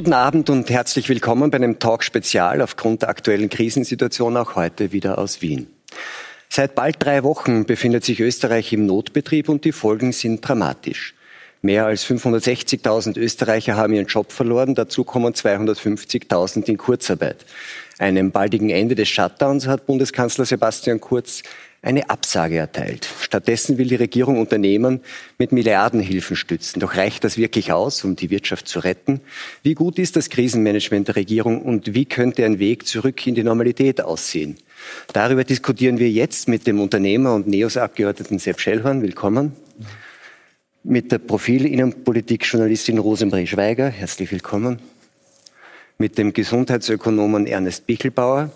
Guten 0.00 0.14
Abend 0.14 0.48
und 0.48 0.70
herzlich 0.70 1.10
willkommen 1.10 1.50
bei 1.50 1.56
einem 1.56 1.78
Talk-Spezial 1.78 2.62
aufgrund 2.62 3.02
der 3.02 3.10
aktuellen 3.10 3.50
Krisensituation 3.50 4.34
auch 4.38 4.56
heute 4.56 4.92
wieder 4.92 5.18
aus 5.18 5.42
Wien. 5.42 5.66
Seit 6.48 6.74
bald 6.74 7.04
drei 7.04 7.22
Wochen 7.22 7.66
befindet 7.66 8.06
sich 8.06 8.18
Österreich 8.18 8.72
im 8.72 8.86
Notbetrieb 8.86 9.50
und 9.50 9.66
die 9.66 9.72
Folgen 9.72 10.12
sind 10.12 10.40
dramatisch. 10.40 11.14
Mehr 11.60 11.84
als 11.84 12.06
560.000 12.06 13.18
Österreicher 13.18 13.76
haben 13.76 13.92
ihren 13.92 14.06
Job 14.06 14.32
verloren, 14.32 14.74
dazu 14.74 15.04
kommen 15.04 15.34
250.000 15.34 16.64
in 16.64 16.78
Kurzarbeit. 16.78 17.44
Einem 17.98 18.30
baldigen 18.30 18.70
Ende 18.70 18.94
des 18.94 19.10
Shutdowns 19.10 19.66
hat 19.66 19.84
Bundeskanzler 19.84 20.46
Sebastian 20.46 21.02
Kurz 21.02 21.42
eine 21.82 22.10
Absage 22.10 22.58
erteilt. 22.58 23.08
Stattdessen 23.20 23.78
will 23.78 23.88
die 23.88 23.96
Regierung 23.96 24.38
Unternehmen 24.38 25.00
mit 25.38 25.52
Milliardenhilfen 25.52 26.36
stützen. 26.36 26.80
Doch 26.80 26.96
reicht 26.96 27.24
das 27.24 27.38
wirklich 27.38 27.72
aus, 27.72 28.04
um 28.04 28.16
die 28.16 28.28
Wirtschaft 28.28 28.68
zu 28.68 28.80
retten? 28.80 29.20
Wie 29.62 29.74
gut 29.74 29.98
ist 29.98 30.16
das 30.16 30.28
Krisenmanagement 30.28 31.08
der 31.08 31.16
Regierung 31.16 31.62
und 31.62 31.94
wie 31.94 32.04
könnte 32.04 32.44
ein 32.44 32.58
Weg 32.58 32.86
zurück 32.86 33.26
in 33.26 33.34
die 33.34 33.42
Normalität 33.42 34.02
aussehen? 34.02 34.58
Darüber 35.12 35.44
diskutieren 35.44 35.98
wir 35.98 36.10
jetzt 36.10 36.48
mit 36.48 36.66
dem 36.66 36.80
Unternehmer 36.80 37.34
und 37.34 37.46
NEOS-Abgeordneten 37.46 38.38
Sepp 38.38 38.60
Schellhorn. 38.60 39.00
Willkommen. 39.02 39.56
Mit 40.82 41.12
der 41.12 41.18
Profil-Innenpolitik-Journalistin 41.18 42.98
Rosemary 42.98 43.46
Schweiger. 43.46 43.88
Herzlich 43.88 44.30
willkommen. 44.32 44.80
Mit 45.98 46.16
dem 46.16 46.32
Gesundheitsökonomen 46.32 47.46
Ernest 47.46 47.86
Bichelbauer 47.86 48.50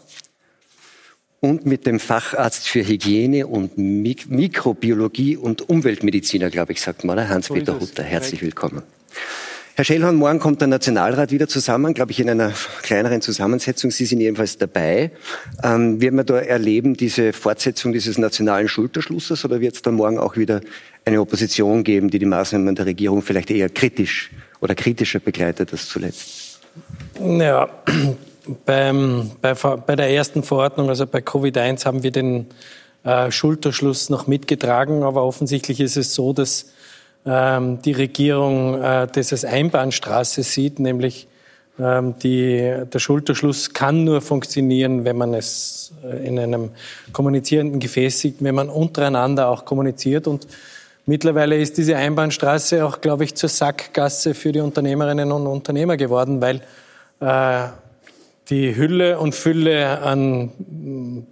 und 1.44 1.66
mit 1.66 1.84
dem 1.84 2.00
Facharzt 2.00 2.66
für 2.70 2.88
Hygiene 2.88 3.46
und 3.46 3.76
Mik 3.76 4.30
Mikrobiologie 4.30 5.36
und 5.36 5.68
Umweltmediziner, 5.68 6.48
glaube 6.48 6.72
ich, 6.72 6.80
sagt 6.80 7.04
man, 7.04 7.28
Hans-Peter 7.28 7.78
Hutter. 7.78 8.02
Herzlich 8.02 8.40
willkommen. 8.40 8.82
Herr 9.74 9.84
Schellhorn, 9.84 10.16
morgen 10.16 10.38
kommt 10.38 10.62
der 10.62 10.68
Nationalrat 10.68 11.32
wieder 11.32 11.46
zusammen, 11.46 11.92
glaube 11.92 12.12
ich, 12.12 12.20
in 12.20 12.30
einer 12.30 12.54
kleineren 12.80 13.20
Zusammensetzung. 13.20 13.90
Sie 13.90 14.06
sind 14.06 14.20
jedenfalls 14.20 14.56
dabei. 14.56 15.10
Ähm, 15.62 16.00
wird 16.00 16.14
man 16.14 16.24
da 16.24 16.38
erleben, 16.38 16.94
diese 16.94 17.34
Fortsetzung 17.34 17.92
dieses 17.92 18.16
nationalen 18.16 18.68
Schulterschlusses 18.68 19.44
oder 19.44 19.60
wird 19.60 19.74
es 19.74 19.82
dann 19.82 19.96
morgen 19.96 20.16
auch 20.18 20.38
wieder 20.38 20.62
eine 21.04 21.20
Opposition 21.20 21.84
geben, 21.84 22.08
die 22.08 22.20
die 22.20 22.24
Maßnahmen 22.24 22.74
der 22.74 22.86
Regierung 22.86 23.20
vielleicht 23.20 23.50
eher 23.50 23.68
kritisch 23.68 24.30
oder 24.60 24.74
kritischer 24.74 25.18
begleitet 25.18 25.72
als 25.72 25.88
zuletzt? 25.88 26.60
Ja, 27.20 27.68
beim, 28.64 29.30
bei, 29.40 29.54
bei, 29.54 29.96
der 29.96 30.10
ersten 30.10 30.42
Verordnung, 30.42 30.88
also 30.88 31.06
bei 31.06 31.20
Covid-1, 31.20 31.84
haben 31.86 32.02
wir 32.02 32.10
den 32.10 32.46
äh, 33.04 33.30
Schulterschluss 33.30 34.10
noch 34.10 34.26
mitgetragen, 34.26 35.02
aber 35.02 35.24
offensichtlich 35.24 35.80
ist 35.80 35.96
es 35.96 36.14
so, 36.14 36.32
dass 36.32 36.66
ähm, 37.26 37.80
die 37.82 37.92
Regierung 37.92 38.82
äh, 38.82 39.06
das 39.12 39.32
als 39.32 39.44
Einbahnstraße 39.44 40.42
sieht, 40.42 40.78
nämlich 40.78 41.26
ähm, 41.78 42.14
die, 42.22 42.82
der 42.92 42.98
Schulterschluss 42.98 43.72
kann 43.72 44.04
nur 44.04 44.20
funktionieren, 44.20 45.04
wenn 45.04 45.16
man 45.16 45.34
es 45.34 45.92
äh, 46.04 46.26
in 46.26 46.38
einem 46.38 46.70
kommunizierenden 47.12 47.80
Gefäß 47.80 48.20
sieht, 48.20 48.36
wenn 48.40 48.54
man 48.54 48.68
untereinander 48.68 49.48
auch 49.48 49.64
kommuniziert. 49.64 50.26
Und 50.26 50.46
mittlerweile 51.06 51.58
ist 51.58 51.76
diese 51.76 51.96
Einbahnstraße 51.96 52.84
auch, 52.84 53.00
glaube 53.00 53.24
ich, 53.24 53.34
zur 53.34 53.48
Sackgasse 53.48 54.34
für 54.34 54.52
die 54.52 54.60
Unternehmerinnen 54.60 55.32
und 55.32 55.46
Unternehmer 55.46 55.96
geworden, 55.96 56.40
weil 56.40 56.60
äh, 57.20 57.68
die 58.50 58.76
Hülle 58.76 59.18
und 59.18 59.34
Fülle 59.34 60.00
an 60.00 60.50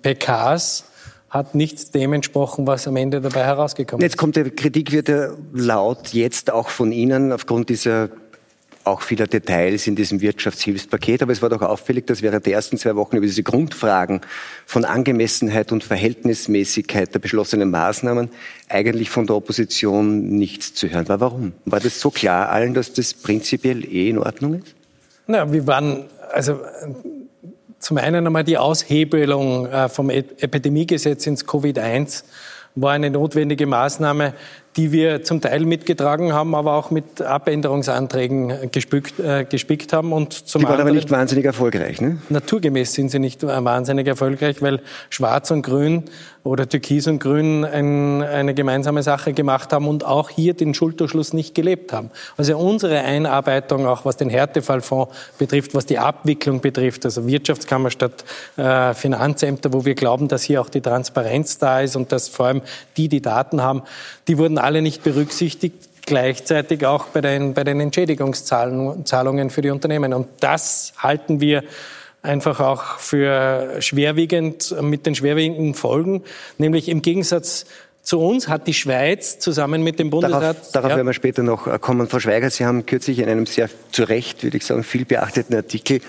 PKs 0.03 0.85
hat 1.31 1.55
nichts 1.55 1.91
dem 1.91 2.13
entsprochen, 2.13 2.67
was 2.67 2.87
am 2.87 2.97
Ende 2.97 3.21
dabei 3.21 3.45
herausgekommen 3.45 4.05
ist. 4.05 4.13
Jetzt 4.13 4.19
kommt 4.19 4.37
der 4.37 4.51
Kritik 4.51 4.93
wird 4.93 5.09
ja 5.09 5.31
laut 5.53 6.09
jetzt 6.13 6.51
auch 6.51 6.69
von 6.69 6.93
Ihnen 6.93 7.33
aufgrund 7.33 7.71
dieser 7.71 8.11
auch 8.85 9.03
vieler 9.03 9.27
Details 9.27 9.87
in 9.87 9.97
diesem 9.97 10.21
Wirtschaftshilfspaket. 10.21 11.23
Aber 11.23 11.33
es 11.33 11.43
war 11.43 11.49
doch 11.49 11.63
auffällig, 11.63 12.07
dass 12.07 12.23
während 12.23 12.47
der 12.47 12.55
ersten 12.55 12.79
zwei 12.79 12.97
Wochen 12.97 13.17
über 13.17 13.27
diese 13.27 13.43
Grundfragen 13.43 14.21
von 14.67 14.85
Angemessenheit 14.85 15.73
und 15.73 15.85
Verhältnismäßigkeit 15.85 17.15
der 17.15 17.21
beschlossenen 17.21 17.71
Maßnahmen 17.71 18.31
eigentlich 18.69 19.11
von 19.11 19.27
der 19.27 19.37
Opposition 19.37 20.31
nichts 20.31 20.75
zu 20.75 20.89
hören 20.89 21.09
war. 21.09 21.21
Warum? 21.21 21.53
War 21.65 21.81
das 21.81 22.01
so 22.01 22.11
klar 22.11 22.51
allen, 22.51 22.75
dass 22.75 22.93
das 22.93 23.15
prinzipiell 23.15 23.85
eh 23.85 24.09
in 24.09 24.19
Ordnung 24.19 24.55
ist? 24.55 24.75
Na, 25.27 25.53
wir 25.53 25.67
waren 25.67 26.07
also 26.33 26.61
zum 27.79 27.99
einen 27.99 28.27
einmal 28.27 28.45
die 28.45 28.59
Aushebelung 28.59 29.67
äh, 29.67 29.89
vom 29.89 30.11
Epidemiegesetz 30.11 31.27
ins 31.27 31.47
Covid-1 31.47 32.25
war 32.75 32.93
eine 32.93 33.11
notwendige 33.11 33.67
Maßnahme, 33.67 34.35
die 34.77 34.93
wir 34.93 35.23
zum 35.23 35.41
Teil 35.41 35.67
mitgetragen 35.67 36.33
haben, 36.33 36.55
aber 36.55 36.75
auch 36.75 36.91
mit 36.91 37.21
Abänderungsanträgen 37.21 38.71
gespickt, 38.71 39.21
äh, 39.21 39.45
gespickt 39.45 39.93
haben. 39.93 40.13
Und 40.13 40.33
zum 40.33 40.61
die 40.61 40.65
waren 40.65 40.73
anderen, 40.73 40.89
aber 40.89 40.97
nicht 40.97 41.11
wahnsinnig 41.11 41.45
erfolgreich, 41.45 42.01
ne? 42.01 42.19
Naturgemäß 42.31 42.95
sind 42.95 43.11
sie 43.11 43.19
nicht 43.19 43.43
wahnsinnig 43.43 44.07
erfolgreich, 44.07 44.63
weil 44.63 44.81
Schwarz 45.11 45.51
und 45.51 45.63
Grün 45.63 46.05
oder 46.45 46.69
Türkis 46.69 47.07
und 47.07 47.21
Grün 47.21 47.65
ein, 47.65 48.23
eine 48.23 48.53
gemeinsame 48.55 49.03
Sache 49.05 49.33
gemacht 49.33 49.73
haben 49.73 49.87
und 49.87 50.05
auch 50.05 50.29
hier 50.29 50.55
den 50.55 50.75
Schulterschluss 50.75 51.33
nicht 51.33 51.55
gelebt 51.55 51.93
haben. 51.93 52.11
Also 52.37 52.59
unsere 52.59 52.99
Einarbeitung, 53.01 53.87
auch 53.87 54.05
was 54.05 54.17
den 54.17 54.29
Härtefallfonds 54.29 55.15
betrifft, 55.39 55.75
was 55.75 55.87
die 55.87 55.99
Abwicklung 55.99 56.61
betrifft, 56.61 57.05
also 57.05 57.27
Wirtschaftskammer 57.29 57.91
statt 57.91 58.25
äh, 58.57 58.93
Finanzämter, 58.95 59.73
wo 59.73 59.85
wir 59.85 59.95
glauben, 59.95 60.27
dass 60.27 60.43
hier 60.43 60.61
auch 60.61 60.69
die 60.69 60.81
Transparenz 60.81 61.59
da 61.59 61.81
ist 61.81 61.95
und 61.95 62.11
dass 62.11 62.29
vor 62.29 62.47
allem 62.47 62.63
die, 62.97 63.09
die 63.09 63.23
Daten 63.23 63.63
haben, 63.63 63.83
die 64.29 64.39
wurden 64.39 64.59
alle 64.59 64.83
nicht 64.83 65.03
berücksichtigt 65.03 65.89
gleichzeitig 66.07 66.85
auch 66.85 67.07
bei 67.07 67.21
den, 67.21 67.55
bei 67.55 67.65
den 67.65 67.81
Entschädigungszahlungen 67.81 69.51
für 69.51 69.63
die 69.63 69.71
Unternehmen. 69.71 70.13
Und 70.13 70.29
das 70.41 70.93
halten 70.99 71.41
wir 71.41 71.63
einfach 72.23 72.61
auch 72.61 72.99
für 72.99 73.77
schwerwiegend 73.81 74.75
mit 74.81 75.07
den 75.07 75.15
schwerwiegenden 75.15 75.75
Folgen, 75.75 76.23
nämlich 76.59 76.89
im 76.89 77.03
Gegensatz 77.03 77.67
zu 78.03 78.21
uns 78.21 78.49
hat 78.49 78.67
die 78.67 78.75
Schweiz 78.75 79.39
zusammen 79.39 79.83
mit 79.83 80.01
dem 80.01 80.11
Bundesrat. 80.11 80.43
Darauf, 80.43 80.73
darauf 80.73 80.91
ja. 80.91 80.97
werden 80.97 81.07
wir 81.07 81.15
später 81.15 81.45
noch 81.45 81.81
kommen. 81.81 82.09
Frau 82.09 82.19
Schweiger, 82.19 82.51
Sie 82.51 82.65
haben 82.67 82.85
kürzlich 82.85 83.21
in 83.21 83.29
einem 83.29 83.47
sehr 83.47 83.69
zu 83.93 84.03
Recht, 84.03 84.43
würde 84.43 84.57
ich 84.57 84.67
sagen, 84.67 84.83
viel 84.83 85.05
beachteten 85.05 85.55
Artikel 85.55 86.01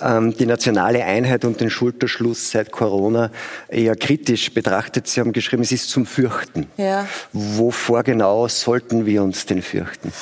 ähm, 0.00 0.36
die 0.36 0.46
nationale 0.46 1.04
Einheit 1.04 1.44
und 1.44 1.60
den 1.60 1.70
Schulterschluss 1.70 2.50
seit 2.50 2.72
Corona 2.72 3.30
eher 3.68 3.94
kritisch 3.94 4.52
betrachtet. 4.52 5.06
Sie 5.06 5.20
haben 5.20 5.32
geschrieben, 5.32 5.62
es 5.62 5.70
ist 5.70 5.88
zum 5.88 6.04
Fürchten. 6.04 6.66
Ja. 6.76 7.06
Wovor 7.32 8.02
genau 8.02 8.48
sollten 8.48 9.06
wir 9.06 9.22
uns 9.22 9.46
denn 9.46 9.62
fürchten? 9.62 10.12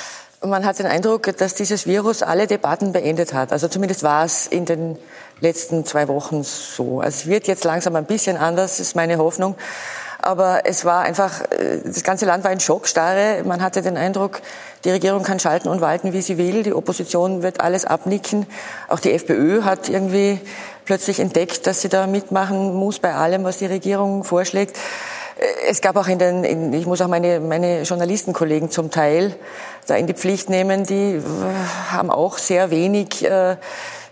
Man 0.44 0.66
hat 0.66 0.78
den 0.78 0.86
Eindruck, 0.86 1.34
dass 1.38 1.54
dieses 1.54 1.86
Virus 1.86 2.22
alle 2.22 2.46
Debatten 2.46 2.92
beendet 2.92 3.32
hat. 3.32 3.50
Also 3.50 3.66
zumindest 3.68 4.02
war 4.02 4.26
es 4.26 4.46
in 4.46 4.66
den 4.66 4.98
letzten 5.40 5.86
zwei 5.86 6.06
Wochen 6.08 6.42
so. 6.44 7.00
Also 7.00 7.20
es 7.20 7.26
wird 7.26 7.46
jetzt 7.46 7.64
langsam 7.64 7.96
ein 7.96 8.04
bisschen 8.04 8.36
anders, 8.36 8.78
ist 8.78 8.94
meine 8.94 9.16
Hoffnung. 9.16 9.56
Aber 10.24 10.62
es 10.64 10.86
war 10.86 11.02
einfach, 11.02 11.42
äh, 11.50 11.80
das 11.84 12.02
ganze 12.02 12.24
Land 12.24 12.44
war 12.44 12.50
in 12.50 12.58
Schockstarre. 12.58 13.42
Man 13.44 13.62
hatte 13.62 13.82
den 13.82 13.98
Eindruck, 13.98 14.40
die 14.84 14.90
Regierung 14.90 15.22
kann 15.22 15.38
schalten 15.38 15.68
und 15.68 15.82
walten, 15.82 16.14
wie 16.14 16.22
sie 16.22 16.38
will. 16.38 16.62
Die 16.62 16.72
Opposition 16.72 17.42
wird 17.42 17.60
alles 17.60 17.84
abnicken. 17.84 18.46
Auch 18.88 19.00
die 19.00 19.12
FPÖ 19.12 19.64
hat 19.64 19.90
irgendwie 19.90 20.40
plötzlich 20.86 21.20
entdeckt, 21.20 21.66
dass 21.66 21.82
sie 21.82 21.90
da 21.90 22.06
mitmachen 22.06 22.74
muss 22.74 23.00
bei 23.00 23.12
allem, 23.12 23.44
was 23.44 23.58
die 23.58 23.66
Regierung 23.66 24.24
vorschlägt. 24.24 24.78
Äh, 25.38 25.68
es 25.68 25.82
gab 25.82 25.94
auch 25.96 26.08
in 26.08 26.18
den, 26.18 26.42
in, 26.42 26.72
ich 26.72 26.86
muss 26.86 27.02
auch 27.02 27.08
meine, 27.08 27.40
meine 27.40 27.82
Journalistenkollegen 27.82 28.70
zum 28.70 28.90
Teil 28.90 29.36
da 29.86 29.96
in 29.96 30.06
die 30.06 30.14
Pflicht 30.14 30.48
nehmen, 30.48 30.84
die 30.84 31.16
äh, 31.16 31.22
haben 31.90 32.10
auch 32.10 32.38
sehr 32.38 32.70
wenig 32.70 33.22
äh, 33.26 33.56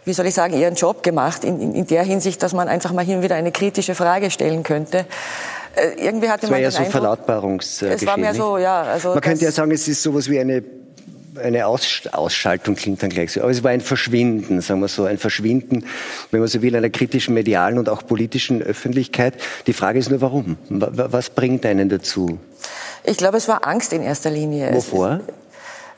wie 0.04 0.12
soll 0.12 0.26
ich 0.26 0.34
sagen, 0.34 0.54
ihren 0.54 0.74
Job 0.74 1.02
gemacht, 1.02 1.44
in, 1.44 1.60
in, 1.60 1.74
in 1.74 1.86
der 1.86 2.02
Hinsicht, 2.02 2.42
dass 2.42 2.52
man 2.52 2.68
einfach 2.68 2.92
mal 2.92 3.04
hin 3.04 3.18
und 3.18 3.22
wieder 3.22 3.36
eine 3.36 3.52
kritische 3.52 3.94
Frage 3.94 4.30
stellen 4.30 4.64
könnte. 4.64 5.06
Äh, 5.74 6.06
irgendwie 6.06 6.28
hatte 6.28 6.50
man 6.50 6.60
ja 6.60 6.70
so 6.70 6.78
Eindruck, 6.78 6.92
Verlautbarungsgeschehen. 6.92 7.96
Es 7.96 8.06
war 8.06 8.16
mehr 8.16 8.34
so, 8.34 8.58
ja. 8.58 8.82
Also 8.82 9.10
man 9.10 9.20
könnte 9.20 9.44
ja 9.44 9.52
sagen, 9.52 9.70
es 9.70 9.88
ist 9.88 10.02
sowas 10.02 10.28
wie 10.28 10.38
eine 10.38 10.62
eine 11.42 11.66
Aus 11.66 12.02
Ausschaltung 12.12 12.74
klingt 12.74 13.02
dann 13.02 13.10
gleich 13.10 13.32
so. 13.32 13.40
Aber 13.40 13.50
es 13.50 13.62
war 13.62 13.70
ein 13.70 13.80
Verschwinden, 13.80 14.60
sagen 14.60 14.80
wir 14.80 14.88
so, 14.88 15.04
ein 15.04 15.18
Verschwinden, 15.18 15.86
wenn 16.30 16.40
man 16.40 16.48
so 16.48 16.62
will, 16.62 16.76
einer 16.76 16.90
kritischen 16.90 17.34
medialen 17.34 17.78
und 17.78 17.88
auch 17.88 18.06
politischen 18.06 18.62
Öffentlichkeit. 18.62 19.34
Die 19.66 19.72
Frage 19.72 19.98
ist 19.98 20.10
nur, 20.10 20.20
warum? 20.20 20.58
Was 20.68 21.30
bringt 21.30 21.64
einen 21.64 21.88
dazu? 21.88 22.38
Ich 23.04 23.16
glaube, 23.16 23.38
es 23.38 23.48
war 23.48 23.66
Angst 23.66 23.92
in 23.92 24.02
erster 24.02 24.30
Linie. 24.30 24.74
Wovor? 24.74 25.20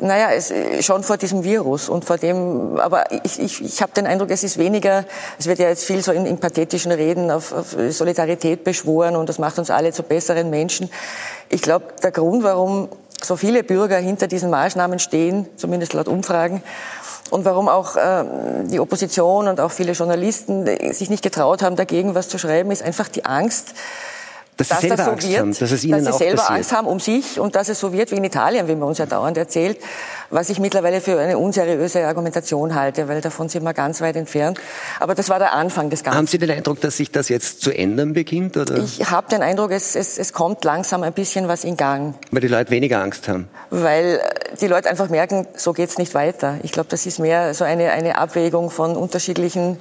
Naja, 0.05 0.33
es, 0.33 0.53
schon 0.85 1.03
vor 1.03 1.17
diesem 1.17 1.45
Virus 1.45 1.89
und 1.89 2.05
vor 2.05 2.19
dem, 2.19 2.79
aber 2.79 3.11
ich, 3.25 3.41
ich, 3.41 3.65
ich 3.65 3.81
habe 3.81 3.93
den 3.93 4.07
Eindruck, 4.07 4.31
es 4.31 4.45
ist 4.45 4.59
weniger, 4.59 5.07
es 5.39 5.47
wird 5.47 5.59
ja 5.59 5.69
jetzt 5.69 5.85
viel 5.85 6.03
so 6.03 6.13
in, 6.13 6.27
in 6.27 6.37
pathetischen 6.37 6.93
Reden 6.93 7.31
auf, 7.31 7.55
auf 7.55 7.75
Solidarität 7.89 8.65
beschworen 8.65 9.17
und 9.17 9.31
das 9.31 9.39
macht 9.39 9.59
uns 9.59 9.71
alle 9.71 9.93
zu 9.93 10.03
besseren 10.03 10.51
Menschen. 10.51 10.91
Ich 11.49 11.63
glaube, 11.63 11.87
der 12.03 12.11
Grund, 12.11 12.43
warum 12.43 12.91
so 13.23 13.37
viele 13.37 13.65
Bürger 13.65 13.97
hinter 13.97 14.27
diesen 14.27 14.51
Maßnahmen 14.51 14.99
stehen, 14.99 15.47
zumindest 15.57 15.95
laut 15.95 16.09
Umfragen, 16.09 16.63
und 17.31 17.47
warum 17.47 17.71
auch 17.71 17.97
äh, 17.97 18.25
die 18.65 18.81
Opposition 18.81 19.49
und 19.49 19.59
auch 19.59 19.71
viele 19.71 19.93
Journalisten 19.93 20.67
sich 20.93 21.09
nicht 21.09 21.23
getraut 21.23 21.63
haben, 21.63 21.77
dagegen 21.77 22.15
was 22.15 22.29
zu 22.29 22.37
schreiben, 22.37 22.71
ist 22.71 22.83
einfach 22.83 23.09
die 23.09 23.25
Angst, 23.25 23.73
dass, 24.57 24.69
dass 24.69 24.81
das 24.81 25.05
so 25.05 25.11
Angst 25.11 25.29
wird, 25.29 25.41
haben, 25.41 25.59
dass, 25.59 25.71
es 25.71 25.85
ihnen 25.85 26.05
dass 26.05 26.19
sie 26.19 26.25
selber 26.25 26.37
passiert. 26.37 26.57
Angst 26.57 26.73
haben 26.73 26.87
um 26.87 27.01
sich 27.01 27.41
und 27.41 27.57
dass 27.57 27.69
es 27.69 27.81
so 27.81 27.93
wird 27.93 28.11
wie 28.13 28.17
in 28.17 28.25
Italien, 28.25 28.69
wie 28.69 28.75
man 28.75 28.89
uns 28.89 28.99
ja 28.99 29.07
dauernd 29.07 29.37
erzählt, 29.37 29.79
was 30.31 30.49
ich 30.49 30.59
mittlerweile 30.59 31.01
für 31.01 31.19
eine 31.19 31.39
unseriöse 31.39 32.07
Argumentation 32.07 32.75
halte, 32.75 33.09
weil 33.09 33.21
davon 33.21 33.49
sind 33.49 33.65
wir 33.65 33.75
ganz 33.75 34.01
weit 34.01 34.17
entfernt. 34.17 34.61
Aber 35.01 35.15
das 35.15 35.29
war 35.29 35.39
der 35.39 35.53
Anfang 35.53 35.91
des 35.91 36.03
Ganzen. 36.03 36.19
Haben 36.19 36.27
Sie 36.27 36.39
den 36.39 36.51
Eindruck, 36.51 36.81
dass 36.81 36.97
sich 36.97 37.11
das 37.11 37.29
jetzt 37.29 37.63
zu 37.63 37.71
ändern 37.71 38.13
beginnt? 38.13 38.57
Oder? 38.57 38.77
Ich 38.79 39.11
habe 39.11 39.29
den 39.29 39.43
Eindruck, 39.43 39.71
es, 39.73 39.97
es, 39.97 40.19
es 40.19 40.33
kommt 40.33 40.65
langsam 40.65 41.03
ein 41.03 41.13
bisschen 41.13 41.49
was 41.49 41.65
in 41.65 41.77
Gang. 41.77 42.15
Weil 42.31 42.41
die 42.41 42.49
Leute 42.49 42.71
weniger 42.71 43.01
Angst 43.01 43.29
haben? 43.29 43.49
Weil 43.71 44.21
äh, 44.23 44.57
die 44.61 44.67
Leute 44.67 44.89
einfach 44.89 45.09
merken, 45.09 45.47
so 45.57 45.73
geht's 45.73 45.99
nicht 45.99 46.15
weiter. 46.15 46.59
Ich 46.63 46.73
glaube, 46.73 46.89
das 46.89 47.07
ist 47.07 47.19
mehr 47.19 47.55
so 47.55 47.65
eine, 47.65 47.91
eine 47.91 48.19
Abwägung 48.19 48.71
von 48.71 48.97
unterschiedlichen 48.97 49.79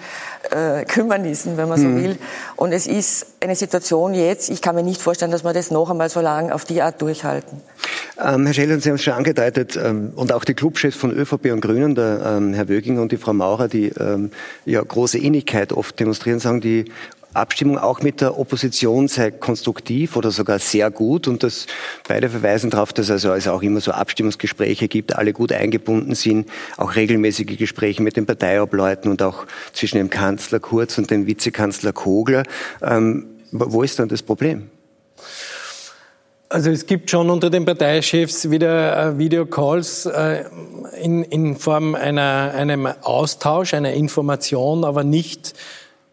äh, 0.52 0.84
Kümmernissen, 0.86 1.58
wenn 1.58 1.70
man 1.70 1.80
so 1.80 1.88
mhm. 1.88 2.04
will. 2.04 2.18
Und 2.56 2.72
es 2.72 2.88
ist 2.88 3.28
eine 3.40 3.56
Situation 3.56 4.14
jetzt, 4.14 4.50
ich 4.50 4.62
kann 4.64 4.76
mir 4.76 4.82
nicht 4.82 5.02
vorstellen, 5.02 5.30
dass 5.30 5.44
wir 5.44 5.54
das 5.54 5.70
noch 5.70 5.92
einmal 5.92 6.10
so 6.10 6.22
lange 6.22 6.56
auf 6.56 6.66
die 6.66 6.82
Art 6.82 7.00
durchhalten. 7.02 7.62
Ähm, 8.20 8.46
Herr 8.46 8.54
Scheller, 8.54 8.80
Sie 8.80 8.90
haben 8.90 8.96
es 8.96 9.04
schon 9.04 9.14
angedeutet, 9.14 9.78
ähm, 9.78 10.14
und 10.16 10.32
auch 10.32 10.46
die 10.46 10.54
Clubchefs 10.54 10.98
von 10.98 11.12
ÖVP 11.12 11.52
und 11.52 11.62
Grünen, 11.62 11.96
der 11.96 12.38
ähm, 12.38 12.54
Herr 12.54 12.70
Wöginger 12.70 13.02
und 13.02 13.12
die 13.12 13.18
Frau 13.18 13.34
Maurer, 13.34 13.68
die 13.68 13.90
ähm, 13.90 14.32
ja 14.66 14.82
große 14.82 15.20
Ähnlichkeit 15.20 15.74
oft 15.74 16.00
demonstrieren, 16.00 16.40
sagen, 16.40 16.62
die 16.62 16.86
Abstimmung 17.34 17.80
auch 17.80 18.02
mit 18.02 18.22
der 18.22 18.40
Opposition 18.40 19.08
sei 19.08 19.32
konstruktiv 19.32 20.16
oder 20.16 20.30
sogar 20.32 20.60
sehr 20.60 20.92
gut 20.92 21.28
und 21.28 21.42
dass 21.42 21.66
beide 22.08 22.30
verweisen 22.30 22.70
darauf, 22.70 22.94
dass 22.94 23.10
also 23.10 23.34
es 23.34 23.48
auch 23.48 23.64
immer 23.64 23.82
so 23.82 23.92
Abstimmungsgespräche 23.92 24.88
gibt, 24.88 25.16
alle 25.16 25.34
gut 25.34 25.52
eingebunden 25.52 26.14
sind, 26.14 26.48
auch 26.78 26.96
regelmäßige 26.96 27.58
Gespräche 27.58 28.04
mit 28.04 28.18
den 28.18 28.28
Parteiobleuten 28.28 29.10
und 29.10 29.24
auch 29.24 29.46
zwischen 29.74 29.98
dem 29.98 30.12
Kanzler 30.12 30.60
Kurz 30.60 30.98
und 31.00 31.10
dem 31.10 31.26
Vizekanzler 31.26 31.92
Kogler. 31.92 32.44
Ähm, 32.84 33.33
wo 33.54 33.84
ist 33.84 34.00
dann 34.00 34.10
das 34.10 34.22
Problem? 34.22 34.70
Also 36.50 36.70
es 36.70 36.86
gibt 36.86 37.10
schon 37.10 37.30
unter 37.30 37.50
den 37.50 37.66
Parteichefs 37.66 38.52
wieder 38.52 39.08
äh, 39.08 39.18
Videocalls 39.18 40.06
äh, 40.06 40.44
in, 41.02 41.24
in 41.24 41.56
Form 41.56 41.96
einer, 41.96 42.54
einem 42.56 42.86
Austausch, 42.86 43.74
einer 43.74 43.94
Information, 43.94 44.84
aber 44.84 45.04
nicht 45.04 45.54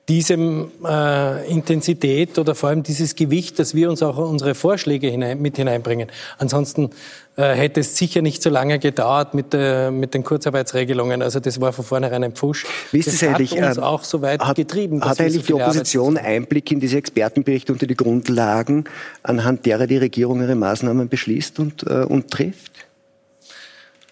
diesem 0.08 0.72
äh, 0.84 1.48
Intensität 1.48 2.38
oder 2.38 2.54
vor 2.54 2.70
allem 2.70 2.82
dieses 2.82 3.14
Gewicht, 3.14 3.58
dass 3.58 3.74
wir 3.74 3.90
uns 3.90 4.02
auch 4.02 4.16
unsere 4.16 4.54
Vorschläge 4.54 5.08
hinein, 5.08 5.40
mit 5.40 5.56
hineinbringen. 5.56 6.08
Ansonsten 6.38 6.90
hätte 7.36 7.80
es 7.80 7.96
sicher 7.96 8.22
nicht 8.22 8.42
so 8.42 8.50
lange 8.50 8.78
gedauert 8.78 9.34
mit, 9.34 9.54
äh, 9.54 9.90
mit 9.90 10.14
den 10.14 10.24
Kurzarbeitsregelungen. 10.24 11.22
Also 11.22 11.40
das 11.40 11.60
war 11.60 11.72
von 11.72 11.84
vornherein 11.84 12.24
ein 12.24 12.32
Pfusch. 12.32 12.66
Wie 12.92 12.98
ist 12.98 13.08
das, 13.08 13.18
das 13.18 13.28
eigentlich? 13.28 13.52
Hat 13.52 13.68
uns 13.68 13.76
ähm, 13.78 13.84
auch 13.84 14.04
so 14.04 14.20
weit 14.22 14.40
hat, 14.40 14.56
getrieben. 14.56 15.02
Hat 15.02 15.20
eigentlich 15.20 15.46
so 15.46 15.56
die 15.56 15.62
Opposition 15.62 16.16
Einblick 16.16 16.70
in 16.70 16.80
diese 16.80 16.98
Expertenberichte 16.98 17.72
in 17.72 17.78
die 17.78 17.94
Grundlagen, 17.94 18.84
anhand 19.22 19.66
derer 19.66 19.86
die 19.86 19.98
Regierung 19.98 20.40
ihre 20.40 20.54
Maßnahmen 20.54 21.08
beschließt 21.08 21.58
und, 21.60 21.84
äh, 21.84 22.04
und 22.04 22.30
trifft? 22.30 22.72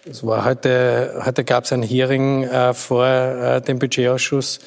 Es 0.09 0.25
war 0.25 0.45
heute, 0.45 1.21
heute 1.25 1.43
gab 1.43 1.65
es 1.65 1.73
ein 1.73 1.83
Hearing 1.83 2.43
äh, 2.43 2.73
vor 2.73 3.05
äh, 3.05 3.61
dem 3.61 3.79
Budgetausschuss 3.79 4.59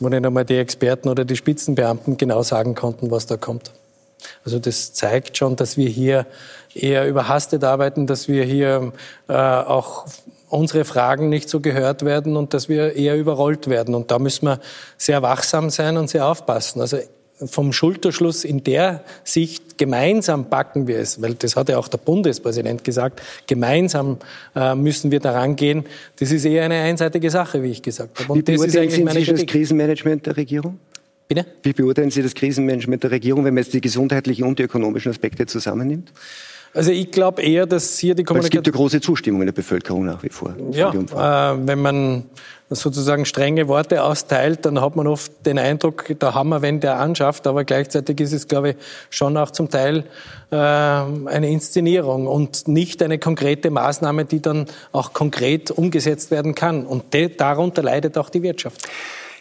wo 0.00 0.08
nicht 0.08 0.24
einmal 0.24 0.44
die 0.44 0.56
Experten 0.56 1.08
oder 1.08 1.24
die 1.24 1.36
Spitzenbeamten 1.36 2.16
genau 2.16 2.42
sagen 2.42 2.74
konnten, 2.74 3.10
was 3.10 3.26
da 3.26 3.36
kommt. 3.36 3.70
Also 4.44 4.58
das 4.58 4.92
zeigt 4.92 5.36
schon, 5.36 5.56
dass 5.56 5.76
wir 5.76 5.88
hier 5.88 6.26
eher 6.74 7.08
überhastet 7.08 7.64
arbeiten, 7.64 8.06
dass 8.06 8.28
wir 8.28 8.44
hier 8.44 8.92
äh, 9.28 9.32
auch 9.32 10.06
unsere 10.48 10.84
Fragen 10.84 11.28
nicht 11.28 11.48
so 11.48 11.60
gehört 11.60 12.04
werden 12.04 12.36
und 12.36 12.54
dass 12.54 12.68
wir 12.68 12.96
eher 12.96 13.16
überrollt 13.16 13.68
werden. 13.68 13.94
Und 13.94 14.10
da 14.10 14.18
müssen 14.18 14.46
wir 14.46 14.60
sehr 14.98 15.22
wachsam 15.22 15.70
sein 15.70 15.96
und 15.96 16.08
sehr 16.10 16.26
aufpassen. 16.26 16.80
Also 16.80 16.98
vom 17.46 17.72
Schulterschluss 17.72 18.44
in 18.44 18.62
der 18.64 19.02
Sicht 19.24 19.78
gemeinsam 19.78 20.50
packen 20.50 20.86
wir 20.86 20.98
es, 20.98 21.22
weil 21.22 21.34
das 21.34 21.56
hat 21.56 21.68
ja 21.68 21.78
auch 21.78 21.88
der 21.88 21.98
Bundespräsident 21.98 22.84
gesagt, 22.84 23.22
gemeinsam 23.46 24.18
äh, 24.54 24.74
müssen 24.74 25.10
wir 25.10 25.20
daran 25.20 25.56
gehen. 25.56 25.84
Das 26.18 26.32
ist 26.32 26.44
eher 26.44 26.64
eine 26.64 26.80
einseitige 26.80 27.30
Sache, 27.30 27.62
wie 27.62 27.70
ich 27.70 27.82
gesagt 27.82 28.18
habe. 28.20 28.32
Und 28.32 28.46
wie 28.46 28.56
das 28.56 28.66
ist 28.66 28.76
eigentlich 28.76 29.04
meine 29.04 29.20
Sie 29.20 29.32
das 29.32 29.46
Krisenmanagement 29.46 30.26
der 30.26 30.36
Regierung? 30.36 30.78
Bitte? 31.28 31.46
Wie 31.62 31.72
beurteilen 31.72 32.10
Sie 32.10 32.22
das 32.22 32.34
Krisenmanagement 32.34 33.04
der 33.04 33.12
Regierung, 33.12 33.44
wenn 33.44 33.54
man 33.54 33.62
jetzt 33.62 33.72
die 33.72 33.80
gesundheitlichen 33.80 34.44
und 34.44 34.58
die 34.58 34.64
ökonomischen 34.64 35.10
Aspekte 35.12 35.46
zusammennimmt? 35.46 36.12
Also 36.72 36.92
ich 36.92 37.10
glaube 37.10 37.42
eher, 37.42 37.66
dass 37.66 37.98
hier 37.98 38.14
die 38.14 38.22
Kommunikation... 38.22 38.60
Es 38.60 38.64
gibt 38.64 38.74
ja 38.74 38.78
große 38.78 39.00
Zustimmung 39.00 39.42
in 39.42 39.46
der 39.46 39.52
Bevölkerung 39.52 40.04
nach 40.04 40.22
wie 40.22 40.28
vor. 40.28 40.54
Ja, 40.70 40.92
äh, 40.92 41.58
wenn 41.66 41.82
man 41.82 42.24
sozusagen 42.68 43.24
strenge 43.24 43.66
Worte 43.66 44.04
austeilt, 44.04 44.64
dann 44.64 44.80
hat 44.80 44.94
man 44.94 45.08
oft 45.08 45.44
den 45.44 45.58
Eindruck, 45.58 46.14
da 46.20 46.34
haben 46.34 46.50
wir 46.50 46.62
wenn 46.62 46.78
der 46.78 47.00
anschafft, 47.00 47.48
aber 47.48 47.64
gleichzeitig 47.64 48.20
ist 48.20 48.32
es, 48.32 48.46
glaube 48.46 48.70
ich, 48.70 48.76
schon 49.10 49.36
auch 49.36 49.50
zum 49.50 49.68
Teil 49.68 50.04
äh, 50.52 50.56
eine 50.56 51.50
Inszenierung 51.50 52.28
und 52.28 52.68
nicht 52.68 53.02
eine 53.02 53.18
konkrete 53.18 53.70
Maßnahme, 53.70 54.24
die 54.24 54.40
dann 54.40 54.66
auch 54.92 55.12
konkret 55.12 55.72
umgesetzt 55.72 56.30
werden 56.30 56.54
kann. 56.54 56.86
Und 56.86 57.12
de, 57.12 57.28
darunter 57.28 57.82
leidet 57.82 58.16
auch 58.16 58.30
die 58.30 58.42
Wirtschaft. 58.42 58.88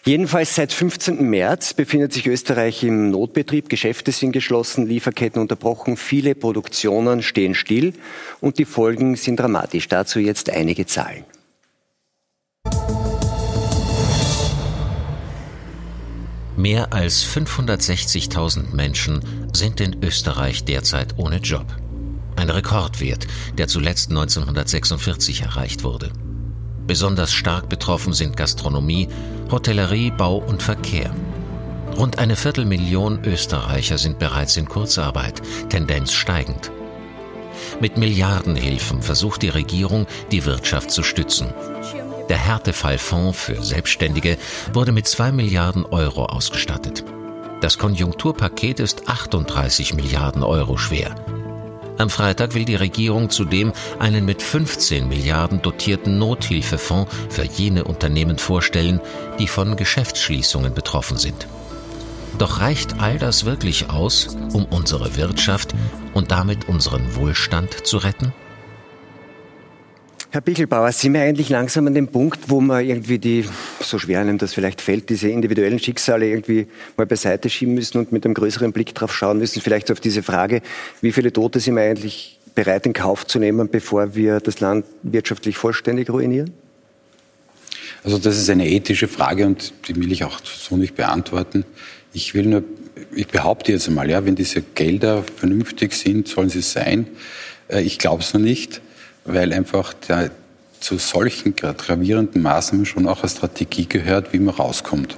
Jedenfalls 0.05 0.55
seit 0.55 0.71
15. 0.71 1.29
März 1.29 1.73
befindet 1.73 2.13
sich 2.13 2.25
Österreich 2.27 2.83
im 2.83 3.11
Notbetrieb. 3.11 3.69
Geschäfte 3.69 4.11
sind 4.11 4.31
geschlossen, 4.31 4.87
Lieferketten 4.87 5.41
unterbrochen, 5.41 5.97
viele 5.97 6.35
Produktionen 6.35 7.21
stehen 7.21 7.53
still 7.53 7.93
und 8.39 8.57
die 8.59 8.65
Folgen 8.65 9.15
sind 9.15 9.39
dramatisch. 9.39 9.87
Dazu 9.87 10.19
jetzt 10.19 10.49
einige 10.49 10.85
Zahlen. 10.85 11.25
Mehr 16.55 16.91
als 16.91 17.25
560.000 17.25 18.75
Menschen 18.75 19.21
sind 19.53 19.79
in 19.79 20.03
Österreich 20.03 20.65
derzeit 20.65 21.17
ohne 21.17 21.37
Job. 21.37 21.65
Ein 22.35 22.49
Rekordwert, 22.49 23.27
der 23.57 23.67
zuletzt 23.69 24.09
1946 24.09 25.43
erreicht 25.43 25.83
wurde. 25.83 26.11
Besonders 26.89 27.31
stark 27.31 27.69
betroffen 27.69 28.13
sind 28.13 28.35
Gastronomie, 28.35 29.09
Hotellerie, 29.51 30.09
Bau 30.09 30.37
und 30.37 30.63
Verkehr. 30.63 31.13
Rund 31.95 32.17
eine 32.17 32.35
Viertelmillion 32.35 33.23
Österreicher 33.25 33.99
sind 33.99 34.17
bereits 34.17 34.57
in 34.57 34.67
Kurzarbeit, 34.67 35.39
Tendenz 35.69 36.13
steigend. 36.13 36.71
Mit 37.79 37.99
Milliardenhilfen 37.99 39.03
versucht 39.03 39.43
die 39.43 39.49
Regierung, 39.49 40.07
die 40.31 40.45
Wirtschaft 40.45 40.89
zu 40.89 41.03
stützen. 41.03 41.53
Der 42.27 42.37
Härtefallfonds 42.37 43.37
für 43.37 43.61
Selbstständige 43.61 44.39
wurde 44.73 44.91
mit 44.91 45.07
2 45.07 45.31
Milliarden 45.31 45.85
Euro 45.85 46.25
ausgestattet. 46.25 47.03
Das 47.61 47.77
Konjunkturpaket 47.77 48.79
ist 48.79 49.07
38 49.07 49.93
Milliarden 49.93 50.41
Euro 50.41 50.77
schwer. 50.77 51.13
Am 51.99 52.09
Freitag 52.09 52.53
will 52.53 52.63
die 52.63 52.75
Regierung 52.75 53.29
zudem 53.29 53.73
einen 53.99 54.23
mit 54.23 54.41
15 54.41 55.09
Milliarden 55.09 55.61
dotierten 55.61 56.17
Nothilfefonds 56.17 57.13
für 57.29 57.43
jene 57.43 57.83
Unternehmen 57.83 58.37
vorstellen, 58.37 59.01
die 59.37 59.47
von 59.47 59.75
Geschäftsschließungen 59.75 60.73
betroffen 60.73 61.17
sind. 61.17 61.49
Doch 62.37 62.61
reicht 62.61 63.01
all 63.01 63.19
das 63.19 63.43
wirklich 63.43 63.89
aus, 63.89 64.37
um 64.53 64.63
unsere 64.63 65.17
Wirtschaft 65.17 65.73
und 66.13 66.31
damit 66.31 66.69
unseren 66.69 67.15
Wohlstand 67.15 67.85
zu 67.85 67.97
retten? 67.97 68.31
Herr 70.31 70.41
Bichelbauer, 70.41 70.91
sind 70.91 71.15
wir 71.15 71.21
eigentlich 71.21 71.49
langsam 71.49 71.87
an 71.87 71.95
dem 71.95 72.07
Punkt, 72.07 72.51
wo 72.51 72.61
man 72.61 72.85
irgendwie 72.85 73.17
die, 73.17 73.45
so 73.81 73.97
schwer 73.97 74.19
einem 74.19 74.37
das 74.37 74.53
vielleicht 74.53 74.79
fällt, 74.79 75.09
diese 75.09 75.27
individuellen 75.27 75.79
Schicksale 75.79 76.27
irgendwie 76.27 76.67
mal 76.97 77.07
beiseite 77.07 77.49
schieben 77.49 77.73
müssen 77.73 77.97
und 77.97 78.11
mit 78.11 78.25
einem 78.25 78.35
größeren 78.35 78.71
Blick 78.71 78.93
drauf 78.93 79.11
schauen 79.11 79.39
müssen, 79.39 79.59
vielleicht 79.59 79.89
auf 79.91 79.99
diese 79.99 80.21
Frage, 80.21 80.61
wie 81.01 81.11
viele 81.13 81.33
Tote 81.33 81.59
sind 81.59 81.77
wir 81.77 81.81
eigentlich 81.81 82.37
bereit 82.53 82.85
in 82.85 82.93
Kauf 82.93 83.25
zu 83.25 83.39
nehmen, 83.39 83.69
bevor 83.69 84.13
wir 84.13 84.39
das 84.39 84.59
Land 84.59 84.85
wirtschaftlich 85.01 85.57
vollständig 85.57 86.11
ruinieren? 86.11 86.53
Also 88.03 88.19
das 88.19 88.37
ist 88.37 88.51
eine 88.51 88.69
ethische 88.69 89.07
Frage 89.07 89.47
und 89.47 89.73
die 89.87 89.95
will 89.95 90.11
ich 90.11 90.23
auch 90.23 90.39
so 90.43 90.77
nicht 90.77 90.93
beantworten. 90.93 91.65
Ich 92.13 92.35
will 92.35 92.45
nur, 92.45 92.63
ich 93.15 93.29
behaupte 93.29 93.71
jetzt 93.71 93.87
einmal, 93.87 94.07
ja, 94.07 94.23
wenn 94.23 94.35
diese 94.35 94.61
Gelder 94.61 95.23
vernünftig 95.23 95.93
sind, 95.93 96.27
sollen 96.27 96.49
sie 96.49 96.61
sein. 96.61 97.07
Äh, 97.67 97.81
ich 97.81 97.97
glaube 97.97 98.21
es 98.21 98.31
noch 98.35 98.41
nicht 98.41 98.81
weil 99.33 99.53
einfach 99.53 99.93
der, 99.93 100.31
zu 100.79 100.97
solchen 100.97 101.55
gravierenden 101.55 102.41
Maßnahmen 102.41 102.85
schon 102.85 103.07
auch 103.07 103.21
eine 103.21 103.29
Strategie 103.29 103.85
gehört, 103.85 104.33
wie 104.33 104.39
man 104.39 104.55
rauskommt. 104.55 105.17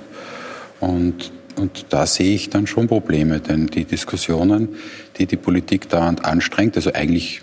Und, 0.80 1.32
und 1.56 1.86
da 1.90 2.08
sehe 2.08 2.34
ich 2.34 2.50
dann 2.50 2.66
schon 2.66 2.88
Probleme, 2.88 3.40
denn 3.40 3.68
die 3.68 3.86
Diskussionen, 3.86 4.70
die 5.18 5.28
die 5.28 5.38
Politik 5.38 5.88
dauernd 5.90 6.26
anstrengt, 6.26 6.76
also 6.76 6.94
eigentlich 6.94 7.42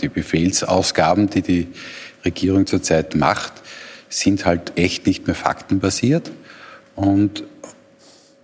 die 0.00 0.08
Befehlsausgaben, 0.08 1.30
die 1.30 1.42
die 1.42 1.68
Regierung 2.24 2.66
zurzeit 2.66 3.14
macht, 3.14 3.52
sind 4.08 4.44
halt 4.44 4.72
echt 4.76 5.06
nicht 5.06 5.26
mehr 5.26 5.36
faktenbasiert. 5.36 6.30
Und 6.94 7.44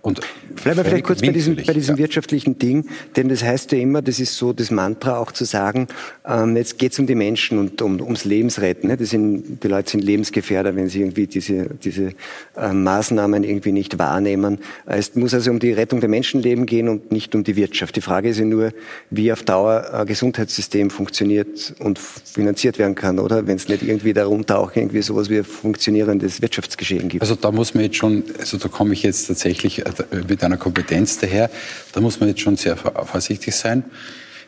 und 0.01 0.21
Bleiben 0.63 0.77
wir 0.77 0.85
vielleicht 0.85 1.05
kurz 1.05 1.21
bei 1.21 1.31
diesem, 1.31 1.55
bei 1.55 1.73
diesem 1.73 1.95
ja. 1.95 2.03
wirtschaftlichen 2.03 2.57
Ding, 2.57 2.85
denn 3.15 3.29
das 3.29 3.43
heißt 3.43 3.71
ja 3.71 3.77
immer, 3.77 4.01
das 4.01 4.19
ist 4.19 4.35
so 4.35 4.53
das 4.53 4.71
Mantra 4.71 5.17
auch 5.17 5.31
zu 5.31 5.45
sagen, 5.45 5.87
ähm, 6.25 6.55
jetzt 6.55 6.77
geht 6.77 6.93
es 6.93 6.99
um 6.99 7.07
die 7.07 7.15
Menschen 7.15 7.57
und 7.57 7.81
um, 7.81 8.01
ums 8.01 8.25
Lebensretten. 8.25 8.89
Ne? 8.89 8.97
Das 8.97 9.09
sind, 9.09 9.63
die 9.63 9.67
Leute 9.67 9.91
sind 9.91 10.03
Lebensgefährder, 10.03 10.75
wenn 10.75 10.89
sie 10.89 11.01
irgendwie 11.01 11.27
diese, 11.27 11.69
diese 11.83 12.13
äh, 12.57 12.73
Maßnahmen 12.73 13.43
irgendwie 13.43 13.71
nicht 13.71 13.97
wahrnehmen. 13.99 14.59
Es 14.85 15.15
muss 15.15 15.33
also 15.33 15.51
um 15.51 15.59
die 15.59 15.71
Rettung 15.71 15.99
der 15.99 16.09
Menschenleben 16.09 16.65
gehen 16.65 16.89
und 16.89 17.11
nicht 17.11 17.35
um 17.35 17.43
die 17.43 17.55
Wirtschaft. 17.55 17.95
Die 17.95 18.01
Frage 18.01 18.29
ist 18.29 18.39
ja 18.39 18.45
nur, 18.45 18.71
wie 19.09 19.31
auf 19.31 19.43
Dauer 19.43 19.93
ein 19.93 20.05
Gesundheitssystem 20.07 20.89
funktioniert 20.89 21.73
und 21.79 21.99
finanziert 21.99 22.79
werden 22.79 22.95
kann, 22.95 23.19
oder? 23.19 23.47
Wenn 23.47 23.55
es 23.55 23.67
nicht 23.67 23.83
irgendwie 23.83 24.13
darunter 24.13 24.59
auch 24.59 24.75
irgendwie 24.75 25.01
sowas 25.01 25.29
wie 25.29 25.37
ein 25.37 25.43
funktionierendes 25.43 26.41
Wirtschaftsgeschehen 26.41 27.09
gibt. 27.09 27.21
Also 27.21 27.35
da 27.35 27.51
muss 27.51 27.73
man 27.73 27.83
jetzt 27.83 27.97
schon, 27.97 28.23
also 28.39 28.57
da 28.57 28.67
komme 28.67 28.93
ich 28.93 29.03
jetzt 29.03 29.27
tatsächlich 29.27 29.79
äh, 29.79 29.91
mit 30.39 30.45
einer 30.45 30.57
Kompetenz 30.57 31.17
daher, 31.19 31.49
da 31.91 31.99
muss 31.99 32.19
man 32.21 32.29
jetzt 32.29 32.39
schon 32.39 32.55
sehr 32.55 32.77
vorsichtig 32.77 33.53
sein. 33.55 33.83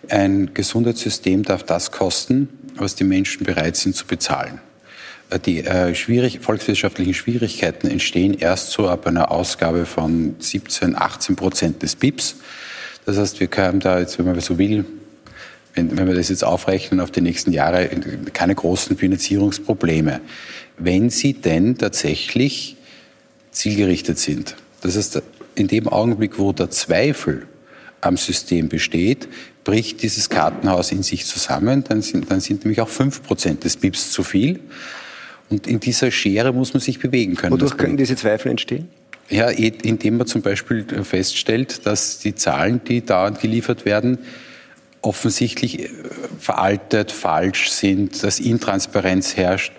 Ein 0.07 0.53
Gesundheitssystem 0.53 1.43
darf 1.43 1.63
das 1.63 1.91
kosten, 1.91 2.47
was 2.75 2.95
die 2.95 3.03
Menschen 3.03 3.45
bereit 3.45 3.75
sind 3.75 3.95
zu 3.95 4.05
bezahlen. 4.05 4.61
Äh, 5.29 5.39
die 5.39 5.65
äh, 5.65 5.93
schwierig, 5.93 6.39
volkswirtschaftlichen 6.39 7.13
Schwierigkeiten 7.13 7.87
entstehen 7.87 8.33
erst 8.33 8.71
so 8.71 8.87
ab 8.87 9.05
einer 9.05 9.31
Ausgabe 9.31 9.85
von 9.85 10.35
17, 10.39 10.95
18 10.95 11.35
Prozent 11.35 11.83
des 11.83 11.97
BIPs. 11.97 12.37
Das 13.05 13.17
heißt, 13.17 13.41
wir 13.41 13.49
haben 13.57 13.81
da 13.81 13.99
jetzt, 13.99 14.17
wenn 14.17 14.25
man 14.25 14.39
so 14.39 14.57
will, 14.57 14.85
wenn, 15.75 15.97
wenn 15.97 16.07
wir 16.07 16.15
das 16.15 16.29
jetzt 16.29 16.43
aufrechnen 16.43 17.01
auf 17.01 17.11
die 17.11 17.21
nächsten 17.21 17.51
Jahre, 17.51 17.89
keine 18.31 18.55
großen 18.55 18.97
Finanzierungsprobleme. 18.97 20.21
Wenn 20.77 21.09
sie 21.09 21.33
denn 21.33 21.77
tatsächlich 21.77 22.77
zielgerichtet 23.51 24.17
sind. 24.17 24.55
Das 24.81 24.95
heißt, 24.95 25.21
in 25.55 25.67
dem 25.67 25.87
Augenblick, 25.87 26.39
wo 26.39 26.51
der 26.51 26.69
Zweifel 26.69 27.47
am 28.01 28.17
System 28.17 28.69
besteht, 28.69 29.27
bricht 29.63 30.01
dieses 30.01 30.29
Kartenhaus 30.29 30.91
in 30.91 31.03
sich 31.03 31.25
zusammen, 31.25 31.83
dann 31.83 32.01
sind, 32.01 32.31
dann 32.31 32.39
sind 32.39 32.63
nämlich 32.65 32.81
auch 32.81 32.89
fünf 32.89 33.23
Prozent 33.23 33.63
des 33.63 33.77
BIPs 33.77 34.11
zu 34.11 34.23
viel. 34.23 34.59
Und 35.49 35.67
in 35.67 35.79
dieser 35.79 36.09
Schere 36.11 36.53
muss 36.53 36.73
man 36.73 36.81
sich 36.81 36.99
bewegen 36.99 37.35
können. 37.35 37.51
Wodurch 37.51 37.77
können 37.77 37.97
diese 37.97 38.15
Zweifel 38.15 38.49
entstehen? 38.49 38.87
Ja, 39.29 39.49
indem 39.49 40.17
man 40.17 40.27
zum 40.27 40.41
Beispiel 40.41 40.85
feststellt, 41.03 41.85
dass 41.85 42.19
die 42.19 42.35
Zahlen, 42.35 42.81
die 42.85 43.05
da 43.05 43.29
geliefert 43.29 43.85
werden, 43.85 44.17
offensichtlich 45.01 45.79
äh, 45.79 45.89
veraltet, 46.39 47.11
falsch 47.11 47.71
sind, 47.71 48.23
dass 48.23 48.39
Intransparenz 48.39 49.35
herrscht. 49.35 49.73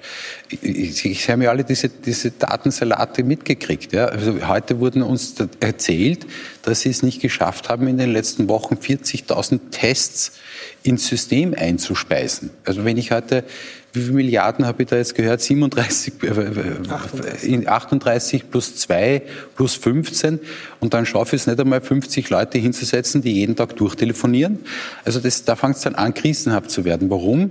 Ich, 0.49 1.05
ich 1.05 1.31
habe 1.31 1.45
ja 1.45 1.51
alle 1.51 1.65
diese, 1.65 1.89
diese 1.89 2.31
Datensalate 2.33 3.25
mitgekriegt. 3.25 3.93
Ja. 3.93 4.07
Also 4.07 4.47
heute 4.49 4.81
wurden 4.81 5.03
uns 5.03 5.35
erzählt, 5.61 6.27
dass 6.63 6.83
sie 6.83 6.91
es 6.91 7.03
nicht 7.03 7.23
geschafft 7.23 7.69
haben, 7.69 7.87
in 7.87 7.99
den 7.99 8.13
letzten 8.13 8.49
Wochen 8.49 8.75
40.000 8.75 9.71
Tests 9.71 10.33
ins 10.83 11.07
System 11.07 11.55
einzuspeisen. 11.57 12.51
Also 12.65 12.85
wenn 12.85 12.97
ich 12.97 13.13
heute 13.13 13.45
wie 13.93 14.01
viele 14.01 14.15
Milliarden 14.15 14.67
habe 14.67 14.83
ich 14.83 14.89
da 14.89 14.97
jetzt 14.97 15.15
gehört? 15.15 15.43
37, 15.43 16.15
äh, 16.23 17.67
38 17.67 18.51
plus 18.51 18.77
2 18.77 19.23
plus 19.55 19.75
15. 19.75 20.41
Und 20.81 20.95
dann 20.95 21.05
schaffe 21.05 21.37
ich 21.37 21.43
es 21.43 21.47
nicht 21.47 21.61
einmal 21.61 21.83
50 21.83 22.31
Leute 22.31 22.59
hinzusetzen, 22.59 23.21
die 23.21 23.33
jeden 23.33 23.55
Tag 23.55 23.77
durchtelefonieren. 23.77 24.61
Also 25.05 25.21
das, 25.21 25.45
da 25.45 25.57
fängt 25.57 25.77
es 25.77 25.83
dann 25.83 25.95
an, 25.95 26.15
krisenhaft 26.15 26.71
zu 26.71 26.87
werden. 26.87 27.11
Warum? 27.11 27.51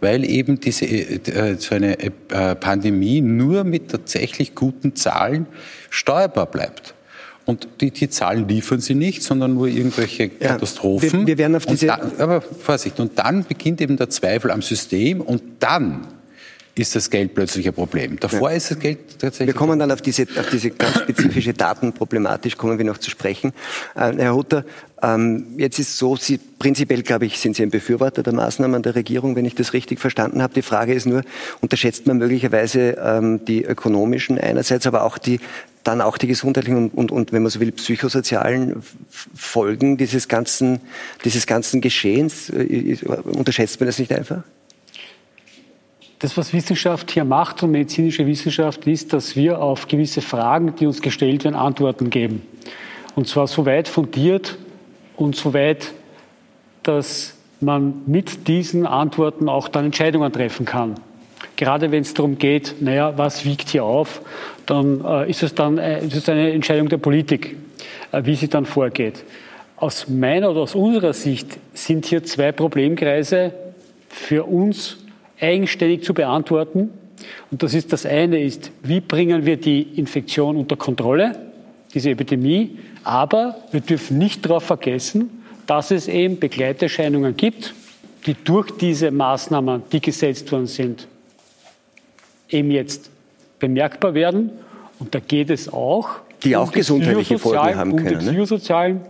Weil 0.00 0.24
eben 0.24 0.60
diese, 0.60 0.86
äh, 0.86 1.56
so 1.58 1.74
eine 1.74 1.98
äh, 1.98 2.10
Pandemie 2.54 3.20
nur 3.20 3.64
mit 3.64 3.90
tatsächlich 3.90 4.54
guten 4.54 4.96
Zahlen 4.96 5.46
steuerbar 5.90 6.46
bleibt. 6.46 6.94
Und 7.44 7.66
die, 7.80 7.90
die 7.90 8.08
Zahlen 8.08 8.48
liefern 8.48 8.80
sie 8.80 8.94
nicht, 8.94 9.22
sondern 9.22 9.54
nur 9.54 9.66
irgendwelche 9.66 10.28
Katastrophen. 10.28 11.20
Wir, 11.20 11.26
wir 11.26 11.38
werden 11.38 11.56
auf 11.56 11.66
diese. 11.66 11.86
Dann, 11.86 12.12
aber 12.18 12.40
Vorsicht, 12.40 13.00
und 13.00 13.18
dann 13.18 13.44
beginnt 13.44 13.80
eben 13.80 13.96
der 13.96 14.10
Zweifel 14.10 14.50
am 14.50 14.62
System 14.62 15.20
und 15.20 15.42
dann 15.58 16.06
ist 16.74 16.96
das 16.96 17.10
Geld 17.10 17.34
plötzlich 17.34 17.66
ein 17.66 17.74
Problem. 17.74 18.18
Davor 18.18 18.50
ja. 18.50 18.56
ist 18.56 18.70
das 18.70 18.78
Geld 18.78 19.18
tatsächlich. 19.18 19.48
Wir 19.48 19.58
kommen 19.58 19.78
dann 19.78 19.90
auf 19.90 20.00
diese, 20.00 20.22
auf 20.38 20.48
diese 20.50 20.70
ganz 20.70 21.00
spezifische 21.00 21.52
Datenproblematik, 21.52 22.56
kommen 22.56 22.78
wir 22.78 22.84
noch 22.84 22.98
zu 22.98 23.10
sprechen. 23.10 23.52
Äh, 23.94 24.14
Herr 24.16 24.34
Hutter, 24.34 24.64
ähm, 25.02 25.46
jetzt 25.58 25.78
ist 25.78 25.98
so, 25.98 26.16
Sie, 26.16 26.38
prinzipiell, 26.38 27.02
glaube 27.02 27.26
ich, 27.26 27.38
sind 27.38 27.56
Sie 27.56 27.62
ein 27.62 27.70
Befürworter 27.70 28.22
der 28.22 28.32
Maßnahmen 28.32 28.82
der 28.82 28.94
Regierung, 28.94 29.36
wenn 29.36 29.44
ich 29.44 29.54
das 29.54 29.74
richtig 29.74 30.00
verstanden 30.00 30.42
habe. 30.42 30.54
Die 30.54 30.62
Frage 30.62 30.94
ist 30.94 31.06
nur, 31.06 31.22
unterschätzt 31.60 32.06
man 32.06 32.18
möglicherweise 32.18 32.96
ähm, 33.02 33.44
die 33.44 33.64
ökonomischen 33.64 34.38
einerseits, 34.38 34.86
aber 34.86 35.02
auch 35.02 35.18
die 35.18 35.40
dann 35.84 36.00
auch 36.00 36.16
die 36.16 36.28
gesundheitlichen 36.28 36.76
und, 36.76 36.94
und, 36.94 37.10
und, 37.10 37.32
wenn 37.32 37.42
man 37.42 37.50
so 37.50 37.58
will, 37.58 37.72
psychosozialen 37.72 38.82
Folgen 39.34 39.96
dieses 39.96 40.28
ganzen, 40.28 40.80
dieses 41.24 41.46
ganzen 41.46 41.80
Geschehens. 41.80 42.50
Äh, 42.50 42.98
unterschätzt 43.24 43.80
man 43.80 43.88
das 43.88 43.98
nicht 43.98 44.12
einfach? 44.12 44.44
Das, 46.22 46.36
was 46.36 46.52
Wissenschaft 46.52 47.10
hier 47.10 47.24
macht 47.24 47.64
und 47.64 47.72
medizinische 47.72 48.24
Wissenschaft, 48.28 48.86
ist, 48.86 49.12
dass 49.12 49.34
wir 49.34 49.60
auf 49.60 49.88
gewisse 49.88 50.20
Fragen, 50.22 50.72
die 50.76 50.86
uns 50.86 51.02
gestellt 51.02 51.42
werden, 51.42 51.56
Antworten 51.56 52.10
geben. 52.10 52.42
Und 53.16 53.26
zwar 53.26 53.48
so 53.48 53.66
weit 53.66 53.88
fundiert 53.88 54.56
und 55.16 55.34
so 55.34 55.52
weit, 55.52 55.92
dass 56.84 57.34
man 57.58 58.02
mit 58.06 58.46
diesen 58.46 58.86
Antworten 58.86 59.48
auch 59.48 59.66
dann 59.66 59.86
Entscheidungen 59.86 60.32
treffen 60.32 60.64
kann. 60.64 60.94
Gerade 61.56 61.90
wenn 61.90 62.02
es 62.02 62.14
darum 62.14 62.38
geht, 62.38 62.76
naja, 62.80 63.14
was 63.18 63.44
wiegt 63.44 63.70
hier 63.70 63.82
auf, 63.82 64.22
dann 64.64 65.04
äh, 65.04 65.28
ist 65.28 65.42
es 65.42 65.56
dann 65.56 65.76
äh, 65.78 66.06
ist 66.06 66.14
es 66.14 66.28
eine 66.28 66.52
Entscheidung 66.52 66.88
der 66.88 66.98
Politik, 66.98 67.56
äh, 68.12 68.22
wie 68.24 68.36
sie 68.36 68.46
dann 68.46 68.64
vorgeht. 68.64 69.24
Aus 69.76 70.08
meiner 70.08 70.52
oder 70.52 70.60
aus 70.60 70.76
unserer 70.76 71.14
Sicht 71.14 71.58
sind 71.74 72.06
hier 72.06 72.22
zwei 72.22 72.52
Problemkreise 72.52 73.52
für 74.08 74.44
uns 74.44 75.01
eigenständig 75.42 76.02
zu 76.02 76.14
beantworten. 76.14 76.90
Und 77.50 77.62
das 77.62 77.74
ist 77.74 77.92
das 77.92 78.06
eine 78.06 78.42
ist, 78.42 78.70
wie 78.82 79.00
bringen 79.00 79.44
wir 79.44 79.56
die 79.56 79.82
Infektion 79.82 80.56
unter 80.56 80.76
Kontrolle, 80.76 81.36
diese 81.94 82.10
Epidemie. 82.10 82.78
Aber 83.04 83.56
wir 83.70 83.80
dürfen 83.80 84.18
nicht 84.18 84.44
darauf 84.44 84.64
vergessen, 84.64 85.42
dass 85.66 85.90
es 85.90 86.08
eben 86.08 86.38
Begleiterscheinungen 86.38 87.36
gibt, 87.36 87.74
die 88.26 88.34
durch 88.34 88.70
diese 88.72 89.10
Maßnahmen, 89.10 89.82
die 89.90 90.00
gesetzt 90.00 90.50
worden 90.52 90.66
sind, 90.66 91.08
eben 92.48 92.70
jetzt 92.70 93.10
bemerkbar 93.58 94.14
werden. 94.14 94.50
Und 94.98 95.14
da 95.14 95.20
geht 95.20 95.50
es 95.50 95.72
auch 95.72 96.20
die 96.44 96.56
auch 96.56 96.66
um 96.66 96.72
gesundheitliche 96.72 97.38
Folgen 97.38 97.76
haben 97.76 97.96
können. 97.96 98.14
Um 98.14 98.18
die 98.18 98.26
psychosozialen 98.26 98.94
ne? 98.94 99.02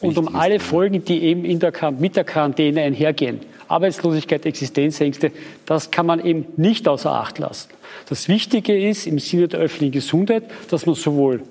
und 0.00 0.18
um 0.18 0.34
alle 0.34 0.60
Folgen, 0.60 1.04
die 1.04 1.22
eben 1.22 1.58
der, 1.58 1.72
mit 1.92 2.16
der 2.16 2.24
Quarantäne 2.24 2.82
einhergehen. 2.82 3.40
Arbeitslosigkeit, 3.74 4.46
Existenzängste, 4.46 5.32
das 5.66 5.90
kann 5.90 6.06
man 6.06 6.24
eben 6.24 6.46
nicht 6.56 6.86
außer 6.88 7.12
Acht 7.12 7.38
lassen. 7.38 7.70
Das 8.08 8.28
Wichtige 8.28 8.88
ist 8.88 9.06
im 9.06 9.18
Sinne 9.18 9.48
der 9.48 9.60
öffentlichen 9.60 9.92
Gesundheit, 9.92 10.44
dass 10.70 10.86
man 10.86 10.94
sowohl 10.94 11.42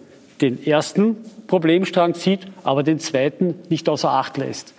den 0.42 0.66
ersten 0.66 1.18
Problemstrang 1.48 2.16
zieht, 2.16 2.42
aber 2.64 2.84
den 2.84 3.00
zweiten 3.00 3.56
nicht 3.70 3.88
außer 3.90 4.10
Acht 4.10 4.38
lässt. 4.38 4.74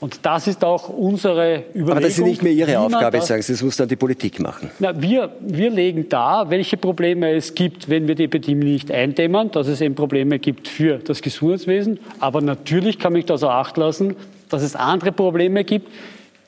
Und 0.00 0.26
das 0.26 0.46
ist 0.46 0.62
auch 0.64 0.90
unsere 0.90 1.64
Überlegung. 1.70 1.90
Aber 1.90 2.00
das 2.00 2.18
ist 2.18 2.24
nicht 2.24 2.42
mehr 2.42 2.52
Ihre 2.52 2.78
Aufgabe, 2.78 3.22
sagen 3.22 3.40
Sie, 3.40 3.52
das 3.52 3.62
muss 3.62 3.76
dann 3.76 3.88
die 3.88 3.96
Politik 3.96 4.38
machen. 4.38 4.70
Na, 4.78 5.00
wir, 5.00 5.34
wir 5.40 5.70
legen 5.70 6.10
dar, 6.10 6.50
welche 6.50 6.76
Probleme 6.76 7.32
es 7.32 7.54
gibt, 7.54 7.88
wenn 7.88 8.06
wir 8.06 8.14
die 8.14 8.24
Epidemie 8.24 8.72
nicht 8.72 8.90
eindämmen, 8.90 9.50
dass 9.50 9.66
es 9.66 9.80
eben 9.80 9.94
Probleme 9.94 10.38
gibt 10.38 10.68
für 10.68 10.98
das 10.98 11.22
Gesundheitswesen. 11.22 12.00
Aber 12.18 12.42
natürlich 12.42 12.98
kann 12.98 13.14
mich 13.14 13.24
das 13.24 13.42
auch 13.42 13.50
acht 13.50 13.78
lassen, 13.78 14.14
dass 14.50 14.62
es 14.62 14.76
andere 14.76 15.12
Probleme 15.12 15.64
gibt, 15.64 15.88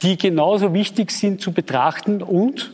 die 0.02 0.16
genauso 0.16 0.72
wichtig 0.74 1.10
sind 1.10 1.40
zu 1.40 1.52
betrachten 1.52 2.22
und 2.22 2.72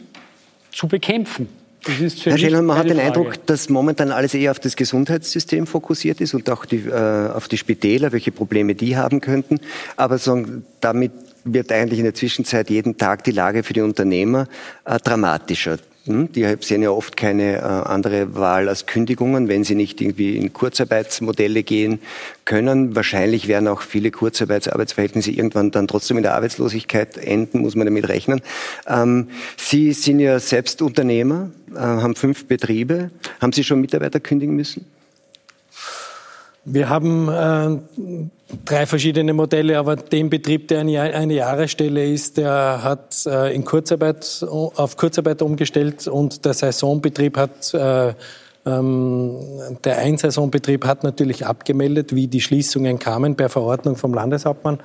zu 0.71 0.89
bekämpfen. 0.89 1.49
Herr 1.85 2.39
Schellmann, 2.39 2.67
man 2.67 2.79
hat 2.79 2.85
den 2.89 2.97
Frage. 2.97 3.07
Eindruck, 3.07 3.47
dass 3.47 3.69
momentan 3.69 4.13
alles 4.13 4.35
eher 4.35 4.53
auf 4.53 4.61
das 4.61 4.77
Gesundheitssystem 4.77 5.67
fokussiert 5.67 6.21
ist 6.21 6.33
und 6.33 6.49
auch 6.49 6.65
die, 6.65 6.77
äh, 6.77 7.31
auf 7.31 7.49
die 7.49 7.59
Spitäler, 7.59 8.13
welche 8.13 8.31
Probleme 8.31 8.77
die 8.77 8.97
haben 8.97 9.21
könnten. 9.21 9.59
Aber 9.97 10.19
so, 10.19 10.45
damit 10.81 11.11
wird 11.45 11.73
eigentlich 11.73 11.99
in 11.99 12.05
der 12.05 12.15
Zwischenzeit 12.15 12.71
jeden 12.71 12.99
Tag 12.99 13.25
die 13.25 13.33
Lage 13.33 13.65
für 13.65 13.73
die 13.73 13.81
Unternehmer 13.81 14.47
äh, 14.85 14.99
dramatischer. 14.99 15.79
Hm? 16.05 16.33
Die 16.33 16.57
sehen 16.61 16.83
ja 16.83 16.91
oft 16.91 17.17
keine 17.17 17.59
äh, 17.59 17.61
andere 17.61 18.35
Wahl 18.35 18.69
als 18.69 18.87
Kündigungen, 18.87 19.49
wenn 19.49 19.63
sie 19.63 19.77
nicht 19.77 20.01
irgendwie 20.01 20.37
in 20.37 20.53
Kurzarbeitsmodelle 20.53 21.63
gehen 21.63 22.01
können. 22.45 22.97
Wahrscheinlich 22.97 23.47
werden 23.47 23.69
auch 23.69 23.83
viele 23.83 24.11
Kurzarbeitsarbeitsverhältnisse 24.11 25.31
irgendwann 25.31 25.71
dann 25.71 25.87
trotzdem 25.87 26.17
in 26.17 26.25
der 26.25 26.35
Arbeitslosigkeit 26.35 27.17
enden, 27.19 27.61
muss 27.61 27.77
man 27.77 27.87
damit 27.87 28.09
rechnen. 28.09 28.41
Ähm, 28.89 29.29
sie 29.57 29.93
sind 29.93 30.19
ja 30.19 30.41
selbst 30.41 30.83
Unternehmer, 30.83 31.51
äh, 31.73 31.79
haben 31.79 32.17
fünf 32.17 32.47
Betriebe. 32.47 33.11
Haben 33.41 33.53
Sie 33.53 33.63
schon 33.63 33.81
Mitarbeiter 33.81 34.19
kündigen 34.19 34.57
müssen? 34.57 34.85
Wir 36.65 36.89
haben 36.89 37.29
äh, 37.29 38.29
drei 38.65 38.87
verschiedene 38.87 39.33
Modelle, 39.33 39.79
aber 39.79 39.97
den 39.97 40.31
Betrieb, 40.31 40.69
der 40.69 40.81
eine, 40.81 41.35
Jahresstelle 41.35 42.07
ist, 42.07 42.37
der 42.37 42.83
hat 42.83 43.27
äh, 43.27 43.55
in 43.55 43.65
Kurzarbeit, 43.65 44.45
auf 44.49 44.97
Kurzarbeit 44.97 45.43
umgestellt 45.43 46.07
und 46.07 46.45
der 46.45 46.55
Saisonbetrieb 46.55 47.37
hat 47.37 47.75
äh, 47.75 48.15
Ähm, 48.65 49.39
der 49.83 49.99
Einsaisonbetrieb 49.99 50.87
hat 50.87 51.03
natürlich 51.03 51.47
abgemeldet, 51.47 52.15
wie 52.15 52.29
die 52.29 52.41
Schließungen 52.41 52.99
kamen 52.99 53.35
per 53.35 53.49
Verordnung 53.49 53.97
vom 53.97 54.15
Landeshauptmann. 54.15 54.79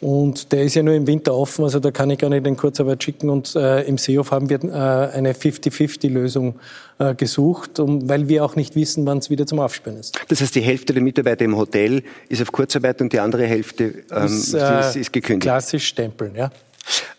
Und 0.00 0.52
der 0.52 0.64
ist 0.64 0.74
ja 0.74 0.82
nur 0.82 0.94
im 0.94 1.06
Winter 1.06 1.34
offen, 1.34 1.64
also 1.64 1.80
da 1.80 1.90
kann 1.90 2.10
ich 2.10 2.18
gar 2.18 2.28
nicht 2.28 2.46
in 2.46 2.56
Kurzarbeit 2.56 3.02
schicken. 3.02 3.30
Und 3.30 3.56
äh, 3.56 3.82
im 3.84 3.96
Seehof 3.96 4.30
haben 4.30 4.50
wir 4.50 4.62
äh, 4.62 5.16
eine 5.16 5.32
50-50-Lösung 5.32 6.56
äh, 6.98 7.14
gesucht, 7.14 7.80
um, 7.80 8.06
weil 8.06 8.28
wir 8.28 8.44
auch 8.44 8.56
nicht 8.56 8.76
wissen, 8.76 9.06
wann 9.06 9.18
es 9.18 9.30
wieder 9.30 9.46
zum 9.46 9.58
Aufspüren 9.58 9.98
ist. 9.98 10.18
Das 10.28 10.42
heißt, 10.42 10.54
die 10.54 10.60
Hälfte 10.60 10.92
der 10.92 11.02
Mitarbeiter 11.02 11.46
im 11.46 11.56
Hotel 11.56 12.02
ist 12.28 12.42
auf 12.42 12.52
Kurzarbeit 12.52 13.00
und 13.00 13.12
die 13.12 13.20
andere 13.20 13.46
Hälfte 13.46 14.04
ähm, 14.10 14.26
ist, 14.26 14.52
äh, 14.52 14.80
ist, 14.80 14.96
ist 14.96 15.12
gekündigt. 15.12 15.42
Klassisch 15.42 15.86
stempeln, 15.86 16.34
ja. 16.34 16.50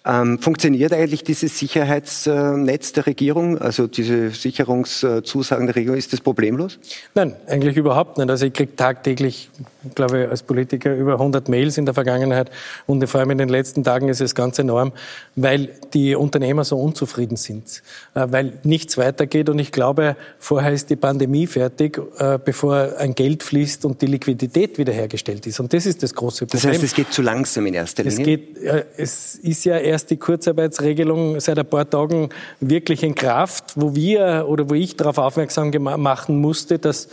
Ähm, 0.05 0.39
funktioniert 0.39 0.93
eigentlich 0.93 1.24
dieses 1.25 1.59
Sicherheitsnetz 1.59 2.93
der 2.93 3.07
Regierung, 3.07 3.57
also 3.57 3.88
diese 3.88 4.29
Sicherungszusagen 4.29 5.67
der 5.67 5.75
Regierung, 5.75 5.97
ist 5.97 6.13
das 6.13 6.21
problemlos? 6.21 6.79
Nein, 7.13 7.36
eigentlich 7.45 7.75
überhaupt 7.75 8.17
nicht. 8.17 8.29
Also 8.29 8.45
ich 8.45 8.53
kriege 8.53 8.74
tagtäglich, 8.74 9.50
glaube 9.95 10.24
ich, 10.24 10.29
als 10.29 10.43
Politiker 10.43 10.95
über 10.95 11.13
100 11.13 11.50
Mails 11.50 11.77
in 11.77 11.86
der 11.86 11.93
Vergangenheit 11.93 12.50
und 12.86 13.05
vor 13.09 13.19
allem 13.19 13.31
in 13.31 13.38
den 13.38 13.50
letzten 13.50 13.83
Tagen 13.83 14.07
ist 14.07 14.21
es 14.21 14.33
ganz 14.33 14.57
enorm, 14.59 14.93
weil 15.36 15.69
die 15.93 16.15
Unternehmer 16.15 16.63
so 16.63 16.77
unzufrieden 16.77 17.36
sind, 17.36 17.83
äh, 18.13 18.27
weil 18.29 18.53
nichts 18.63 18.97
weitergeht 18.97 19.50
und 19.50 19.59
ich 19.59 19.74
glaube, 19.74 20.15
vorher 20.39 20.71
ist 20.71 20.89
die 20.89 20.95
Pandemie 20.95 21.47
fertig, 21.47 22.00
äh, 22.17 22.39
bevor 22.43 22.97
ein 22.97 23.13
Geld 23.13 23.43
fließt 23.43 23.83
und 23.83 24.01
die 24.01 24.07
Liquidität 24.07 24.77
wiederhergestellt 24.77 25.45
ist. 25.47 25.59
Und 25.59 25.74
das 25.74 25.86
ist 25.86 26.01
das 26.01 26.13
große 26.13 26.45
Problem. 26.45 26.62
Das 26.62 26.71
heißt, 26.71 26.83
es 26.83 26.93
geht 26.93 27.12
zu 27.12 27.21
langsam 27.21 27.65
in 27.65 27.74
erster 27.74 28.03
Linie? 28.03 28.19
Es, 28.19 28.25
geht, 28.25 28.57
es 28.97 29.36
ist 29.36 29.56
ja 29.65 29.77
erst 29.77 30.09
die 30.09 30.17
Kurzarbeitsregelung 30.17 31.39
seit 31.39 31.59
ein 31.59 31.65
paar 31.65 31.89
Tagen 31.89 32.29
wirklich 32.59 33.03
in 33.03 33.15
Kraft, 33.15 33.73
wo 33.75 33.95
wir 33.95 34.45
oder 34.47 34.69
wo 34.69 34.73
ich 34.73 34.95
darauf 34.95 35.17
aufmerksam 35.17 35.71
machen 35.71 36.39
musste, 36.39 36.79
dass 36.79 37.09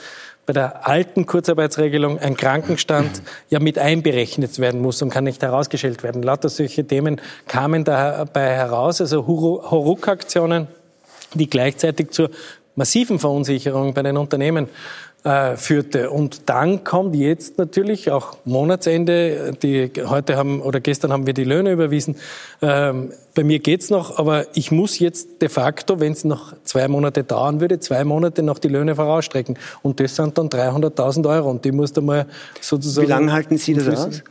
bei 0.47 0.53
der 0.53 0.87
alten 0.87 1.27
Kurzarbeitsregelung 1.27 2.19
ein 2.19 2.37
Krankenstand 2.37 3.23
ja 3.49 3.61
mit 3.61 3.79
einberechnet 3.79 4.59
werden 4.59 4.81
muss 4.81 5.01
und 5.03 5.11
kann 5.11 5.25
nicht 5.25 5.43
herausgestellt 5.43 6.03
werden. 6.03 6.23
Lauter 6.23 6.49
solche 6.49 6.87
Themen 6.87 7.21
kamen 7.49 7.85
dabei 7.85 8.51
heraus, 8.55 9.01
also 9.01 9.27
Hauruck-Aktionen, 9.27 10.69
die 11.35 11.49
gleichzeitig 11.49 12.11
zur 12.11 12.31
massiven 12.77 13.19
Verunsicherung 13.19 13.95
bei 13.95 14.03
den 14.03 14.17
Unternehmen 14.17 14.69
äh, 15.25 15.57
führte. 15.57 16.11
Und 16.11 16.51
dann 16.51 16.85
kommt 16.85 17.17
jetzt 17.17 17.59
natürlich 17.59 18.11
auch 18.11 18.37
Monatsende. 18.45 19.55
Die, 19.63 19.91
heute 20.07 20.37
haben 20.37 20.61
oder 20.61 20.81
gestern 20.81 21.13
haben 21.13 21.27
wir 21.27 21.33
die 21.33 21.45
Löhne 21.45 21.73
überwiesen. 21.73 22.17
Ähm, 22.61 23.11
bei 23.35 23.43
mir 23.43 23.59
geht's 23.59 23.91
noch, 23.91 24.19
aber 24.19 24.47
ich 24.55 24.71
muss 24.71 24.99
jetzt 24.99 25.43
de 25.43 25.49
facto, 25.49 25.99
wenn 25.99 26.13
es 26.13 26.25
noch 26.25 26.53
zwei 26.65 26.87
Monate 26.89 27.25
dauern 27.25 27.61
würde, 27.61 27.81
zwei 27.81 28.05
Monate 28.05 28.43
noch 28.43 28.59
die 28.59 28.69
Löhne 28.69 28.95
vorausstrecken. 28.95 29.59
Und 29.83 29.99
das 29.99 30.15
sind 30.15 30.37
dann 30.39 30.49
300.000 30.49 31.29
Euro. 31.29 31.51
Und 31.51 31.65
die 31.65 31.73
musst 31.73 31.97
du 31.97 32.03
mal 32.03 32.27
sozusagen. 32.61 33.07
Wie 33.07 33.11
lange 33.11 33.33
halten 33.33 33.57
Sie 33.57 33.75
das 33.75 33.89
aus? 33.89 34.23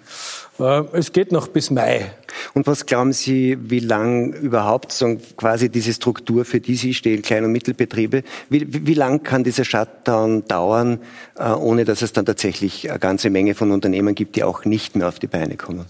Äh, 0.60 0.84
es 0.94 1.12
geht 1.12 1.32
noch 1.32 1.48
bis 1.48 1.72
Mai. 1.72 2.12
Und 2.54 2.68
was 2.68 2.86
glauben 2.86 3.14
Sie, 3.14 3.58
wie 3.60 3.80
lang 3.80 4.34
überhaupt 4.34 4.92
so 4.92 5.18
quasi 5.38 5.70
diese 5.70 5.94
Struktur, 5.94 6.46
für 6.46 6.60
die 6.60 6.76
Sie 6.76 6.94
stehen, 6.94 7.22
Klein- 7.22 7.46
und 7.46 7.52
Mittelbetriebe, 7.52 8.24
wie, 8.50 8.68
wie 8.70 8.94
lang 8.94 9.24
kann 9.24 9.44
dieser 9.44 9.66
Shutdown 9.66 10.46
dauern, 10.48 11.00
äh, 11.38 11.50
ohne 11.50 11.86
dass 11.86 12.02
es 12.02 12.14
dann 12.14 12.26
tatsächlich 12.26 12.90
eine 12.90 13.00
ganze 13.00 13.30
Menge 13.30 13.56
von 13.56 13.72
Unternehmen 13.72 14.16
gibt, 14.16 14.36
die 14.36 14.44
auch 14.44 14.66
nicht 14.66 14.96
mehr 14.96 15.08
auf 15.08 15.20
die 15.20 15.28
Beine 15.28 15.58
kommen? 15.58 15.86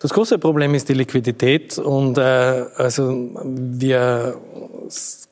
Das 0.00 0.14
große 0.14 0.38
Problem 0.38 0.74
ist 0.74 0.88
die 0.88 0.94
Liquidität 0.94 1.76
und 1.76 2.16
äh, 2.16 2.20
also 2.20 3.30
wir 3.44 4.34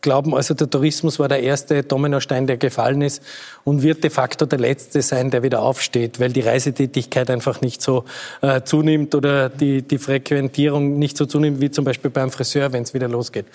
glauben, 0.02 0.34
also 0.34 0.52
der 0.52 0.68
Tourismus 0.68 1.18
war 1.18 1.26
der 1.26 1.42
erste 1.42 1.82
Dominostein, 1.82 2.46
der 2.46 2.58
gefallen 2.58 3.00
ist 3.00 3.22
und 3.64 3.82
wird 3.82 4.04
de 4.04 4.10
facto 4.10 4.44
der 4.44 4.58
letzte 4.58 5.00
sein, 5.00 5.30
der 5.30 5.42
wieder 5.42 5.62
aufsteht, 5.62 6.20
weil 6.20 6.32
die 6.34 6.42
Reisetätigkeit 6.42 7.30
einfach 7.30 7.62
nicht 7.62 7.80
so 7.80 8.04
äh, 8.42 8.60
zunimmt 8.60 9.14
oder 9.14 9.48
die, 9.48 9.80
die 9.80 9.96
Frequentierung 9.96 10.98
nicht 10.98 11.16
so 11.16 11.24
zunimmt 11.24 11.62
wie 11.62 11.70
zum 11.70 11.86
Beispiel 11.86 12.10
beim 12.10 12.30
Friseur, 12.30 12.70
wenn 12.74 12.82
es 12.82 12.92
wieder 12.92 13.08
losgeht. 13.08 13.46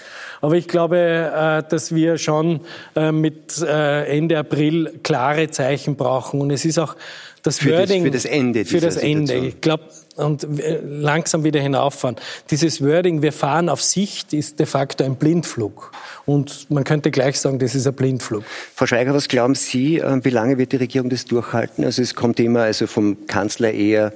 Aber 0.41 0.55
ich 0.55 0.67
glaube, 0.67 0.97
äh, 0.97 1.69
dass 1.69 1.93
wir 1.93 2.17
schon 2.17 2.61
äh, 2.95 3.11
mit 3.11 3.61
äh, 3.61 4.17
Ende 4.17 4.39
April 4.39 4.99
klare 5.03 5.51
Zeichen 5.51 5.95
brauchen 5.95 6.41
und 6.41 6.49
es 6.49 6.65
ist 6.65 6.79
auch 6.79 6.95
das 7.43 7.59
für 7.59 7.77
Wording 7.77 8.03
das, 8.03 8.03
für 8.03 8.11
das 8.11 8.25
Ende. 8.25 8.65
Für 8.65 8.79
das 8.79 8.97
Ende. 8.97 9.35
Ich 9.35 9.61
glaube, 9.61 9.83
und 10.15 10.47
langsam 10.83 11.43
wieder 11.43 11.59
hinauffahren. 11.59 12.17
Dieses 12.51 12.83
Wording, 12.83 13.21
wir 13.21 13.33
fahren 13.33 13.69
auf 13.69 13.81
Sicht, 13.81 14.33
ist 14.33 14.59
de 14.59 14.65
facto 14.65 15.03
ein 15.03 15.15
Blindflug. 15.15 15.91
Und 16.25 16.69
man 16.69 16.83
könnte 16.83 17.09
gleich 17.09 17.39
sagen, 17.39 17.59
das 17.59 17.73
ist 17.73 17.87
ein 17.87 17.93
Blindflug. 17.93 18.43
Frau 18.75 18.85
Schweiger, 18.85 19.13
was 19.13 19.27
glauben 19.27 19.55
Sie, 19.55 19.97
äh, 19.97 20.23
wie 20.23 20.29
lange 20.29 20.57
wird 20.57 20.71
die 20.71 20.77
Regierung 20.77 21.09
das 21.09 21.25
durchhalten? 21.25 21.83
Also 21.83 22.01
es 22.01 22.15
kommt 22.15 22.39
immer 22.39 22.61
also 22.61 22.87
vom 22.87 23.25
Kanzler 23.27 23.71
eher, 23.71 24.13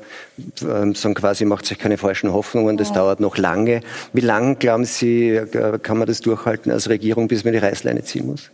ähm, 0.62 0.94
sagen 0.94 1.16
quasi, 1.16 1.46
macht 1.46 1.66
sich 1.66 1.80
keine 1.80 1.98
falschen 1.98 2.32
Hoffnungen, 2.32 2.78
das 2.78 2.90
ja. 2.90 2.96
dauert 2.96 3.20
noch 3.20 3.38
lange. 3.38 3.82
Wie 4.14 4.22
lange, 4.22 4.56
glauben 4.56 4.86
Sie, 4.86 5.30
äh, 5.30 5.80
kann 5.80 5.98
man 5.98 6.08
das 6.08 6.22
durchhalten 6.22 6.72
als 6.72 6.90
Regierung, 6.90 7.28
bis 7.28 7.44
man 7.44 7.54
die 7.54 7.60
Reißleine 7.60 8.04
ziehen 8.04 8.28
muss? 8.28 8.52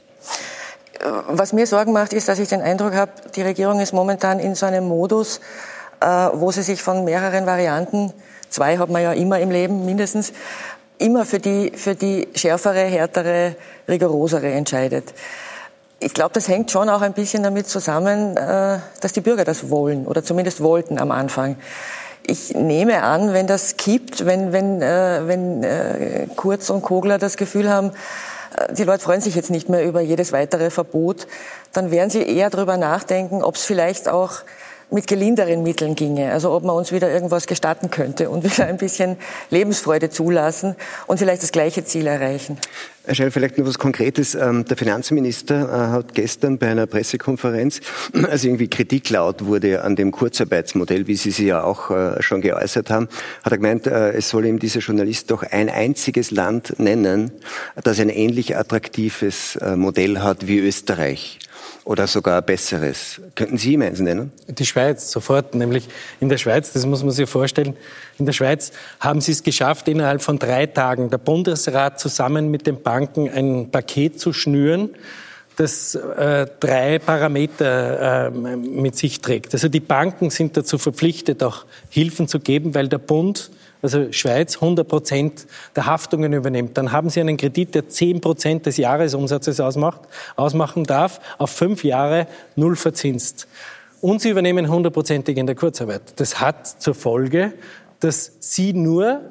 Äh, 1.00 1.06
was 1.28 1.54
mir 1.54 1.68
Sorgen 1.68 1.92
macht, 1.92 2.14
ist, 2.14 2.28
dass 2.28 2.40
ich 2.40 2.50
den 2.50 2.62
Eindruck 2.62 2.94
habe, 2.94 3.12
die 3.36 3.42
Regierung 3.42 3.80
ist 3.80 3.94
momentan 3.94 4.40
in 4.40 4.56
so 4.56 4.66
einem 4.66 4.86
Modus, 4.86 5.42
wo 6.34 6.52
sie 6.52 6.64
sich 6.64 6.82
von 6.82 7.06
mehreren 7.06 7.46
Varianten, 7.46 8.12
zwei 8.50 8.78
hat 8.78 8.90
man 8.90 9.02
ja 9.02 9.14
immer 9.14 9.40
im 9.40 9.52
Leben 9.52 9.86
mindestens, 9.86 10.34
immer 10.98 11.26
für 11.26 11.40
die, 11.40 11.72
für 11.76 11.96
die 11.96 12.28
schärfere, 12.36 12.84
härtere, 12.84 13.56
rigorosere 13.88 14.52
entscheidet. 14.52 15.14
Ich 16.00 16.14
glaube, 16.14 16.32
das 16.34 16.48
hängt 16.48 16.70
schon 16.70 16.90
auch 16.90 17.02
ein 17.02 17.14
bisschen 17.14 17.44
damit 17.44 17.68
zusammen, 17.68 18.36
äh, 18.36 18.80
dass 19.00 19.14
die 19.14 19.22
Bürger 19.22 19.46
das 19.46 19.70
wollen 19.70 20.06
oder 20.06 20.24
zumindest 20.24 20.62
wollten 20.62 21.00
am 21.00 21.12
Anfang. 21.12 21.58
Ich 22.26 22.54
nehme 22.54 23.04
an, 23.04 23.34
wenn 23.34 23.48
das 23.48 23.78
kippt, 23.78 24.26
wenn, 24.26 24.54
wenn, 24.54 24.82
äh, 24.82 25.22
wenn 25.26 26.30
Kurz 26.36 26.70
und 26.70 26.82
Kogler 26.82 27.18
das 27.18 27.38
Gefühl 27.38 27.70
haben, 27.70 27.92
die 28.78 28.84
Leute 28.84 29.04
freuen 29.04 29.22
sich 29.22 29.36
jetzt 29.36 29.50
nicht 29.50 29.68
mehr 29.68 29.84
über 29.84 30.02
jedes 30.02 30.32
weitere 30.32 30.70
Verbot, 30.70 31.28
dann 31.72 31.92
werden 31.92 32.10
sie 32.10 32.22
eher 32.22 32.50
darüber 32.50 32.78
nachdenken, 32.78 33.44
ob 33.44 33.56
es 33.56 33.64
vielleicht 33.64 34.08
auch 34.08 34.44
mit 34.92 35.08
gelinderen 35.08 35.64
Mitteln 35.64 35.96
ginge. 35.96 36.32
Also 36.32 36.52
ob 36.52 36.64
man 36.64 36.76
uns 36.76 36.92
wieder 36.92 37.12
irgendwas 37.12 37.48
gestatten 37.48 37.90
könnte 37.90 38.30
und 38.30 38.44
wieder 38.52 38.66
ein 38.66 38.78
bisschen 38.78 39.18
Lebensfreude 39.50 40.10
zulassen 40.10 40.76
und 41.08 41.18
vielleicht 41.18 41.44
das 41.44 41.52
gleiche 41.52 41.84
Ziel 41.84 42.08
erreichen. 42.08 42.58
Herr 43.06 43.16
Schell, 43.16 43.32
vielleicht 43.32 43.58
noch 43.58 43.66
was 43.66 43.78
Konkretes. 43.78 44.34
Ähm, 44.34 44.64
der 44.64 44.78
Finanzminister 44.78 45.68
äh, 45.68 45.92
hat 45.92 46.14
gestern 46.14 46.58
bei 46.58 46.70
einer 46.70 46.86
Pressekonferenz, 46.86 47.82
als 48.30 48.46
irgendwie 48.46 48.70
Kritik 48.70 49.10
laut 49.10 49.44
wurde 49.44 49.84
an 49.84 49.98
dem 49.98 50.12
Kurzarbeitsmodell, 50.12 51.06
wie 51.06 51.18
Sie 51.18 51.32
sie 51.32 51.48
ja 51.48 51.66
auch 51.66 51.92
äh, 51.92 52.24
schon 52.24 52.40
geäußert 52.40 52.90
haben, 52.90 53.10
hat 53.44 53.52
er 53.52 53.58
gemeint, 53.58 53.88
äh, 53.88 54.14
es 54.14 54.30
soll 54.30 54.46
ihm 54.46 54.58
dieser 54.58 54.80
Journalist 54.80 55.32
doch 55.32 55.44
ein 55.44 55.70
einziges 55.70 56.32
Land 56.32 56.80
nennen, 56.80 57.32
das 57.84 58.00
ein 58.00 58.08
ähnlich 58.08 58.56
attraktives 58.56 59.60
Modell 59.76 60.20
hat 60.20 60.48
wie 60.48 60.60
Österreich 60.60 61.40
oder 61.86 62.08
sogar 62.08 62.42
besseres. 62.42 63.22
Könnten 63.36 63.58
Sie 63.58 63.74
ihm 63.74 63.82
eins 63.82 64.00
nennen? 64.00 64.32
Die 64.48 64.66
Schweiz, 64.66 65.12
sofort. 65.12 65.54
Nämlich 65.54 65.88
in 66.20 66.30
der 66.30 66.38
Schweiz, 66.38 66.72
das 66.72 66.86
muss 66.86 67.04
man 67.04 67.12
sich 67.12 67.30
vorstellen, 67.30 67.76
in 68.18 68.26
der 68.26 68.34
Schweiz 68.34 68.72
haben 69.00 69.20
sie 69.22 69.34
es 69.34 69.44
geschafft, 69.44 69.88
innerhalb 69.88 70.22
von 70.22 70.40
drei 70.40 70.66
Tagen 70.66 71.10
der 71.10 71.18
Bundesrat 71.18 72.00
zusammen 72.00 72.50
mit 72.52 72.68
den 72.68 72.82
Banken 72.82 73.30
ein 73.30 73.70
Paket 73.70 74.20
zu 74.20 74.32
schnüren, 74.32 74.92
das 75.58 75.96
äh, 75.96 76.48
drei 76.60 77.00
Parameter 77.00 78.28
äh, 78.28 78.32
mit 78.32 78.96
sich 78.96 79.20
trägt. 79.20 79.54
Also 79.54 79.68
die 79.68 79.82
Banken 79.82 80.30
sind 80.30 80.56
dazu 80.58 80.78
verpflichtet, 80.78 81.44
auch 81.44 81.66
Hilfen 81.90 82.28
zu 82.28 82.40
geben, 82.40 82.74
weil 82.76 82.88
der 82.88 82.98
Bund 82.98 83.52
also 83.84 84.12
Schweiz 84.12 84.56
100 84.56 84.88
Prozent 84.88 85.46
der 85.76 85.86
Haftungen 85.86 86.32
übernimmt, 86.34 86.78
dann 86.78 86.92
haben 86.92 87.10
Sie 87.10 87.20
einen 87.20 87.38
Kredit, 87.38 87.76
der 87.76 87.90
10 87.90 88.22
Prozent 88.22 88.66
des 88.66 88.78
Jahresumsatzes 88.78 89.60
ausmacht, 89.60 90.02
ausmachen 90.38 90.86
darf, 90.86 91.20
auf 91.38 91.52
fünf 91.52 91.84
Jahre 91.84 92.28
null 92.56 92.78
verzinst. 92.78 93.48
Und 94.00 94.22
Sie 94.22 94.30
übernehmen 94.30 94.70
hundertprozentig 94.70 95.38
in 95.38 95.46
der 95.46 95.56
Kurzarbeit. 95.56 96.02
Das 96.16 96.40
hat 96.40 96.66
zur 96.66 96.96
Folge, 96.96 97.54
dass 98.00 98.32
Sie 98.40 98.74
nur 98.74 99.22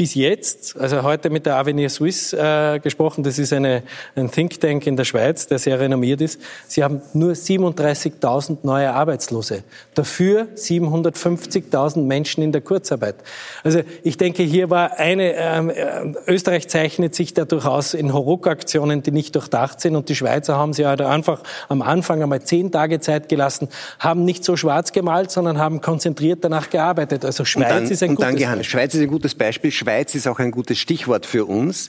bis 0.00 0.14
jetzt, 0.14 0.80
also 0.80 1.02
heute 1.02 1.28
mit 1.28 1.44
der 1.44 1.56
Avenir 1.56 1.90
Suisse 1.90 2.34
äh, 2.34 2.78
gesprochen, 2.78 3.22
das 3.22 3.38
ist 3.38 3.52
eine, 3.52 3.82
ein 4.16 4.30
Think 4.30 4.58
Tank 4.58 4.86
in 4.86 4.96
der 4.96 5.04
Schweiz, 5.04 5.46
der 5.46 5.58
sehr 5.58 5.78
renommiert 5.78 6.22
ist. 6.22 6.40
Sie 6.66 6.82
haben 6.82 7.02
nur 7.12 7.32
37.000 7.32 8.60
neue 8.62 8.94
Arbeitslose. 8.94 9.62
Dafür 9.94 10.48
750.000 10.56 12.00
Menschen 12.00 12.42
in 12.42 12.50
der 12.50 12.62
Kurzarbeit. 12.62 13.16
Also 13.62 13.82
ich 14.02 14.16
denke, 14.16 14.42
hier 14.42 14.70
war 14.70 14.98
eine, 14.98 15.34
ähm, 15.34 15.68
äh, 15.68 16.14
Österreich 16.26 16.68
zeichnet 16.68 17.14
sich 17.14 17.34
da 17.34 17.44
durchaus 17.44 17.92
in 17.92 18.14
Hauruck-Aktionen, 18.14 19.02
die 19.02 19.10
nicht 19.10 19.34
durchdacht 19.34 19.82
sind 19.82 19.96
und 19.96 20.08
die 20.08 20.16
Schweizer 20.16 20.56
haben 20.56 20.72
sie 20.72 20.86
halt 20.86 21.02
einfach 21.02 21.42
am 21.68 21.82
Anfang 21.82 22.22
einmal 22.22 22.40
zehn 22.40 22.72
Tage 22.72 23.00
Zeit 23.00 23.28
gelassen, 23.28 23.68
haben 23.98 24.24
nicht 24.24 24.46
so 24.46 24.56
schwarz 24.56 24.92
gemalt, 24.92 25.30
sondern 25.30 25.58
haben 25.58 25.82
konzentriert 25.82 26.42
danach 26.42 26.70
gearbeitet. 26.70 27.26
Also 27.26 27.44
Schweiz 27.44 27.68
dann, 27.68 27.84
ist 27.84 28.02
ein 28.02 28.14
gutes 28.14 28.34
Beispiel. 28.34 28.64
Schweiz 28.64 28.94
ist 28.94 29.02
ein 29.02 29.08
gutes 29.08 29.34
Beispiel. 29.34 29.70
Schweiz 29.90 30.14
ist 30.14 30.28
auch 30.28 30.38
ein 30.38 30.52
gutes 30.52 30.78
Stichwort 30.78 31.26
für 31.26 31.46
uns. 31.46 31.88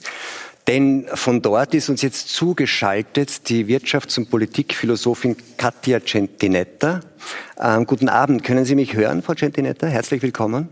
Denn 0.66 1.06
von 1.14 1.40
dort 1.40 1.72
ist 1.72 1.88
uns 1.88 2.02
jetzt 2.02 2.30
zugeschaltet 2.30 3.48
die 3.48 3.66
Wirtschafts- 3.66 4.18
und 4.18 4.28
Politikphilosophin 4.28 5.36
Katja 5.56 6.04
Centinetta. 6.04 7.00
Ähm, 7.60 7.86
guten 7.86 8.08
Abend, 8.08 8.42
können 8.42 8.64
Sie 8.64 8.74
mich 8.74 8.94
hören, 8.94 9.22
Frau 9.22 9.34
Centinetta? 9.34 9.86
Herzlich 9.86 10.20
willkommen. 10.20 10.68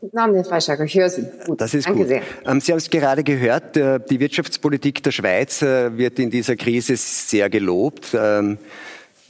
Guten 0.00 0.18
Abend, 0.18 0.36
Herr 0.36 0.44
Freischlager, 0.44 0.84
ich 0.84 0.94
höre 0.94 1.08
Sie. 1.08 1.26
Gut. 1.46 1.60
Das 1.60 1.72
ist 1.72 1.86
Danke 1.86 2.00
gut. 2.00 2.08
Sehr. 2.08 2.22
Ähm, 2.46 2.60
Sie 2.60 2.72
haben 2.72 2.78
es 2.78 2.90
gerade 2.90 3.24
gehört, 3.24 3.76
äh, 3.78 3.98
die 4.10 4.20
Wirtschaftspolitik 4.20 5.02
der 5.02 5.10
Schweiz 5.10 5.62
äh, 5.62 5.96
wird 5.96 6.18
in 6.18 6.30
dieser 6.30 6.56
Krise 6.56 6.96
sehr 6.96 7.48
gelobt. 7.48 8.08
Ähm, 8.14 8.58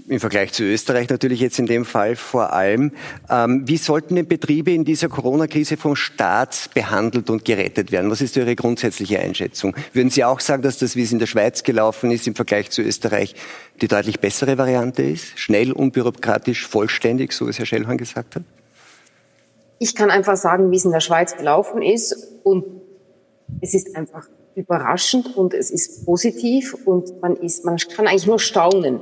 im 0.08 0.20
Vergleich 0.20 0.52
zu 0.52 0.62
Österreich 0.62 1.08
natürlich 1.08 1.40
jetzt 1.40 1.58
in 1.58 1.66
dem 1.66 1.84
Fall 1.84 2.16
vor 2.16 2.52
allem. 2.52 2.92
Ähm, 3.28 3.62
wie 3.66 3.76
sollten 3.76 4.16
denn 4.16 4.26
Betriebe 4.26 4.72
in 4.72 4.84
dieser 4.84 5.08
Corona-Krise 5.08 5.76
vom 5.76 5.96
Staat 5.96 6.70
behandelt 6.74 7.28
und 7.30 7.44
gerettet 7.44 7.92
werden? 7.92 8.10
Was 8.10 8.20
ist 8.20 8.36
Ihre 8.36 8.56
grundsätzliche 8.56 9.20
Einschätzung? 9.20 9.76
Würden 9.92 10.10
Sie 10.10 10.24
auch 10.24 10.40
sagen, 10.40 10.62
dass 10.62 10.78
das, 10.78 10.96
wie 10.96 11.02
es 11.02 11.12
in 11.12 11.18
der 11.18 11.26
Schweiz 11.26 11.62
gelaufen 11.62 12.10
ist, 12.10 12.26
im 12.26 12.34
Vergleich 12.34 12.70
zu 12.70 12.82
Österreich 12.82 13.34
die 13.80 13.88
deutlich 13.88 14.20
bessere 14.20 14.56
Variante 14.56 15.02
ist? 15.02 15.38
Schnell, 15.38 15.72
unbürokratisch, 15.72 16.66
vollständig, 16.66 17.32
so 17.32 17.46
wie 17.46 17.50
es 17.50 17.58
Herr 17.58 17.66
Schellhorn 17.66 17.98
gesagt 17.98 18.36
hat? 18.36 18.42
Ich 19.78 19.94
kann 19.94 20.10
einfach 20.10 20.36
sagen, 20.36 20.70
wie 20.70 20.76
es 20.76 20.84
in 20.84 20.90
der 20.90 21.00
Schweiz 21.00 21.36
gelaufen 21.36 21.82
ist 21.82 22.16
und 22.42 22.64
es 23.60 23.74
ist 23.74 23.94
einfach 23.94 24.26
überraschend 24.54 25.36
und 25.36 25.54
es 25.54 25.70
ist 25.70 26.04
positiv 26.04 26.74
und 26.84 27.20
man 27.22 27.36
ist, 27.36 27.64
man 27.64 27.76
kann 27.76 28.08
eigentlich 28.08 28.26
nur 28.26 28.40
staunen, 28.40 29.00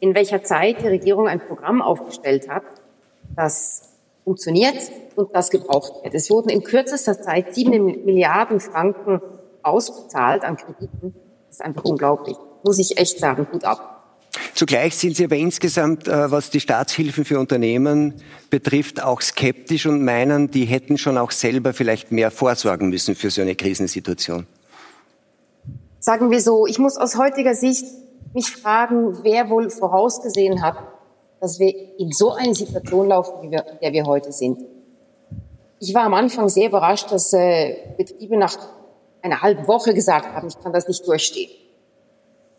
in 0.00 0.14
welcher 0.14 0.42
Zeit 0.42 0.82
die 0.82 0.88
Regierung 0.88 1.28
ein 1.28 1.40
Programm 1.40 1.82
aufgestellt 1.82 2.48
hat, 2.48 2.64
das 3.34 3.82
funktioniert 4.24 4.76
und 5.16 5.34
das 5.34 5.50
gebraucht 5.50 6.04
wird. 6.04 6.14
Es 6.14 6.30
wurden 6.30 6.50
in 6.50 6.62
kürzester 6.62 7.20
Zeit 7.20 7.54
sieben 7.54 8.04
Milliarden 8.04 8.60
Franken 8.60 9.20
ausbezahlt 9.62 10.44
an 10.44 10.56
Krediten. 10.56 11.14
Das 11.48 11.56
ist 11.56 11.64
einfach 11.64 11.84
unglaublich. 11.84 12.36
Muss 12.62 12.78
ich 12.78 12.98
echt 12.98 13.18
sagen, 13.18 13.46
gut 13.50 13.64
ab. 13.64 13.98
Zugleich 14.54 14.96
sind 14.96 15.16
Sie 15.16 15.24
aber 15.24 15.36
insgesamt, 15.36 16.08
äh, 16.08 16.30
was 16.30 16.50
die 16.50 16.60
Staatshilfen 16.60 17.24
für 17.24 17.38
Unternehmen 17.38 18.14
betrifft, 18.50 19.02
auch 19.02 19.20
skeptisch 19.20 19.86
und 19.86 20.04
meinen, 20.04 20.50
die 20.50 20.64
hätten 20.64 20.98
schon 20.98 21.16
auch 21.16 21.30
selber 21.30 21.72
vielleicht 21.72 22.12
mehr 22.12 22.30
vorsorgen 22.30 22.88
müssen 22.90 23.14
für 23.14 23.30
so 23.30 23.40
eine 23.40 23.54
Krisensituation. 23.54 24.46
Sagen 26.00 26.30
wir 26.30 26.40
so, 26.40 26.66
ich 26.66 26.78
muss 26.78 26.96
aus 26.96 27.16
heutiger 27.16 27.54
Sicht 27.54 27.84
mich 28.34 28.50
fragen, 28.50 29.18
wer 29.22 29.50
wohl 29.50 29.70
vorausgesehen 29.70 30.62
hat, 30.62 30.76
dass 31.40 31.58
wir 31.58 31.72
in 31.98 32.10
so 32.12 32.32
eine 32.32 32.54
Situation 32.54 33.08
laufen, 33.08 33.44
in 33.44 33.50
der 33.50 33.92
wir 33.92 34.04
heute 34.04 34.32
sind. 34.32 34.64
Ich 35.80 35.94
war 35.94 36.02
am 36.02 36.14
Anfang 36.14 36.48
sehr 36.48 36.68
überrascht, 36.68 37.12
dass 37.12 37.32
äh, 37.32 37.76
Betriebe 37.96 38.36
nach 38.36 38.56
einer 39.22 39.42
halben 39.42 39.66
Woche 39.68 39.94
gesagt 39.94 40.34
haben, 40.34 40.48
ich 40.48 40.58
kann 40.60 40.72
das 40.72 40.88
nicht 40.88 41.06
durchstehen. 41.06 41.50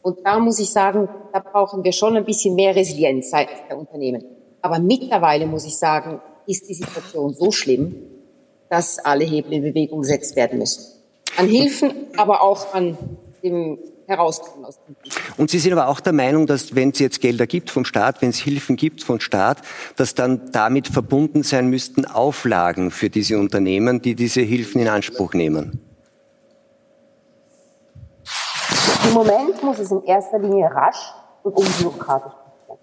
Und 0.02 0.26
da 0.26 0.40
muss 0.40 0.60
ich 0.60 0.72
sagen, 0.72 1.10
da 1.34 1.40
brauchen 1.40 1.84
wir 1.84 1.92
schon 1.92 2.16
ein 2.16 2.24
bisschen 2.24 2.56
mehr 2.56 2.76
Resilienz 2.76 3.30
seitens 3.30 3.60
der 3.68 3.78
Unternehmen. 3.78 4.24
Aber 4.62 4.80
mittlerweile 4.80 5.46
muss 5.46 5.66
ich 5.66 5.78
sagen, 5.78 6.22
ist 6.48 6.70
die 6.70 6.74
Situation 6.74 7.34
so 7.34 7.52
schlimm, 7.52 7.96
dass 8.70 9.00
alle 9.00 9.26
Hebel 9.26 9.54
in 9.54 9.64
Bewegung 9.64 10.02
gesetzt 10.02 10.36
werden 10.36 10.60
müssen. 10.60 10.86
An 11.38 11.48
Hilfen, 11.48 11.92
aber 12.18 12.42
auch 12.42 12.74
an 12.74 12.98
dem 13.44 13.80
herauskommen 14.10 14.66
aus 14.66 14.80
dem 14.86 14.96
Und 15.38 15.50
Sie 15.50 15.60
sind 15.60 15.72
aber 15.72 15.88
auch 15.88 16.00
der 16.00 16.14
Meinung, 16.14 16.48
dass 16.48 16.76
wenn 16.76 16.90
es 16.90 17.00
jetzt 17.00 17.22
Gelder 17.22 17.48
gibt 17.48 17.70
vom 17.70 17.86
Staat, 17.86 18.22
wenn 18.22 18.30
es 18.30 18.38
Hilfen 18.38 18.76
gibt 18.76 19.04
vom 19.04 19.20
Staat, 19.20 19.62
dass 19.96 20.16
dann 20.16 20.52
damit 20.52 20.88
verbunden 20.88 21.44
sein 21.44 21.70
müssten 21.70 22.06
Auflagen 22.06 22.92
für 22.92 23.10
diese 23.10 23.40
Unternehmen, 23.40 24.02
die 24.02 24.16
diese 24.16 24.42
Hilfen 24.42 24.82
in 24.82 24.90
Anspruch 24.90 25.34
nehmen? 25.34 25.86
Im 29.08 29.14
Moment 29.14 29.64
muss 29.64 29.80
es 29.80 29.92
in 29.92 30.04
erster 30.04 30.40
Linie 30.40 30.70
rasch 30.72 31.14
und 31.44 31.56
unbürokratisch 31.56 32.34
passieren. 32.34 32.80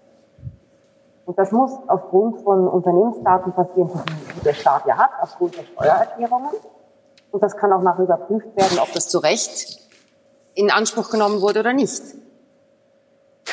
Und 1.25 1.37
das 1.37 1.51
muss 1.51 1.71
aufgrund 1.87 2.41
von 2.41 2.67
Unternehmensdaten 2.67 3.53
passieren, 3.53 3.89
die 4.35 4.43
der 4.43 4.53
Staat 4.53 4.85
ja 4.87 4.97
hat, 4.97 5.11
aufgrund 5.21 5.55
der 5.57 5.63
Steuererklärungen. 5.63 6.51
Und 7.31 7.43
das 7.43 7.55
kann 7.55 7.71
auch 7.73 7.81
nachher 7.81 8.03
überprüft 8.03 8.47
werden, 8.55 8.79
ob 8.79 8.91
das 8.93 9.09
zu 9.09 9.19
Recht 9.19 9.86
in 10.57 10.71
Anspruch 10.71 11.09
genommen 11.09 11.41
wurde 11.41 11.59
oder 11.61 11.73
nicht. 11.73 12.01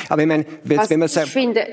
Aber 0.09 0.23
ich 0.23 0.29
meine, 0.29 0.45
wenn 0.65 0.99
man 0.99 1.09
sagt, 1.09 1.29
finde, 1.29 1.67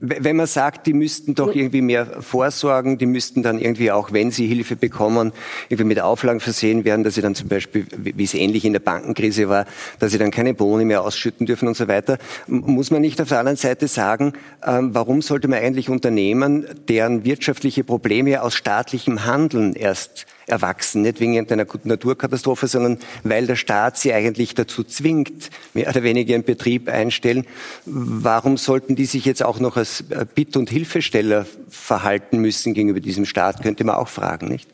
wenn 0.00 0.36
man 0.36 0.46
sagt, 0.46 0.88
die 0.88 0.94
müssten 0.94 1.36
doch 1.36 1.54
irgendwie 1.54 1.80
mehr 1.80 2.22
vorsorgen, 2.22 2.98
die 2.98 3.06
müssten 3.06 3.44
dann 3.44 3.60
irgendwie 3.60 3.92
auch, 3.92 4.12
wenn 4.12 4.32
sie 4.32 4.48
Hilfe 4.48 4.74
bekommen, 4.74 5.32
irgendwie 5.68 5.84
mit 5.84 6.00
Auflagen 6.00 6.40
versehen 6.40 6.84
werden, 6.84 7.04
dass 7.04 7.14
sie 7.14 7.22
dann 7.22 7.36
zum 7.36 7.48
Beispiel, 7.48 7.86
wie 7.96 8.24
es 8.24 8.34
ähnlich 8.34 8.64
in 8.64 8.72
der 8.72 8.80
Bankenkrise 8.80 9.48
war, 9.48 9.64
dass 10.00 10.10
sie 10.10 10.18
dann 10.18 10.32
keine 10.32 10.54
Boni 10.54 10.84
mehr 10.84 11.02
ausschütten 11.04 11.46
dürfen 11.46 11.68
und 11.68 11.76
so 11.76 11.86
weiter, 11.86 12.18
muss 12.48 12.90
man 12.90 13.00
nicht 13.00 13.20
auf 13.20 13.28
der 13.28 13.38
anderen 13.38 13.56
Seite 13.56 13.86
sagen, 13.86 14.32
ähm, 14.66 14.92
warum 14.92 15.22
sollte 15.22 15.46
man 15.46 15.60
eigentlich 15.60 15.88
Unternehmen, 15.88 16.66
deren 16.88 17.24
wirtschaftliche 17.24 17.84
Probleme 17.84 18.42
aus 18.42 18.54
staatlichem 18.54 19.24
Handeln 19.24 19.74
erst 19.74 20.26
erwachsen, 20.46 21.02
nicht 21.02 21.20
wegen 21.20 21.34
irgendeiner 21.34 21.66
Naturkatastrophe, 21.84 22.66
sondern 22.66 22.98
weil 23.24 23.46
der 23.46 23.56
Staat 23.56 23.98
sie 23.98 24.12
eigentlich 24.12 24.54
dazu 24.54 24.84
zwingt, 24.84 25.50
mehr 25.74 25.88
oder 25.88 26.02
weniger 26.02 26.34
einen 26.34 26.44
Betrieb 26.44 26.88
einstellen. 26.88 27.46
Warum 27.84 28.56
sollten 28.56 28.96
die 28.96 29.04
sich 29.04 29.24
jetzt 29.24 29.42
auch 29.42 29.60
noch 29.60 29.76
als 29.76 30.04
äh, 30.10 30.26
Bitt- 30.32 30.56
und 30.56 30.70
Hilfesteller 30.70 31.46
verhalten 31.68 32.38
müssen 32.38 32.74
gegenüber 32.74 33.00
diesem 33.00 33.24
Staat, 33.24 33.62
könnte 33.62 33.84
man 33.84 33.96
auch 33.96 34.08
fragen, 34.08 34.48
nicht? 34.48 34.68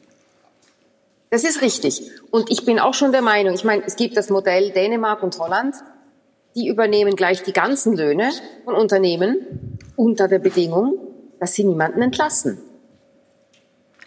Das 1.31 1.44
ist 1.44 1.61
richtig. 1.61 2.02
Und 2.31 2.50
ich 2.50 2.64
bin 2.64 2.78
auch 2.78 2.94
schon 2.94 3.12
der 3.12 3.22
Meinung, 3.22 3.54
ich 3.54 3.64
meine, 3.64 3.83
es 3.87 3.96
gibt 3.96 4.16
das 4.16 4.31
Modell 4.31 4.70
Dänemark 4.70 5.22
und 5.22 5.38
Holland, 5.38 5.74
die 6.54 6.68
übernehmen 6.68 7.16
gleich 7.16 7.42
die 7.42 7.52
ganzen 7.52 7.96
Löhne 7.96 8.31
von 8.64 8.74
Unternehmen 8.74 9.37
unter 9.96 10.28
der 10.28 10.38
Bedingung, 10.38 10.94
dass 11.38 11.54
sie 11.54 11.64
niemanden 11.64 12.02
entlassen. 12.02 12.59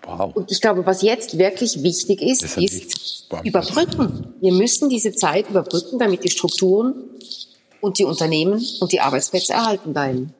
Wow. 0.05 0.35
Und 0.35 0.51
ich 0.51 0.61
glaube, 0.61 0.85
was 0.85 1.01
jetzt 1.01 1.37
wirklich 1.37 1.83
wichtig 1.83 2.21
ist, 2.21 2.43
ist, 2.43 2.57
ist 2.57 3.27
überbrücken. 3.43 4.33
Wir 4.41 4.53
müssen 4.53 4.89
diese 4.89 5.13
Zeit 5.13 5.49
überbrücken, 5.49 5.99
damit 5.99 6.23
die 6.23 6.29
Strukturen 6.29 6.95
und 7.81 7.99
die 7.99 8.05
Unternehmen 8.05 8.63
und 8.79 8.91
die 8.91 8.99
Arbeitsplätze 8.99 9.53
erhalten 9.53 9.93
bleiben. 9.93 10.33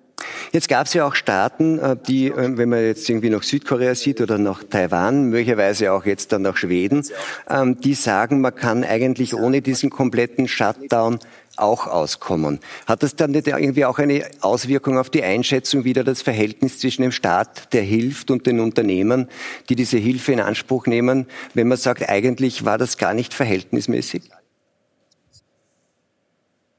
Jetzt 0.51 0.67
gab 0.67 0.87
es 0.87 0.93
ja 0.93 1.07
auch 1.07 1.15
Staaten, 1.15 1.79
äh, 1.79 1.95
die, 2.07 2.27
äh, 2.27 2.57
wenn 2.57 2.69
man 2.69 2.83
jetzt 2.83 3.09
irgendwie 3.09 3.29
nach 3.29 3.43
Südkorea 3.43 3.95
sieht 3.95 4.21
oder 4.21 4.37
nach 4.37 4.63
Taiwan, 4.63 5.25
möglicherweise 5.29 5.93
auch 5.93 6.05
jetzt 6.05 6.31
dann 6.31 6.41
nach 6.41 6.57
Schweden, 6.57 7.05
ähm, 7.49 7.79
die 7.79 7.93
sagen, 7.93 8.41
man 8.41 8.53
kann 8.53 8.83
eigentlich 8.83 9.33
ohne 9.33 9.61
diesen 9.61 9.89
kompletten 9.89 10.47
Shutdown 10.47 11.19
auch 11.57 11.87
auskommen. 11.87 12.59
Hat 12.85 13.03
das 13.03 13.15
dann 13.15 13.31
nicht 13.31 13.47
irgendwie 13.47 13.85
auch 13.85 13.99
eine 13.99 14.25
Auswirkung 14.41 14.97
auf 14.97 15.09
die 15.09 15.23
Einschätzung 15.23 15.83
wieder 15.83 16.03
das 16.03 16.21
Verhältnis 16.21 16.79
zwischen 16.79 17.01
dem 17.01 17.11
Staat, 17.11 17.73
der 17.73 17.83
hilft, 17.83 18.31
und 18.31 18.45
den 18.45 18.59
Unternehmen, 18.59 19.29
die 19.69 19.75
diese 19.75 19.97
Hilfe 19.97 20.31
in 20.31 20.39
Anspruch 20.39 20.87
nehmen, 20.87 21.27
wenn 21.53 21.67
man 21.67 21.77
sagt, 21.77 22.07
eigentlich 22.09 22.65
war 22.65 22.77
das 22.77 22.97
gar 22.97 23.13
nicht 23.13 23.33
verhältnismäßig? 23.33 24.29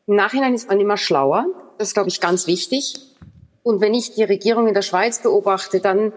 Im 0.07 0.17
Nachhinein 0.17 0.55
ist 0.55 0.69
man 0.69 0.81
immer 0.81 0.97
schlauer. 0.97 1.47
Das 1.79 1.89
ist, 1.89 1.95
glaube 1.95 2.09
ich, 2.09 2.21
ganz 2.21 2.47
wichtig. 2.47 2.95
Und 3.63 3.81
wenn 3.81 3.95
ich 3.95 4.15
die 4.15 4.25
Regierung 4.25 4.67
in 4.67 4.75
der 4.75 4.83
Schweiz 4.83 5.23
beobachte, 5.23 5.81
dann 5.81 6.13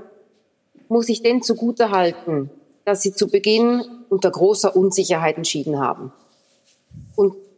muss 0.89 1.09
ich 1.09 1.21
denen 1.21 1.41
zugute 1.41 1.91
halten, 1.91 2.49
dass 2.85 3.01
sie 3.01 3.13
zu 3.13 3.27
Beginn 3.27 3.83
unter 4.09 4.31
großer 4.31 4.75
Unsicherheit 4.75 5.37
entschieden 5.37 5.79
haben. 5.79 6.11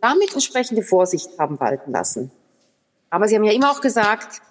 Damit 0.01 0.33
entsprechende 0.33 0.83
Vorsicht 0.83 1.29
haben 1.39 1.59
walten 1.59 1.91
lassen. 1.91 2.31
Aber 3.09 3.27
Sie 3.27 3.35
haben 3.35 3.43
ja 3.43 3.53
immer 3.53 3.71
auch 3.71 3.81
gesagt, 3.81 4.41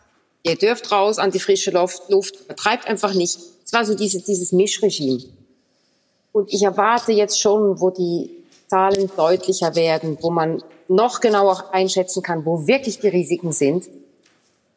ihr 0.43 0.57
dürft 0.57 0.91
raus 0.93 1.19
an 1.19 1.31
die 1.31 1.41
frische 1.41 1.71
Luft, 1.71 2.09
Luft 2.09 2.37
vertreibt 2.37 2.87
einfach 2.87 3.15
nicht. 3.15 3.39
Es 3.65 3.73
war 3.73 3.85
so 3.85 3.95
diese, 3.95 4.21
dieses 4.21 4.53
Mischregime. 4.53 5.23
Und 6.33 6.53
ich 6.53 6.63
erwarte 6.63 7.13
jetzt 7.13 7.41
schon, 7.41 7.81
wo 7.81 7.91
die 7.91 8.31
Zahlen 8.69 9.11
deutlicher 9.17 9.75
werden, 9.75 10.19
wo 10.21 10.31
man 10.31 10.63
noch 10.89 11.21
genauer 11.21 11.73
einschätzen 11.73 12.23
kann, 12.23 12.45
wo 12.45 12.67
wirklich 12.67 12.99
die 13.01 13.09
Risiken 13.09 13.53
sind, 13.53 13.89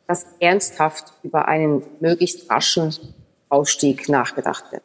dass 0.08 0.26
ernsthaft 0.40 1.14
über 1.24 1.48
einen 1.48 1.84
möglichst 2.00 2.50
raschen 2.50 2.96
Ausstieg 3.50 4.10
nachgedacht 4.10 4.72
wird. 4.72 4.84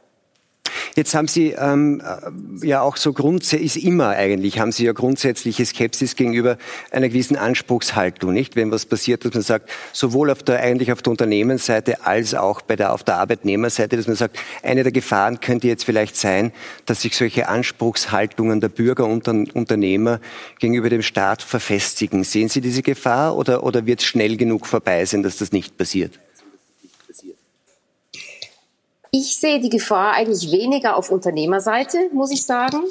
Jetzt 0.97 1.13
haben 1.15 1.27
Sie 1.27 1.51
ähm, 1.51 2.01
äh, 2.01 2.67
ja 2.67 2.81
auch 2.81 2.97
so 2.97 3.13
grundsätzlich, 3.13 3.77
ist 3.77 3.85
immer 3.85 4.11
eigentlich, 4.11 4.61
haben 4.61 4.71
Sie 4.71 4.85
ja 4.85 4.93
grundsätzliche 4.93 5.67
Skepsis 5.67 6.15
gegenüber 6.15 6.57
einer 6.93 7.09
gewissen 7.09 7.37
Anspruchshaltung, 7.37 8.33
nicht? 8.33 8.55
Wenn 8.55 8.71
was 8.71 8.87
passiert, 8.87 9.25
dass 9.25 9.35
man 9.35 9.43
sagt, 9.43 9.71
sowohl 9.93 10.31
auf 10.31 10.45
der, 10.45 10.61
eigentlich 10.61 10.93
auf 10.93 11.03
der 11.03 11.11
Unternehmensseite 11.11 12.07
als 12.07 12.35
auch 12.35 12.63
bei 12.63 12.77
der, 12.77 12.93
auf 12.93 13.03
der 13.03 13.17
Arbeitnehmerseite, 13.17 13.97
dass 13.97 14.07
man 14.07 14.15
sagt, 14.15 14.39
eine 14.63 14.85
der 14.85 14.93
Gefahren 14.93 15.41
könnte 15.41 15.67
jetzt 15.67 15.85
vielleicht 15.85 16.17
sein, 16.17 16.53
dass 16.87 17.03
sich 17.03 17.17
solche 17.17 17.49
Anspruchshaltungen 17.49 18.61
der 18.61 18.69
Bürger 18.69 19.07
und 19.07 19.27
Unternehmer 19.27 20.21
gegenüber 20.61 20.91
dem 20.91 21.03
Staat 21.03 21.43
verfestigen. 21.43 22.23
Sehen 22.23 22.49
Sie 22.49 22.61
diese 22.61 22.83
Gefahr 22.83 23.37
oder, 23.37 23.65
oder 23.65 23.87
wird 23.87 24.01
es 24.01 24.07
schnell 24.07 24.37
genug 24.37 24.67
vorbei 24.67 25.05
sein, 25.05 25.25
dass 25.25 25.39
das 25.39 25.51
nicht 25.51 25.77
passiert? 25.77 26.21
Ich 29.16 29.37
sehe 29.37 29.61
die 29.61 29.68
Gefahr 29.68 30.14
eigentlich 30.14 30.50
weniger 30.50 30.96
auf 30.96 31.12
Unternehmerseite, 31.12 32.11
muss 32.12 32.33
ich 32.33 32.44
sagen. 32.44 32.83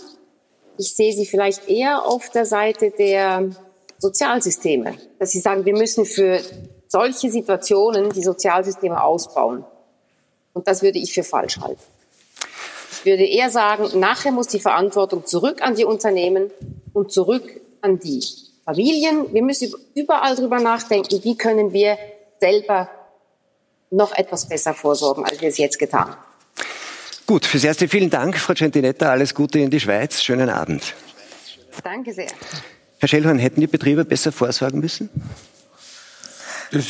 Ich 0.78 0.96
sehe 0.96 1.12
sie 1.12 1.26
vielleicht 1.26 1.68
eher 1.68 2.06
auf 2.06 2.30
der 2.30 2.46
Seite 2.46 2.92
der 2.92 3.50
Sozialsysteme, 3.98 4.94
dass 5.20 5.32
sie 5.32 5.42
sagen, 5.42 5.66
wir 5.66 5.74
müssen 5.74 6.06
für 6.06 6.40
solche 6.88 7.30
Situationen 7.30 8.10
die 8.12 8.24
Sozialsysteme 8.24 9.04
ausbauen. 9.04 9.66
Und 10.54 10.66
das 10.66 10.82
würde 10.82 10.98
ich 10.98 11.14
für 11.14 11.26
falsch 11.26 11.60
halten. 11.60 11.82
Ich 12.94 13.06
würde 13.06 13.26
eher 13.26 13.50
sagen, 13.50 14.00
nachher 14.00 14.32
muss 14.32 14.48
die 14.48 14.62
Verantwortung 14.62 15.26
zurück 15.26 15.62
an 15.62 15.76
die 15.76 15.84
Unternehmen 15.84 16.52
und 16.94 17.12
zurück 17.12 17.60
an 17.82 18.00
die 18.00 18.24
Familien. 18.64 19.34
Wir 19.34 19.44
müssen 19.44 19.74
überall 19.94 20.38
drüber 20.38 20.62
nachdenken, 20.62 21.22
wie 21.22 21.36
können 21.36 21.74
wir 21.74 21.98
selber 22.40 22.90
noch 23.94 24.14
etwas 24.16 24.48
besser 24.48 24.74
vorsorgen, 24.74 25.24
als 25.26 25.40
wir 25.42 25.50
es 25.50 25.58
jetzt 25.58 25.80
getan 25.80 26.10
haben. 26.10 26.18
Gut, 27.26 27.46
fürs 27.46 27.64
Erste 27.64 27.88
vielen 27.88 28.10
Dank, 28.10 28.38
Frau 28.38 28.54
Centinetta. 28.54 29.10
Alles 29.10 29.34
Gute 29.34 29.60
in 29.60 29.70
die 29.70 29.80
Schweiz. 29.80 30.22
Schönen 30.22 30.50
Abend. 30.50 30.94
Danke 31.84 32.14
sehr. 32.14 32.28
Herr 33.00 33.08
Schellhorn, 33.08 33.40
hätten 33.40 33.62
die 33.62 33.68
Betriebe 33.68 34.04
besser 34.06 34.32
vorsorgen 34.32 34.80
müssen? 34.80 35.10
Das 36.72 36.86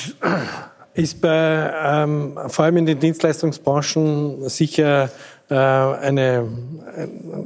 ist 0.93 1.21
bei, 1.21 1.73
ähm, 1.83 2.37
vor 2.47 2.65
allem 2.65 2.77
in 2.77 2.85
den 2.85 2.99
Dienstleistungsbranchen 2.99 4.47
sicher 4.49 5.09
äh, 5.49 5.55
eine, 5.55 6.47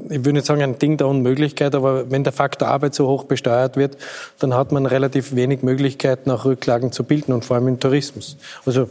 ich 0.10 0.20
würde 0.20 0.34
nicht 0.34 0.46
sagen 0.46 0.62
ein 0.62 0.80
Ding 0.80 0.98
der 0.98 1.08
Unmöglichkeit, 1.08 1.76
aber 1.76 2.12
wenn 2.12 2.24
der 2.24 2.34
Faktor 2.34 2.68
Arbeit 2.68 2.94
so 2.94 3.08
hoch 3.08 3.24
besteuert 3.24 3.76
wird, 3.76 3.98
dann 4.40 4.54
hat 4.54 4.72
man 4.72 4.86
relativ 4.86 5.36
wenig 5.36 5.64
Möglichkeiten, 5.64 6.30
auch 6.30 6.46
Rücklagen 6.46 6.92
zu 6.92 7.04
bilden 7.04 7.34
und 7.34 7.46
vor 7.46 7.56
allem 7.56 7.68
im 7.68 7.80
Tourismus. 7.80 8.38
Also 8.66 8.90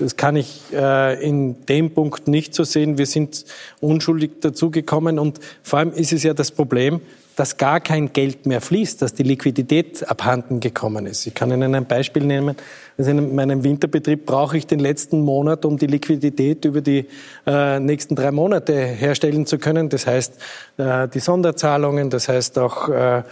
das 0.00 0.16
kann 0.16 0.36
ich 0.36 0.62
äh, 0.72 1.22
in 1.22 1.66
dem 1.66 1.92
Punkt 1.92 2.26
nicht 2.26 2.54
so 2.54 2.64
sehen. 2.64 2.98
Wir 2.98 3.06
sind 3.06 3.44
unschuldig 3.80 4.40
dazugekommen 4.40 5.18
und 5.18 5.38
vor 5.62 5.78
allem 5.78 5.92
ist 5.92 6.12
es 6.12 6.22
ja 6.22 6.34
das 6.34 6.50
Problem, 6.50 7.00
dass 7.36 7.56
gar 7.56 7.80
kein 7.80 8.12
Geld 8.12 8.46
mehr 8.46 8.60
fließt, 8.60 9.00
dass 9.00 9.14
die 9.14 9.22
Liquidität 9.22 10.08
abhanden 10.08 10.60
gekommen 10.60 11.06
ist. 11.06 11.26
Ich 11.26 11.34
kann 11.34 11.50
Ihnen 11.50 11.74
ein 11.74 11.86
Beispiel 11.86 12.24
nehmen. 12.24 12.56
In 12.98 13.34
meinem 13.34 13.64
Winterbetrieb 13.64 14.26
brauche 14.26 14.58
ich 14.58 14.66
den 14.66 14.78
letzten 14.78 15.22
Monat, 15.22 15.64
um 15.64 15.78
die 15.78 15.86
Liquidität 15.86 16.64
über 16.66 16.82
die 16.82 17.06
äh, 17.46 17.80
nächsten 17.80 18.14
drei 18.14 18.30
Monate 18.30 18.74
herstellen 18.74 19.46
zu 19.46 19.58
können. 19.58 19.88
Das 19.88 20.06
heißt, 20.06 20.34
äh, 20.76 21.08
die 21.08 21.20
Sonderzahlungen, 21.20 22.10
das 22.10 22.28
heißt 22.28 22.58
auch 22.58 22.88
äh, 22.90 23.22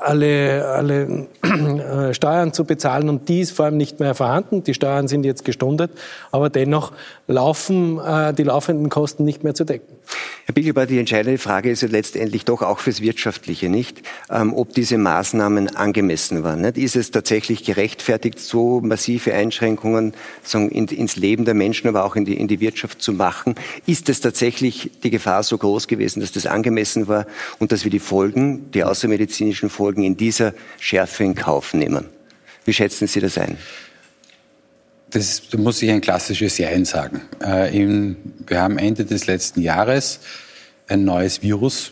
alle, 0.00 0.66
alle 0.66 1.26
äh, 1.42 2.14
Steuern 2.14 2.52
zu 2.52 2.64
bezahlen. 2.64 3.08
Und 3.08 3.28
die 3.28 3.42
ist 3.42 3.52
vor 3.52 3.66
allem 3.66 3.76
nicht 3.76 4.00
mehr 4.00 4.14
vorhanden. 4.14 4.64
Die 4.64 4.74
Steuern 4.74 5.06
sind 5.06 5.24
jetzt 5.24 5.44
gestundet, 5.44 5.92
aber 6.32 6.50
dennoch 6.50 6.92
laufen 7.28 8.00
äh, 8.00 8.34
die 8.34 8.42
laufenden 8.42 8.88
Kosten 8.88 9.24
nicht 9.24 9.44
mehr 9.44 9.54
zu 9.54 9.64
decken. 9.64 9.94
Herr 10.46 10.52
Bigelbar, 10.52 10.86
die 10.86 10.98
entscheidende 10.98 11.38
Frage 11.38 11.70
ist 11.70 11.80
ja 11.80 11.88
letztendlich 11.88 12.44
doch 12.44 12.60
auch 12.60 12.78
fürs 12.78 13.00
Wirtschaftliche, 13.00 13.70
nicht? 13.70 14.02
Ähm, 14.30 14.52
ob 14.52 14.74
diese 14.74 14.98
Maßnahmen 14.98 15.74
angemessen 15.74 16.42
waren. 16.42 16.60
Nicht? 16.60 16.76
Ist 16.76 16.96
es 16.96 17.10
tatsächlich 17.10 17.64
gerechtfertigt, 17.64 18.38
so 18.38 18.82
massive 18.82 19.32
Einschränkungen 19.32 20.12
sagen, 20.42 20.68
in, 20.68 20.86
ins 20.88 21.16
Leben 21.16 21.46
der 21.46 21.54
Menschen, 21.54 21.88
aber 21.88 22.04
auch 22.04 22.14
in 22.14 22.26
die, 22.26 22.34
in 22.34 22.46
die 22.46 22.60
Wirtschaft 22.60 23.00
zu 23.00 23.14
machen? 23.14 23.54
Ist 23.86 24.10
es 24.10 24.20
tatsächlich 24.20 24.90
die 25.02 25.10
Gefahr 25.10 25.42
so 25.42 25.56
groß 25.56 25.88
gewesen, 25.88 26.20
dass 26.20 26.32
das 26.32 26.44
angemessen 26.44 27.08
war 27.08 27.26
und 27.58 27.72
dass 27.72 27.84
wir 27.84 27.90
die 27.90 27.98
Folgen, 27.98 28.70
die 28.72 28.84
außermedizinischen 28.84 29.70
Folgen 29.70 30.02
in 30.02 30.18
dieser 30.18 30.52
Schärfe 30.78 31.24
in 31.24 31.34
Kauf 31.34 31.72
nehmen? 31.72 32.04
Wie 32.66 32.74
schätzen 32.74 33.06
Sie 33.06 33.20
das 33.20 33.38
ein? 33.38 33.56
Das, 35.14 35.42
da 35.48 35.58
muss 35.58 35.80
ich 35.80 35.90
ein 35.90 36.00
klassisches 36.00 36.58
Jein 36.58 36.84
sagen. 36.84 37.22
Äh, 37.42 37.76
im, 37.76 38.16
wir 38.46 38.60
haben 38.60 38.78
Ende 38.78 39.04
des 39.04 39.26
letzten 39.26 39.60
Jahres 39.60 40.18
ein 40.88 41.04
neues 41.04 41.40
Virus 41.40 41.90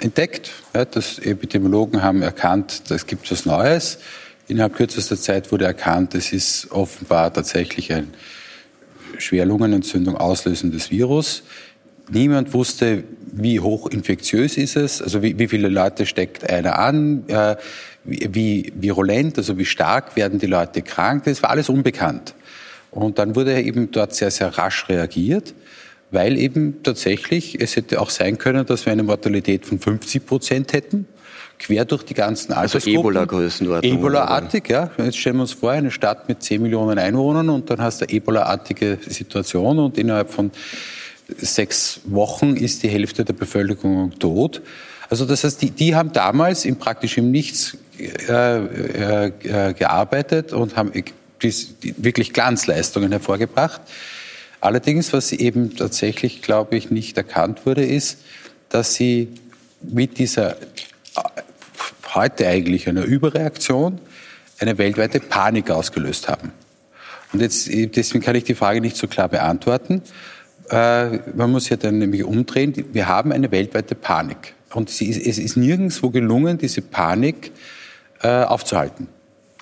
entdeckt. 0.00 0.50
Ja, 0.74 0.86
das 0.86 1.18
Epidemiologen 1.18 2.02
haben 2.02 2.22
erkannt, 2.22 2.82
es 2.88 3.06
gibt 3.06 3.30
was 3.30 3.44
Neues. 3.44 3.98
Innerhalb 4.48 4.74
kürzester 4.74 5.18
Zeit 5.18 5.52
wurde 5.52 5.66
erkannt, 5.66 6.14
es 6.14 6.32
ist 6.32 6.70
offenbar 6.70 7.32
tatsächlich 7.32 7.92
ein 7.92 8.14
Schwerlungenentzündung 9.18 10.16
auslösendes 10.16 10.90
Virus. 10.90 11.42
Niemand 12.10 12.54
wusste, 12.54 13.04
wie 13.32 13.60
hoch 13.60 13.86
infektiös 13.86 14.56
ist 14.56 14.76
es, 14.76 15.02
also 15.02 15.22
wie, 15.22 15.38
wie 15.38 15.48
viele 15.48 15.68
Leute 15.68 16.06
steckt 16.06 16.48
einer 16.48 16.78
an, 16.78 17.28
äh, 17.28 17.56
wie, 18.04 18.28
wie 18.32 18.72
virulent, 18.74 19.36
also 19.36 19.58
wie 19.58 19.64
stark 19.66 20.16
werden 20.16 20.38
die 20.38 20.46
Leute 20.46 20.80
krank. 20.80 21.24
Das 21.24 21.42
war 21.42 21.50
alles 21.50 21.68
unbekannt. 21.68 22.34
Und 22.92 23.18
dann 23.18 23.34
wurde 23.34 23.60
eben 23.60 23.90
dort 23.90 24.14
sehr, 24.14 24.30
sehr 24.30 24.56
rasch 24.56 24.88
reagiert, 24.88 25.54
weil 26.12 26.38
eben 26.38 26.82
tatsächlich 26.84 27.60
es 27.60 27.74
hätte 27.74 28.00
auch 28.00 28.10
sein 28.10 28.38
können, 28.38 28.64
dass 28.64 28.86
wir 28.86 28.92
eine 28.92 29.02
Mortalität 29.02 29.66
von 29.66 29.80
50 29.80 30.24
Prozent 30.24 30.72
hätten 30.72 31.08
quer 31.62 31.84
durch 31.84 32.02
die 32.02 32.14
ganzen 32.14 32.52
also 32.52 32.78
Altersgruppen. 32.78 33.16
Also 33.16 33.20
Ebola-Größenordnung. 33.20 33.98
Ebola-artig, 33.98 34.68
ja. 34.68 34.90
Jetzt 34.98 35.18
stellen 35.18 35.36
wir 35.36 35.42
uns 35.42 35.52
vor, 35.52 35.70
eine 35.70 35.90
Stadt 35.90 36.28
mit 36.28 36.42
10 36.42 36.60
Millionen 36.62 36.98
Einwohnern 36.98 37.48
und 37.48 37.70
dann 37.70 37.80
hast 37.80 38.00
du 38.00 38.06
eine 38.06 38.14
Ebola-artige 38.14 38.98
Situation 39.06 39.78
und 39.78 39.98
innerhalb 39.98 40.30
von 40.30 40.50
sechs 41.38 42.00
Wochen 42.04 42.56
ist 42.56 42.82
die 42.82 42.88
Hälfte 42.88 43.24
der 43.24 43.34
Bevölkerung 43.34 44.18
tot. 44.18 44.60
Also 45.08 45.24
das 45.24 45.44
heißt, 45.44 45.62
die, 45.62 45.70
die 45.70 45.94
haben 45.94 46.12
damals 46.12 46.64
in 46.64 46.76
praktisch 46.76 47.16
im 47.18 47.30
Nichts 47.30 47.76
äh, 47.98 48.56
äh, 48.56 49.26
äh 49.26 49.72
gearbeitet 49.74 50.52
und 50.52 50.76
haben 50.76 50.90
wirklich 51.42 52.32
Glanzleistungen 52.32 53.10
hervorgebracht. 53.10 53.80
Allerdings, 54.60 55.12
was 55.12 55.32
eben 55.32 55.76
tatsächlich, 55.76 56.42
glaube 56.42 56.76
ich, 56.76 56.90
nicht 56.90 57.16
erkannt 57.16 57.66
wurde, 57.66 57.84
ist, 57.84 58.18
dass 58.68 58.94
sie 58.94 59.28
mit 59.82 60.18
dieser 60.18 60.56
heute 62.14 62.46
eigentlich 62.46 62.88
einer 62.88 63.04
Überreaktion 63.04 63.98
eine 64.58 64.78
weltweite 64.78 65.20
Panik 65.20 65.70
ausgelöst 65.70 66.28
haben. 66.28 66.52
Und 67.32 67.40
jetzt, 67.40 67.68
deswegen 67.68 68.22
kann 68.22 68.36
ich 68.36 68.44
die 68.44 68.54
Frage 68.54 68.80
nicht 68.80 68.96
so 68.96 69.08
klar 69.08 69.28
beantworten. 69.28 70.02
Äh, 70.70 71.18
man 71.34 71.50
muss 71.50 71.68
ja 71.68 71.76
dann 71.76 71.98
nämlich 71.98 72.24
umdrehen. 72.24 72.72
Wir 72.92 73.08
haben 73.08 73.32
eine 73.32 73.50
weltweite 73.50 73.94
Panik. 73.94 74.54
Und 74.72 74.90
es 74.90 75.00
ist 75.00 75.56
nirgendwo 75.56 76.10
gelungen, 76.10 76.58
diese 76.58 76.82
Panik 76.82 77.52
äh, 78.22 78.28
aufzuhalten. 78.28 79.08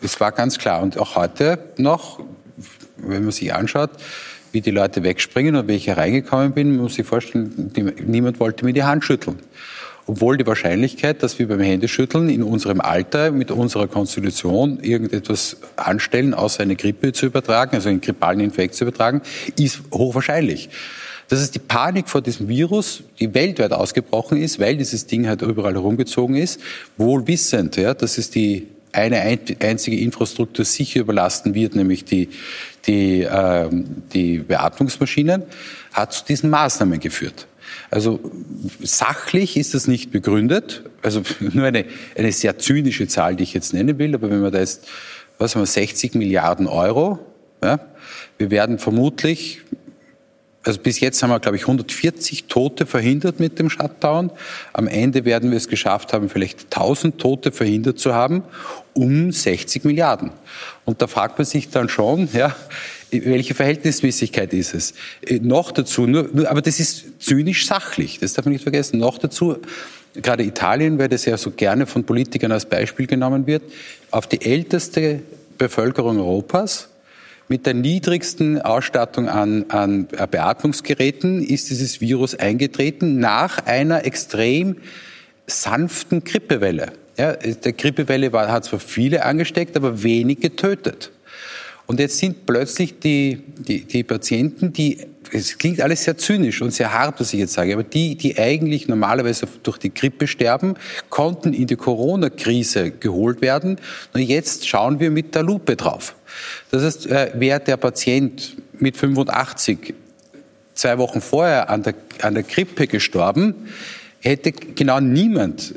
Das 0.02 0.20
war 0.20 0.32
ganz 0.32 0.58
klar. 0.58 0.82
Und 0.82 0.98
auch 0.98 1.16
heute 1.16 1.58
noch, 1.76 2.20
wenn 2.96 3.24
man 3.24 3.32
sich 3.32 3.54
anschaut, 3.54 3.90
wie 4.52 4.60
die 4.60 4.70
Leute 4.70 5.02
wegspringen 5.02 5.56
und 5.56 5.68
wie 5.68 5.74
ich 5.74 5.86
hereingekommen 5.86 6.52
bin, 6.52 6.76
muss 6.76 6.98
ich 6.98 7.06
vorstellen, 7.06 7.70
niemand 8.04 8.40
wollte 8.40 8.64
mir 8.64 8.72
die 8.72 8.82
Hand 8.82 9.04
schütteln. 9.04 9.38
Obwohl 10.06 10.36
die 10.36 10.46
Wahrscheinlichkeit, 10.46 11.22
dass 11.22 11.38
wir 11.38 11.46
beim 11.46 11.60
Händeschütteln 11.60 12.30
in 12.30 12.42
unserem 12.42 12.80
Alter 12.80 13.30
mit 13.30 13.52
unserer 13.52 13.86
Konstitution 13.86 14.80
irgendetwas 14.80 15.58
anstellen, 15.76 16.34
außer 16.34 16.62
eine 16.62 16.74
Grippe 16.74 17.12
zu 17.12 17.26
übertragen, 17.26 17.76
also 17.76 17.90
einen 17.90 18.00
grippalen 18.00 18.40
Infekt 18.40 18.74
zu 18.74 18.84
übertragen, 18.84 19.22
ist 19.56 19.82
hochwahrscheinlich. 19.92 20.68
Das 21.28 21.40
ist 21.40 21.54
die 21.54 21.60
Panik 21.60 22.08
vor 22.08 22.22
diesem 22.22 22.48
Virus, 22.48 23.04
die 23.20 23.32
weltweit 23.34 23.72
ausgebrochen 23.72 24.42
ist, 24.42 24.58
weil 24.58 24.76
dieses 24.76 25.06
Ding 25.06 25.28
halt 25.28 25.42
überall 25.42 25.74
herumgezogen 25.74 26.34
ist, 26.34 26.58
wohl 26.96 27.24
wissend, 27.28 27.76
ja, 27.76 27.94
dass 27.94 28.18
es 28.18 28.30
die 28.30 28.66
eine 28.92 29.20
einzige 29.20 29.98
Infrastruktur 29.98 30.64
sicher 30.64 31.00
überlasten 31.00 31.54
wird, 31.54 31.74
nämlich 31.74 32.04
die, 32.04 32.28
die, 32.86 33.22
äh, 33.22 33.68
die 34.12 34.38
Beatmungsmaschinen, 34.38 35.44
hat 35.92 36.12
zu 36.12 36.24
diesen 36.24 36.50
Maßnahmen 36.50 37.00
geführt. 37.00 37.46
Also 37.90 38.20
sachlich 38.80 39.56
ist 39.56 39.74
das 39.74 39.86
nicht 39.86 40.10
begründet. 40.10 40.84
Also 41.02 41.22
nur 41.40 41.66
eine, 41.66 41.84
eine 42.16 42.32
sehr 42.32 42.58
zynische 42.58 43.08
Zahl, 43.08 43.36
die 43.36 43.44
ich 43.44 43.54
jetzt 43.54 43.72
nennen 43.72 43.98
will. 43.98 44.14
Aber 44.14 44.30
wenn 44.30 44.40
man 44.40 44.52
da 44.52 44.60
jetzt, 44.60 44.86
was 45.38 45.54
haben 45.54 45.62
wir, 45.62 45.66
60 45.66 46.14
Milliarden 46.14 46.66
Euro, 46.66 47.18
ja, 47.62 47.80
wir 48.38 48.50
werden 48.50 48.78
vermutlich 48.78 49.60
also 50.62 50.78
bis 50.78 51.00
jetzt 51.00 51.22
haben 51.22 51.30
wir, 51.30 51.40
glaube 51.40 51.56
ich, 51.56 51.62
140 51.62 52.44
Tote 52.44 52.84
verhindert 52.84 53.40
mit 53.40 53.58
dem 53.58 53.70
Shutdown. 53.70 54.30
Am 54.74 54.88
Ende 54.88 55.24
werden 55.24 55.50
wir 55.50 55.56
es 55.56 55.68
geschafft 55.68 56.12
haben, 56.12 56.28
vielleicht 56.28 56.64
1000 56.64 57.18
Tote 57.18 57.50
verhindert 57.50 57.98
zu 57.98 58.14
haben, 58.14 58.42
um 58.92 59.32
60 59.32 59.84
Milliarden. 59.84 60.32
Und 60.84 61.00
da 61.00 61.06
fragt 61.06 61.38
man 61.38 61.46
sich 61.46 61.70
dann 61.70 61.88
schon, 61.88 62.28
ja, 62.34 62.54
welche 63.10 63.54
Verhältnismäßigkeit 63.54 64.52
ist 64.52 64.74
es? 64.74 64.94
Äh, 65.26 65.38
noch 65.38 65.72
dazu, 65.72 66.06
nur, 66.06 66.28
nur, 66.32 66.50
aber 66.50 66.60
das 66.60 66.78
ist 66.78 67.22
zynisch 67.22 67.66
sachlich, 67.66 68.18
das 68.18 68.34
darf 68.34 68.44
man 68.44 68.52
nicht 68.52 68.62
vergessen. 68.62 68.98
Noch 68.98 69.16
dazu, 69.16 69.56
gerade 70.14 70.44
Italien, 70.44 70.98
weil 70.98 71.08
das 71.08 71.24
ja 71.24 71.38
so 71.38 71.50
gerne 71.52 71.86
von 71.86 72.04
Politikern 72.04 72.52
als 72.52 72.66
Beispiel 72.66 73.06
genommen 73.06 73.46
wird, 73.46 73.62
auf 74.10 74.26
die 74.26 74.42
älteste 74.42 75.22
Bevölkerung 75.56 76.18
Europas, 76.18 76.88
mit 77.50 77.66
der 77.66 77.74
niedrigsten 77.74 78.62
Ausstattung 78.62 79.28
an, 79.28 79.66
an 79.70 80.06
Beatmungsgeräten 80.06 81.42
ist 81.42 81.68
dieses 81.68 82.00
Virus 82.00 82.36
eingetreten 82.36 83.18
nach 83.18 83.66
einer 83.66 84.06
extrem 84.06 84.76
sanften 85.48 86.22
Grippewelle. 86.22 86.92
Ja, 87.18 87.32
der 87.32 87.72
Grippewelle 87.72 88.32
war, 88.32 88.52
hat 88.52 88.64
zwar 88.64 88.78
viele 88.78 89.24
angesteckt, 89.24 89.76
aber 89.76 90.04
wenig 90.04 90.38
getötet. 90.40 91.10
Und 91.90 91.98
jetzt 91.98 92.18
sind 92.18 92.46
plötzlich 92.46 93.00
die, 93.00 93.42
die, 93.66 93.84
die 93.84 94.04
Patienten, 94.04 94.72
die 94.72 94.98
es 95.32 95.58
klingt 95.58 95.80
alles 95.80 96.04
sehr 96.04 96.16
zynisch 96.16 96.62
und 96.62 96.72
sehr 96.72 96.94
hart, 96.94 97.18
was 97.18 97.32
ich 97.32 97.40
jetzt 97.40 97.54
sage, 97.54 97.72
aber 97.72 97.82
die, 97.82 98.14
die 98.14 98.38
eigentlich 98.38 98.86
normalerweise 98.86 99.48
durch 99.64 99.76
die 99.78 99.92
Grippe 99.92 100.28
sterben, 100.28 100.74
konnten 101.08 101.52
in 101.52 101.66
die 101.66 101.74
Corona-Krise 101.74 102.92
geholt 102.92 103.40
werden. 103.40 103.76
Und 104.12 104.20
jetzt 104.20 104.68
schauen 104.68 105.00
wir 105.00 105.10
mit 105.10 105.34
der 105.34 105.42
Lupe 105.42 105.74
drauf. 105.74 106.14
Das 106.70 106.84
heißt, 106.84 107.06
äh, 107.08 107.32
wäre 107.34 107.58
der 107.58 107.76
Patient 107.76 108.56
mit 108.78 108.96
85 108.96 109.92
zwei 110.74 110.96
Wochen 110.96 111.20
vorher 111.20 111.70
an 111.70 111.82
der, 111.82 111.94
an 112.22 112.34
der 112.34 112.44
Grippe 112.44 112.86
gestorben, 112.86 113.68
hätte 114.20 114.52
genau 114.52 115.00
niemand 115.00 115.74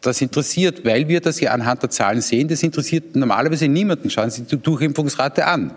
das 0.00 0.20
interessiert, 0.20 0.84
weil 0.84 1.08
wir 1.08 1.20
das 1.20 1.40
ja 1.40 1.52
anhand 1.52 1.82
der 1.82 1.90
Zahlen 1.90 2.20
sehen, 2.20 2.48
das 2.48 2.62
interessiert 2.62 3.16
normalerweise 3.16 3.68
niemanden. 3.68 4.10
Schauen 4.10 4.30
Sie 4.30 4.42
die 4.42 4.56
Durchimpfungsrate 4.56 5.46
an. 5.46 5.72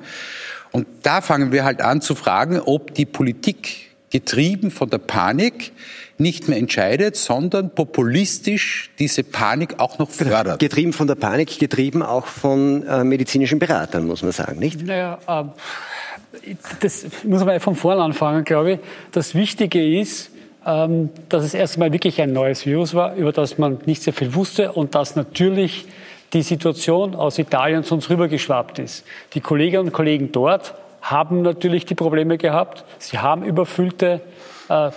Und 0.71 0.87
da 1.03 1.21
fangen 1.21 1.51
wir 1.51 1.63
halt 1.63 1.81
an 1.81 2.01
zu 2.01 2.15
fragen, 2.15 2.59
ob 2.59 2.93
die 2.93 3.05
Politik, 3.05 3.87
getrieben 4.11 4.71
von 4.71 4.89
der 4.89 4.97
Panik, 4.97 5.71
nicht 6.17 6.49
mehr 6.49 6.57
entscheidet, 6.57 7.15
sondern 7.15 7.69
populistisch 7.73 8.91
diese 8.99 9.23
Panik 9.23 9.79
auch 9.79 9.99
noch 9.99 10.09
fördert. 10.09 10.59
Getrieben 10.59 10.93
von 10.93 11.07
der 11.07 11.15
Panik, 11.15 11.57
getrieben 11.59 12.01
auch 12.01 12.25
von 12.25 12.85
äh, 12.85 13.03
medizinischen 13.03 13.57
Beratern, 13.57 14.05
muss 14.05 14.21
man 14.21 14.31
sagen, 14.31 14.59
nicht? 14.59 14.85
Naja, 14.85 15.19
äh, 15.27 16.55
das 16.81 17.05
muss 17.23 17.45
man 17.45 17.59
von 17.59 17.75
vorn 17.75 17.99
anfangen, 17.99 18.43
glaube 18.43 18.73
ich. 18.73 18.79
Das 19.11 19.33
Wichtige 19.33 19.99
ist, 19.99 20.31
ähm, 20.65 21.09
dass 21.29 21.43
es 21.43 21.53
erstmal 21.53 21.93
wirklich 21.93 22.21
ein 22.21 22.33
neues 22.33 22.65
Virus 22.65 22.93
war, 22.93 23.15
über 23.15 23.31
das 23.31 23.57
man 23.57 23.79
nicht 23.85 24.03
sehr 24.03 24.13
viel 24.13 24.33
wusste 24.35 24.71
und 24.71 24.95
dass 24.95 25.15
natürlich 25.15 25.85
die 26.33 26.41
Situation 26.41 27.15
aus 27.15 27.39
Italien 27.39 27.83
zu 27.83 27.95
uns 27.95 28.09
rübergeschwappt 28.09 28.79
ist. 28.79 29.05
Die 29.33 29.41
Kolleginnen 29.41 29.87
und 29.87 29.93
Kollegen 29.93 30.31
dort 30.31 30.75
haben 31.01 31.41
natürlich 31.41 31.85
die 31.85 31.95
Probleme 31.95 32.37
gehabt. 32.37 32.83
Sie 32.99 33.19
haben 33.19 33.43
überfüllte 33.43 34.21
äh, 34.69 34.87
äh, 34.87 34.91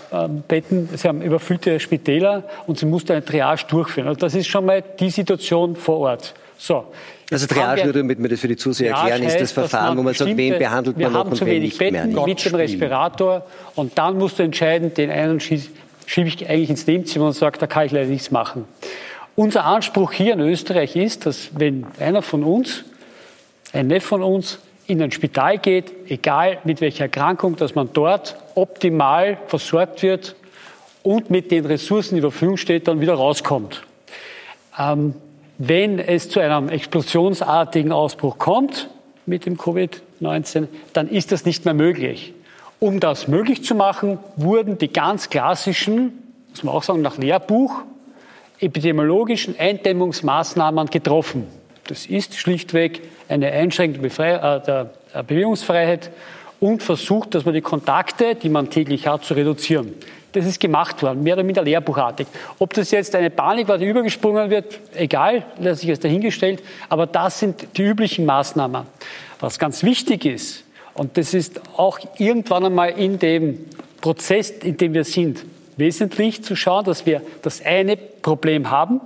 Betten, 0.48 0.88
sie 0.94 1.08
haben 1.08 1.22
überfüllte 1.22 1.80
Spitäler 1.80 2.44
und 2.66 2.78
sie 2.78 2.86
mussten 2.86 3.12
eine 3.12 3.24
Triage 3.24 3.64
durchführen. 3.68 4.08
Also 4.08 4.20
das 4.20 4.34
ist 4.34 4.46
schon 4.46 4.66
mal 4.66 4.82
die 4.82 5.10
Situation 5.10 5.76
vor 5.76 5.98
Ort. 5.98 6.34
So. 6.62 6.84
Also 7.28 7.48
Triage, 7.48 7.82
nur 7.82 7.92
damit 7.92 8.22
wir 8.22 8.28
das 8.28 8.38
für 8.38 8.46
die 8.46 8.56
Zuseher 8.56 8.94
erklären, 8.94 9.24
ist 9.24 9.40
das 9.40 9.50
Verfahren, 9.50 9.98
wo 9.98 10.02
man 10.04 10.14
sagt, 10.14 10.36
wen 10.36 10.58
behandelt 10.60 10.96
man 10.96 11.12
noch 11.12 11.24
und 11.24 11.44
wen 11.44 11.60
nicht 11.60 11.76
Betten 11.76 12.12
mehr. 12.12 12.24
Mit 12.24 12.44
dem 12.44 12.54
Respirator 12.54 13.44
und 13.74 13.98
dann 13.98 14.16
musst 14.16 14.38
du 14.38 14.44
entscheiden, 14.44 14.94
den 14.94 15.10
einen 15.10 15.40
schiebe 15.40 16.28
ich 16.28 16.48
eigentlich 16.48 16.70
ins 16.70 16.86
Nebenzimmer 16.86 17.26
und 17.26 17.32
sage, 17.32 17.58
da 17.58 17.66
kann 17.66 17.86
ich 17.86 17.90
leider 17.90 18.08
nichts 18.08 18.30
machen. 18.30 18.66
Unser 19.34 19.64
Anspruch 19.64 20.12
hier 20.12 20.34
in 20.34 20.40
Österreich 20.40 20.94
ist, 20.94 21.26
dass 21.26 21.50
wenn 21.58 21.84
einer 21.98 22.22
von 22.22 22.44
uns, 22.44 22.84
ein 23.72 23.88
Neffe 23.88 24.06
von 24.06 24.22
uns, 24.22 24.60
in 24.86 25.02
ein 25.02 25.10
Spital 25.10 25.58
geht, 25.58 25.92
egal 26.08 26.58
mit 26.62 26.80
welcher 26.80 27.04
Erkrankung, 27.04 27.56
dass 27.56 27.74
man 27.74 27.90
dort 27.92 28.36
optimal 28.54 29.38
versorgt 29.48 30.04
wird 30.04 30.36
und 31.02 31.28
mit 31.28 31.50
den 31.50 31.66
Ressourcen, 31.66 32.14
die 32.14 32.20
zur 32.20 32.30
Verfügung 32.30 32.56
steht, 32.56 32.86
dann 32.86 33.00
wieder 33.00 33.14
rauskommt. 33.14 33.82
Ähm, 34.78 35.14
wenn 35.64 36.00
es 36.00 36.28
zu 36.28 36.40
einem 36.40 36.68
explosionsartigen 36.70 37.92
Ausbruch 37.92 38.38
kommt 38.38 38.90
mit 39.26 39.46
dem 39.46 39.56
Covid-19, 39.56 40.66
dann 40.92 41.08
ist 41.08 41.30
das 41.30 41.44
nicht 41.44 41.64
mehr 41.64 41.74
möglich. 41.74 42.34
Um 42.80 42.98
das 42.98 43.28
möglich 43.28 43.62
zu 43.62 43.76
machen, 43.76 44.18
wurden 44.34 44.76
die 44.78 44.92
ganz 44.92 45.30
klassischen, 45.30 46.34
muss 46.50 46.64
man 46.64 46.74
auch 46.74 46.82
sagen, 46.82 47.00
nach 47.00 47.16
Lehrbuch, 47.16 47.82
epidemiologischen 48.58 49.56
Eindämmungsmaßnahmen 49.56 50.88
getroffen. 50.88 51.46
Das 51.86 52.06
ist 52.06 52.36
schlichtweg 52.36 53.02
eine 53.28 53.52
Einschränkung 53.52 54.02
der 54.02 54.90
Bewegungsfreiheit 55.28 56.10
und 56.58 56.82
versucht, 56.82 57.36
dass 57.36 57.44
man 57.44 57.54
die 57.54 57.60
Kontakte, 57.60 58.34
die 58.34 58.48
man 58.48 58.68
täglich 58.68 59.06
hat, 59.06 59.24
zu 59.24 59.34
reduzieren. 59.34 59.94
Das 60.32 60.46
ist 60.46 60.60
gemacht 60.60 61.02
worden, 61.02 61.22
mehr 61.22 61.34
oder 61.34 61.42
minder 61.42 61.62
lehrbuchartig. 61.62 62.26
Ob 62.58 62.72
das 62.72 62.90
jetzt 62.90 63.14
eine 63.14 63.30
Panik 63.30 63.68
war, 63.68 63.78
die 63.78 63.86
übergesprungen 63.86 64.48
wird, 64.50 64.80
egal, 64.94 65.44
lasse 65.58 65.84
ich 65.84 65.90
es 65.90 66.00
dahingestellt, 66.00 66.62
aber 66.88 67.06
das 67.06 67.38
sind 67.38 67.66
die 67.76 67.82
üblichen 67.82 68.24
Maßnahmen. 68.24 68.86
Was 69.40 69.58
ganz 69.58 69.82
wichtig 69.82 70.24
ist, 70.24 70.64
und 70.94 71.16
das 71.16 71.34
ist 71.34 71.60
auch 71.76 71.98
irgendwann 72.18 72.66
einmal 72.66 72.90
in 72.90 73.18
dem 73.18 73.66
Prozess, 74.00 74.50
in 74.50 74.76
dem 74.76 74.94
wir 74.94 75.04
sind, 75.04 75.44
wesentlich 75.76 76.42
zu 76.44 76.54
schauen, 76.56 76.84
dass 76.84 77.06
wir 77.06 77.22
das 77.42 77.64
eine 77.64 77.96
Problem 77.96 78.70
haben, 78.70 79.00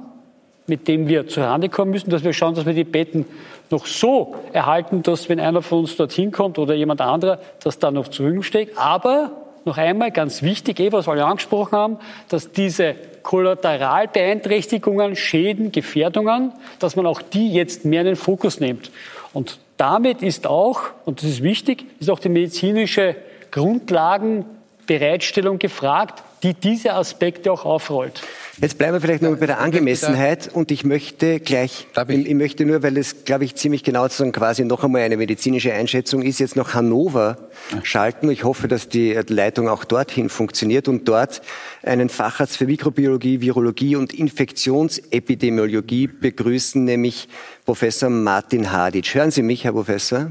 mit 0.66 0.88
dem 0.88 1.06
wir 1.06 1.28
zurande 1.28 1.68
kommen 1.68 1.92
müssen, 1.92 2.10
dass 2.10 2.24
wir 2.24 2.32
schauen, 2.32 2.54
dass 2.54 2.66
wir 2.66 2.74
die 2.74 2.84
Betten 2.84 3.24
noch 3.70 3.86
so 3.86 4.34
erhalten, 4.52 5.02
dass 5.02 5.28
wenn 5.28 5.40
einer 5.40 5.62
von 5.62 5.80
uns 5.80 5.96
dorthin 5.96 6.32
kommt 6.32 6.58
oder 6.58 6.74
jemand 6.74 7.00
anderer, 7.00 7.38
dass 7.62 7.78
da 7.78 7.90
noch 7.90 8.08
zur 8.08 8.42
steht. 8.42 8.76
Aber 8.76 9.32
noch 9.66 9.78
einmal 9.78 10.12
ganz 10.12 10.42
wichtig, 10.42 10.80
eh, 10.80 10.92
was 10.92 11.06
wir 11.06 11.26
angesprochen 11.26 11.76
haben, 11.76 11.98
dass 12.28 12.52
diese 12.52 12.94
Kollateralbeeinträchtigungen, 13.22 15.16
Schäden, 15.16 15.72
Gefährdungen, 15.72 16.52
dass 16.78 16.96
man 16.96 17.06
auch 17.06 17.20
die 17.20 17.52
jetzt 17.52 17.84
mehr 17.84 18.00
in 18.02 18.06
den 18.06 18.16
Fokus 18.16 18.60
nimmt. 18.60 18.92
Und 19.32 19.58
damit 19.76 20.22
ist 20.22 20.46
auch, 20.46 20.82
und 21.04 21.20
das 21.20 21.28
ist 21.28 21.42
wichtig, 21.42 21.84
ist 22.00 22.08
auch 22.08 22.20
die 22.20 22.28
medizinische 22.28 23.16
Grundlagenbereitstellung 23.50 25.58
gefragt, 25.58 26.22
die 26.46 26.54
diese 26.54 26.94
Aspekte 26.94 27.50
auch 27.50 27.64
aufrollt. 27.64 28.22
Jetzt 28.60 28.78
bleiben 28.78 28.94
wir 28.94 29.00
vielleicht 29.00 29.22
noch 29.22 29.36
bei 29.36 29.46
der 29.46 29.58
Angemessenheit 29.58 30.48
und 30.54 30.70
ich 30.70 30.84
möchte 30.84 31.40
gleich, 31.40 31.88
ich? 32.08 32.26
ich? 32.26 32.34
möchte 32.34 32.64
nur, 32.64 32.84
weil 32.84 32.96
es, 32.96 33.24
glaube 33.24 33.44
ich, 33.44 33.56
ziemlich 33.56 33.82
genau 33.82 34.06
zu 34.06 34.18
sagen, 34.18 34.30
quasi 34.30 34.64
noch 34.64 34.84
einmal 34.84 35.02
eine 35.02 35.16
medizinische 35.16 35.72
Einschätzung 35.72 36.22
ist, 36.22 36.38
jetzt 36.38 36.54
nach 36.54 36.72
Hannover 36.72 37.36
schalten. 37.82 38.30
Ich 38.30 38.44
hoffe, 38.44 38.68
dass 38.68 38.88
die 38.88 39.12
Leitung 39.28 39.68
auch 39.68 39.84
dorthin 39.84 40.28
funktioniert 40.28 40.86
und 40.86 41.08
dort 41.08 41.42
einen 41.82 42.08
Facharzt 42.08 42.56
für 42.56 42.66
Mikrobiologie, 42.66 43.40
Virologie 43.40 43.96
und 43.96 44.14
Infektionsepidemiologie 44.14 46.06
begrüßen, 46.06 46.82
nämlich 46.84 47.28
Professor 47.64 48.08
Martin 48.08 48.70
Hadic. 48.70 49.14
Hören 49.14 49.32
Sie 49.32 49.42
mich, 49.42 49.64
Herr 49.64 49.72
Professor? 49.72 50.30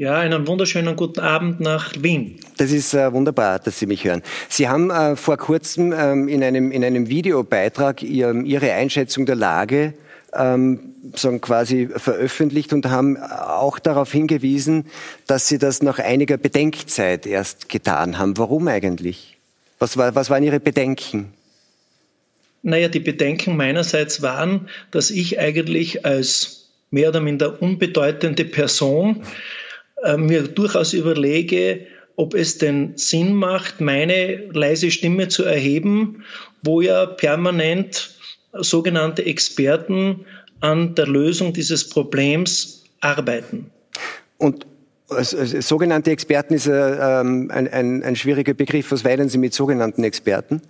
Ja, 0.00 0.14
einen 0.20 0.46
wunderschönen 0.46 0.94
guten 0.94 1.18
Abend 1.18 1.58
nach 1.58 1.92
Wien. 1.98 2.38
Das 2.56 2.70
ist 2.70 2.94
äh, 2.94 3.12
wunderbar, 3.12 3.58
dass 3.58 3.80
Sie 3.80 3.86
mich 3.86 4.04
hören. 4.04 4.22
Sie 4.48 4.68
haben 4.68 4.92
äh, 4.92 5.16
vor 5.16 5.36
kurzem 5.38 5.92
ähm, 5.92 6.28
in, 6.28 6.44
einem, 6.44 6.70
in 6.70 6.84
einem 6.84 7.08
Videobeitrag 7.08 8.04
ihr, 8.04 8.32
Ihre 8.44 8.72
Einschätzung 8.74 9.26
der 9.26 9.34
Lage 9.34 9.94
ähm, 10.32 10.94
sagen 11.16 11.40
quasi 11.40 11.88
veröffentlicht 11.88 12.72
und 12.72 12.86
haben 12.86 13.16
auch 13.16 13.80
darauf 13.80 14.12
hingewiesen, 14.12 14.86
dass 15.26 15.48
Sie 15.48 15.58
das 15.58 15.82
nach 15.82 15.98
einiger 15.98 16.36
Bedenkzeit 16.36 17.26
erst 17.26 17.68
getan 17.68 18.18
haben. 18.18 18.38
Warum 18.38 18.68
eigentlich? 18.68 19.36
Was, 19.80 19.96
war, 19.96 20.14
was 20.14 20.30
waren 20.30 20.44
Ihre 20.44 20.60
Bedenken? 20.60 21.32
Naja, 22.62 22.86
die 22.86 23.00
Bedenken 23.00 23.56
meinerseits 23.56 24.22
waren, 24.22 24.68
dass 24.92 25.10
ich 25.10 25.40
eigentlich 25.40 26.06
als 26.06 26.68
mehr 26.92 27.08
oder 27.08 27.20
minder 27.20 27.60
unbedeutende 27.60 28.44
Person 28.44 29.24
mir 30.16 30.42
durchaus 30.42 30.92
überlege, 30.92 31.86
ob 32.16 32.34
es 32.34 32.58
denn 32.58 32.92
Sinn 32.96 33.34
macht, 33.34 33.80
meine 33.80 34.48
leise 34.52 34.90
Stimme 34.90 35.28
zu 35.28 35.44
erheben, 35.44 36.24
wo 36.62 36.80
ja 36.80 37.06
permanent 37.06 38.10
sogenannte 38.52 39.24
Experten 39.24 40.24
an 40.60 40.94
der 40.96 41.06
Lösung 41.06 41.52
dieses 41.52 41.88
Problems 41.88 42.84
arbeiten. 43.00 43.70
Und 44.38 44.66
sogenannte 45.08 46.10
Experten 46.10 46.54
ist 46.54 46.66
äh, 46.66 47.20
ähm, 47.20 47.50
ein, 47.52 47.68
ein, 47.68 48.02
ein 48.02 48.16
schwieriger 48.16 48.54
Begriff. 48.54 48.90
Was 48.90 49.04
meinen 49.04 49.28
Sie 49.28 49.38
mit 49.38 49.54
sogenannten 49.54 50.04
Experten? 50.04 50.60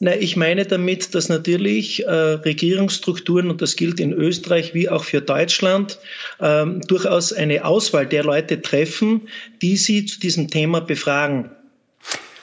Na, 0.00 0.14
ich 0.16 0.36
meine 0.36 0.64
damit, 0.64 1.14
dass 1.14 1.28
natürlich 1.28 2.04
äh, 2.04 2.10
Regierungsstrukturen, 2.10 3.48
und 3.48 3.62
das 3.62 3.76
gilt 3.76 4.00
in 4.00 4.12
Österreich 4.12 4.74
wie 4.74 4.88
auch 4.88 5.04
für 5.04 5.20
Deutschland, 5.20 5.98
ähm, 6.40 6.80
durchaus 6.88 7.32
eine 7.32 7.64
Auswahl 7.64 8.06
der 8.06 8.24
Leute 8.24 8.60
treffen, 8.60 9.28
die 9.62 9.76
sie 9.76 10.04
zu 10.04 10.18
diesem 10.18 10.48
Thema 10.48 10.80
befragen. 10.80 11.50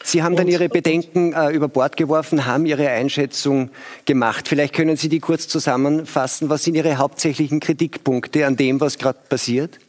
Sie 0.04 0.24
haben 0.24 0.36
dann 0.36 0.48
Ihre 0.48 0.70
Bedenken 0.70 1.34
äh, 1.34 1.52
über 1.52 1.68
Bord 1.68 1.98
geworfen, 1.98 2.46
haben 2.46 2.66
Ihre 2.66 2.90
Einschätzung 2.90 3.70
gemacht. 4.06 4.48
Vielleicht 4.48 4.74
können 4.74 4.98
Sie 4.98 5.10
die 5.10 5.20
kurz 5.20 5.48
zusammenfassen. 5.48 6.50
Was 6.50 6.64
sind 6.64 6.76
Ihre 6.76 6.98
hauptsächlichen 6.98 7.60
Kritikpunkte 7.60 8.48
an 8.48 8.56
dem, 8.56 8.82
was 8.82 8.98
gerade 8.98 9.20
passiert? 9.30 9.80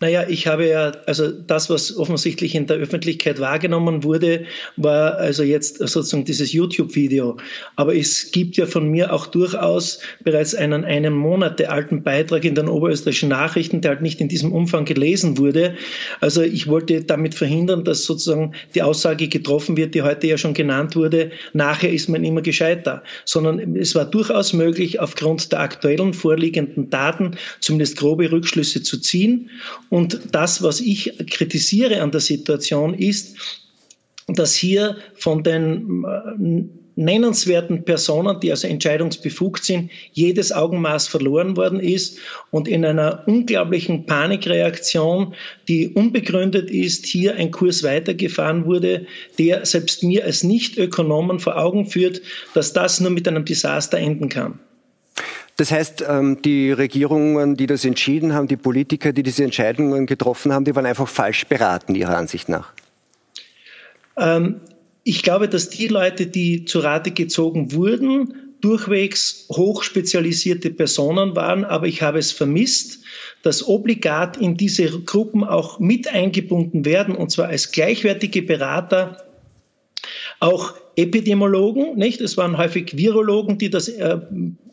Naja, 0.00 0.24
ich 0.28 0.48
habe 0.48 0.66
ja, 0.66 0.90
also 1.06 1.30
das, 1.30 1.70
was 1.70 1.96
offensichtlich 1.96 2.56
in 2.56 2.66
der 2.66 2.78
Öffentlichkeit 2.78 3.38
wahrgenommen 3.38 4.02
wurde, 4.02 4.44
war 4.76 5.18
also 5.18 5.44
jetzt 5.44 5.78
sozusagen 5.78 6.24
dieses 6.24 6.52
YouTube-Video. 6.52 7.36
Aber 7.76 7.94
es 7.94 8.32
gibt 8.32 8.56
ja 8.56 8.66
von 8.66 8.88
mir 8.88 9.12
auch 9.12 9.26
durchaus 9.28 10.00
bereits 10.24 10.52
einen 10.54 10.84
einen 10.84 11.14
Monat 11.14 11.62
alten 11.62 12.02
Beitrag 12.02 12.44
in 12.44 12.56
den 12.56 12.68
oberösterreichischen 12.68 13.28
Nachrichten, 13.28 13.82
der 13.82 13.92
halt 13.92 14.02
nicht 14.02 14.20
in 14.20 14.28
diesem 14.28 14.52
Umfang 14.52 14.84
gelesen 14.84 15.38
wurde. 15.38 15.76
Also 16.20 16.42
ich 16.42 16.66
wollte 16.66 17.04
damit 17.04 17.36
verhindern, 17.36 17.84
dass 17.84 18.04
sozusagen 18.04 18.52
die 18.74 18.82
Aussage 18.82 19.28
getroffen 19.28 19.76
wird, 19.76 19.94
die 19.94 20.02
heute 20.02 20.26
ja 20.26 20.36
schon 20.36 20.54
genannt 20.54 20.96
wurde, 20.96 21.30
nachher 21.52 21.92
ist 21.92 22.08
man 22.08 22.24
immer 22.24 22.42
gescheiter. 22.42 23.04
Sondern 23.24 23.76
es 23.76 23.94
war 23.94 24.06
durchaus 24.06 24.52
möglich, 24.54 24.98
aufgrund 24.98 25.52
der 25.52 25.60
aktuellen 25.60 26.14
vorliegenden 26.14 26.90
Daten 26.90 27.36
zumindest 27.60 27.96
grobe 27.96 28.32
Rückschlüsse 28.32 28.82
zu 28.82 28.98
ziehen. 28.98 29.50
Und 29.90 30.20
das, 30.32 30.62
was 30.62 30.80
ich 30.80 31.12
kritisiere 31.30 32.02
an 32.02 32.10
der 32.10 32.20
Situation, 32.20 32.94
ist, 32.94 33.36
dass 34.26 34.54
hier 34.54 34.96
von 35.14 35.42
den 35.42 36.04
äh, 36.04 36.64
nennenswerten 36.96 37.84
Personen, 37.84 38.40
die 38.40 38.50
also 38.50 38.66
entscheidungsbefugt 38.68 39.64
sind, 39.64 39.90
jedes 40.12 40.52
Augenmaß 40.52 41.08
verloren 41.08 41.56
worden 41.56 41.80
ist 41.80 42.18
und 42.50 42.68
in 42.68 42.84
einer 42.84 43.24
unglaublichen 43.26 44.06
Panikreaktion, 44.06 45.34
die 45.68 45.88
unbegründet 45.88 46.70
ist, 46.70 47.06
hier 47.06 47.34
ein 47.34 47.50
Kurs 47.50 47.82
weitergefahren 47.82 48.64
wurde, 48.66 49.06
der 49.38 49.66
selbst 49.66 50.02
mir 50.02 50.24
als 50.24 50.44
Nicht-Ökonomen 50.44 51.40
vor 51.40 51.58
Augen 51.58 51.86
führt, 51.86 52.22
dass 52.54 52.72
das 52.72 53.00
nur 53.00 53.10
mit 53.10 53.26
einem 53.26 53.44
Desaster 53.44 53.98
enden 53.98 54.28
kann. 54.28 54.60
Das 55.56 55.70
heißt, 55.70 56.04
ähm, 56.08 56.42
die 56.42 56.72
Regierungen, 56.72 57.56
die 57.56 57.66
das 57.66 57.84
entschieden 57.84 58.34
haben, 58.34 58.48
die 58.48 58.56
Politiker, 58.56 59.12
die 59.12 59.22
diese 59.22 59.44
Entscheidungen 59.44 60.06
getroffen 60.06 60.52
haben, 60.52 60.64
die 60.64 60.74
waren 60.74 60.86
einfach 60.86 61.08
falsch 61.08 61.46
beraten, 61.46 61.94
Ihrer 61.94 62.16
Ansicht 62.16 62.48
nach? 62.48 62.72
Ähm, 64.16 64.60
ich 65.04 65.22
glaube, 65.22 65.48
dass 65.48 65.68
die 65.68 65.86
Leute, 65.86 66.26
die 66.26 66.64
zu 66.64 66.80
Rate 66.80 67.12
gezogen 67.12 67.72
wurden, 67.72 68.34
durchwegs 68.62 69.46
hochspezialisierte 69.52 70.70
Personen 70.70 71.36
waren, 71.36 71.64
aber 71.64 71.86
ich 71.86 72.00
habe 72.00 72.18
es 72.18 72.32
vermisst, 72.32 73.00
dass 73.42 73.68
obligat 73.68 74.38
in 74.38 74.56
diese 74.56 74.88
Gruppen 75.02 75.44
auch 75.44 75.78
mit 75.78 76.08
eingebunden 76.08 76.86
werden, 76.86 77.14
und 77.14 77.30
zwar 77.30 77.48
als 77.48 77.72
gleichwertige 77.72 78.42
Berater 78.42 79.22
auch 80.40 80.74
Epidemiologen, 80.96 81.96
nicht? 81.96 82.20
Es 82.20 82.36
waren 82.36 82.56
häufig 82.56 82.96
Virologen, 82.96 83.58
die 83.58 83.68
das, 83.68 83.88
äh, 83.88 84.18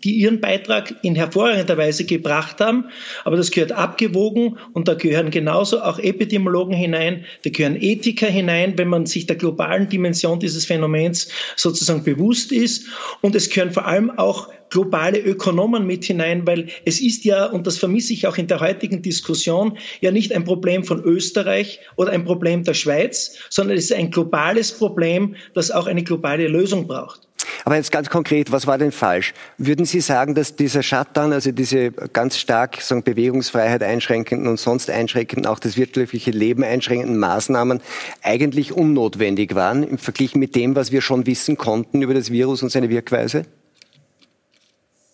die 0.04 0.14
ihren 0.14 0.42
Beitrag 0.42 0.96
in 1.04 1.16
hervorragender 1.16 1.78
Weise 1.78 2.06
gebracht 2.06 2.60
haben. 2.60 2.86
Aber 3.24 3.38
das 3.38 3.52
gehört 3.52 3.72
abgewogen 3.72 4.58
und 4.74 4.88
da 4.88 4.94
gehören 4.94 5.32
genauso 5.32 5.82
auch 5.82 6.00
Epidemiologen 6.00 6.76
hinein, 6.76 7.26
da 7.44 7.50
gehören 7.50 7.78
Ethiker 7.80 8.28
hinein, 8.28 8.78
wenn 8.78 8.88
man 8.88 9.06
sich 9.06 9.28
der 9.28 9.36
globalen 9.36 9.90
Dimension 9.90 10.40
dieses 10.40 10.66
Phänomens 10.66 11.30
sozusagen 11.56 12.04
bewusst 12.04 12.52
ist. 12.52 12.88
Und 13.22 13.36
es 13.36 13.50
gehören 13.50 13.72
vor 13.72 13.86
allem 13.86 14.10
auch 14.12 14.50
globale 14.72 15.20
Ökonomen 15.20 15.86
mit 15.86 16.06
hinein, 16.06 16.48
weil 16.48 16.70
es 16.86 17.00
ist 17.00 17.24
ja, 17.26 17.46
und 17.46 17.68
das 17.68 17.78
vermisse 17.78 18.14
ich 18.14 18.26
auch 18.26 18.38
in 18.38 18.48
der 18.48 18.60
heutigen 18.60 19.02
Diskussion, 19.04 19.78
ja 20.00 20.12
nicht 20.12 20.34
ein 20.34 20.46
Problem 20.46 20.84
von 20.84 21.04
Österreich 21.04 21.82
oder 21.98 22.12
ein 22.12 22.26
Problem 22.26 22.64
der 22.64 22.74
Schweiz, 22.74 23.38
sondern 23.50 23.78
es 23.78 23.86
ist 23.86 23.94
ein 23.94 24.10
globales 24.10 24.72
Problem, 24.72 25.36
das 25.54 25.70
auch 25.70 25.88
eine 25.88 26.04
globale 26.04 26.48
Lösung 26.48 26.88
braucht. 26.88 27.28
Aber 27.66 27.76
jetzt 27.76 27.92
ganz 27.92 28.10
konkret, 28.10 28.52
was 28.52 28.68
war 28.68 28.78
denn 28.78 28.92
falsch? 28.92 29.34
Würden 29.58 29.86
Sie 29.86 30.02
sagen, 30.02 30.36
dass 30.36 30.56
dieser 30.56 30.84
Shutdown, 30.84 31.34
also 31.34 31.52
diese 31.52 31.92
ganz 31.92 32.38
stark 32.38 32.82
sagen, 32.82 33.04
Bewegungsfreiheit 33.04 33.84
einschränkenden 33.84 34.48
und 34.48 34.58
sonst 34.58 34.90
einschränkenden, 34.90 35.46
auch 35.46 35.60
das 35.60 35.78
wirtschaftliche 35.78 36.32
Leben 36.32 36.64
einschränkenden 36.64 37.18
Maßnahmen 37.18 37.82
eigentlich 38.22 38.74
unnotwendig 38.74 39.56
waren 39.56 39.84
im 39.84 39.98
Vergleich 39.98 40.36
mit 40.36 40.56
dem, 40.56 40.76
was 40.76 40.92
wir 40.92 41.02
schon 41.02 41.26
wissen 41.26 41.58
konnten 41.58 42.02
über 42.02 42.14
das 42.14 42.32
Virus 42.32 42.64
und 42.64 42.70
seine 42.70 42.90
Wirkweise? 42.90 43.46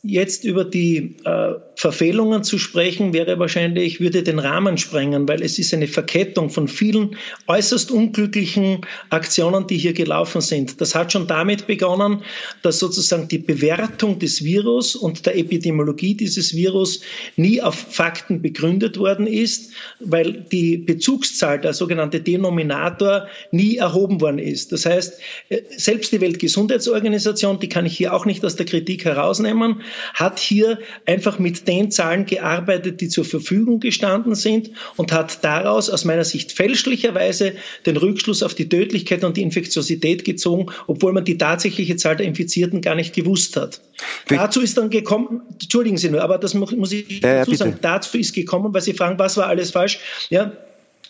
Jetzt 0.03 0.45
über 0.45 0.63
die 0.63 1.17
äh, 1.25 1.55
Verfehlungen 1.77 2.43
zu 2.43 2.57
sprechen, 2.57 3.13
wäre 3.13 3.37
wahrscheinlich, 3.37 3.99
würde 3.99 4.23
den 4.23 4.39
Rahmen 4.39 4.79
sprengen, 4.79 5.27
weil 5.27 5.43
es 5.43 5.59
ist 5.59 5.75
eine 5.75 5.87
Verkettung 5.87 6.49
von 6.49 6.67
vielen 6.67 7.15
äußerst 7.45 7.91
unglücklichen 7.91 8.81
Aktionen, 9.11 9.67
die 9.67 9.77
hier 9.77 9.93
gelaufen 9.93 10.41
sind. 10.41 10.81
Das 10.81 10.95
hat 10.95 11.13
schon 11.13 11.27
damit 11.27 11.67
begonnen, 11.67 12.23
dass 12.63 12.79
sozusagen 12.79 13.27
die 13.27 13.37
Bewertung 13.37 14.17
des 14.17 14.43
Virus 14.43 14.95
und 14.95 15.27
der 15.27 15.37
Epidemiologie 15.37 16.15
dieses 16.15 16.55
Virus 16.55 17.01
nie 17.35 17.61
auf 17.61 17.75
Fakten 17.75 18.41
begründet 18.41 18.97
worden 18.97 19.27
ist, 19.27 19.71
weil 19.99 20.45
die 20.51 20.77
Bezugszahl, 20.77 21.61
der 21.61 21.73
sogenannte 21.73 22.19
Denominator, 22.19 23.27
nie 23.51 23.77
erhoben 23.77 24.19
worden 24.19 24.39
ist. 24.39 24.71
Das 24.71 24.87
heißt, 24.87 25.19
äh, 25.49 25.61
selbst 25.77 26.11
die 26.11 26.21
Weltgesundheitsorganisation, 26.21 27.59
die 27.59 27.69
kann 27.69 27.85
ich 27.85 27.95
hier 27.95 28.15
auch 28.15 28.25
nicht 28.25 28.43
aus 28.43 28.55
der 28.55 28.65
Kritik 28.65 29.05
herausnehmen, 29.05 29.83
hat 30.15 30.39
hier 30.39 30.79
einfach 31.05 31.37
mit 31.37 31.66
den 31.67 31.91
Zahlen 31.91 32.25
gearbeitet, 32.25 33.01
die 33.01 33.09
zur 33.09 33.25
Verfügung 33.25 33.79
gestanden 33.79 34.35
sind 34.35 34.71
und 34.95 35.11
hat 35.11 35.43
daraus 35.43 35.89
aus 35.89 36.05
meiner 36.05 36.23
Sicht 36.23 36.51
fälschlicherweise 36.51 37.53
den 37.85 37.97
Rückschluss 37.97 38.43
auf 38.43 38.55
die 38.55 38.69
Tödlichkeit 38.69 39.23
und 39.23 39.37
die 39.37 39.41
Infektiosität 39.41 40.23
gezogen, 40.23 40.67
obwohl 40.87 41.13
man 41.13 41.25
die 41.25 41.37
tatsächliche 41.37 41.95
Zahl 41.97 42.15
der 42.15 42.25
Infizierten 42.25 42.81
gar 42.81 42.95
nicht 42.95 43.13
gewusst 43.13 43.57
hat. 43.57 43.81
Wie? 44.27 44.35
Dazu 44.35 44.61
ist 44.61 44.77
dann 44.77 44.89
gekommen, 44.89 45.41
entschuldigen 45.61 45.97
Sie 45.97 46.09
nur, 46.09 46.21
aber 46.21 46.37
das 46.37 46.53
muss 46.53 46.91
ich 46.91 47.19
dazu 47.21 47.51
ja, 47.51 47.57
sagen, 47.57 47.77
dazu 47.81 48.17
ist 48.17 48.33
gekommen, 48.33 48.73
weil 48.73 48.81
Sie 48.81 48.93
fragen, 48.93 49.19
was 49.19 49.37
war 49.37 49.47
alles 49.47 49.71
falsch? 49.71 49.99
Ja, 50.29 50.51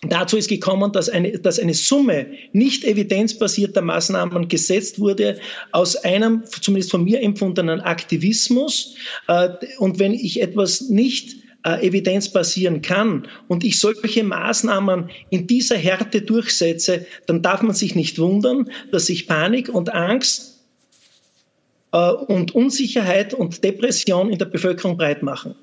Dazu 0.04 0.38
ist 0.38 0.48
gekommen, 0.48 0.92
dass 0.92 1.10
eine, 1.10 1.40
dass 1.40 1.60
eine 1.60 1.74
Summe 1.74 2.28
nicht 2.54 2.84
evidenzbasierter 2.84 3.82
Maßnahmen 3.82 4.48
gesetzt 4.48 5.00
wurde 5.00 5.40
aus 5.72 5.96
einem, 5.96 6.44
zumindest 6.62 6.92
von 6.92 7.04
mir 7.04 7.22
empfundenen 7.22 7.82
Aktivismus. 7.82 8.96
Äh, 9.28 9.50
und 9.80 10.00
wenn 10.00 10.14
ich 10.14 10.42
etwas 10.42 10.82
nicht 10.90 11.38
äh, 11.64 11.86
evidenzbasieren 11.86 12.82
kann 12.82 13.28
und 13.48 13.64
ich 13.64 13.80
solche 13.80 14.24
Maßnahmen 14.24 15.10
in 15.32 15.48
dieser 15.48 15.78
Härte 15.78 16.22
durchsetze, 16.22 17.06
dann 17.26 17.42
darf 17.42 17.62
man 17.62 17.76
sich 17.76 17.96
nicht 17.96 18.20
wundern, 18.20 18.70
dass 18.92 19.08
sich 19.08 19.28
Panik 19.28 19.70
und 19.70 19.94
Angst 19.94 20.64
äh, 21.92 22.12
und 22.12 22.54
Unsicherheit 22.54 23.34
und 23.34 23.64
Depression 23.64 24.30
in 24.30 24.38
der 24.38 24.46
Bevölkerung 24.46 24.98
breit 24.98 25.24
machen. 25.24 25.56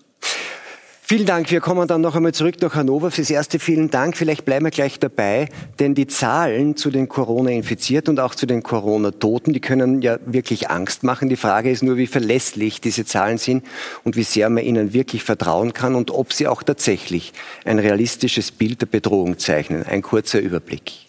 Vielen 1.06 1.26
Dank. 1.26 1.50
Wir 1.50 1.60
kommen 1.60 1.86
dann 1.86 2.00
noch 2.00 2.16
einmal 2.16 2.32
zurück 2.32 2.54
nach 2.62 2.74
Hannover. 2.74 3.10
Fürs 3.10 3.28
Erste 3.28 3.58
vielen 3.58 3.90
Dank. 3.90 4.16
Vielleicht 4.16 4.46
bleiben 4.46 4.64
wir 4.64 4.70
gleich 4.70 4.98
dabei, 4.98 5.50
denn 5.78 5.94
die 5.94 6.06
Zahlen 6.06 6.78
zu 6.78 6.90
den 6.90 7.10
Corona-Infizierten 7.10 8.12
und 8.12 8.20
auch 8.20 8.34
zu 8.34 8.46
den 8.46 8.62
Corona-Toten, 8.62 9.52
die 9.52 9.60
können 9.60 10.00
ja 10.00 10.16
wirklich 10.24 10.70
Angst 10.70 11.02
machen. 11.02 11.28
Die 11.28 11.36
Frage 11.36 11.70
ist 11.70 11.82
nur, 11.82 11.98
wie 11.98 12.06
verlässlich 12.06 12.80
diese 12.80 13.04
Zahlen 13.04 13.36
sind 13.36 13.66
und 14.04 14.16
wie 14.16 14.22
sehr 14.22 14.48
man 14.48 14.64
ihnen 14.64 14.94
wirklich 14.94 15.24
vertrauen 15.24 15.74
kann 15.74 15.94
und 15.94 16.10
ob 16.10 16.32
sie 16.32 16.48
auch 16.48 16.62
tatsächlich 16.62 17.34
ein 17.66 17.78
realistisches 17.78 18.50
Bild 18.50 18.80
der 18.80 18.86
Bedrohung 18.86 19.38
zeichnen. 19.38 19.82
Ein 19.82 20.00
kurzer 20.00 20.40
Überblick. 20.40 21.04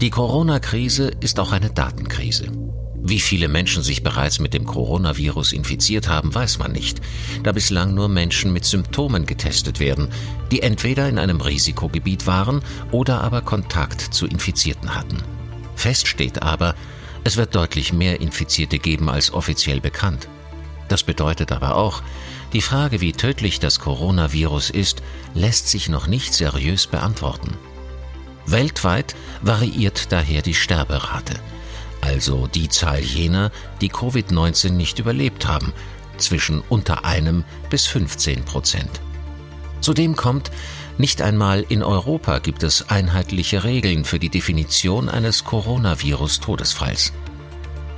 Die 0.00 0.10
Corona-Krise 0.10 1.10
ist 1.20 1.40
auch 1.40 1.50
eine 1.50 1.70
Datenkrise. 1.70 2.67
Wie 3.08 3.20
viele 3.20 3.48
Menschen 3.48 3.82
sich 3.82 4.02
bereits 4.02 4.38
mit 4.38 4.52
dem 4.52 4.66
Coronavirus 4.66 5.54
infiziert 5.54 6.08
haben, 6.08 6.34
weiß 6.34 6.58
man 6.58 6.72
nicht, 6.72 7.00
da 7.42 7.52
bislang 7.52 7.94
nur 7.94 8.06
Menschen 8.06 8.52
mit 8.52 8.66
Symptomen 8.66 9.24
getestet 9.24 9.80
werden, 9.80 10.10
die 10.50 10.60
entweder 10.60 11.08
in 11.08 11.18
einem 11.18 11.40
Risikogebiet 11.40 12.26
waren 12.26 12.60
oder 12.90 13.22
aber 13.22 13.40
Kontakt 13.40 14.02
zu 14.02 14.26
Infizierten 14.26 14.94
hatten. 14.94 15.22
Fest 15.74 16.06
steht 16.06 16.42
aber, 16.42 16.74
es 17.24 17.38
wird 17.38 17.54
deutlich 17.54 17.94
mehr 17.94 18.20
Infizierte 18.20 18.78
geben 18.78 19.08
als 19.08 19.32
offiziell 19.32 19.80
bekannt. 19.80 20.28
Das 20.88 21.02
bedeutet 21.02 21.50
aber 21.50 21.76
auch, 21.76 22.02
die 22.52 22.60
Frage, 22.60 23.00
wie 23.00 23.12
tödlich 23.12 23.58
das 23.58 23.80
Coronavirus 23.80 24.68
ist, 24.68 25.02
lässt 25.32 25.70
sich 25.70 25.88
noch 25.88 26.08
nicht 26.08 26.34
seriös 26.34 26.86
beantworten. 26.86 27.56
Weltweit 28.44 29.16
variiert 29.40 30.12
daher 30.12 30.42
die 30.42 30.54
Sterberate– 30.54 31.40
also 32.08 32.46
die 32.46 32.70
Zahl 32.70 33.00
jener, 33.00 33.52
die 33.82 33.90
Covid-19 33.90 34.70
nicht 34.70 34.98
überlebt 34.98 35.46
haben, 35.46 35.74
zwischen 36.16 36.62
unter 36.70 37.04
einem 37.04 37.44
bis 37.68 37.86
15 37.86 38.44
Prozent. 38.44 39.00
Zudem 39.82 40.16
kommt, 40.16 40.50
nicht 40.96 41.20
einmal 41.22 41.64
in 41.68 41.82
Europa 41.82 42.38
gibt 42.38 42.62
es 42.62 42.88
einheitliche 42.88 43.62
Regeln 43.62 44.04
für 44.04 44.18
die 44.18 44.30
Definition 44.30 45.08
eines 45.08 45.44
Coronavirus-Todesfalls. 45.44 47.12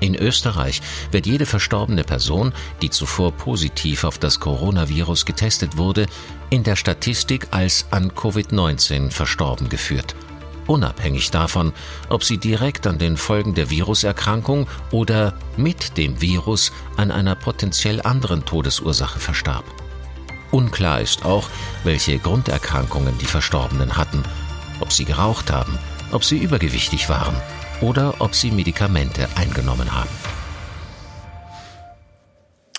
In 0.01 0.17
Österreich 0.17 0.83
wird 1.13 1.27
jede 1.27 1.47
verstorbene 1.47 2.05
Person, 2.05 2.53
die 2.83 2.91
zuvor 2.91 3.33
positiv 3.33 4.05
auf 4.05 4.19
das 4.19 4.41
Coronavirus 4.41 5.25
getestet 5.25 5.77
wurde, 5.77 6.07
in 6.51 6.65
der 6.65 6.77
Statistik 6.77 7.49
als 7.53 7.87
an 7.91 8.11
Covid-19 8.11 9.13
verstorben 9.13 9.69
geführt– 9.69 10.17
unabhängig 10.71 11.31
davon, 11.31 11.73
ob 12.09 12.23
sie 12.23 12.39
direkt 12.39 12.87
an 12.87 12.99
den 12.99 13.17
Folgen 13.17 13.55
der 13.55 13.71
Viruserkrankung 13.71 14.69
oder 14.93 15.35
mit 15.57 15.97
dem 15.99 16.21
Virus 16.21 16.73
an 16.97 17.11
einer 17.11 17.35
potenziell 17.35 18.01
anderen 18.03 18.45
Todesursache 18.45 19.19
verstarb. 19.19 19.65
Unklar 20.53 21.01
ist 21.01 21.25
auch, 21.25 21.49
welche 21.85 22.19
Grunderkrankungen 22.19 23.19
die 23.19 23.27
Verstorbenen 23.27 23.97
hatten, 23.97 24.23
ob 24.81 24.93
sie 24.93 25.05
geraucht 25.05 25.51
haben, 25.51 25.77
ob 26.13 26.25
sie 26.25 26.39
übergewichtig 26.39 27.09
waren 27.09 27.35
oder 27.81 28.15
ob 28.21 28.35
sie 28.35 28.51
Medikamente 28.51 29.29
eingenommen 29.37 29.93
haben. 29.93 30.11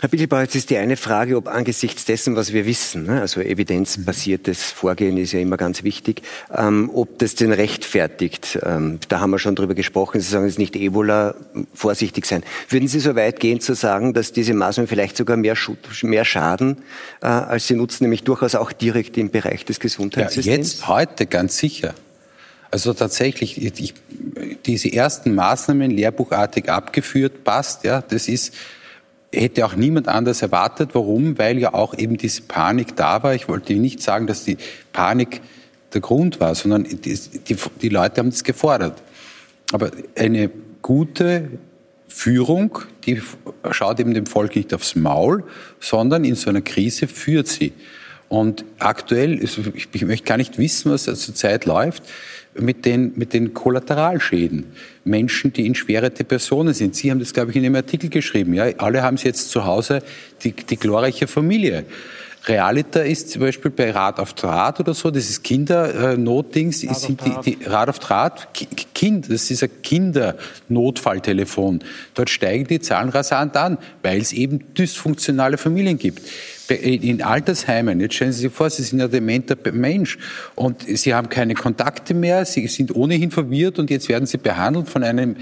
Herr 0.02 0.10
Bickelbauer, 0.10 0.42
jetzt 0.42 0.56
ist 0.56 0.72
die 0.72 0.78
eine 0.78 0.98
Frage, 0.98 1.38
ob 1.38 1.48
angesichts 1.48 2.06
dessen, 2.06 2.36
was 2.36 2.54
wir 2.54 2.66
wissen, 2.66 3.06
ne, 3.06 3.22
also 3.22 3.40
evidenzbasiertes 3.40 4.64
Vorgehen 4.72 5.16
ist 5.16 5.32
ja 5.32 5.40
immer 5.40 5.58
ganz 5.58 5.84
wichtig, 5.84 6.24
ähm, 6.52 6.90
ob 6.92 7.20
das 7.20 7.36
denn 7.36 7.52
rechtfertigt. 7.52 8.58
Ähm, 8.64 8.98
da 9.10 9.20
haben 9.20 9.30
wir 9.30 9.38
schon 9.38 9.54
drüber 9.54 9.76
gesprochen. 9.76 10.20
Sie 10.20 10.28
sagen, 10.28 10.46
es 10.46 10.54
ist 10.54 10.58
nicht 10.58 10.76
Ebola, 10.76 11.36
vorsichtig 11.76 12.26
sein. 12.26 12.42
Würden 12.68 12.88
Sie 12.88 13.00
so 13.00 13.16
weit 13.16 13.40
gehen 13.40 13.62
zu 13.62 13.76
sagen, 13.76 14.16
dass 14.16 14.32
diese 14.32 14.56
Maßnahmen 14.56 14.88
vielleicht 14.88 15.18
sogar 15.18 15.38
mehr, 15.38 15.56
mehr 16.02 16.26
schaden, 16.26 16.78
äh, 17.22 17.28
als 17.28 17.68
sie 17.68 17.76
nutzen, 17.76 18.06
nämlich 18.06 18.24
durchaus 18.24 18.56
auch 18.56 18.72
direkt 18.72 19.20
im 19.20 19.30
Bereich 19.30 19.66
des 19.66 19.80
Gesundheitssystems? 19.80 20.48
Ja, 20.48 20.56
jetzt, 20.56 20.88
heute, 20.88 21.28
ganz 21.28 21.60
sicher. 21.60 21.94
Also 22.72 22.96
tatsächlich, 22.96 23.62
ich, 23.62 23.94
diese 24.66 24.92
ersten 24.92 25.36
Maßnahmen 25.36 25.92
lehrbuchartig 25.92 26.70
abgeführt, 26.70 27.44
passt, 27.44 27.84
ja, 27.84 28.02
das 28.02 28.28
ist, 28.28 28.56
hätte 29.34 29.66
auch 29.66 29.76
niemand 29.76 30.08
anders 30.08 30.42
erwartet. 30.42 30.90
Warum? 30.94 31.38
Weil 31.38 31.58
ja 31.58 31.74
auch 31.74 31.98
eben 31.98 32.18
diese 32.18 32.42
Panik 32.44 32.96
da 32.96 33.24
war. 33.24 33.34
Ich 33.34 33.48
wollte 33.48 33.74
nicht 33.74 34.02
sagen, 34.02 34.28
dass 34.28 34.44
die 34.44 34.58
Panik 34.92 35.42
der 35.94 36.02
Grund 36.02 36.40
war, 36.40 36.56
sondern 36.56 36.84
die, 36.84 36.98
die, 36.98 37.58
die 37.82 37.90
Leute 37.90 38.20
haben 38.20 38.30
das 38.30 38.44
gefordert. 38.44 39.02
Aber 39.72 39.92
eine 40.16 40.50
gute 40.82 41.50
Führung, 42.08 42.80
die 43.06 43.22
schaut 43.72 44.00
eben 44.00 44.14
dem 44.14 44.26
Volk 44.26 44.56
nicht 44.56 44.74
aufs 44.74 44.96
Maul, 44.96 45.44
sondern 45.80 46.26
in 46.26 46.36
so 46.36 46.50
einer 46.50 46.62
Krise 46.62 47.08
führt 47.08 47.48
sie. 47.48 47.74
Und 48.32 48.64
aktuell, 48.80 49.44
ich, 49.44 49.60
ich 49.92 50.06
möchte 50.06 50.26
gar 50.26 50.38
nicht 50.38 50.58
wissen, 50.58 50.90
was 50.90 51.04
zurzeit 51.04 51.66
läuft 51.66 52.04
mit 52.58 52.86
den, 52.86 53.12
mit 53.18 53.34
den 53.34 53.54
Kollateralschäden. 53.54 54.68
Menschen, 55.04 55.52
die 55.52 55.68
in 55.68 55.76
schwere 55.76 56.12
Depressionen 56.12 56.74
sind. 56.74 56.96
Sie 56.96 57.12
haben 57.12 57.20
das, 57.20 57.34
glaube 57.34 57.52
ich, 57.52 57.58
in 57.58 57.66
einem 57.66 57.76
Artikel 57.76 58.10
geschrieben. 58.10 58.54
Ja, 58.54 58.70
alle 58.78 59.04
haben 59.04 59.18
sie 59.18 59.28
jetzt 59.28 59.50
zu 59.50 59.66
Hause 59.66 60.02
die, 60.46 60.54
die 60.54 60.78
glorreiche 60.78 61.28
Familie. 61.28 61.84
Realita 62.46 63.02
ist 63.02 63.30
zum 63.30 63.42
Beispiel 63.42 63.70
bei 63.70 63.92
Rad 63.92 64.20
auf 64.20 64.34
Draht 64.34 64.80
oder 64.80 64.96
so, 64.96 65.12
das 65.12 65.30
ist 65.30 65.44
Kindernotdings, 65.44 66.84
äh, 66.84 66.94
sind 66.94 67.22
die, 67.24 67.56
die 67.56 67.64
Rad 67.66 67.90
auf 67.90 68.00
Draht, 68.00 68.48
Kind, 68.96 69.32
das 69.32 69.52
ist 69.52 69.64
ein 69.64 69.70
Kindernotfalltelefon. 69.84 71.84
Dort 72.16 72.30
steigen 72.32 72.66
die 72.66 72.80
Zahlen 72.80 73.10
rasant 73.10 73.56
an, 73.58 73.78
weil 74.02 74.20
es 74.20 74.34
eben 74.34 74.74
dysfunktionale 74.74 75.58
Familien 75.58 76.00
gibt 76.00 76.24
in 76.76 77.22
Altersheimen, 77.22 78.00
jetzt 78.00 78.16
stellen 78.16 78.32
Sie 78.32 78.42
sich 78.42 78.52
vor, 78.52 78.70
Sie 78.70 78.84
sind 78.84 79.02
ein 79.02 79.12
dementer 79.12 79.58
Mensch 79.72 80.18
und 80.56 80.84
Sie 80.88 81.14
haben 81.14 81.30
keine 81.30 81.54
Kontakte 81.54 82.14
mehr, 82.14 82.46
Sie 82.46 82.68
sind 82.68 82.96
ohnehin 82.96 83.32
verwirrt 83.32 83.80
und 83.80 83.90
jetzt 83.90 84.10
werden 84.10 84.26
Sie 84.26 84.38
behandelt 84.38 84.90
von 84.90 85.04
einem, 85.04 85.36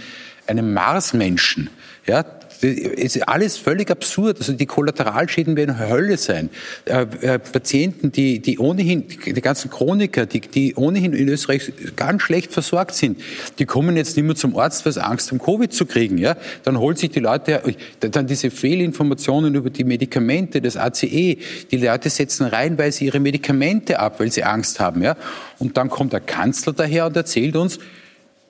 einem 0.47 0.73
Marsmenschen. 0.73 1.69
Ja, 2.07 2.25
ist 2.61 3.27
alles 3.27 3.57
völlig 3.57 3.89
absurd. 3.89 4.37
Also 4.39 4.53
die 4.53 4.65
Kollateralschäden 4.65 5.55
werden 5.55 5.79
Hölle 5.79 6.17
sein. 6.17 6.49
Äh, 6.85 7.05
äh, 7.21 7.39
Patienten, 7.39 8.11
die, 8.11 8.39
die 8.39 8.59
ohnehin, 8.59 9.07
die, 9.07 9.33
ganzen 9.41 9.69
Chroniker, 9.69 10.25
die, 10.25 10.41
die 10.41 10.75
ohnehin 10.75 11.13
in 11.13 11.29
Österreich 11.29 11.71
ganz 11.95 12.23
schlecht 12.23 12.51
versorgt 12.51 12.95
sind, 12.95 13.21
die 13.59 13.65
kommen 13.65 13.95
jetzt 13.95 14.17
nicht 14.17 14.25
mehr 14.25 14.35
zum 14.35 14.57
Arzt, 14.57 14.85
weil 14.85 14.93
sie 14.93 15.03
Angst 15.03 15.31
haben, 15.31 15.39
Covid 15.39 15.71
zu 15.73 15.85
kriegen. 15.85 16.17
Ja? 16.17 16.35
Dann 16.63 16.79
holt 16.79 16.97
sich 16.97 17.11
die 17.11 17.19
Leute, 17.19 17.61
dann 17.99 18.27
diese 18.27 18.51
Fehlinformationen 18.51 19.55
über 19.55 19.69
die 19.69 19.83
Medikamente, 19.83 20.61
das 20.61 20.75
ACE, 20.75 21.37
die 21.71 21.77
Leute 21.77 22.09
setzen 22.09 22.45
reihenweise 22.45 23.05
ihre 23.05 23.19
Medikamente 23.19 23.99
ab, 23.99 24.19
weil 24.19 24.31
sie 24.31 24.43
Angst 24.43 24.79
haben. 24.79 25.01
Ja? 25.01 25.15
Und 25.59 25.77
dann 25.77 25.89
kommt 25.89 26.13
der 26.13 26.21
Kanzler 26.21 26.73
daher 26.73 27.05
und 27.05 27.15
erzählt 27.15 27.55
uns, 27.55 27.79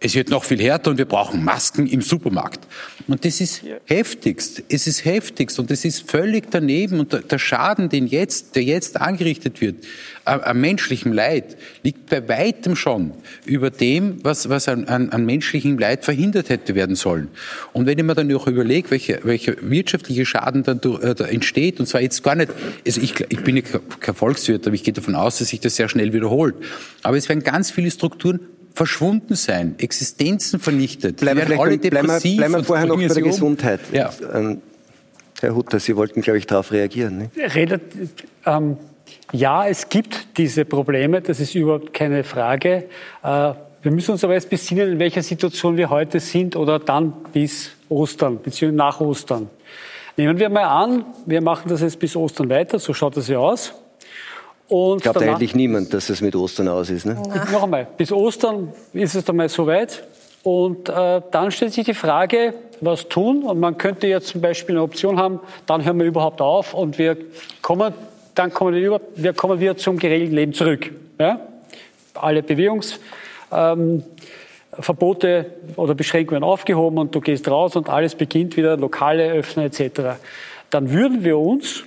es 0.02 0.16
wird 0.16 0.30
noch 0.30 0.44
viel 0.44 0.62
härter 0.62 0.92
und 0.92 0.98
wir 0.98 1.06
brauchen 1.06 1.44
Masken 1.44 1.86
im 1.86 2.02
Supermarkt. 2.02 2.66
Und 3.10 3.26
das 3.26 3.42
ist 3.42 3.64
ja. 3.64 3.78
heftigst. 3.86 4.62
Es 4.70 4.86
ist 4.86 5.04
heftigst 5.04 5.58
und 5.58 5.72
es 5.72 5.84
ist 5.84 6.08
völlig 6.08 6.52
daneben. 6.52 7.00
Und 7.00 7.32
der 7.32 7.40
Schaden, 7.40 7.90
den 7.90 8.06
jetzt, 8.06 8.56
der 8.56 8.62
jetzt 8.62 9.02
angerichtet 9.02 9.62
wird, 9.62 9.78
an 10.26 10.62
menschlichem 10.62 11.12
Leid, 11.12 11.58
liegt 11.82 12.08
bei 12.12 12.28
weitem 12.30 12.76
schon 12.76 13.14
über 13.46 13.72
dem, 13.72 14.24
was, 14.24 14.50
was 14.50 14.68
an, 14.68 14.86
an, 14.86 15.10
an 15.10 15.26
menschlichem 15.26 15.80
Leid 15.80 16.06
verhindert 16.06 16.50
hätte 16.50 16.76
werden 16.76 16.96
sollen. 16.96 17.30
Und 17.74 17.88
wenn 17.88 17.98
ich 17.98 18.04
mir 18.04 18.14
dann 18.14 18.32
auch 18.36 18.46
überlege, 18.46 18.92
welcher 18.92 19.24
welche 19.24 19.58
wirtschaftliche 19.68 20.24
Schaden 20.28 20.62
dann 20.62 20.80
äh, 21.02 21.16
da 21.16 21.26
entsteht, 21.26 21.80
und 21.80 21.88
zwar 21.88 22.02
jetzt 22.02 22.22
gar 22.22 22.36
nicht, 22.36 22.52
also 22.86 23.02
ich, 23.02 23.20
ich 23.30 23.44
bin 23.44 23.64
kein 24.02 24.14
Volkswirt, 24.16 24.68
aber 24.68 24.76
ich 24.76 24.84
gehe 24.84 24.94
davon 24.94 25.16
aus, 25.16 25.40
dass 25.40 25.48
sich 25.48 25.60
das 25.60 25.76
sehr 25.76 25.90
schnell 25.90 26.14
wiederholt. 26.14 26.54
Aber 27.02 27.18
es 27.18 27.28
werden 27.28 27.42
ganz 27.44 27.72
viele 27.72 27.90
Strukturen 27.90 28.40
verschwunden 28.74 29.36
sein, 29.36 29.76
Existenzen 29.78 30.60
vernichtet. 30.60 31.18
Bleiben, 31.18 31.48
wir, 31.48 31.60
alle 31.60 31.78
bleiben, 31.78 32.08
wir, 32.08 32.38
bleiben 32.38 32.54
wir 32.54 32.64
vorher 32.64 32.86
noch 32.86 32.98
bei 32.98 33.08
der 33.08 33.22
Gesundheit. 33.22 33.80
Ja. 33.92 34.12
Ähm, 34.34 34.62
Herr 35.42 35.56
Hutter, 35.56 35.80
Sie 35.80 35.96
wollten, 35.96 36.22
glaube 36.22 36.38
ich, 36.38 36.48
darauf 36.48 36.72
reagieren. 36.72 37.18
Ne? 37.18 37.30
Redet, 37.56 37.82
ähm, 38.46 38.78
ja, 39.32 39.68
es 39.68 39.90
gibt 39.90 40.38
diese 40.38 40.66
Probleme, 40.66 41.22
das 41.22 41.40
ist 41.40 41.56
überhaupt 41.56 41.94
keine 41.94 42.24
Frage. 42.24 42.86
Äh, 43.24 43.54
wir 43.82 43.92
müssen 43.92 44.12
uns 44.12 44.24
aber 44.24 44.34
jetzt 44.34 44.50
besinnen, 44.50 44.92
in 44.92 45.00
welcher 45.00 45.24
Situation 45.24 45.78
wir 45.78 45.90
heute 45.90 46.20
sind 46.20 46.56
oder 46.56 46.80
dann 46.80 47.14
bis 47.32 47.72
Ostern, 47.88 48.40
beziehungsweise 48.42 48.78
nach 48.78 49.00
Ostern. 49.00 49.50
Nehmen 50.18 50.38
wir 50.38 50.50
mal 50.50 50.66
an, 50.66 51.06
wir 51.26 51.42
machen 51.42 51.70
das 51.70 51.82
jetzt 51.82 52.00
bis 52.00 52.16
Ostern 52.16 52.50
weiter, 52.50 52.78
so 52.78 52.94
schaut 52.94 53.16
das 53.16 53.30
ja 53.30 53.38
aus. 53.38 53.74
Und 54.70 55.02
Glaubt 55.02 55.22
eigentlich 55.24 55.56
niemand, 55.56 55.94
dass 55.96 56.10
es 56.10 56.22
mit 56.22 56.36
Ostern 56.36 56.68
aus 56.68 56.92
ist. 56.92 57.06
Ne? 57.06 57.16
Noch 57.52 57.64
einmal, 57.64 57.88
bis 57.98 58.12
Ostern 58.12 58.72
ist 58.94 59.16
es 59.16 59.26
dann 59.26 59.36
mal 59.36 59.50
soweit. 59.50 60.04
Und 60.44 60.88
äh, 60.90 61.22
dann 61.32 61.52
stellt 61.52 61.74
sich 61.74 61.86
die 61.86 61.96
Frage, 61.96 62.54
was 62.80 63.10
tun? 63.10 63.44
Und 63.44 63.60
man 63.60 63.78
könnte 63.78 64.08
jetzt 64.08 64.28
zum 64.28 64.42
Beispiel 64.42 64.76
eine 64.76 64.84
Option 64.84 65.18
haben, 65.18 65.40
dann 65.66 65.84
hören 65.84 66.00
wir 66.00 66.06
überhaupt 66.06 66.40
auf 66.40 66.74
und 66.74 66.98
wir 66.98 67.18
kommen, 67.62 67.94
dann 68.36 68.54
kommen 68.54 68.74
wir, 68.76 68.82
über, 68.82 69.02
wir 69.16 69.34
kommen 69.34 69.60
wieder 69.60 69.76
zum 69.76 69.98
geregelten 69.98 70.36
Leben 70.36 70.54
zurück. 70.54 70.92
Ja? 71.20 71.42
Alle 72.14 72.44
Bewegungsverbote 72.44 74.08
ähm, 74.72 75.74
oder 75.76 75.96
Beschränkungen 75.96 76.44
aufgehoben 76.44 77.00
und 77.00 77.14
du 77.14 77.22
gehst 77.22 77.50
raus 77.50 77.76
und 77.76 77.90
alles 77.90 78.16
beginnt 78.16 78.56
wieder, 78.56 78.78
Lokale 78.78 79.32
öffnen 79.32 79.66
etc. 79.66 80.20
Dann 80.70 80.92
würden 80.92 81.24
wir 81.24 81.38
uns 81.38 81.84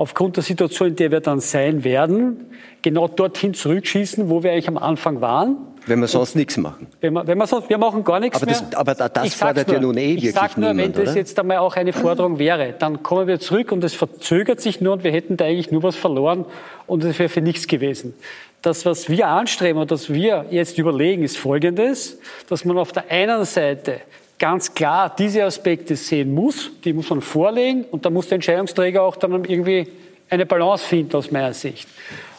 aufgrund 0.00 0.36
der 0.36 0.42
Situation, 0.42 0.88
in 0.88 0.96
der 0.96 1.10
wir 1.10 1.20
dann 1.20 1.40
sein 1.40 1.84
werden, 1.84 2.46
genau 2.80 3.06
dorthin 3.06 3.52
zurückschießen, 3.52 4.30
wo 4.30 4.42
wir 4.42 4.52
eigentlich 4.52 4.68
am 4.68 4.78
Anfang 4.78 5.20
waren. 5.20 5.58
Wenn 5.86 6.00
wir 6.00 6.08
sonst 6.08 6.36
nichts 6.36 6.56
machen. 6.56 6.86
Wenn 7.02 7.12
wir, 7.12 7.26
wenn 7.26 7.36
wir, 7.36 7.46
sonst, 7.46 7.68
wir 7.68 7.76
machen 7.76 8.02
gar 8.02 8.18
nichts 8.18 8.36
aber 8.36 8.46
das, 8.46 8.62
mehr. 8.62 8.78
Aber 8.78 8.94
das 8.94 9.34
fordert 9.34 9.68
nur, 9.68 9.76
ja 9.76 9.82
nun 9.82 9.98
eh 9.98 10.08
wirklich 10.08 10.24
Ich 10.24 10.32
sage 10.32 10.58
nur, 10.58 10.74
wenn 10.74 10.92
das 10.92 11.02
oder? 11.10 11.16
jetzt 11.16 11.38
einmal 11.38 11.58
auch 11.58 11.76
eine 11.76 11.92
Forderung 11.92 12.38
wäre, 12.38 12.74
dann 12.78 13.02
kommen 13.02 13.26
wir 13.26 13.40
zurück 13.40 13.72
und 13.72 13.84
es 13.84 13.92
verzögert 13.92 14.62
sich 14.62 14.80
nur 14.80 14.94
und 14.94 15.04
wir 15.04 15.12
hätten 15.12 15.36
da 15.36 15.44
eigentlich 15.44 15.70
nur 15.70 15.82
was 15.82 15.96
verloren 15.96 16.46
und 16.86 17.04
es 17.04 17.18
wäre 17.18 17.28
für 17.28 17.42
nichts 17.42 17.66
gewesen. 17.66 18.14
Das, 18.62 18.86
was 18.86 19.10
wir 19.10 19.28
anstreben 19.28 19.80
und 19.80 19.90
das 19.90 20.10
wir 20.10 20.46
jetzt 20.50 20.78
überlegen, 20.78 21.22
ist 21.24 21.36
Folgendes, 21.36 22.18
dass 22.48 22.64
man 22.64 22.78
auf 22.78 22.92
der 22.92 23.10
einen 23.10 23.44
Seite 23.44 24.00
ganz 24.40 24.74
klar 24.74 25.14
diese 25.16 25.44
Aspekte 25.44 25.94
sehen 25.94 26.34
muss, 26.34 26.70
die 26.82 26.92
muss 26.92 27.10
man 27.10 27.20
vorlegen 27.20 27.84
und 27.84 28.04
da 28.04 28.10
muss 28.10 28.26
der 28.26 28.36
Entscheidungsträger 28.36 29.02
auch 29.02 29.14
dann 29.14 29.44
irgendwie 29.44 29.86
eine 30.28 30.46
Balance 30.46 30.84
finden 30.84 31.14
aus 31.14 31.30
meiner 31.30 31.52
Sicht. 31.52 31.88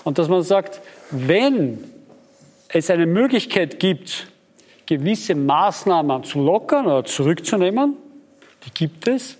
Und 0.04 0.18
dass 0.18 0.28
man 0.28 0.42
sagt, 0.42 0.82
wenn 1.12 1.84
es 2.68 2.90
eine 2.90 3.06
Möglichkeit 3.06 3.80
gibt, 3.80 4.28
gewisse 4.86 5.36
Maßnahmen 5.36 6.24
zu 6.24 6.44
lockern 6.44 6.88
oder 6.88 7.06
zurückzunehmen, 7.06 7.96
die 8.66 8.72
gibt 8.74 9.08
es, 9.08 9.38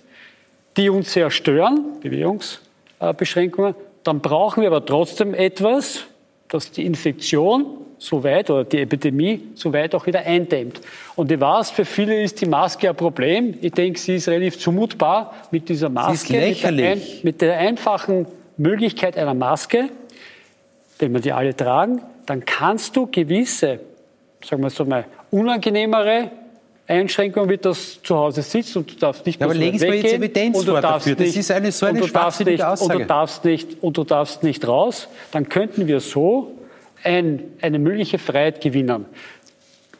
die 0.76 0.88
uns 0.88 1.12
sehr 1.12 1.30
stören, 1.30 2.00
Bewegungsbeschränkungen, 2.00 3.74
dann 4.04 4.20
brauchen 4.20 4.62
wir 4.62 4.68
aber 4.68 4.86
trotzdem 4.86 5.34
etwas, 5.34 6.04
das 6.48 6.70
die 6.70 6.86
Infektion 6.86 7.81
so 8.02 8.24
weit 8.24 8.50
oder 8.50 8.64
die 8.64 8.80
Epidemie 8.80 9.40
so 9.54 9.72
weit 9.72 9.94
auch 9.94 10.06
wieder 10.06 10.26
eindämmt. 10.26 10.80
Und 11.14 11.30
ich 11.30 11.38
weiß, 11.38 11.70
für 11.70 11.84
viele 11.84 12.20
ist 12.20 12.40
die 12.40 12.46
Maske 12.46 12.90
ein 12.90 12.96
Problem. 12.96 13.54
Ich 13.60 13.72
denke, 13.72 13.98
sie 13.98 14.16
ist 14.16 14.28
relativ 14.28 14.58
zumutbar 14.58 15.32
mit 15.52 15.68
dieser 15.68 15.88
Maske. 15.88 16.32
Mit 16.32 16.62
der, 16.62 16.90
ein, 16.90 17.02
mit 17.22 17.40
der 17.40 17.58
einfachen 17.58 18.26
Möglichkeit 18.56 19.16
einer 19.16 19.34
Maske, 19.34 19.88
wenn 20.98 21.12
wir 21.14 21.20
die 21.20 21.32
alle 21.32 21.54
tragen, 21.54 22.02
dann 22.26 22.44
kannst 22.44 22.96
du 22.96 23.06
gewisse, 23.06 23.78
sagen 24.44 24.62
wir 24.62 24.70
so 24.70 24.84
mal, 24.84 25.04
unangenehmere 25.30 26.30
Einschränkungen, 26.88 27.48
wie 27.48 27.58
das 27.58 28.02
zu 28.02 28.16
Hause 28.16 28.42
sitzt 28.42 28.76
und 28.76 28.90
du 28.90 28.96
darfst 28.96 29.24
nicht 29.26 29.38
mehr 29.38 29.48
ja, 29.48 29.54
aber 29.54 29.60
legen 29.60 29.78
Sie 29.78 29.86
mir 29.86 29.96
jetzt 29.96 30.12
Evidenz 30.12 30.64
vor 30.64 30.80
dafür. 30.80 31.14
Das 31.14 31.36
ist 31.36 31.50
eine 31.52 31.70
so 31.70 31.86
eine 31.86 32.02
schwachsinnige 32.02 32.68
Aussage. 32.68 32.94
Und 32.94 33.02
du 33.02 33.06
darfst 33.06 33.44
nicht, 33.44 33.82
und 33.82 33.96
du 33.96 34.02
darfst 34.02 34.42
nicht 34.42 34.66
raus. 34.66 35.08
Dann 35.30 35.48
könnten 35.48 35.86
wir 35.86 36.00
so 36.00 36.58
ein, 37.04 37.54
eine 37.60 37.78
mögliche 37.78 38.18
Freiheit 38.18 38.60
gewinnen. 38.60 39.06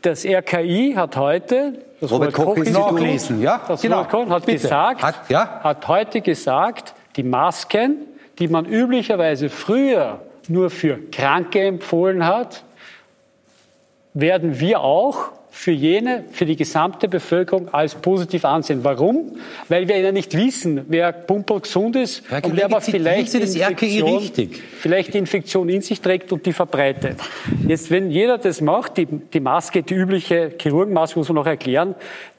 Das 0.03 0.25
RKI 0.25 0.95
hat 0.97 1.17
heute, 1.17 1.75
das 2.01 2.11
Robert 2.11 2.33
Koch, 2.33 2.57
Koch 2.57 2.65
nachlesen, 2.65 3.41
ja, 3.41 3.61
das 3.67 3.83
genau. 3.83 3.99
Robert 3.99 4.11
Koch 4.11 4.31
hat 4.31 4.47
gesagt, 4.47 5.03
hat, 5.03 5.31
ja? 5.31 5.61
hat 5.63 5.87
heute 5.87 6.21
gesagt, 6.21 6.95
die 7.17 7.23
Masken, 7.23 7.99
die 8.39 8.49
man 8.49 8.67
üblicherweise 8.67 9.49
früher 9.49 10.21
nur 10.49 10.71
für 10.71 10.99
Kranke 11.11 11.61
empfohlen 11.61 12.27
hat, 12.27 12.65
werden 14.15 14.59
wir 14.59 14.81
auch 14.81 15.31
für 15.63 15.71
jene, 15.71 16.25
für 16.33 16.45
die 16.45 16.57
gesamte 16.57 17.07
Bevölkerung 17.07 17.73
als 17.73 17.95
positiv 17.95 18.45
ansehen. 18.45 18.83
Warum? 18.83 19.37
Weil 19.69 19.87
wir 19.87 19.97
ja 20.01 20.11
nicht 20.11 20.37
wissen, 20.37 20.85
wer 20.89 21.13
pumperl 21.13 21.61
gesund 21.61 21.95
ist 21.95 22.25
Herr 22.29 22.45
und 22.45 22.57
wer 22.57 22.65
aber 22.65 22.81
vielleicht 22.81 23.33
die, 23.33 23.39
Infektion, 23.61 24.51
vielleicht 24.77 25.15
die 25.15 25.19
Infektion 25.19 25.69
in 25.69 25.81
sich 25.81 26.01
trägt 26.01 26.33
und 26.33 26.45
die 26.47 26.53
verbreitet. 26.53 27.21
Jetzt, 27.69 27.93
wenn 27.93 28.11
jeder 28.11 28.39
das 28.39 28.61
macht, 28.61 28.97
die, 28.97 29.07
die 29.07 29.39
Maske, 29.39 29.85
die 29.85 29.95
übliche 29.95 30.53
Chirurgenmaske, 30.61 31.17
muss 31.21 31.29
man 31.29 31.37
noch 31.37 31.47
erklären, 31.47 31.95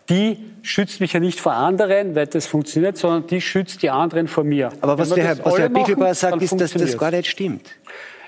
die 0.10 0.38
schützt 0.62 1.00
mich 1.00 1.14
ja 1.14 1.22
nicht 1.22 1.40
vor 1.40 1.54
anderen, 1.54 2.16
weil 2.16 2.28
das 2.28 2.46
funktioniert, 2.46 2.98
sondern 2.98 3.26
die 3.28 3.40
schützt 3.40 3.84
die 3.84 3.90
anderen 3.90 4.28
vor 4.28 4.44
mir. 4.44 4.70
Aber 4.82 4.98
was 4.98 5.12
der 5.12 5.24
Herr, 5.24 5.46
was 5.46 5.58
Herr 5.58 5.70
Bichelbauer 5.70 6.08
machen, 6.08 6.16
sagt, 6.16 6.42
ist, 6.42 6.60
dass 6.60 6.74
das 6.74 6.98
gar 6.98 7.12
nicht 7.12 7.28
stimmt. 7.30 7.70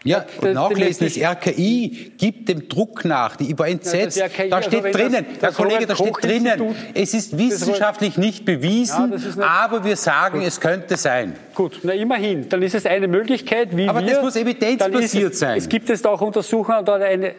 Ja, 0.05 0.23
das- 0.39 0.53
nachlesen, 0.53 1.05
das- 1.07 1.15
das 1.15 1.23
RKI 1.23 2.11
gibt 2.17 2.47
dem 2.47 2.69
Druck 2.69 3.03
nach. 3.05 3.35
Die, 3.35 3.49
entsetzt. 3.65 4.17
Ja, 4.17 4.27
das 4.27 4.49
da 4.49 4.55
also 4.57 4.69
steht 4.69 4.85
das- 4.85 4.91
drinnen, 4.91 5.25
Herr 5.25 5.49
das 5.49 5.55
Kollege, 5.55 5.87
da 5.87 5.95
steht 5.95 6.23
drinnen, 6.23 6.75
es 6.93 7.13
ist 7.13 7.37
wissenschaftlich 7.37 8.17
nicht 8.17 8.45
bewiesen, 8.45 9.11
Ja, 9.11 9.17
das 9.17 9.37
aber 9.39 9.83
wir 9.83 9.95
sagen, 9.95 10.41
es 10.41 10.59
könnte 10.61 10.95
sein. 10.95 11.33
Gut, 11.55 11.79
na 11.83 11.93
immerhin. 11.93 12.47
Dann 12.49 12.61
ist 12.61 12.75
es 12.75 12.85
eine 12.85 13.07
Möglichkeit, 13.07 13.75
wie 13.75 13.89
Aber 13.89 14.01
wir... 14.01 14.13
das 14.13 14.21
muss 14.23 14.35
evidenzbasiert 14.35 15.33
es, 15.33 15.39
sein. 15.39 15.57
Es 15.57 15.67
gibt 15.67 15.89
jetzt 15.89 16.05
auch 16.05 16.21
Untersuchungen, 16.21 16.85
da 16.85 16.95
eine... 16.95 17.33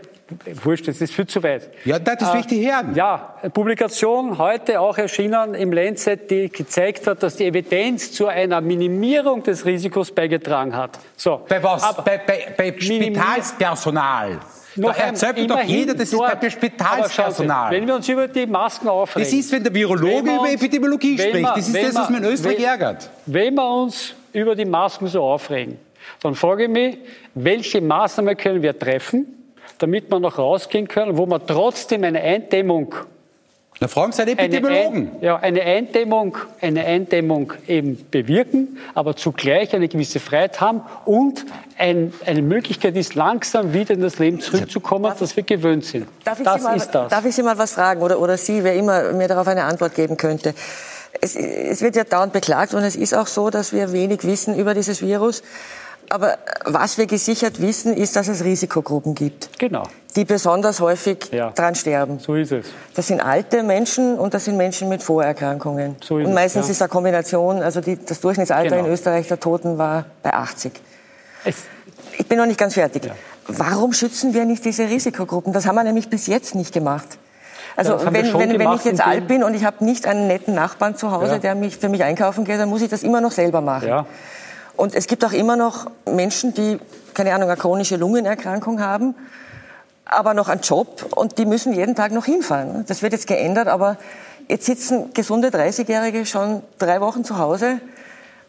Wurscht, 0.64 0.88
das 0.88 1.00
ist 1.00 1.14
viel 1.14 1.26
zu 1.26 1.40
weit. 1.42 1.70
Ja, 1.84 2.00
das 2.00 2.34
ich 2.34 2.46
die 2.46 2.68
hören. 2.68 2.96
Ja, 2.96 3.34
Publikation 3.54 4.38
heute 4.38 4.80
auch 4.80 4.98
erschienen 4.98 5.54
im 5.54 5.72
Lancet, 5.72 6.28
die 6.30 6.48
gezeigt 6.48 7.06
hat, 7.06 7.22
dass 7.22 7.36
die 7.36 7.44
Evidenz 7.44 8.10
zu 8.10 8.26
einer 8.26 8.60
Minimierung 8.60 9.44
des 9.44 9.64
Risikos 9.64 10.10
beigetragen 10.10 10.74
hat. 10.76 10.98
So. 11.16 11.42
Bei 11.48 11.62
was? 11.62 11.84
Aber 11.84 12.02
bei 12.02 12.18
bei, 12.26 12.54
bei 12.56 12.74
Spitalspersonal. 12.80 14.38
Da 14.74 14.82
noch 14.82 14.94
ein- 14.94 15.00
erzählt 15.10 15.36
mir 15.38 15.46
doch 15.46 15.62
jeder, 15.62 15.94
das 15.94 16.02
ist 16.04 16.12
dort. 16.14 16.26
bei 16.32 16.36
Aber 16.38 16.50
Spitalspersonal. 16.50 17.70
Wenn 17.72 17.86
wir 17.86 17.94
uns 17.94 18.08
über 18.08 18.28
die 18.28 18.46
Masken 18.46 18.88
aufregen. 18.88 19.28
Das 19.30 19.32
ist, 19.38 19.50
wenn 19.52 19.62
der 19.62 19.72
Virologe 19.72 20.26
Wenn 20.26 20.36
über 20.36 20.50
Epidemiologie 20.50 21.18
spricht. 21.18 21.48
Das 21.56 21.68
ist 21.68 21.76
das, 21.76 21.94
was 21.94 22.10
mir 22.10 22.18
in 22.18 22.24
Österreich 22.24 22.58
wenn- 22.58 22.64
ärgert. 22.64 23.10
Wenn 23.26 23.54
wir 23.54 23.68
uns 23.70 24.14
über 24.32 24.54
die 24.56 24.64
Masken 24.66 25.06
so 25.06 25.22
aufregen, 25.22 25.78
dann 26.22 26.34
frage 26.34 26.64
ich 26.64 26.68
mich, 26.70 26.98
welche 27.34 27.80
Maßnahmen 27.80 28.36
können 28.36 28.60
wir 28.60 28.78
treffen, 28.78 29.35
damit 29.78 30.10
wir 30.10 30.20
noch 30.20 30.38
rausgehen 30.38 30.88
können, 30.88 31.16
wo 31.16 31.26
wir 31.26 31.44
trotzdem 31.44 32.04
eine 32.04 32.20
Eindämmung 32.20 32.94
Na, 33.78 33.88
fragen 33.88 34.12
Sie 34.12 34.22
einen 34.22 34.38
eine, 34.38 34.56
Epidemiologen. 34.56 35.10
Ein, 35.16 35.22
ja, 35.22 35.36
eine 35.36 35.62
Eindämmung, 35.62 36.38
eine 36.60 36.84
Eindämmung 36.84 37.52
eben 37.68 38.06
bewirken, 38.10 38.78
aber 38.94 39.16
zugleich 39.16 39.74
eine 39.74 39.88
gewisse 39.88 40.18
Freiheit 40.18 40.60
haben 40.60 40.80
und 41.04 41.44
ein, 41.76 42.12
eine 42.24 42.42
Möglichkeit 42.42 42.96
ist, 42.96 43.14
langsam 43.14 43.74
wieder 43.74 43.92
in 43.94 44.00
das 44.00 44.18
Leben 44.18 44.40
zurückzukommen, 44.40 45.12
das 45.18 45.36
wir 45.36 45.42
gewöhnt 45.42 45.84
sind. 45.84 46.06
Darf 46.24 46.38
ich, 46.38 46.44
das 46.44 46.62
Sie 46.62 46.62
mal, 46.62 46.76
ist 46.76 46.90
das. 46.90 47.10
darf 47.10 47.24
ich 47.26 47.34
Sie 47.34 47.42
mal 47.42 47.58
was 47.58 47.72
fragen 47.72 48.00
oder, 48.00 48.18
oder 48.20 48.38
Sie, 48.38 48.64
wer 48.64 48.74
immer 48.74 49.12
mir 49.12 49.28
darauf 49.28 49.46
eine 49.46 49.64
Antwort 49.64 49.94
geben 49.94 50.16
könnte? 50.16 50.54
Es, 51.20 51.36
es 51.36 51.82
wird 51.82 51.96
ja 51.96 52.04
dauernd 52.04 52.32
beklagt 52.32 52.74
und 52.74 52.82
es 52.82 52.96
ist 52.96 53.14
auch 53.14 53.26
so, 53.26 53.50
dass 53.50 53.72
wir 53.72 53.92
wenig 53.92 54.24
wissen 54.24 54.58
über 54.58 54.74
dieses 54.74 55.02
Virus. 55.02 55.42
Aber 56.10 56.38
was 56.64 56.98
wir 56.98 57.06
gesichert 57.06 57.60
wissen, 57.60 57.94
ist, 57.96 58.16
dass 58.16 58.28
es 58.28 58.44
Risikogruppen 58.44 59.14
gibt, 59.14 59.58
genau, 59.58 59.84
die 60.14 60.24
besonders 60.24 60.80
häufig 60.80 61.30
Ja. 61.32 61.50
dran 61.50 61.74
sterben. 61.74 62.18
so 62.20 62.34
ist 62.34 62.52
es. 62.52 62.66
Das 62.94 63.06
sind 63.08 63.20
alte 63.20 63.62
Menschen 63.62 64.18
und 64.18 64.32
das 64.34 64.44
sind 64.44 64.56
Menschen 64.56 64.88
mit 64.88 65.02
Vorerkrankungen. 65.02 65.96
So 66.02 66.18
ist 66.18 66.24
und 66.26 66.30
es, 66.30 66.34
meistens 66.34 66.66
ja. 66.66 66.72
ist 66.72 66.82
eine 66.82 66.88
Kombination, 66.88 67.62
also 67.62 67.80
die, 67.80 67.96
das 68.04 68.20
Durchschnittsalter 68.20 68.76
Genau. 68.76 68.86
in 68.86 68.92
Österreich 68.92 69.26
der 69.28 69.40
Toten 69.40 69.78
war 69.78 70.04
bei 70.22 70.32
80. 70.32 70.72
Es, 71.44 71.56
Ich 72.18 72.26
bin 72.26 72.38
noch 72.38 72.46
nicht 72.46 72.58
ganz 72.58 72.74
fertig. 72.74 73.02
Warum 73.48 73.92
schützen 73.92 74.32
wir 74.34 74.44
nicht 74.44 74.64
diese 74.64 74.84
Risikogruppen? 74.88 75.52
Das 75.52 75.66
haben 75.66 75.74
wir 75.76 75.84
nämlich 75.84 76.08
bis 76.08 76.26
jetzt 76.26 76.54
nicht 76.54 76.72
gemacht. 76.72 77.06
Also 77.76 77.98
wir 78.00 78.12
wenn, 78.12 78.32
wenn, 78.38 78.58
wenn 78.58 78.72
ich 78.72 78.84
jetzt 78.84 79.06
alt 79.06 79.28
bin 79.28 79.44
und 79.44 79.52
ich 79.54 79.64
habe 79.64 79.84
nicht 79.84 80.06
einen 80.06 80.26
netten 80.28 80.54
Nachbarn 80.54 80.96
zu 80.96 81.10
Hause, 81.10 81.32
Ja. 81.32 81.38
der 81.38 81.54
mich, 81.54 81.76
für 81.76 81.90
mich 81.90 82.02
einkaufen 82.02 82.44
geht, 82.44 82.58
dann 82.58 82.70
muss 82.70 82.80
ich 82.80 82.88
das 82.88 83.02
immer 83.02 83.20
noch 83.20 83.32
selber 83.32 83.60
machen. 83.60 83.86
ja. 83.88 84.06
Und 84.76 84.94
es 84.94 85.06
gibt 85.06 85.24
auch 85.24 85.32
immer 85.32 85.56
noch 85.56 85.86
Menschen, 86.10 86.52
die, 86.54 86.78
keine 87.14 87.34
Ahnung, 87.34 87.48
eine 87.48 87.58
chronische 87.58 87.96
Lungenerkrankung 87.96 88.80
haben, 88.80 89.14
aber 90.04 90.34
noch 90.34 90.48
einen 90.48 90.60
Job 90.60 91.06
und 91.16 91.38
die 91.38 91.46
müssen 91.46 91.72
jeden 91.72 91.94
Tag 91.94 92.12
noch 92.12 92.26
hinfahren. 92.26 92.84
Das 92.86 93.02
wird 93.02 93.12
jetzt 93.12 93.26
geändert, 93.26 93.68
aber 93.68 93.96
jetzt 94.48 94.66
sitzen 94.66 95.12
gesunde 95.14 95.48
30-Jährige 95.48 96.26
schon 96.26 96.62
drei 96.78 97.00
Wochen 97.00 97.24
zu 97.24 97.38
Hause 97.38 97.80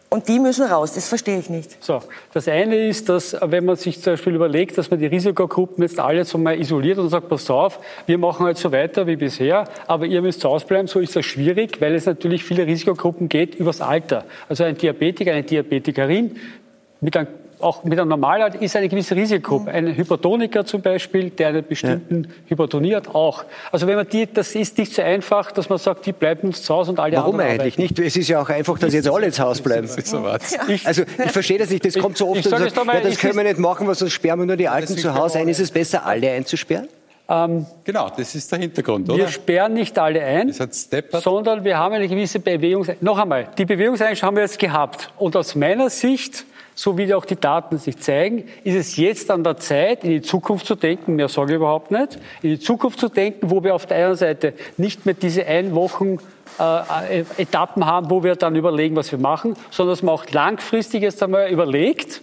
und 0.09 0.27
die 0.27 0.39
müssen 0.39 0.65
raus. 0.65 0.93
Das 0.93 1.09
verstehe 1.09 1.37
ich 1.39 1.49
nicht. 1.49 1.83
So, 1.83 2.01
das 2.33 2.47
eine 2.47 2.87
ist, 2.87 3.09
dass 3.09 3.35
wenn 3.41 3.65
man 3.65 3.75
sich 3.75 4.01
zum 4.01 4.13
Beispiel 4.13 4.35
überlegt, 4.35 4.77
dass 4.77 4.89
man 4.89 4.99
die 4.99 5.05
Risikogruppen 5.05 5.83
jetzt 5.83 5.99
alle 5.99 6.23
so 6.23 6.37
mal 6.37 6.59
isoliert 6.59 6.97
und 6.97 7.09
sagt, 7.09 7.27
pass 7.27 7.49
auf, 7.49 7.79
wir 8.05 8.17
machen 8.17 8.45
halt 8.45 8.57
so 8.57 8.71
weiter 8.71 9.05
wie 9.05 9.17
bisher, 9.17 9.67
aber 9.85 10.05
ihr 10.05 10.21
müsst 10.21 10.41
zu 10.41 10.49
Hause 10.49 10.65
bleiben, 10.65 10.87
so 10.87 10.99
ist 10.99 11.15
das 11.15 11.25
schwierig, 11.25 11.81
weil 11.81 11.93
es 11.93 12.05
natürlich 12.05 12.43
viele 12.43 12.65
Risikogruppen 12.65 13.27
geht 13.27 13.55
übers 13.55 13.81
Alter. 13.81 14.25
Also 14.47 14.63
ein 14.63 14.77
Diabetiker, 14.77 15.33
eine 15.33 15.43
Diabetikerin 15.43 16.37
mit 17.01 17.17
einem 17.17 17.27
auch 17.59 17.83
mit 17.83 17.99
einem 17.99 18.09
Normalalter 18.09 18.61
ist 18.61 18.75
eine 18.75 18.87
gewisse 18.87 19.15
Risikogruppe. 19.15 19.71
Ein 19.71 19.95
Hypertoniker 19.95 20.65
zum 20.65 20.81
Beispiel, 20.81 21.29
der 21.31 21.49
einen 21.49 21.65
bestimmten 21.65 22.27
Hypertonie 22.47 22.95
hat, 22.95 23.13
auch. 23.13 23.43
Also 23.71 23.87
wenn 23.87 23.95
man 23.95 24.07
die, 24.07 24.31
das 24.31 24.53
ist 24.55 24.77
nicht 24.77 24.93
so 24.93 25.01
einfach, 25.01 25.51
dass 25.51 25.69
man 25.69 25.77
sagt, 25.77 26.05
die 26.05 26.11
bleiben 26.13 26.47
uns 26.47 26.61
zu 26.63 26.73
Hause 26.73 26.91
und 26.91 26.99
alle 26.99 27.17
Warum 27.17 27.39
anderen 27.39 27.59
eigentlich 27.59 27.73
arbeiten. 27.75 28.01
nicht? 28.01 28.07
Es 28.07 28.15
ist 28.15 28.27
ja 28.27 28.41
auch 28.41 28.49
einfach, 28.49 28.77
dass 28.79 28.93
jetzt 28.93 29.09
alle 29.09 29.31
zu 29.31 29.43
Hause 29.43 29.63
bleiben. 29.63 29.87
Also 30.85 31.03
ich 31.23 31.31
verstehe 31.31 31.57
das 31.57 31.69
nicht. 31.69 31.85
Das 31.85 31.95
kommt 31.97 32.17
so 32.17 32.29
oft, 32.29 32.39
ich 32.39 32.45
sag 32.45 32.59
dass 32.59 32.67
jetzt 32.69 32.79
einmal, 32.79 32.95
ja, 32.97 33.01
das 33.01 33.17
können 33.17 33.35
wir 33.35 33.43
nicht 33.43 33.59
machen, 33.59 33.87
weil 33.87 33.95
sonst 33.95 34.13
sperren 34.13 34.39
wir 34.39 34.45
nur 34.45 34.55
die 34.57 34.67
Alten 34.67 34.93
ist 34.93 35.01
zu 35.01 35.13
Hause 35.13 35.39
ein. 35.39 35.47
Ist 35.47 35.59
es 35.59 35.71
besser, 35.71 36.05
alle 36.05 36.31
einzusperren? 36.31 36.87
Genau, 37.83 38.09
das 38.15 38.35
ist 38.35 38.49
der 38.49 38.59
Hintergrund, 38.59 39.07
Wir 39.09 39.15
oder? 39.15 39.27
sperren 39.27 39.73
nicht 39.73 39.99
alle 39.99 40.23
ein, 40.23 40.47
Das 40.47 40.61
hat 40.61 40.73
Steppert. 40.73 41.21
sondern 41.23 41.61
wir 41.65 41.77
haben 41.77 41.93
eine 41.93 42.07
gewisse 42.07 42.39
Bewegungs... 42.39 42.89
Noch 43.01 43.17
einmal, 43.17 43.49
die 43.57 43.65
Bewegungseinstellung 43.65 44.29
haben 44.29 44.35
wir 44.37 44.43
jetzt 44.43 44.57
gehabt. 44.57 45.11
Und 45.17 45.35
aus 45.35 45.53
meiner 45.53 45.89
Sicht, 45.89 46.45
so 46.77 46.95
wie 46.95 47.11
auch 47.15 47.25
die 47.25 47.35
Daten 47.35 47.79
sich 47.79 47.97
zeigen, 47.97 48.45
ist 48.63 48.75
es 48.75 48.97
jetzt 48.97 49.31
an 49.31 49.43
der 49.43 49.57
Zeit, 49.57 50.03
in 50.03 50.11
die 50.11 50.21
Zukunft 50.21 50.67
zu 50.67 50.75
denken, 50.75 51.15
mehr 51.15 51.27
sage 51.27 51.53
ich 51.53 51.55
überhaupt 51.55 51.89
nicht, 51.89 52.19
in 52.43 52.51
die 52.51 52.59
Zukunft 52.59 52.99
zu 52.99 53.09
denken, 53.09 53.49
wo 53.49 53.63
wir 53.63 53.73
auf 53.73 53.87
der 53.87 54.05
einen 54.05 54.15
Seite 54.15 54.53
nicht 54.77 55.03
mehr 55.07 55.15
diese 55.15 55.43
ein 55.47 55.73
Wochen 55.73 56.19
äh, 56.59 57.23
Etappen 57.39 57.87
haben, 57.87 58.11
wo 58.11 58.23
wir 58.23 58.35
dann 58.35 58.55
überlegen, 58.55 58.95
was 58.95 59.11
wir 59.11 59.17
machen, 59.17 59.55
sondern 59.71 59.93
dass 59.93 60.03
man 60.03 60.13
auch 60.13 60.29
langfristig 60.29 61.01
jetzt 61.01 61.23
einmal 61.23 61.49
überlegt, 61.49 62.21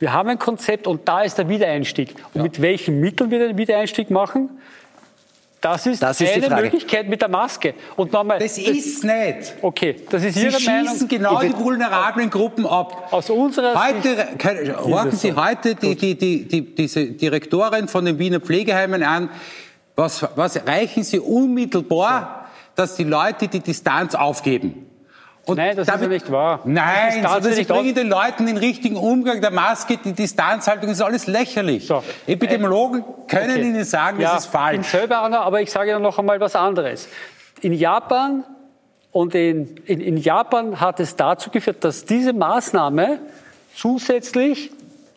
wir 0.00 0.12
haben 0.12 0.30
ein 0.30 0.38
Konzept 0.40 0.88
und 0.88 1.06
da 1.06 1.20
ist 1.22 1.38
der 1.38 1.48
Wiedereinstieg. 1.48 2.16
Und 2.34 2.42
mit 2.42 2.60
welchen 2.60 2.98
Mitteln 2.98 3.30
wir 3.30 3.38
den 3.38 3.56
Wiedereinstieg 3.56 4.10
machen, 4.10 4.50
das 5.60 5.86
ist, 5.86 6.02
Das 6.02 6.20
ist 6.20 6.50
eine. 6.50 6.62
Möglichkeit 6.62 7.08
mit 7.08 7.20
der 7.20 7.28
Maske. 7.28 7.74
Und 7.96 8.12
nochmal, 8.12 8.38
Das 8.38 8.56
ist 8.58 9.04
nicht. 9.04 9.54
okay, 9.62 9.96
das 10.08 10.24
ist 10.24 10.34
Sie 10.34 10.46
Ihre 10.46 10.60
Meinung. 10.60 10.88
schießen 10.92 11.08
genau 11.08 11.40
die 11.40 11.56
vulnerablen 11.56 12.30
Gruppen 12.30 12.66
ab. 12.66 13.08
Aus 13.10 13.28
unserer 13.30 13.74
Heute, 13.82 14.16
Sicht 14.16 14.76
horchen 14.78 15.12
Sie 15.12 15.30
so. 15.30 15.36
heute 15.44 15.74
die, 15.74 15.94
die, 15.96 16.14
die, 16.16 16.48
die, 16.48 16.74
diese 16.74 17.06
Direktorin 17.06 17.88
von 17.88 18.04
den 18.04 18.18
Wiener 18.18 18.40
Pflegeheimen 18.40 19.02
an. 19.02 19.30
Was, 19.96 20.26
was 20.34 20.56
erreichen 20.56 21.02
Sie 21.02 21.18
unmittelbar, 21.18 22.48
dass 22.74 22.96
die 22.96 23.04
Leute 23.04 23.48
die 23.48 23.60
Distanz 23.60 24.14
aufgeben? 24.14 24.86
Und 25.50 25.56
Nein, 25.56 25.76
das 25.76 25.88
ist 25.88 26.00
ja 26.00 26.06
nicht 26.06 26.30
wahr. 26.30 26.60
Nein, 26.64 27.12
Distanz 27.14 27.32
sondern 27.32 27.52
Sie 27.52 27.58
nicht 27.58 27.68
bringen 27.68 27.94
den 27.94 28.08
Leuten 28.08 28.46
den 28.46 28.56
richtigen 28.56 28.96
Umgang 28.96 29.40
der 29.40 29.50
Maske, 29.50 29.96
die 29.96 30.12
Distanzhaltung, 30.12 30.86
das 30.88 30.98
ist 30.98 31.02
alles 31.04 31.26
lächerlich. 31.26 31.86
So. 31.86 32.02
Epidemiologen 32.26 33.04
können 33.26 33.50
Okay. 33.50 33.62
Ihnen 33.62 33.84
sagen, 33.84 34.20
ja, 34.20 34.34
das 34.34 34.44
ist 34.44 34.46
Ich 34.46 34.52
bin 34.52 34.60
falsch. 34.60 34.86
selber 34.88 35.22
einer, 35.22 35.40
aber 35.40 35.60
ich 35.60 35.70
sage 35.70 35.90
Ihnen 35.90 36.02
noch 36.02 36.18
einmal 36.18 36.38
was 36.40 36.54
anderes. 36.54 37.08
In 37.60 37.72
Japan 37.72 38.44
und 39.12 39.34
in, 39.34 39.76
in, 39.86 40.00
in 40.00 40.16
Japan 40.16 40.80
hat 40.80 41.00
es 41.00 41.16
dazu 41.16 41.50
geführt, 41.50 41.82
dass 41.84 42.04
diese 42.04 42.32
Maßnahme 42.32 43.18
zusätzlich, 43.74 44.70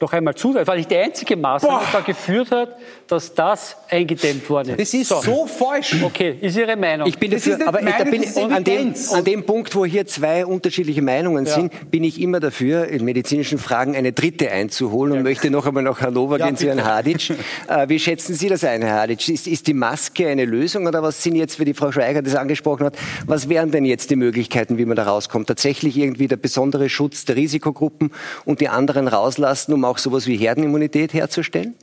noch 0.04 0.14
einmal 0.14 0.36
zusätzlich, 0.36 0.68
weil 0.68 0.78
nicht 0.78 0.91
die 0.91 0.97
einzige 0.97 1.36
Maßnahme 1.36 1.80
Boah. 1.80 1.88
da 1.91 1.99
geführt 2.01 2.51
hat, 2.51 2.76
dass 3.08 3.34
das 3.34 3.76
eingedämmt 3.89 4.49
worden 4.49 4.76
ist. 4.78 4.80
Das 4.80 4.93
ist 4.93 5.10
so, 5.24 5.47
falsch. 5.47 5.95
Okay, 6.04 6.38
ist 6.41 6.58
Ihre 6.58 6.76
Meinung. 6.76 7.08
Ich 7.08 7.18
bin 7.18 7.32
Das 7.32 7.43
dafür, 7.43 7.68
aber 7.68 7.82
ich, 7.82 7.89
da 7.95 8.04
bin 8.04 8.22
das 8.22 8.32
ist 8.32 8.38
an 8.38 8.64
dem, 8.64 8.93
an 9.14 9.24
dem 9.24 9.45
Punkt, 9.45 9.76
wo 9.76 9.86
hier 9.86 10.06
zwei 10.06 10.45
unterschiedliche 10.45 11.01
Meinungen 11.01 11.45
Ja. 11.45 11.56
sind, 11.56 11.91
bin 11.91 12.04
ich 12.04 12.22
immer 12.22 12.39
dafür, 12.39 12.88
in 12.88 13.04
medizinischen 13.06 13.58
Fragen 13.58 13.95
eine 13.95 14.12
dritte 14.14 14.51
einzuholen 14.51 15.14
und 15.14 15.24
möchte 15.24 15.49
noch 15.49 15.66
einmal 15.66 15.84
nach 15.84 16.01
Hannover 16.01 16.38
Ja, 16.38 16.47
gehen 16.47 16.58
zu 16.58 16.68
Herrn. 16.68 16.84
Hadic. 16.84 17.32
Äh, 17.68 17.88
wie 17.88 17.99
schätzen 17.99 18.34
Sie 18.36 18.49
das 18.49 18.64
ein, 18.64 18.82
Herr 18.82 19.01
Hadic? 19.01 19.30
Ist, 19.30 19.47
ist 19.47 19.68
die 19.68 19.74
Maske 19.74 20.28
eine 20.28 20.43
Lösung 20.45 20.86
oder 20.86 21.01
was 21.01 21.24
sind 21.24 21.36
jetzt, 21.36 21.60
wie 21.60 21.66
die 21.66 21.74
Frau 21.74 21.91
Schweiger 21.91 22.22
das 22.22 22.36
angesprochen 22.36 22.86
hat, 22.86 22.97
was 23.26 23.47
wären 23.47 23.72
denn 23.72 23.86
jetzt 23.86 24.10
die 24.10 24.16
Möglichkeiten, 24.18 24.78
wie 24.78 24.86
man 24.86 24.97
da 24.97 25.04
rauskommt? 25.04 25.47
Tatsächlich 25.47 25.97
irgendwie 25.97 26.28
der 26.28 26.36
besondere 26.36 26.89
Schutz 26.89 27.24
der 27.26 27.36
Risikogruppen 27.38 28.12
und 28.43 28.60
die 28.60 28.68
anderen 28.70 29.08
rauslassen, 29.08 29.74
um 29.74 29.86
auch 29.86 29.92
sowas 29.97 30.27
wie 30.27 30.37
Herdenimmunität 30.37 31.13
herzustellen? 31.13 31.75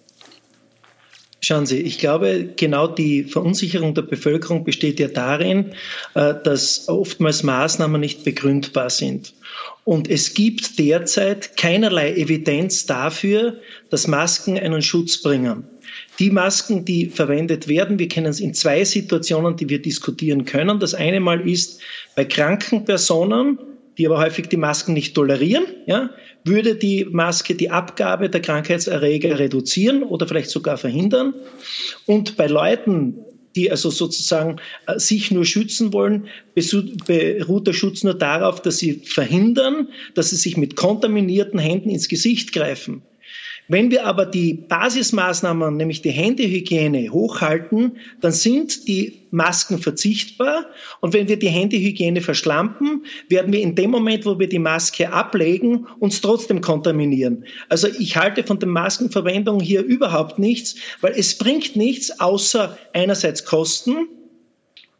Schauen 1.42 1.64
Sie, 1.64 1.78
ich 1.78 1.98
glaube, 1.98 2.50
genau 2.56 2.86
die 2.86 3.24
Verunsicherung 3.24 3.94
der 3.94 4.02
Bevölkerung 4.02 4.62
besteht 4.62 5.00
ja 5.00 5.08
darin, 5.08 5.72
äh, 6.14 6.34
dass 6.44 6.86
oftmals 6.88 7.42
Maßnahmen 7.42 7.98
nicht 7.98 8.24
begründbar 8.24 8.90
sind. 8.90 9.32
Und 9.84 10.08
es 10.11 10.34
gibt 10.34 10.78
derzeit 10.78 11.56
keinerlei 11.56 12.12
Evidenz 12.12 12.84
dafür, 12.84 13.56
dass 13.88 14.06
Masken 14.06 14.58
einen 14.58 14.82
Schutz 14.82 15.22
bringen. 15.22 15.64
Die 16.18 16.30
Masken, 16.30 16.84
die 16.84 17.06
verwendet 17.06 17.68
werden, 17.68 17.98
wir 17.98 18.08
kennen 18.08 18.26
es 18.26 18.40
in 18.40 18.52
zwei 18.52 18.84
Situationen, 18.84 19.56
die 19.56 19.70
wir 19.70 19.80
diskutieren 19.80 20.44
können. 20.44 20.78
Das 20.78 20.92
eine 20.92 21.20
Mal 21.20 21.48
ist 21.48 21.80
bei 22.14 22.26
kranken 22.26 22.84
Personen, 22.84 23.58
die 23.96 24.06
aber 24.06 24.18
häufig 24.18 24.48
die 24.48 24.58
Masken 24.58 24.92
nicht 24.92 25.14
tolerieren, 25.14 25.64
ja, 25.86 26.11
würde 26.45 26.74
die 26.74 27.07
Maske 27.11 27.55
die 27.55 27.70
Abgabe 27.70 28.30
der 28.30 28.41
Krankheitserreger 28.41 29.38
reduzieren 29.38 30.03
oder 30.03 30.26
vielleicht 30.26 30.51
sogar 30.51 30.78
verhindern. 30.78 31.34
Und 32.07 32.36
bei 32.36 32.47
Leuten, 32.47 33.16
die 33.57 33.70
also 33.70 33.91
sozusagen 33.91 34.57
äh, 34.86 34.99
sich 34.99 35.30
nur 35.30 35.45
schützen 35.45 35.93
wollen, 35.93 36.28
beruht 36.55 37.66
der 37.66 37.72
Schutz 37.72 38.05
nur 38.05 38.14
darauf, 38.14 38.62
dass 38.62 38.78
sie 38.78 38.95
verhindern, 39.05 39.88
dass 40.14 40.30
sie 40.30 40.36
sich 40.36 40.57
mit 40.57 40.76
kontaminierten 40.76 41.59
Händen 41.59 41.91
ins 41.91 42.09
Gesicht 42.09 42.53
greifen. 42.53 43.03
Wenn 43.71 43.93
wir 43.93 44.05
aber 44.05 44.27
die 44.27 44.55
Basismaßnahmen, 44.55 45.77
nämlich 45.77 46.03
die 46.03 46.11
Händehygiene, 46.11 47.09
hochhalten, 47.11 47.99
dann 48.21 48.33
sind 48.33 48.89
die 48.89 49.29
Masken 49.31 49.79
verzichtbar. 49.79 50.66
Und 51.01 51.14
wenn 51.14 51.29
wir 51.29 51.39
die 51.39 51.51
Händehygiene 51.51 52.21
verschlampen, 52.21 53.05
werden 53.29 53.53
wir 53.53 53.61
in 53.61 53.77
dem 53.77 53.93
Moment, 53.93 54.27
wo 54.27 54.41
wir 54.41 54.49
die 54.49 54.59
Maske 54.59 55.12
ablegen, 55.12 55.87
uns 56.01 56.21
trotzdem 56.21 56.61
kontaminieren. 56.62 57.45
Also 57.68 57.87
ich 57.87 58.16
halte 58.16 58.43
von 58.43 58.59
der 58.59 58.68
Maskenverwendung 58.68 59.61
hier 59.61 59.85
überhaupt 59.85 60.41
nichts, 60.41 60.75
weil 61.01 61.12
es 61.16 61.39
bringt 61.39 61.77
nichts 61.77 62.18
außer 62.18 62.77
einerseits 62.93 63.45
Kosten, 63.45 64.09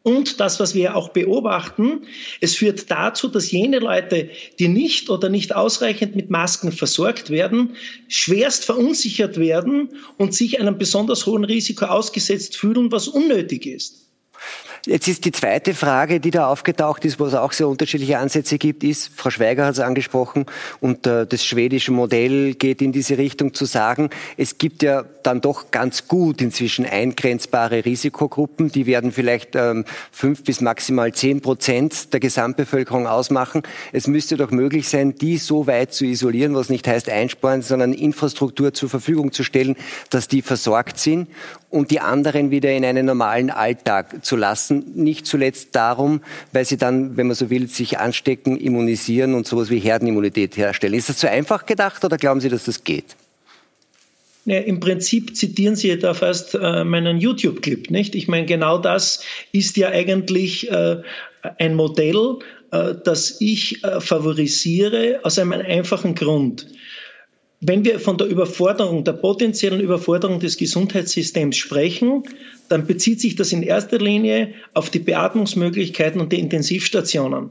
und 0.03 0.39
das, 0.39 0.59
was 0.59 0.73
wir 0.73 0.95
auch 0.95 1.09
beobachten, 1.09 2.07
es 2.39 2.55
führt 2.55 2.89
dazu, 2.89 3.27
dass 3.27 3.51
jene 3.51 3.79
Leute, 3.79 4.29
die 4.57 4.67
nicht 4.67 5.09
oder 5.09 5.29
nicht 5.29 5.55
ausreichend 5.55 6.15
mit 6.15 6.31
Masken 6.31 6.71
versorgt 6.71 7.29
werden, 7.29 7.75
schwerst 8.07 8.65
verunsichert 8.65 9.37
werden 9.37 9.89
und 10.17 10.33
sich 10.33 10.59
einem 10.59 10.77
besonders 10.79 11.27
hohen 11.27 11.43
Risiko 11.43 11.85
ausgesetzt 11.85 12.57
fühlen, 12.57 12.91
was 12.91 13.07
unnötig 13.07 13.67
ist. 13.67 14.07
Jetzt 14.85 15.07
ist 15.07 15.25
die 15.25 15.31
zweite 15.31 15.75
Frage, 15.75 16.19
die 16.19 16.31
da 16.31 16.47
aufgetaucht 16.47 17.05
ist, 17.05 17.19
wo 17.19 17.25
es 17.25 17.35
auch 17.35 17.51
sehr 17.51 17.67
unterschiedliche 17.67 18.17
Ansätze 18.17 18.57
gibt, 18.57 18.83
ist, 18.83 19.11
Frau 19.15 19.29
Schweiger 19.29 19.65
hat 19.65 19.73
es 19.73 19.79
angesprochen, 19.79 20.47
und 20.79 21.05
äh, 21.05 21.27
das 21.27 21.45
schwedische 21.45 21.91
Modell 21.91 22.55
geht 22.55 22.81
in 22.81 22.91
diese 22.91 23.19
Richtung 23.19 23.53
zu 23.53 23.65
sagen, 23.65 24.09
es 24.37 24.57
gibt 24.57 24.81
ja 24.81 25.03
dann 25.21 25.39
doch 25.39 25.69
ganz 25.69 26.07
gut 26.07 26.41
inzwischen 26.41 26.85
eingrenzbare 26.85 27.85
Risikogruppen, 27.85 28.71
die 28.71 28.87
werden 28.87 29.11
vielleicht 29.11 29.55
ähm, 29.55 29.85
fünf 30.11 30.43
bis 30.43 30.61
maximal 30.61 31.13
zehn 31.13 31.41
Prozent 31.41 32.11
der 32.11 32.19
Gesamtbevölkerung 32.19 33.05
ausmachen. 33.05 33.61
Es 33.91 34.07
müsste 34.07 34.35
doch 34.35 34.49
möglich 34.49 34.89
sein, 34.89 35.13
die 35.13 35.37
so 35.37 35.67
weit 35.67 35.93
zu 35.93 36.05
isolieren, 36.05 36.55
was 36.55 36.69
nicht 36.69 36.87
heißt 36.87 37.07
einsparen, 37.07 37.61
sondern 37.61 37.93
Infrastruktur 37.93 38.73
zur 38.73 38.89
Verfügung 38.89 39.31
zu 39.31 39.43
stellen, 39.43 39.75
dass 40.09 40.27
die 40.27 40.41
versorgt 40.41 40.97
sind 40.97 41.27
und 41.69 41.91
die 41.91 41.99
anderen 41.99 42.51
wieder 42.51 42.71
in 42.71 42.83
einen 42.83 43.05
normalen 43.05 43.49
Alltag 43.49 44.25
zu 44.25 44.35
lassen. 44.35 44.70
Nicht 44.71 45.25
zuletzt 45.25 45.75
darum, 45.75 46.21
weil 46.51 46.65
sie 46.65 46.77
dann, 46.77 47.17
wenn 47.17 47.27
man 47.27 47.35
so 47.35 47.49
will, 47.49 47.67
sich 47.67 47.99
anstecken, 47.99 48.57
immunisieren 48.57 49.33
und 49.33 49.47
sowas 49.47 49.69
wie 49.69 49.79
Herdenimmunität 49.79 50.57
herstellen. 50.57 50.93
Ist 50.93 51.09
das 51.09 51.17
zu 51.17 51.29
einfach 51.29 51.65
gedacht 51.65 52.03
oder 52.03 52.17
glauben 52.17 52.41
Sie, 52.41 52.49
dass 52.49 52.65
das 52.65 52.83
geht? 52.83 53.15
Ja, 54.45 54.57
Im 54.57 54.79
Prinzip 54.79 55.35
zitieren 55.37 55.75
Sie 55.75 55.97
da 55.99 56.13
fast 56.13 56.55
äh, 56.55 56.83
meinen 56.83 57.17
YouTube-Clip, 57.19 57.91
nicht? 57.91 58.15
Ich 58.15 58.27
meine, 58.27 58.47
genau 58.47 58.79
das 58.79 59.23
ist 59.51 59.77
ja 59.77 59.89
eigentlich 59.89 60.71
äh, 60.71 60.97
ein 61.59 61.75
Modell, 61.75 62.39
äh, 62.71 62.95
das 63.03 63.39
ich 63.39 63.83
äh, 63.83 64.01
favorisiere 64.01 65.19
aus 65.23 65.37
einem 65.37 65.51
einfachen 65.51 66.15
Grund. 66.15 66.67
Wenn 67.59 67.85
wir 67.85 67.99
von 67.99 68.17
der 68.17 68.25
Überforderung, 68.25 69.03
der 69.03 69.13
potenziellen 69.13 69.79
Überforderung 69.79 70.39
des 70.39 70.57
Gesundheitssystems 70.57 71.57
sprechen, 71.57 72.23
dann 72.71 72.87
bezieht 72.87 73.19
sich 73.19 73.35
das 73.35 73.51
in 73.51 73.63
erster 73.63 73.99
Linie 73.99 74.53
auf 74.73 74.89
die 74.89 74.99
Beatmungsmöglichkeiten 74.99 76.21
und 76.21 76.31
die 76.31 76.39
Intensivstationen. 76.39 77.49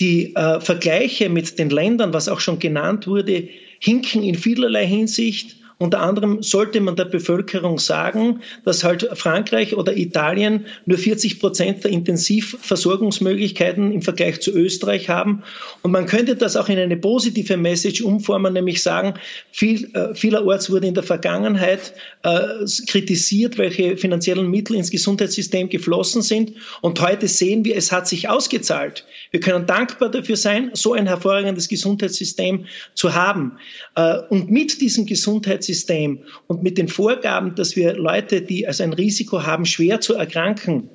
Die 0.00 0.34
äh, 0.34 0.60
Vergleiche 0.60 1.28
mit 1.28 1.58
den 1.58 1.70
Ländern, 1.70 2.12
was 2.12 2.28
auch 2.28 2.40
schon 2.40 2.58
genannt 2.58 3.06
wurde, 3.06 3.48
hinken 3.78 4.22
in 4.22 4.34
vielerlei 4.34 4.86
Hinsicht 4.86 5.56
unter 5.78 6.00
anderem 6.00 6.40
sollte 6.40 6.80
man 6.80 6.94
der 6.94 7.06
Bevölkerung 7.06 7.78
sagen, 7.78 8.40
dass 8.64 8.84
halt 8.84 9.08
Frankreich 9.14 9.74
oder 9.74 9.96
Italien 9.96 10.66
nur 10.86 10.98
40 10.98 11.40
Prozent 11.40 11.82
der 11.82 11.90
Intensivversorgungsmöglichkeiten 11.90 13.90
im 13.90 14.00
Vergleich 14.00 14.40
zu 14.40 14.52
Österreich 14.52 15.08
haben. 15.08 15.42
Und 15.82 15.90
man 15.90 16.06
könnte 16.06 16.36
das 16.36 16.56
auch 16.56 16.68
in 16.68 16.78
eine 16.78 16.96
positive 16.96 17.56
Message 17.56 18.02
umformen, 18.02 18.52
nämlich 18.52 18.84
sagen, 18.84 19.14
viel, 19.50 19.90
äh, 19.94 20.14
vielerorts 20.14 20.70
wurde 20.70 20.86
in 20.86 20.94
der 20.94 21.02
Vergangenheit 21.02 21.92
äh, 22.22 22.40
kritisiert, 22.86 23.58
welche 23.58 23.96
finanziellen 23.96 24.48
Mittel 24.48 24.76
ins 24.76 24.92
Gesundheitssystem 24.92 25.68
geflossen 25.68 26.22
sind. 26.22 26.52
Und 26.82 27.00
heute 27.00 27.26
sehen 27.26 27.64
wir, 27.64 27.76
es 27.76 27.90
hat 27.90 28.06
sich 28.06 28.28
ausgezahlt. 28.28 29.04
Wir 29.32 29.40
können 29.40 29.66
dankbar 29.66 30.08
dafür 30.08 30.36
sein, 30.36 30.70
so 30.74 30.92
ein 30.92 31.08
hervorragendes 31.08 31.68
Gesundheitssystem 31.68 32.66
zu 32.94 33.12
haben. 33.12 33.58
Äh, 33.96 34.18
und 34.28 34.52
mit 34.52 34.80
diesem 34.80 35.06
Gesundheitssystem 35.06 35.63
Gesundheitssystem 35.64 36.20
und 36.46 36.62
mit 36.62 36.78
den 36.78 36.88
Vorgaben, 36.88 37.54
dass 37.54 37.76
wir 37.76 37.94
Leute, 37.94 38.42
die 38.42 38.66
also 38.66 38.82
ein 38.82 38.92
Risiko 38.92 39.42
haben, 39.42 39.66
schwer 39.66 40.00
zu 40.00 40.14
erkranken, 40.14 40.90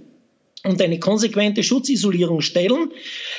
und 0.65 0.81
eine 0.81 0.99
konsequente 0.99 1.63
Schutzisolierung 1.63 2.41
stellen, 2.41 2.91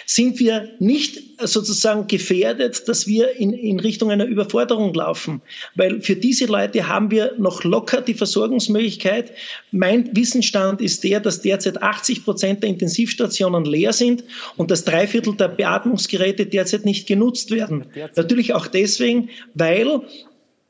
sind 0.07 0.39
wir 0.41 0.71
nicht 0.79 1.21
sozusagen 1.39 2.07
gefährdet, 2.07 2.89
dass 2.89 3.07
wir 3.07 3.37
in, 3.37 3.53
in 3.53 3.79
Richtung 3.79 4.11
einer 4.11 4.25
Überforderung 4.25 4.95
laufen. 4.95 5.43
Weil 5.75 6.01
für 6.01 6.17
diese 6.17 6.47
Leute 6.47 6.89
haben 6.89 7.11
wir 7.11 7.35
noch 7.39 7.63
locker 7.63 8.01
die 8.01 8.15
Versorgungsmöglichkeit. 8.15 9.33
Mein 9.71 10.17
Wissensstand 10.17 10.81
ist 10.81 11.05
der, 11.05 11.21
dass 11.21 11.43
derzeit 11.43 11.83
80 11.83 12.25
Prozent 12.25 12.63
der 12.63 12.71
Intensivstationen 12.71 13.67
leer 13.67 13.93
sind 13.93 14.25
und 14.57 14.71
dass 14.71 14.85
drei 14.85 15.07
Viertel 15.07 15.37
der 15.37 15.49
Beatmungsgeräte 15.49 16.47
derzeit 16.47 16.87
nicht 16.87 17.07
genutzt 17.07 17.51
werden. 17.51 17.85
Natürlich 18.17 18.55
auch 18.55 18.67
deswegen, 18.67 19.29
weil 19.53 20.01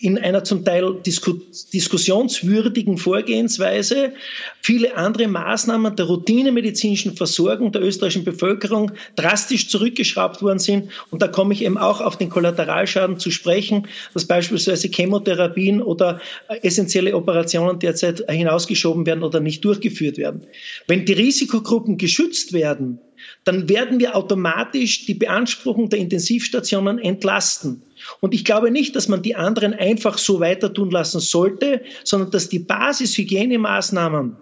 in 0.00 0.16
einer 0.16 0.44
zum 0.44 0.64
Teil 0.64 0.94
disku 1.04 1.34
diskussionswürdigen 1.74 2.96
Vorgehensweise 2.96 4.14
viele 4.62 4.96
andere 4.96 5.28
Maßnahmen 5.28 5.94
der 5.94 6.06
routinemedizinischen 6.06 7.16
Versorgung 7.16 7.70
der 7.70 7.82
österreichischen 7.82 8.24
Bevölkerung 8.24 8.92
drastisch 9.16 9.68
zurückgeschraubt 9.68 10.40
worden 10.40 10.58
sind. 10.58 10.90
Und 11.10 11.20
da 11.20 11.28
komme 11.28 11.52
ich 11.52 11.64
eben 11.64 11.76
auch 11.76 12.00
auf 12.00 12.16
den 12.16 12.30
Kollateralschaden 12.30 13.18
zu 13.18 13.30
sprechen, 13.30 13.88
dass 14.14 14.24
beispielsweise 14.24 14.88
Chemotherapien 14.88 15.82
oder 15.82 16.20
essentielle 16.62 17.14
Operationen 17.14 17.78
derzeit 17.78 18.24
hinausgeschoben 18.30 19.04
werden 19.04 19.22
oder 19.22 19.40
nicht 19.40 19.62
durchgeführt 19.64 20.16
werden. 20.16 20.46
Wenn 20.86 21.04
die 21.04 21.12
Risikogruppen 21.12 21.98
geschützt 21.98 22.54
werden, 22.54 23.00
dann 23.44 23.68
werden 23.68 24.00
wir 24.00 24.16
automatisch 24.16 25.06
die 25.06 25.14
Beanspruchung 25.14 25.88
der 25.88 25.98
Intensivstationen 25.98 26.98
entlasten. 26.98 27.82
Und 28.20 28.34
ich 28.34 28.44
glaube 28.44 28.70
nicht, 28.70 28.96
dass 28.96 29.08
man 29.08 29.22
die 29.22 29.36
anderen 29.36 29.74
einfach 29.74 30.18
so 30.18 30.40
weiter 30.40 30.72
tun 30.72 30.90
lassen 30.90 31.20
sollte, 31.20 31.82
sondern 32.04 32.30
dass 32.30 32.48
die 32.48 32.58
Basishygienemaßnahmen, 32.58 34.36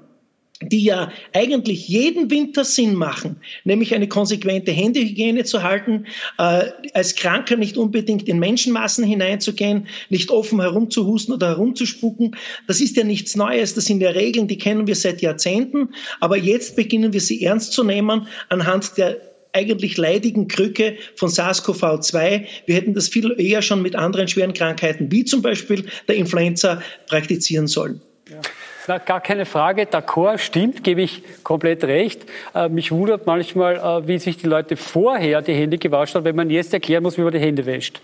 die 0.63 0.83
ja 0.83 1.13
eigentlich 1.33 1.87
jeden 1.87 2.31
Winter 2.31 2.65
Sinn 2.65 2.95
machen, 2.95 3.37
nämlich 3.65 3.95
eine 3.95 4.09
konsequente 4.09 4.73
Händehygiene 4.73 5.45
zu 5.45 5.63
halten, 5.63 6.07
äh, 6.39 6.65
als 6.95 7.15
Kranker 7.15 7.57
nicht 7.57 7.77
unbedingt 7.77 8.29
in 8.29 8.41
Menschenmassen 8.41 9.05
hineinzugehen, 9.05 9.87
nicht 10.09 10.31
offen 10.31 10.61
herumzuhusten 10.61 11.35
oder 11.35 11.49
herumzuspucken. 11.49 12.37
Das 12.67 12.81
ist 12.81 12.97
ja 12.97 13.05
nichts 13.05 13.37
Neues, 13.37 13.75
das 13.75 13.85
sind 13.85 14.01
ja 14.01 14.11
Regeln, 14.11 14.49
die 14.49 14.59
kennen 14.59 14.87
wir 14.87 14.97
seit 14.97 15.23
Jahrzehnten, 15.23 15.91
aber 16.21 16.37
jetzt 16.37 16.75
beginnen 16.75 17.13
wir 17.13 17.21
sie 17.21 17.45
ernst 17.45 17.73
zu 17.73 17.85
nehmen 17.85 18.27
anhand 18.49 18.97
der 18.97 19.21
eigentlich 19.53 19.97
leidigen 19.97 20.47
Krücke 20.47 20.97
von 21.17 21.31
SARS-CoV-2. 21.31 22.45
Wir 22.67 22.75
hätten 22.75 22.95
das 22.95 23.09
viel 23.09 23.35
eher 23.39 23.63
schon 23.63 23.83
mit 23.83 23.97
anderen 23.97 24.29
schweren 24.29 24.53
Krankheiten, 24.53 25.11
wie 25.11 25.25
zum 25.25 25.41
Beispiel 25.41 25.87
der 26.07 26.17
Influenza, 26.17 26.83
praktizieren 27.07 27.67
sollen. 27.67 28.01
Ja. 28.31 28.41
Gar 28.89 29.21
keine 29.21 29.45
Frage, 29.45 29.83
d'accord, 29.83 30.39
stimmt, 30.39 30.83
gebe 30.83 31.03
ich 31.03 31.23
komplett 31.45 31.85
recht. 31.85 32.25
Äh, 32.55 32.71
mich 32.71 32.91
wundert 32.91 33.27
manchmal, 33.27 33.77
äh, 33.77 34.09
wie 34.09 34.19
sich 34.19 34.39
die 34.39 34.47
Leute 34.47 34.77
vorher 34.77 35.43
die 35.43 35.53
Hände 35.53 35.77
gewaschen 35.77 36.15
haben, 36.15 36.25
wenn 36.25 36.37
man 36.37 36.49
jetzt 36.49 36.73
erklären 36.73 37.03
muss, 37.03 37.19
wie 37.19 37.23
man 37.23 37.33
die 37.33 37.39
Hände 37.39 37.67
wäscht. 37.67 38.01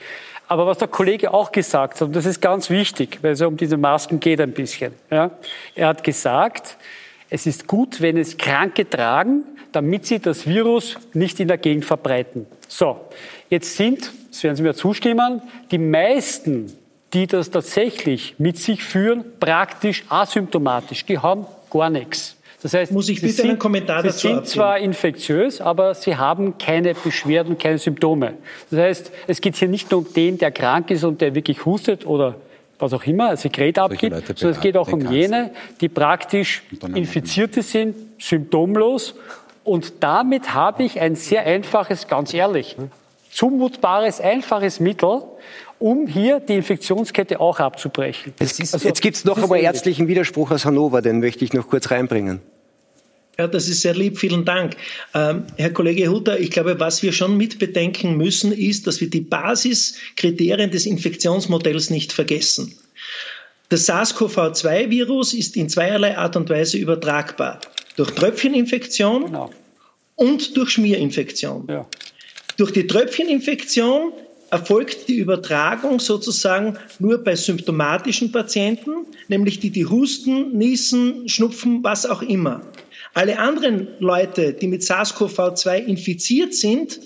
Aber 0.47 0.67
was 0.67 0.77
der 0.77 0.89
Kollege 0.89 1.33
auch 1.33 1.53
gesagt 1.53 1.95
hat, 1.95 2.03
und 2.03 2.15
das 2.15 2.27
ist 2.27 2.43
ganz 2.43 2.69
wichtig, 2.69 3.21
weil 3.23 3.33
es 3.33 3.41
um 3.41 3.57
diese 3.57 3.79
Masken 3.79 4.21
geht 4.21 4.43
ein 4.43 4.53
bisschen. 4.53 4.93
Ja, 5.11 5.31
er 5.75 5.89
hat 5.89 6.05
gesagt, 6.05 6.77
es 7.31 7.47
ist 7.47 7.67
gut, 7.67 8.03
wenn 8.03 8.19
es 8.19 8.37
Kranke 8.37 8.87
tragen, 8.89 9.45
damit 9.73 10.05
sie 10.05 10.19
das 10.19 10.47
Virus 10.47 10.99
nicht 11.15 11.41
in 11.41 11.49
der 11.49 11.57
Gegend 11.57 11.87
verbreiten. 11.87 12.47
So, 12.69 13.01
jetzt 13.49 13.75
sind, 13.77 14.13
das 14.31 14.43
werden 14.43 14.57
Sie 14.57 14.63
mir 14.63 14.75
zustimmen, 14.75 15.41
die 15.71 15.79
meisten 15.79 16.77
die 17.15 17.27
das 17.27 17.51
tatsächlich 17.51 18.35
mit 18.39 18.59
sich 18.59 18.83
führen, 18.83 19.25
praktisch 19.41 20.05
asymptomatisch. 20.09 21.07
Die 21.07 21.19
haben 21.19 21.47
gar 21.71 21.89
nichts. 21.91 22.37
Das 22.63 22.73
heißt, 22.73 22.93
Muss 22.93 23.11
ich 23.11 23.21
bitte 23.21 23.35
sind, 23.35 23.51
einen 23.51 23.59
Kommentar 23.59 24.03
dazu 24.03 24.17
Sie 24.17 24.21
sind 24.21 24.31
abgeben? 24.39 24.47
zwar 24.47 24.79
infektiös, 24.79 25.61
aber 25.61 25.95
sie 25.95 26.17
haben 26.17 26.57
keine 26.57 26.95
Beschwerden 26.95 27.53
und 27.53 27.63
keine 27.63 27.77
Symptome. 27.79 28.35
Das 28.71 28.81
heißt, 28.81 29.13
es 29.27 29.41
geht 29.43 29.57
hier 29.57 29.69
nicht 29.69 29.91
nur 29.91 30.01
um 30.01 30.13
den, 30.15 30.39
der 30.39 30.51
krank 30.51 30.91
ist 30.91 31.05
und 31.05 31.21
der 31.21 31.35
wirklich 31.35 31.65
hustet 31.67 32.07
oder 32.07 32.37
was 32.79 32.93
auch 32.95 33.05
immer, 33.05 33.31
ein 33.31 33.37
Sekret 33.37 33.79
abgibt, 33.79 34.17
sondern 34.39 34.57
es 34.57 34.61
geht 34.61 34.77
auch 34.77 34.91
um 34.91 35.13
jene, 35.13 35.51
die 35.81 35.89
praktisch 35.89 36.63
Infizierte 36.95 37.63
sind, 37.63 37.95
symptomlos. 38.19 39.15
Und 39.63 40.03
damit 40.03 40.55
habe 40.55 40.85
ich 40.85 41.01
ein 41.01 41.17
sehr 41.17 41.45
einfaches, 41.47 42.09
ganz 42.09 42.33
ehrlich, 42.35 42.77
zumutbares, 43.31 44.21
einfaches 44.21 44.81
Mittel, 44.81 45.23
um 45.85 46.07
hier 46.07 46.41
die 46.41 46.55
Infektionskette 46.55 47.41
auch 47.41 47.61
abzubrechen. 47.61 48.33
Jetzt, 48.41 48.59
also, 48.73 48.89
jetzt 48.89 49.03
gibt 49.03 49.19
es 49.19 49.27
noch 49.27 49.37
einmal 49.37 49.61
ärztlichen 49.61 50.09
Widerspruch 50.09 50.51
aus 50.51 50.65
Hannover, 50.65 51.03
den 51.03 51.21
möchte 51.21 51.45
ich 51.45 51.53
noch 51.53 51.69
kurz 51.69 51.91
reinbringen. 51.91 52.41
Ja, 53.37 53.49
das 53.49 53.69
ist 53.69 53.83
sehr 53.83 53.93
lieb, 53.93 54.19
vielen 54.19 54.47
Dank. 54.47 54.79
Ähm, 55.13 55.45
Herr 55.57 55.69
Kollege 55.69 56.09
Hutter, 56.09 56.41
ich 56.41 56.51
glaube, 56.51 56.81
was 56.81 57.03
wir 57.03 57.13
schon 57.13 57.37
mitbedenken 57.37 58.17
müssen, 58.17 58.51
ist, 58.51 58.87
dass 58.87 59.03
wir 59.03 59.11
die 59.11 59.21
Basiskriterien 59.21 60.71
des 60.71 60.87
Infektionsmodells 60.87 61.91
nicht 61.91 62.15
vergessen. 62.15 62.75
Das 63.69 63.85
SARS-CoV-2-Virus 63.85 65.35
ist 65.35 65.55
in 65.55 65.69
zweierlei 65.69 66.17
Art 66.17 66.35
und 66.37 66.49
Weise 66.49 66.79
übertragbar. 66.79 67.61
Durch 67.97 68.11
Tröpfcheninfektion 68.13 69.27
genau. 69.27 69.51
und 70.15 70.57
durch 70.57 70.71
Schmierinfektion. 70.71 71.67
Ja. 71.69 71.87
Durch 72.57 72.71
die 72.73 72.87
Tröpfcheninfektion 72.87 74.13
erfolgt 74.55 75.09
die 75.09 75.17
Übertragung 75.17 75.99
sozusagen 75.99 76.79
nur 77.01 77.19
bei 77.19 77.35
symptomatischen 77.35 78.31
Patienten, 78.31 79.07
nämlich 79.27 79.59
die, 79.59 79.71
die 79.71 79.85
husten, 79.85 80.57
niesen, 80.57 81.29
schnupfen, 81.29 81.83
was 81.83 82.07
auch 82.07 82.23
immer. 82.23 82.61
Alle 83.15 83.41
anderen 83.41 83.89
Leute, 83.99 84.53
die 84.53 84.69
mit 84.69 84.83
SARS-CoV-2 84.83 85.85
infiziert 85.87 86.55
sind, 86.55 87.01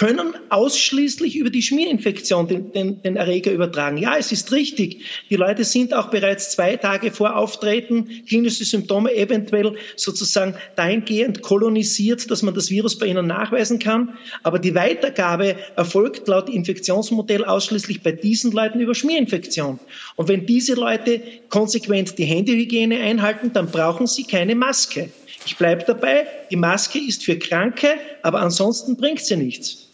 können 0.00 0.32
ausschließlich 0.48 1.36
über 1.36 1.50
die 1.50 1.60
Schmierinfektion 1.60 2.48
den, 2.48 2.72
den, 2.72 3.02
den, 3.02 3.16
Erreger 3.16 3.52
übertragen. 3.52 3.98
Ja, 3.98 4.16
es 4.16 4.32
ist 4.32 4.50
richtig. 4.50 5.04
Die 5.28 5.36
Leute 5.36 5.62
sind 5.62 5.92
auch 5.92 6.08
bereits 6.08 6.52
zwei 6.52 6.78
Tage 6.78 7.10
vor 7.10 7.36
Auftreten 7.36 8.08
klinische 8.26 8.64
Symptome 8.64 9.14
eventuell 9.14 9.76
sozusagen 9.96 10.54
dahingehend 10.74 11.42
kolonisiert, 11.42 12.30
dass 12.30 12.42
man 12.42 12.54
das 12.54 12.70
Virus 12.70 12.98
bei 12.98 13.08
ihnen 13.08 13.26
nachweisen 13.26 13.78
kann. 13.78 14.16
Aber 14.42 14.58
die 14.58 14.74
Weitergabe 14.74 15.56
erfolgt 15.76 16.26
laut 16.28 16.48
Infektionsmodell 16.48 17.44
ausschließlich 17.44 18.02
bei 18.02 18.12
diesen 18.12 18.52
Leuten 18.52 18.80
über 18.80 18.94
Schmierinfektion. 18.94 19.78
Und 20.16 20.28
wenn 20.28 20.46
diese 20.46 20.76
Leute 20.76 21.20
konsequent 21.50 22.16
die 22.16 22.24
Händehygiene 22.24 23.00
einhalten, 23.00 23.52
dann 23.52 23.66
brauchen 23.66 24.06
sie 24.06 24.24
keine 24.24 24.54
Maske. 24.54 25.10
Ich 25.44 25.58
bleibe 25.58 25.84
dabei, 25.84 26.26
die 26.50 26.56
Maske 26.56 26.98
ist 26.98 27.22
für 27.22 27.38
Kranke, 27.38 27.96
aber 28.22 28.40
ansonsten 28.40 28.96
bringt 28.96 29.20
sie 29.20 29.36
nichts. 29.36 29.89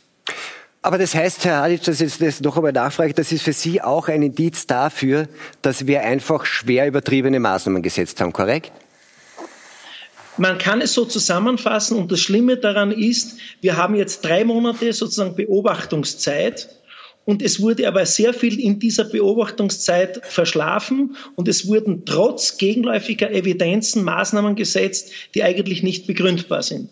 Aber 0.87 0.99
das 0.99 1.17
heißt, 1.17 1.45
Herr 1.45 1.63
Hadic, 1.63 1.83
dass 1.83 2.01
ich 2.01 2.17
das 2.17 2.41
noch 2.43 2.57
einmal 2.57 2.71
nachfrage, 2.71 3.13
das 3.13 3.33
ist 3.33 3.43
für 3.43 3.53
Sie 3.53 3.83
auch 3.83 4.07
ein 4.07 4.23
Indiz 4.23 4.69
dafür, 4.69 5.27
dass 5.61 5.89
wir 5.89 6.03
einfach 6.03 6.47
schwer 6.47 6.87
übertriebene 6.87 7.41
Maßnahmen 7.41 7.83
gesetzt 7.83 8.21
haben, 8.21 8.33
korrekt? 8.33 8.71
Man 10.37 10.59
kann 10.59 10.81
es 10.81 10.95
so 10.95 11.05
zusammenfassen 11.05 11.99
und 11.99 12.13
das 12.13 12.21
Schlimme 12.21 12.57
daran 12.57 12.93
ist, 12.93 13.37
wir 13.61 13.77
haben 13.77 13.97
jetzt 13.97 14.25
drei 14.25 14.45
Monate 14.45 14.93
sozusagen 14.93 15.35
Beobachtungszeit 15.35 16.69
und 17.25 17.43
es 17.43 17.61
wurde 17.61 17.89
aber 17.89 18.07
sehr 18.07 18.33
viel 18.33 18.61
in 18.61 18.79
dieser 18.79 19.07
Beobachtungszeit 19.07 20.25
verschlafen 20.25 21.17
und 21.35 21.49
es 21.49 21.67
wurden 21.67 22.05
trotz 22.05 22.59
gegenläufiger 22.59 23.33
Evidenzen 23.33 24.05
Maßnahmen 24.05 24.55
gesetzt, 24.55 25.11
die 25.35 25.43
eigentlich 25.43 25.83
nicht 25.83 26.07
begründbar 26.07 26.63
sind. 26.63 26.91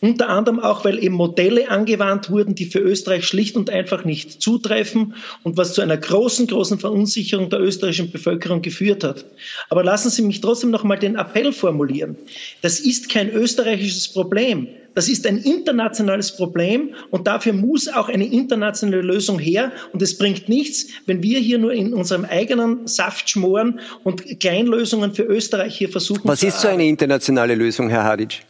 Unter 0.00 0.30
anderem 0.30 0.60
auch, 0.60 0.84
weil 0.84 1.02
eben 1.02 1.14
Modelle 1.14 1.70
angewandt 1.70 2.30
wurden, 2.30 2.54
die 2.54 2.64
für 2.66 2.78
Österreich 2.78 3.26
schlicht 3.26 3.56
und 3.56 3.68
einfach 3.68 4.04
nicht 4.04 4.40
zutreffen 4.40 5.14
und 5.42 5.56
was 5.56 5.74
zu 5.74 5.82
einer 5.82 5.96
großen, 5.96 6.46
großen 6.46 6.78
Verunsicherung 6.78 7.50
der 7.50 7.60
österreichischen 7.60 8.10
Bevölkerung 8.10 8.62
geführt 8.62 9.04
hat. 9.04 9.26
Aber 9.68 9.84
lassen 9.84 10.10
Sie 10.10 10.22
mich 10.22 10.40
trotzdem 10.40 10.70
noch 10.70 10.84
mal 10.84 10.96
den 10.96 11.16
Appell 11.16 11.52
formulieren. 11.52 12.16
Das 12.62 12.80
ist 12.80 13.10
kein 13.10 13.30
österreichisches 13.30 14.08
Problem. 14.08 14.68
Das 14.94 15.08
ist 15.08 15.26
ein 15.26 15.38
internationales 15.38 16.34
Problem 16.34 16.94
und 17.10 17.26
dafür 17.26 17.52
muss 17.52 17.88
auch 17.88 18.08
eine 18.08 18.26
internationale 18.26 19.02
Lösung 19.02 19.38
her. 19.38 19.70
Und 19.92 20.02
es 20.02 20.18
bringt 20.18 20.48
nichts, 20.48 20.86
wenn 21.06 21.22
wir 21.22 21.38
hier 21.38 21.58
nur 21.58 21.72
in 21.72 21.94
unserem 21.94 22.24
eigenen 22.24 22.86
Saft 22.86 23.30
schmoren 23.30 23.80
und 24.02 24.40
Kleinlösungen 24.40 25.14
für 25.14 25.22
Österreich 25.22 25.76
hier 25.76 25.90
versuchen. 25.90 26.22
Was 26.24 26.42
ist 26.42 26.60
so 26.60 26.68
eine 26.68 26.86
internationale 26.86 27.54
Lösung, 27.54 27.88
Herr 27.88 28.04
Hadic? 28.04 28.40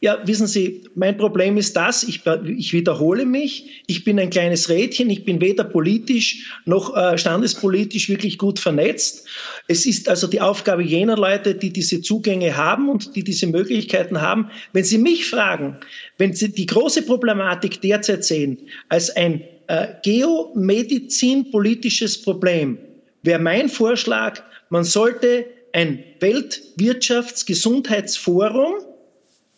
Ja, 0.00 0.18
wissen 0.26 0.46
Sie, 0.46 0.84
mein 0.94 1.16
Problem 1.16 1.56
ist 1.56 1.74
das, 1.76 2.02
ich, 2.02 2.20
ich, 2.46 2.74
wiederhole 2.74 3.24
mich, 3.24 3.82
ich 3.86 4.04
bin 4.04 4.18
ein 4.18 4.28
kleines 4.28 4.68
Rädchen, 4.68 5.08
ich 5.08 5.24
bin 5.24 5.40
weder 5.40 5.64
politisch 5.64 6.60
noch 6.66 6.94
äh, 6.94 7.16
standespolitisch 7.16 8.10
wirklich 8.10 8.36
gut 8.36 8.58
vernetzt. 8.58 9.26
Es 9.66 9.86
ist 9.86 10.06
also 10.08 10.26
die 10.26 10.42
Aufgabe 10.42 10.82
jener 10.82 11.16
Leute, 11.16 11.54
die 11.54 11.72
diese 11.72 12.02
Zugänge 12.02 12.54
haben 12.56 12.90
und 12.90 13.16
die 13.16 13.24
diese 13.24 13.46
Möglichkeiten 13.46 14.20
haben. 14.20 14.50
Wenn 14.72 14.84
Sie 14.84 14.98
mich 14.98 15.24
fragen, 15.26 15.78
wenn 16.18 16.34
Sie 16.34 16.52
die 16.52 16.66
große 16.66 17.00
Problematik 17.02 17.80
derzeit 17.80 18.24
sehen 18.24 18.58
als 18.90 19.08
ein 19.16 19.40
äh, 19.68 19.86
geomedizinpolitisches 20.02 22.20
Problem, 22.20 22.76
wäre 23.22 23.40
mein 23.40 23.70
Vorschlag, 23.70 24.42
man 24.68 24.84
sollte 24.84 25.46
ein 25.72 26.04
Weltwirtschaftsgesundheitsforum, 26.20 28.74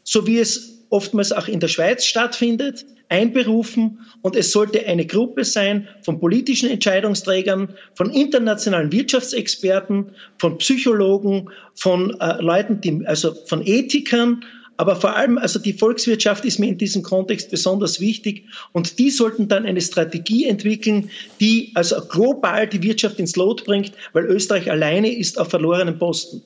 so 0.06 0.26
wie 0.26 0.38
es 0.38 0.86
oftmals 0.88 1.32
auch 1.32 1.48
in 1.48 1.60
der 1.60 1.68
Schweiz 1.68 2.04
stattfindet, 2.04 2.86
einberufen. 3.08 3.98
Und 4.22 4.36
es 4.36 4.52
sollte 4.52 4.86
eine 4.86 5.04
Gruppe 5.04 5.44
sein 5.44 5.88
von 6.02 6.20
politischen 6.20 6.70
Entscheidungsträgern, 6.70 7.74
von 7.94 8.10
internationalen 8.10 8.92
Wirtschaftsexperten, 8.92 10.12
von 10.38 10.58
Psychologen, 10.58 11.50
von 11.74 12.18
äh, 12.20 12.40
Leuten, 12.40 12.80
die, 12.80 13.04
also 13.06 13.34
von 13.46 13.66
Ethikern, 13.66 14.42
aber 14.78 14.96
vor 14.96 15.16
allem, 15.16 15.38
also 15.38 15.58
die 15.58 15.72
Volkswirtschaft 15.72 16.44
ist 16.44 16.58
mir 16.58 16.68
in 16.68 16.78
diesem 16.78 17.02
Kontext 17.02 17.50
besonders 17.50 17.98
wichtig. 17.98 18.44
Und 18.72 18.98
die 18.98 19.10
sollten 19.10 19.48
dann 19.48 19.64
eine 19.64 19.80
Strategie 19.80 20.44
entwickeln, 20.44 21.10
die 21.40 21.72
also 21.74 21.96
global 22.06 22.66
die 22.68 22.82
Wirtschaft 22.82 23.18
ins 23.18 23.36
Lot 23.36 23.64
bringt, 23.64 23.92
weil 24.12 24.26
Österreich 24.26 24.70
alleine 24.70 25.16
ist 25.16 25.38
auf 25.38 25.48
verlorenen 25.48 25.98
Posten. 25.98 26.42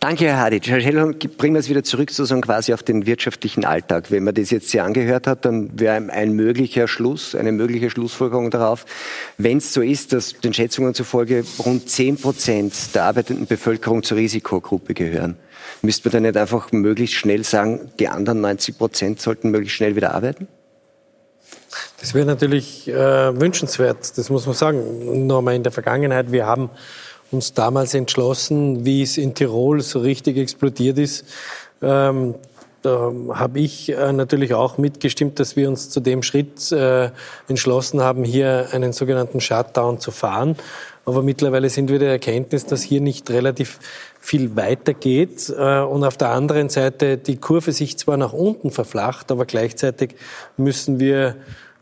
Danke, 0.00 0.26
Herr 0.26 0.38
Hadic. 0.38 0.66
Herr 0.68 0.80
bringen 1.12 1.54
wir 1.54 1.60
es 1.60 1.68
wieder 1.68 1.84
zurück 1.84 2.10
sozusagen 2.10 2.40
quasi 2.40 2.72
auf 2.72 2.82
den 2.82 3.06
wirtschaftlichen 3.06 3.64
Alltag. 3.64 4.10
Wenn 4.10 4.24
man 4.24 4.34
das 4.34 4.50
jetzt 4.50 4.70
hier 4.70 4.84
angehört 4.84 5.26
hat, 5.26 5.44
dann 5.44 5.78
wäre 5.78 5.96
ein 5.96 6.32
möglicher 6.32 6.88
Schluss, 6.88 7.34
eine 7.34 7.52
mögliche 7.52 7.90
Schlussfolgerung 7.90 8.50
darauf, 8.50 8.86
wenn 9.36 9.58
es 9.58 9.72
so 9.72 9.80
ist, 9.82 10.12
dass 10.12 10.34
den 10.34 10.54
Schätzungen 10.54 10.94
zufolge 10.94 11.44
rund 11.58 11.88
10 11.88 12.18
Prozent 12.18 12.94
der 12.94 13.04
arbeitenden 13.04 13.46
Bevölkerung 13.46 14.02
zur 14.02 14.18
Risikogruppe 14.18 14.94
gehören, 14.94 15.36
müsste 15.82 16.08
man 16.08 16.12
dann 16.12 16.22
nicht 16.22 16.36
einfach 16.36 16.72
möglichst 16.72 17.16
schnell 17.16 17.44
sagen, 17.44 17.90
die 17.98 18.08
anderen 18.08 18.40
90 18.40 18.78
Prozent 18.78 19.20
sollten 19.20 19.50
möglichst 19.50 19.76
schnell 19.76 19.96
wieder 19.96 20.14
arbeiten? 20.14 20.48
Das 22.00 22.14
wäre 22.14 22.26
natürlich 22.26 22.88
äh, 22.88 22.94
wünschenswert, 23.40 24.16
das 24.16 24.30
muss 24.30 24.46
man 24.46 24.54
sagen. 24.54 25.26
Nur 25.26 25.42
mal 25.42 25.54
in 25.54 25.62
der 25.62 25.72
Vergangenheit, 25.72 26.30
wir 26.30 26.46
haben 26.46 26.70
uns 27.30 27.52
damals 27.52 27.94
entschlossen, 27.94 28.84
wie 28.84 29.02
es 29.02 29.18
in 29.18 29.34
Tirol 29.34 29.80
so 29.80 30.00
richtig 30.00 30.36
explodiert 30.36 30.98
ist. 30.98 31.24
Ähm, 31.82 32.34
da 32.82 33.12
habe 33.34 33.58
ich 33.58 33.90
äh, 33.90 34.12
natürlich 34.12 34.54
auch 34.54 34.78
mitgestimmt, 34.78 35.40
dass 35.40 35.56
wir 35.56 35.68
uns 35.68 35.90
zu 35.90 35.98
dem 35.98 36.22
Schritt 36.22 36.70
äh, 36.70 37.10
entschlossen 37.48 38.00
haben, 38.00 38.22
hier 38.22 38.68
einen 38.72 38.92
sogenannten 38.92 39.40
Shutdown 39.40 39.98
zu 39.98 40.12
fahren. 40.12 40.56
Aber 41.04 41.22
mittlerweile 41.22 41.70
sind 41.70 41.90
wir 41.90 41.98
der 41.98 42.10
Erkenntnis, 42.10 42.66
dass 42.66 42.82
hier 42.82 43.00
nicht 43.00 43.30
relativ 43.30 43.80
viel 44.20 44.54
weitergeht 44.54 45.52
äh, 45.58 45.80
und 45.80 46.04
auf 46.04 46.16
der 46.16 46.30
anderen 46.30 46.68
Seite 46.68 47.18
die 47.18 47.36
Kurve 47.36 47.72
sich 47.72 47.98
zwar 47.98 48.16
nach 48.16 48.32
unten 48.32 48.70
verflacht, 48.70 49.32
aber 49.32 49.44
gleichzeitig 49.44 50.14
müssen 50.56 51.00
wir 51.00 51.34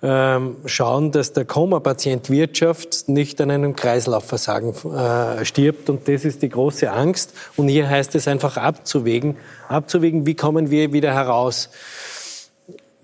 ähm, 0.08 0.58
schauen, 0.66 1.10
dass 1.10 1.32
der 1.32 1.44
Koma-Patient 1.44 2.30
Wirtschaft 2.30 3.08
nicht 3.08 3.40
an 3.40 3.50
einem 3.50 3.74
Kreislaufversagen 3.74 4.72
äh, 4.94 5.44
stirbt. 5.44 5.90
Und 5.90 6.06
das 6.06 6.24
ist 6.24 6.42
die 6.42 6.48
große 6.48 6.92
Angst. 6.92 7.34
Und 7.56 7.66
hier 7.66 7.88
heißt 7.88 8.14
es 8.14 8.28
einfach 8.28 8.56
abzuwägen, 8.56 9.36
abzuwägen, 9.68 10.24
wie 10.24 10.36
kommen 10.36 10.70
wir 10.70 10.92
wieder 10.92 11.12
heraus. 11.12 11.70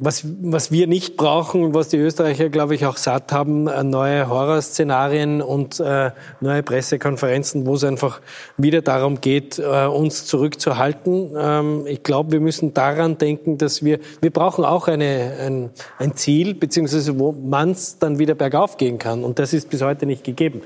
Was, 0.04 0.24
was 0.42 0.72
wir 0.72 0.88
nicht 0.88 1.16
brauchen, 1.16 1.74
was 1.74 1.88
die 1.88 1.96
Österreicher, 1.96 2.48
glaube 2.48 2.74
ich, 2.74 2.86
auch 2.86 2.96
satt 2.96 3.30
haben, 3.30 3.68
äh, 3.68 3.84
neue 3.84 4.28
Horrorszenarien 4.28 5.40
und 5.40 5.78
äh, 5.78 6.10
neue 6.40 6.64
Pressekonferenzen, 6.64 7.66
wo 7.66 7.74
es 7.74 7.84
einfach 7.84 8.20
wieder 8.56 8.82
darum 8.82 9.20
geht, 9.20 9.60
äh, 9.60 9.86
uns 9.86 10.26
zurückzuhalten. 10.26 11.34
Ähm, 11.38 11.84
ich 11.86 12.02
glaube, 12.02 12.32
wir 12.32 12.40
müssen 12.40 12.74
daran 12.74 13.16
denken, 13.16 13.58
dass 13.58 13.84
wir, 13.84 14.00
wir 14.20 14.30
brauchen 14.30 14.64
auch 14.64 14.88
eine, 14.88 15.34
ein, 15.40 15.70
ein 15.98 16.16
Ziel, 16.16 16.54
beziehungsweise 16.54 17.20
wo 17.20 17.30
man 17.30 17.70
es 17.70 17.98
dann 17.98 18.18
wieder 18.18 18.34
bergauf 18.34 18.78
gehen 18.78 18.98
kann. 18.98 19.22
Und 19.22 19.38
das 19.38 19.52
ist 19.52 19.70
bis 19.70 19.82
heute 19.82 20.06
nicht 20.06 20.24
gegeben. 20.24 20.62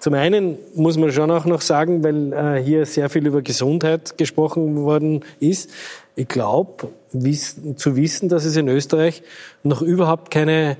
Zum 0.00 0.12
einen 0.12 0.58
muss 0.74 0.98
man 0.98 1.10
schon 1.10 1.30
auch 1.30 1.46
noch 1.46 1.62
sagen, 1.62 2.04
weil 2.04 2.32
äh, 2.34 2.62
hier 2.62 2.84
sehr 2.84 3.08
viel 3.08 3.26
über 3.26 3.40
Gesundheit 3.40 4.18
gesprochen 4.18 4.76
worden 4.82 5.24
ist, 5.40 5.70
ich 6.18 6.28
glaube, 6.28 6.88
zu 7.22 7.96
wissen, 7.96 8.28
dass 8.28 8.44
es 8.44 8.56
in 8.56 8.68
Österreich 8.68 9.22
noch 9.62 9.82
überhaupt 9.82 10.30
keine 10.30 10.76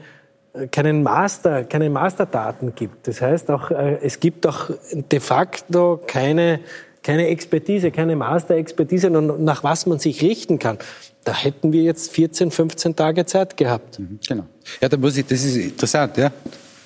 keinen 0.71 1.03
Master, 1.03 1.65
keine 1.65 1.91
Masterdaten 1.91 2.75
gibt. 2.75 3.07
Das 3.09 3.21
heißt 3.21 3.51
auch, 3.51 3.71
äh, 3.71 3.99
es 4.03 4.21
gibt 4.21 4.47
auch 4.47 4.71
de 4.93 5.21
facto 5.21 6.01
keine, 6.07 6.61
keine 7.03 7.29
Expertise, 7.29 7.91
keine 7.91 8.17
Master-Expertise, 8.17 9.11
nach 9.11 9.65
was 9.65 9.87
man 9.87 9.99
sich 9.99 10.23
richten 10.23 10.59
kann. 10.59 10.79
Da 11.25 11.35
hätten 11.35 11.73
wir 11.73 11.83
jetzt 11.83 12.13
14, 12.13 12.51
15 12.51 12.97
Tage 12.97 13.27
Zeit 13.27 13.57
gehabt. 13.57 13.99
Mhm, 13.99 14.19
genau. 14.27 14.47
Ja, 14.81 14.89
da 14.89 14.97
muss 14.97 15.17
ich, 15.17 15.27
das 15.27 15.45
ist 15.45 15.57
interessant, 15.57 16.17
ja. 16.17 16.33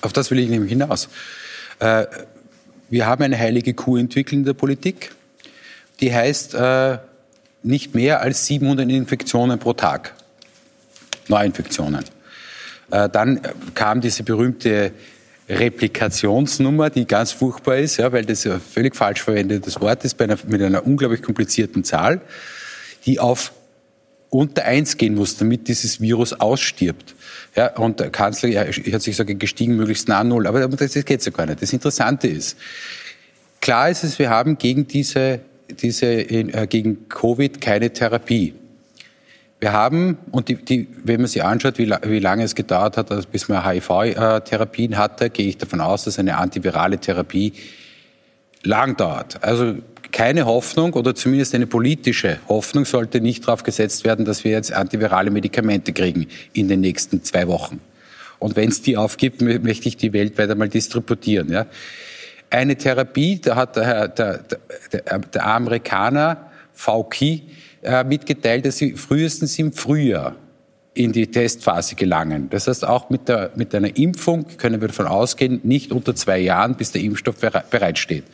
Auf 0.01 0.13
das 0.13 0.31
will 0.31 0.39
ich 0.39 0.49
nämlich 0.49 0.71
hinaus. 0.71 1.07
Äh, 1.79 2.05
wir 2.89 3.05
haben 3.05 3.23
eine 3.23 3.37
heilige 3.37 3.73
Kuh 3.73 3.97
entwickelt 3.97 4.33
in 4.33 4.45
der 4.45 4.53
Politik. 4.53 5.11
Die 6.01 6.13
heißt, 6.13 6.55
äh, 6.55 6.97
nicht 7.63 7.95
mehr 7.95 8.21
als 8.21 8.45
700 8.47 8.89
Infektionen 8.89 9.59
pro 9.59 9.73
Tag. 9.73 10.13
Neuinfektionen. 11.27 12.03
Äh, 12.91 13.09
dann 13.09 13.41
kam 13.73 14.01
diese 14.01 14.23
berühmte 14.23 14.91
Replikationsnummer, 15.49 16.89
die 16.89 17.05
ganz 17.05 17.31
furchtbar 17.31 17.77
ist, 17.77 17.97
ja, 17.97 18.11
weil 18.11 18.25
das 18.25 18.45
ein 18.45 18.61
völlig 18.61 18.95
falsch 18.95 19.21
verwendetes 19.21 19.79
Wort 19.81 20.05
ist, 20.05 20.21
einer, 20.21 20.37
mit 20.47 20.61
einer 20.61 20.85
unglaublich 20.85 21.21
komplizierten 21.21 21.83
Zahl, 21.83 22.21
die 23.05 23.19
auf 23.19 23.51
unter 24.29 24.63
eins 24.63 24.95
gehen 24.95 25.15
muss, 25.15 25.35
damit 25.35 25.67
dieses 25.67 25.99
Virus 25.99 26.31
ausstirbt. 26.31 27.15
Ja, 27.55 27.75
und 27.75 27.99
der 27.99 28.11
Kanzler 28.11 28.47
ja, 28.47 28.61
hat 28.61 29.01
sich 29.01 29.17
gesagt, 29.17 29.39
gestiegen 29.39 29.75
möglichst 29.75 30.07
nah 30.07 30.19
an 30.19 30.29
Null. 30.29 30.47
Aber 30.47 30.65
das 30.69 30.93
geht 30.93 31.21
so 31.21 31.31
gar 31.31 31.45
nicht. 31.45 31.61
Das 31.61 31.73
Interessante 31.73 32.27
ist, 32.27 32.57
klar 33.59 33.89
ist 33.89 34.05
es, 34.05 34.19
wir 34.19 34.29
haben 34.29 34.57
gegen 34.57 34.87
diese 34.87 35.41
diese 35.73 36.07
äh, 36.07 36.67
gegen 36.67 37.07
Covid 37.09 37.61
keine 37.61 37.91
Therapie. 37.91 38.53
Wir 39.59 39.73
haben, 39.73 40.17
und 40.31 40.49
die, 40.49 40.55
die, 40.55 40.87
wenn 41.03 41.21
man 41.21 41.27
sich 41.27 41.43
anschaut, 41.43 41.77
wie, 41.77 41.87
wie 42.03 42.19
lange 42.19 42.43
es 42.43 42.55
gedauert 42.55 42.97
hat, 42.97 43.11
also 43.11 43.27
bis 43.31 43.47
man 43.47 43.63
HIV-Therapien 43.63 44.97
hatte, 44.97 45.29
gehe 45.29 45.47
ich 45.47 45.57
davon 45.59 45.81
aus, 45.81 46.03
dass 46.03 46.17
eine 46.17 46.37
antivirale 46.37 46.97
Therapie 46.97 47.53
lang 48.63 48.97
dauert. 48.97 49.43
Also 49.43 49.75
keine 50.11 50.45
Hoffnung 50.45 50.93
oder 50.93 51.13
zumindest 51.13 51.53
eine 51.53 51.67
politische 51.67 52.39
Hoffnung 52.49 52.85
sollte 52.85 53.21
nicht 53.21 53.47
darauf 53.47 53.61
gesetzt 53.61 54.03
werden, 54.03 54.25
dass 54.25 54.43
wir 54.43 54.51
jetzt 54.51 54.73
antivirale 54.73 55.29
Medikamente 55.29 55.93
kriegen 55.93 56.25
in 56.53 56.67
den 56.67 56.81
nächsten 56.81 57.23
zwei 57.23 57.47
Wochen. 57.47 57.79
Und 58.39 58.55
wenn 58.55 58.69
es 58.69 58.81
die 58.81 58.97
aufgibt, 58.97 59.41
möchte 59.41 59.87
ich 59.87 59.95
die 59.95 60.11
weltweit 60.11 60.49
einmal 60.49 60.69
distributieren. 60.69 61.51
Ja 61.51 61.67
eine 62.51 62.75
Therapie, 62.75 63.39
da 63.39 63.55
hat 63.55 63.75
der, 63.75 64.07
der, 64.09 64.43
der, 64.91 65.19
der 65.19 65.45
Amerikaner 65.47 66.51
Fauci 66.73 67.43
äh, 67.81 68.03
mitgeteilt, 68.03 68.65
dass 68.65 68.77
sie 68.77 68.93
frühestens 68.93 69.57
im 69.57 69.71
Frühjahr 69.71 70.35
in 70.93 71.13
die 71.13 71.27
Testphase 71.27 71.95
gelangen. 71.95 72.49
Das 72.49 72.67
heißt, 72.67 72.85
auch 72.85 73.09
mit, 73.09 73.29
der, 73.29 73.51
mit 73.55 73.73
einer 73.73 73.95
Impfung 73.95 74.45
können 74.57 74.81
wir 74.81 74.89
davon 74.89 75.07
ausgehen, 75.07 75.61
nicht 75.63 75.91
unter 75.91 76.13
zwei 76.15 76.39
Jahren, 76.39 76.75
bis 76.75 76.91
der 76.91 77.01
Impfstoff 77.01 77.37
bereitsteht. 77.69 78.25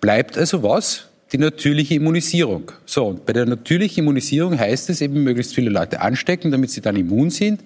Bleibt 0.00 0.36
also 0.36 0.62
was? 0.62 1.06
Die 1.32 1.38
natürliche 1.38 1.94
Immunisierung. 1.94 2.70
So, 2.84 3.06
und 3.06 3.26
bei 3.26 3.32
der 3.32 3.46
natürlichen 3.46 4.04
Immunisierung 4.04 4.58
heißt 4.58 4.90
es 4.90 5.00
eben, 5.00 5.24
möglichst 5.24 5.54
viele 5.54 5.70
Leute 5.70 6.00
anstecken, 6.00 6.50
damit 6.50 6.70
sie 6.70 6.82
dann 6.82 6.96
immun 6.96 7.30
sind. 7.30 7.62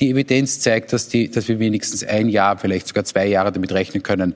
Die 0.00 0.10
Evidenz 0.10 0.60
zeigt, 0.60 0.92
dass, 0.92 1.08
die, 1.08 1.30
dass 1.30 1.46
wir 1.48 1.58
wenigstens 1.60 2.04
ein 2.04 2.28
Jahr, 2.28 2.58
vielleicht 2.58 2.88
sogar 2.88 3.04
zwei 3.04 3.26
Jahre 3.26 3.52
damit 3.52 3.72
rechnen 3.72 4.02
können, 4.02 4.34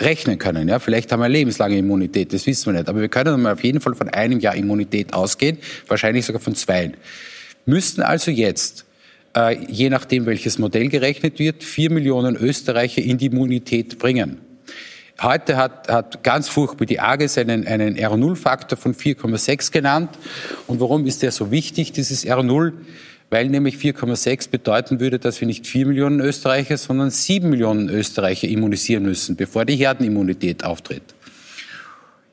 rechnen 0.00 0.38
können. 0.38 0.68
Ja, 0.68 0.78
vielleicht 0.78 1.12
haben 1.12 1.20
wir 1.20 1.28
lebenslange 1.28 1.78
Immunität, 1.78 2.32
das 2.32 2.46
wissen 2.46 2.66
wir 2.66 2.78
nicht. 2.78 2.88
Aber 2.88 3.00
wir 3.00 3.08
können 3.08 3.46
auf 3.46 3.62
jeden 3.62 3.80
Fall 3.80 3.94
von 3.94 4.08
einem 4.08 4.40
Jahr 4.40 4.54
Immunität 4.54 5.12
ausgehen, 5.12 5.58
wahrscheinlich 5.88 6.26
sogar 6.26 6.40
von 6.40 6.54
zwei. 6.54 6.92
Müssten 7.66 8.02
also 8.02 8.30
jetzt, 8.30 8.84
äh, 9.36 9.56
je 9.66 9.90
nachdem 9.90 10.26
welches 10.26 10.58
Modell 10.58 10.88
gerechnet 10.88 11.38
wird, 11.38 11.62
vier 11.62 11.90
Millionen 11.90 12.36
Österreicher 12.36 13.02
in 13.02 13.18
die 13.18 13.26
Immunität 13.26 13.98
bringen. 13.98 14.38
Heute 15.22 15.58
hat, 15.58 15.88
hat 15.88 16.24
ganz 16.24 16.48
furchtbar 16.48 16.86
die 16.86 16.98
AGES 16.98 17.36
einen, 17.36 17.66
einen 17.66 17.96
R0-Faktor 17.96 18.78
von 18.78 18.94
4,6 18.94 19.70
genannt. 19.70 20.10
Und 20.66 20.80
warum 20.80 21.04
ist 21.04 21.22
der 21.22 21.30
so 21.30 21.50
wichtig, 21.50 21.92
dieses 21.92 22.26
R0? 22.26 22.72
Weil 23.30 23.48
nämlich 23.48 23.76
4,6 23.76 24.50
bedeuten 24.50 25.00
würde, 25.00 25.18
dass 25.18 25.40
wir 25.40 25.46
nicht 25.46 25.66
4 25.66 25.86
Millionen 25.86 26.20
Österreicher, 26.20 26.76
sondern 26.76 27.10
7 27.10 27.48
Millionen 27.48 27.88
Österreicher 27.88 28.48
immunisieren 28.48 29.04
müssen, 29.04 29.36
bevor 29.36 29.64
die 29.64 29.76
Herdenimmunität 29.76 30.64
auftritt. 30.64 31.02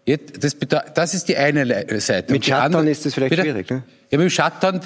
Jetzt, 0.05 0.43
das, 0.43 0.55
das, 0.95 1.13
ist 1.13 1.27
die 1.27 1.35
eine 1.35 1.99
Seite. 1.99 2.31
Mit 2.31 2.45
Shutdown 2.45 2.87
ist 2.87 3.05
das 3.05 3.13
vielleicht 3.13 3.29
bitte? 3.31 3.43
schwierig, 3.43 3.69
ne? 3.69 3.83
Ja, 4.09 4.17
mit 4.17 4.25
dem 4.25 4.29
Shutdown, 4.29 4.79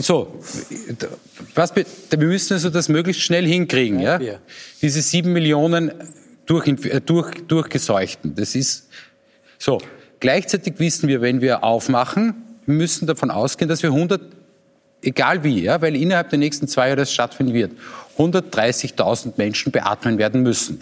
so, 0.00 0.40
was, 1.56 1.74
wir 1.74 2.18
müssen 2.18 2.52
also 2.54 2.70
das 2.70 2.88
möglichst 2.88 3.22
schnell 3.22 3.44
hinkriegen, 3.44 3.98
ja? 3.98 4.20
ja? 4.20 4.38
Diese 4.80 5.02
sieben 5.02 5.32
Millionen 5.32 5.90
durch, 6.46 6.68
äh, 6.68 7.00
durch, 7.00 7.32
durchgeseuchten, 7.48 8.36
das 8.36 8.54
ist, 8.54 8.88
so. 9.58 9.80
Gleichzeitig 10.20 10.74
wissen 10.78 11.08
wir, 11.08 11.20
wenn 11.20 11.40
wir 11.40 11.64
aufmachen, 11.64 12.34
wir 12.64 12.76
müssen 12.76 13.06
davon 13.06 13.32
ausgehen, 13.32 13.68
dass 13.68 13.82
wir 13.82 13.90
100 13.90 14.22
egal 15.06 15.44
wie, 15.44 15.62
ja, 15.62 15.80
weil 15.80 15.96
innerhalb 15.96 16.30
der 16.30 16.38
nächsten 16.38 16.68
zwei 16.68 16.86
Jahre 16.86 17.00
das 17.00 17.12
stattfinden 17.12 17.54
wird, 17.54 17.72
130.000 18.18 19.34
Menschen 19.36 19.72
beatmen 19.72 20.18
werden 20.18 20.42
müssen. 20.42 20.80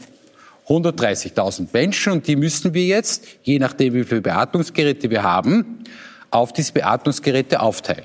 130.000 0.68 1.68
Menschen 1.73 2.12
und 2.12 2.27
die 2.27 2.37
müssen 2.37 2.73
wir 2.73 2.85
jetzt, 2.85 3.27
je 3.43 3.59
nachdem 3.59 3.95
wie 3.95 4.05
viele 4.05 4.20
Beatmungsgeräte 4.20 5.11
wir 5.11 5.23
haben, 5.23 5.85
auf 6.31 6.53
diese 6.53 6.73
Beatmungsgeräte 6.73 7.61
aufteilen. 7.61 8.05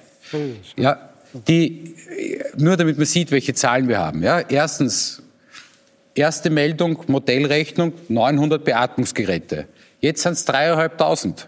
Ja, 0.75 1.09
die, 1.47 1.95
nur 2.57 2.75
damit 2.75 2.97
man 2.97 3.05
sieht, 3.05 3.31
welche 3.31 3.53
Zahlen 3.53 3.87
wir 3.87 3.99
haben. 3.99 4.23
Ja, 4.23 4.39
erstens, 4.39 5.21
erste 6.15 6.49
Meldung, 6.49 7.03
Modellrechnung, 7.07 7.93
900 8.09 8.63
Beatmungsgeräte. 8.63 9.67
Jetzt 10.01 10.23
sind 10.23 10.33
es 10.33 10.47
3.500. 10.47 11.45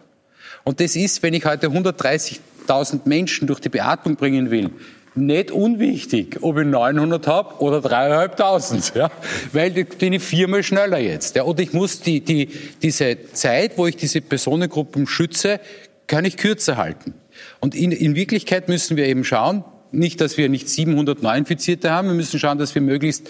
Und 0.64 0.80
das 0.80 0.96
ist, 0.96 1.24
wenn 1.24 1.34
ich 1.34 1.46
heute 1.46 1.68
130 1.68 2.40
1000 2.70 3.06
Menschen 3.06 3.48
durch 3.48 3.60
die 3.60 3.70
Beatmung 3.70 4.16
bringen 4.16 4.52
will, 4.52 4.72
nicht 5.16 5.52
unwichtig, 5.52 6.38
ob 6.42 6.58
ich 6.58 6.66
900 6.66 7.28
habe 7.28 7.62
oder 7.62 7.80
3.500, 7.80 8.98
ja, 8.98 9.12
weil 9.54 9.78
ich 9.78 9.90
bin 9.90 10.14
ich 10.14 10.24
viermal 10.24 10.64
schneller 10.64 11.00
jetzt. 11.00 11.36
Ja, 11.36 11.44
und 11.44 11.60
ich 11.60 11.74
muss 11.74 12.02
die, 12.02 12.22
die, 12.22 12.50
diese 12.82 13.18
Zeit, 13.34 13.78
wo 13.78 13.88
ich 13.88 13.96
diese 13.96 14.22
Personengruppen 14.22 15.08
schütze, 15.08 15.60
kann 16.08 16.26
ich 16.26 16.38
kürzer 16.38 16.78
halten. 16.78 17.14
Und 17.60 17.76
in, 17.76 17.92
in 17.92 18.16
Wirklichkeit 18.16 18.68
müssen 18.68 18.98
wir 18.98 19.06
eben 19.08 19.24
schauen, 19.24 19.64
nicht, 19.92 20.22
dass 20.22 20.38
wir 20.38 20.50
nicht 20.50 20.70
700 20.70 21.24
Neuinfizierte 21.24 21.92
haben, 21.92 22.08
wir 22.08 22.16
müssen 22.16 22.40
schauen, 22.40 22.58
dass 22.58 22.76
wir 22.76 22.82
möglichst 22.82 23.28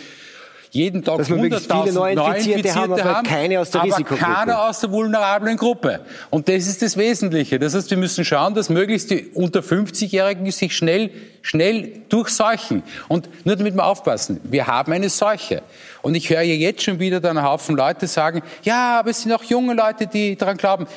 jeden 0.72 1.04
Tag 1.04 1.22
100.000 1.22 1.94
Neuinfizierte 1.94 2.76
haben, 2.76 2.94
aber 2.94 3.04
haben, 3.04 3.28
keine 3.28 3.60
aus 3.60 3.72
der 3.72 3.82
aber 3.82 3.90
Risikogruppe. 3.90 4.34
keiner 4.34 4.70
aus 4.70 4.80
der 4.80 4.92
vulnerablen 4.92 5.58
Gruppe. 5.58 6.02
Und 6.30 6.48
das 6.48 6.68
ist 6.68 6.82
das 6.82 6.96
Wesentliche. 6.96 7.58
Das 7.58 7.74
heißt, 7.74 7.90
wir 7.90 7.98
müssen 7.98 8.24
schauen, 8.24 8.54
dass 8.54 8.70
möglichst 8.70 9.10
die 9.10 9.32
unter 9.34 9.62
50-Jährigen 9.62 10.50
sich 10.52 10.76
schnell, 10.76 11.10
schnell 11.42 12.04
durchseuchen. 12.10 12.84
Und 13.08 13.30
nur 13.46 13.56
damit 13.56 13.74
wir 13.74 13.86
aufpassen, 13.86 14.40
wir 14.44 14.68
haben 14.68 14.92
eine 14.94 15.10
Seuche. 15.10 15.64
Und 16.04 16.16
ich 16.16 16.30
höre 16.30 16.44
jetzt 16.44 16.84
schon 16.84 17.00
wieder 17.00 17.20
dann 17.20 17.38
einen 17.38 17.48
Haufen 17.48 17.76
Leute 17.76 18.06
sagen, 18.08 18.44
ja, 18.64 19.00
aber 19.00 19.10
es 19.10 19.24
sind 19.24 19.34
auch 19.34 19.44
junge 19.44 19.74
Leute, 19.74 20.06
die 20.06 20.36
daran 20.36 20.58
glauben. 20.58 20.88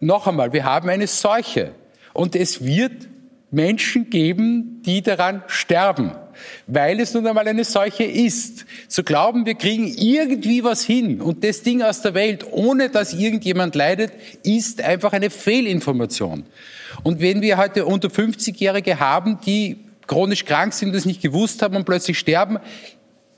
Noch 0.00 0.26
einmal, 0.26 0.52
wir 0.52 0.64
haben 0.64 0.90
eine 0.90 1.06
Seuche. 1.06 1.72
Und 2.12 2.36
es 2.36 2.64
wird 2.64 2.92
Menschen 3.54 4.10
geben, 4.10 4.82
die 4.84 5.02
daran 5.02 5.42
sterben 5.46 6.12
weil 6.66 7.00
es 7.00 7.14
nun 7.14 7.26
einmal 7.26 7.46
eine 7.46 7.64
Seuche 7.64 8.04
ist. 8.04 8.64
Zu 8.88 9.02
glauben, 9.04 9.46
wir 9.46 9.54
kriegen 9.54 9.86
irgendwie 9.86 10.64
was 10.64 10.84
hin 10.84 11.20
und 11.20 11.44
das 11.44 11.62
Ding 11.62 11.82
aus 11.82 12.02
der 12.02 12.14
Welt, 12.14 12.46
ohne 12.50 12.90
dass 12.90 13.12
irgendjemand 13.12 13.74
leidet, 13.74 14.12
ist 14.42 14.80
einfach 14.82 15.12
eine 15.12 15.30
Fehlinformation. 15.30 16.44
Und 17.02 17.20
wenn 17.20 17.42
wir 17.42 17.56
heute 17.56 17.86
unter 17.86 18.08
50-Jährige 18.08 19.00
haben, 19.00 19.38
die 19.44 19.78
chronisch 20.06 20.44
krank 20.44 20.72
sind 20.74 20.94
es 20.94 21.04
nicht 21.04 21.22
gewusst 21.22 21.62
haben 21.62 21.76
und 21.76 21.84
plötzlich 21.84 22.18
sterben, 22.18 22.58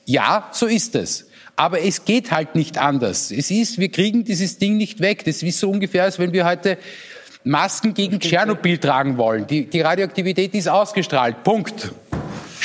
ja, 0.04 0.50
so 0.52 0.66
ist 0.66 0.94
es. 0.94 1.28
Aber 1.56 1.80
es 1.80 2.04
geht 2.04 2.32
halt 2.32 2.54
nicht 2.54 2.76
anders. 2.76 3.30
Es 3.30 3.50
ist, 3.50 3.78
wir 3.78 3.88
kriegen 3.88 4.24
dieses 4.24 4.58
Ding 4.58 4.76
nicht 4.76 5.00
weg. 5.00 5.24
Das 5.24 5.42
ist 5.42 5.58
so 5.58 5.70
ungefähr, 5.70 6.04
als 6.04 6.18
wenn 6.18 6.32
wir 6.32 6.44
heute 6.44 6.76
Masken 7.46 7.94
gegen 7.94 8.18
Tschernobyl 8.18 8.78
tragen 8.78 9.16
wollen. 9.18 9.46
Die, 9.46 9.66
die 9.66 9.80
Radioaktivität 9.80 10.52
ist 10.54 10.68
ausgestrahlt. 10.68 11.44
Punkt. 11.44 11.92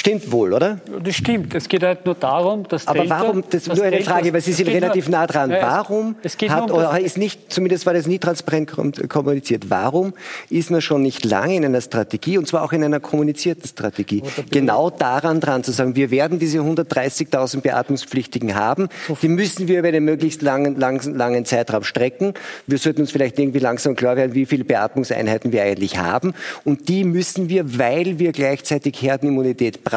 Stimmt 0.02 0.32
wohl, 0.32 0.52
oder? 0.52 0.80
Das 1.04 1.16
stimmt. 1.16 1.54
Es 1.54 1.70
geht 1.70 1.84
halt 1.84 2.08
nur 2.08 2.16
darum, 2.16 2.68
dass 2.68 2.88
Aber 2.88 3.02
Delta, 3.02 3.20
warum, 3.20 3.44
das 3.48 3.68
ist 3.68 3.76
nur 3.76 3.84
eine 3.86 3.98
Delta, 3.98 4.14
Frage, 4.14 4.34
weil 4.34 4.42
Sie 4.42 4.52
sind 4.52 4.68
relativ 4.68 5.08
nur, 5.08 5.20
nah 5.20 5.28
dran. 5.28 5.52
Ja, 5.52 5.62
warum 5.62 6.16
es 6.24 6.38
geht 6.38 6.50
hat, 6.50 6.72
um 6.72 6.78
oder 6.78 7.00
ist 7.00 7.20
nicht, 7.20 7.54
zumindest 7.54 7.86
war 7.86 7.94
das 7.94 8.08
nie 8.08 8.18
transparent 8.18 8.72
kommuniziert, 9.10 9.70
warum 9.70 10.16
ist 10.50 10.72
man 10.72 10.82
schon 10.82 11.04
nicht 11.04 11.24
lange 11.24 11.56
in 11.56 11.66
einer 11.66 11.82
Strategie, 11.82 12.40
und 12.40 12.48
zwar 12.48 12.64
auch 12.64 12.74
in 12.74 12.84
einer 12.84 13.00
kommunizierten 13.00 13.68
Strategie, 13.68 14.24
genau 14.50 14.90
daran 14.90 15.40
dran 15.40 15.64
zu 15.64 15.72
sagen, 15.72 15.96
wir 15.96 16.10
werden 16.10 16.40
diese 16.40 16.62
130.000 16.62 17.62
Beatmungspflichtigen 17.62 18.56
haben, 18.56 18.90
die 19.22 19.28
müssen 19.28 19.68
wir 19.68 19.78
über 19.78 19.90
einen 19.90 20.04
möglichst 20.04 20.42
langen, 20.42 20.80
langen, 20.80 21.16
langen 21.16 21.46
Zeitraum 21.46 21.84
strecken. 21.84 22.34
Wir 22.66 22.80
sollten 22.80 23.02
uns 23.02 23.12
vielleicht 23.12 23.38
irgendwie 23.38 23.60
langsam 23.60 23.96
klar 23.96 24.16
werden, 24.16 24.34
wie 24.34 24.48
viele 24.48 24.64
Beatmungseinheiten 24.64 25.52
wir 25.52 25.62
eigentlich 25.62 26.00
haben. 26.00 26.34
Und 26.64 26.90
die 26.90 27.04
müssen 27.04 27.50
wir, 27.50 27.78
weil 27.78 28.18
wir 28.18 28.32
gleichzeitig 28.32 29.00
Herdenimmunität 29.00 29.84
brauchen, 29.84 29.91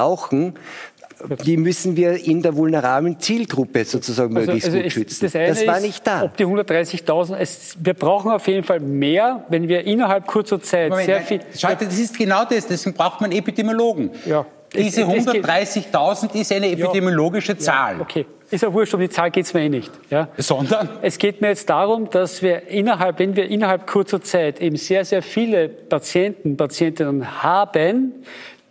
die 1.45 1.57
müssen 1.57 1.97
wir 1.97 2.25
in 2.25 2.43
der 2.43 2.57
vulnerablen 2.57 3.19
Zielgruppe 3.21 3.85
sozusagen 3.85 4.37
Also- 4.37 4.47
möglichst 4.47 4.69
also 4.69 4.81
gut 4.83 4.93
schützen. 4.93 5.31
eine 5.39 5.49
Das 5.49 5.67
war 5.67 5.77
ist, 5.79 5.83
nicht 5.87 6.07
da. 6.07 6.23
Ob 6.25 6.37
die 6.37 6.45
130.000, 6.45 7.37
es- 7.39 7.77
wir 7.81 7.95
brauchen 7.95 8.31
auf 8.33 8.47
jeden 8.49 8.65
Fall 8.65 8.81
mehr, 8.81 9.45
wenn 9.49 9.69
wir 9.69 9.85
innerhalb 9.87 10.27
kurzer 10.27 10.61
Zeit 10.61 10.91
Moment, 10.91 11.07
sehr 11.07 11.17
nein, 11.19 11.27
viel. 11.27 11.41
Schaut, 11.57 11.81
das 11.81 11.99
ist 11.99 12.19
genau 12.19 12.45
das. 12.45 12.67
Deswegen 12.67 12.97
braucht 12.97 13.21
man 13.21 13.31
Epidemiologen. 13.33 14.11
Ja. 14.27 14.45
Diese 14.75 15.03
Es- 15.03 15.09
es 15.27 15.33
geht- 15.33 15.45
130.000 15.45 16.35
ist 16.35 16.51
eine 16.51 16.69
epidemiologische 16.73 17.57
Zahl. 17.57 18.01
Okay, 18.01 18.27
ist 18.51 18.63
ja 18.65 18.73
wurscht, 18.73 18.93
um 18.95 19.01
die 19.01 19.09
Zahl 19.09 19.31
geht 19.31 19.45
es 19.47 19.55
mir 19.55 19.61
eh 19.63 19.69
nicht. 19.69 19.93
Ja? 20.11 20.27
Sondern? 20.37 20.89
Es 21.01 21.19
geht 21.19 21.41
mir 21.41 21.49
jetzt 21.49 21.71
darum, 21.71 22.11
dass 22.11 22.43
wir 22.43 22.67
innerhalb, 22.67 23.21
wenn 23.21 23.37
wir 23.37 23.49
innerhalb 23.49 23.87
kurzer 23.87 24.21
Zeit 24.21 24.61
eben 24.61 24.75
sehr, 24.77 25.05
sehr 25.05 25.23
viele 25.23 25.69
Patienten, 25.69 26.57
Patientinnen 26.57 27.45
haben, 27.45 28.15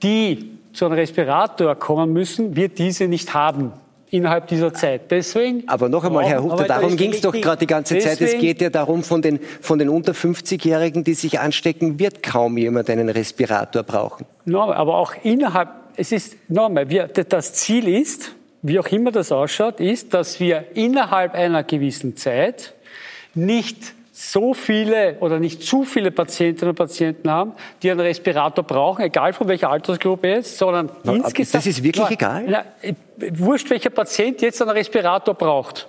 die 0.03 0.52
zu 0.73 0.85
einem 0.85 0.95
Respirator 0.95 1.75
kommen 1.75 2.13
müssen, 2.13 2.55
wir 2.55 2.69
diese 2.69 3.07
nicht 3.07 3.33
haben 3.33 3.73
innerhalb 4.13 4.47
dieser 4.47 4.73
Zeit. 4.73 5.09
Deswegen. 5.09 5.63
Aber 5.67 5.89
noch 5.89 6.03
einmal, 6.03 6.25
Herr 6.25 6.43
Hutter, 6.43 6.65
darum 6.65 6.95
ging 6.95 7.13
es 7.13 7.21
doch 7.21 7.33
gerade 7.33 7.57
die 7.57 7.67
ganze 7.67 7.97
Zeit. 7.97 8.21
Es 8.21 8.37
geht 8.37 8.61
ja 8.61 8.69
darum, 8.69 9.03
von 9.03 9.21
den, 9.23 9.39
von 9.59 9.79
den 9.79 9.89
unter 9.89 10.11
50-Jährigen, 10.11 11.03
die 11.03 11.15
sich 11.15 11.39
anstecken, 11.39 11.99
wird 11.99 12.21
kaum 12.21 12.57
jemand 12.57 12.89
einen 12.91 13.09
Respirator 13.09 13.81
brauchen. 13.81 14.25
Nochmal, 14.45 14.77
aber 14.77 14.97
auch 14.97 15.13
innerhalb, 15.23 15.69
es 15.95 16.11
ist, 16.11 16.49
nochmal, 16.49 16.89
wir, 16.89 17.07
das 17.07 17.53
Ziel 17.53 17.87
ist, 17.87 18.35
wie 18.61 18.79
auch 18.79 18.87
immer 18.87 19.11
das 19.11 19.31
ausschaut, 19.31 19.79
ist, 19.79 20.13
dass 20.13 20.39
wir 20.39 20.65
innerhalb 20.75 21.33
einer 21.33 21.63
gewissen 21.63 22.15
Zeit 22.15 22.75
nicht 23.33 23.95
so 24.15 24.53
viele 24.53 25.17
oder 25.21 25.39
nicht 25.39 25.63
zu 25.63 25.83
viele 25.83 26.11
Patientinnen 26.11 26.69
und 26.69 26.75
Patienten 26.75 27.31
haben, 27.31 27.53
die 27.81 27.89
einen 27.89 27.99
Respirator 27.99 28.63
brauchen, 28.63 29.01
egal 29.01 29.33
von 29.33 29.47
welcher 29.47 29.71
Altersgruppe 29.71 30.27
jetzt, 30.27 30.55
sondern 30.55 30.91
aber 30.91 31.15
insgesamt. 31.15 31.55
das 31.55 31.65
ist 31.65 31.83
wirklich 31.83 32.05
Na, 32.05 32.11
egal? 32.11 32.45
Na, 32.47 32.63
wurscht, 33.31 33.71
welcher 33.71 33.89
Patient 33.89 34.39
jetzt 34.43 34.61
einen 34.61 34.69
Respirator 34.69 35.33
braucht. 35.33 35.87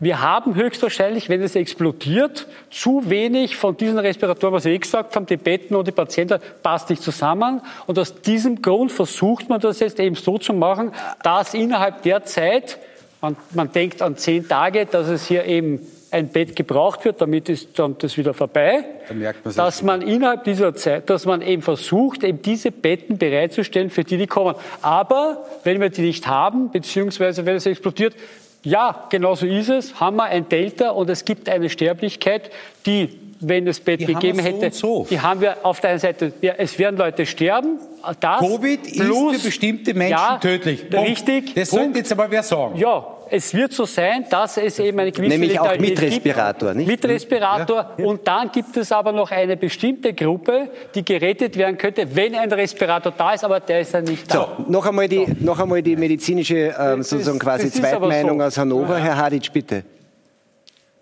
Wir 0.00 0.20
haben 0.20 0.56
höchstwahrscheinlich, 0.56 1.28
wenn 1.28 1.40
es 1.40 1.54
explodiert, 1.54 2.48
zu 2.68 3.08
wenig 3.08 3.56
von 3.56 3.76
diesen 3.76 3.98
Respiratoren, 3.98 4.52
was 4.52 4.64
wir 4.64 4.72
eh 4.72 4.78
gesagt 4.78 5.14
haben, 5.14 5.24
die 5.24 5.36
Betten 5.36 5.76
und 5.76 5.86
die 5.86 5.92
Patienten, 5.92 6.40
passt 6.64 6.90
nicht 6.90 7.00
zusammen. 7.00 7.62
Und 7.86 7.98
aus 7.98 8.20
diesem 8.20 8.60
Grund 8.60 8.90
versucht 8.90 9.48
man 9.48 9.60
das 9.60 9.78
jetzt 9.78 10.00
eben 10.00 10.16
so 10.16 10.36
zu 10.36 10.52
machen, 10.52 10.90
dass 11.22 11.54
innerhalb 11.54 12.02
der 12.02 12.24
Zeit, 12.24 12.78
man, 13.20 13.36
man 13.52 13.70
denkt 13.70 14.02
an 14.02 14.16
zehn 14.16 14.46
Tage, 14.46 14.84
dass 14.84 15.08
es 15.08 15.28
hier 15.28 15.46
eben 15.46 15.80
ein 16.10 16.28
Bett 16.28 16.54
gebraucht 16.54 17.04
wird, 17.04 17.20
damit 17.20 17.48
ist 17.48 17.78
dann 17.78 17.96
das 17.98 18.16
wieder 18.16 18.32
vorbei. 18.32 18.84
Dann 19.08 19.18
merkt 19.18 19.44
man's 19.44 19.56
dass 19.56 19.82
man 19.82 20.02
innerhalb 20.02 20.44
dieser 20.44 20.74
Zeit, 20.74 21.10
dass 21.10 21.26
man 21.26 21.42
eben 21.42 21.62
versucht, 21.62 22.22
eben 22.22 22.40
diese 22.42 22.70
Betten 22.70 23.18
bereitzustellen 23.18 23.90
für 23.90 24.04
die, 24.04 24.16
die 24.16 24.26
kommen. 24.26 24.54
Aber 24.82 25.46
wenn 25.64 25.80
wir 25.80 25.90
die 25.90 26.02
nicht 26.02 26.26
haben, 26.26 26.70
beziehungsweise 26.70 27.44
wenn 27.44 27.56
es 27.56 27.66
explodiert, 27.66 28.14
ja, 28.62 29.06
genau 29.10 29.34
so 29.34 29.46
ist 29.46 29.68
es, 29.68 30.00
haben 30.00 30.16
wir 30.16 30.24
ein 30.24 30.48
Delta 30.48 30.90
und 30.90 31.08
es 31.10 31.24
gibt 31.24 31.48
eine 31.48 31.70
Sterblichkeit, 31.70 32.50
die, 32.84 33.08
wenn 33.40 33.66
es 33.68 33.78
Bett 33.80 34.00
Die 34.00 34.06
haben 34.06 34.14
gegeben 34.14 34.38
wir 34.38 34.44
so 34.44 34.48
hätte, 34.50 34.66
und 34.66 34.74
so. 34.74 35.06
die 35.10 35.20
haben 35.20 35.40
wir 35.40 35.58
auf 35.64 35.80
der 35.80 35.90
einen 35.90 35.98
Seite, 36.00 36.32
ja, 36.40 36.54
es 36.56 36.78
werden 36.78 36.96
Leute 36.96 37.26
sterben, 37.26 37.78
das 38.20 38.40
Covid 38.40 38.86
ist 38.86 38.98
plus- 38.98 39.36
für 39.36 39.46
bestimmte 39.48 39.94
Menschen 39.94 40.12
ja, 40.16 40.38
tödlich. 40.38 40.88
Punkt. 40.88 41.10
Richtig. 41.10 41.54
Das 41.54 41.70
Punkt. 41.70 41.84
sollte 41.84 41.98
jetzt 41.98 42.12
aber 42.12 42.30
wer 42.30 42.42
sagen. 42.42 42.76
Ja, 42.78 43.06
es 43.30 43.52
wird 43.54 43.72
so 43.72 43.84
sein, 43.84 44.24
dass 44.30 44.56
es 44.56 44.78
eben 44.78 44.98
eine 45.00 45.12
gewisse 45.12 45.30
Nämlich 45.38 45.58
auch 45.58 45.64
mit 45.72 45.80
Letalität 45.80 45.98
gibt. 45.98 46.26
Respirator, 46.26 46.74
nicht? 46.74 46.86
Mit 46.86 47.04
Respirator. 47.04 47.92
Und 47.98 48.26
dann 48.26 48.50
gibt 48.52 48.76
es 48.76 48.92
aber 48.92 49.12
noch 49.12 49.30
eine 49.30 49.56
bestimmte 49.56 50.12
Gruppe, 50.14 50.68
die 50.94 51.04
gerettet 51.04 51.56
werden 51.56 51.76
könnte, 51.78 52.06
wenn 52.14 52.34
ein 52.34 52.52
Respirator 52.52 53.12
da 53.16 53.32
ist, 53.34 53.44
aber 53.44 53.60
der 53.60 53.80
ist 53.80 53.92
ja 53.94 54.00
nicht 54.00 54.30
So, 54.30 54.38
da. 54.38 54.64
noch 54.68 54.86
einmal 54.86 55.08
die, 55.08 55.26
noch 55.40 55.58
einmal 55.58 55.82
die 55.82 55.96
medizinische, 55.96 56.74
ähm, 56.78 57.02
sozusagen 57.02 57.36
ist- 57.38 57.42
quasi 57.42 57.70
Zweitmeinung 57.70 58.38
so. 58.40 58.46
aus 58.46 58.58
Hannover. 58.58 58.98
Herr 58.98 59.16
Haditsch, 59.16 59.50
bitte. 59.52 59.82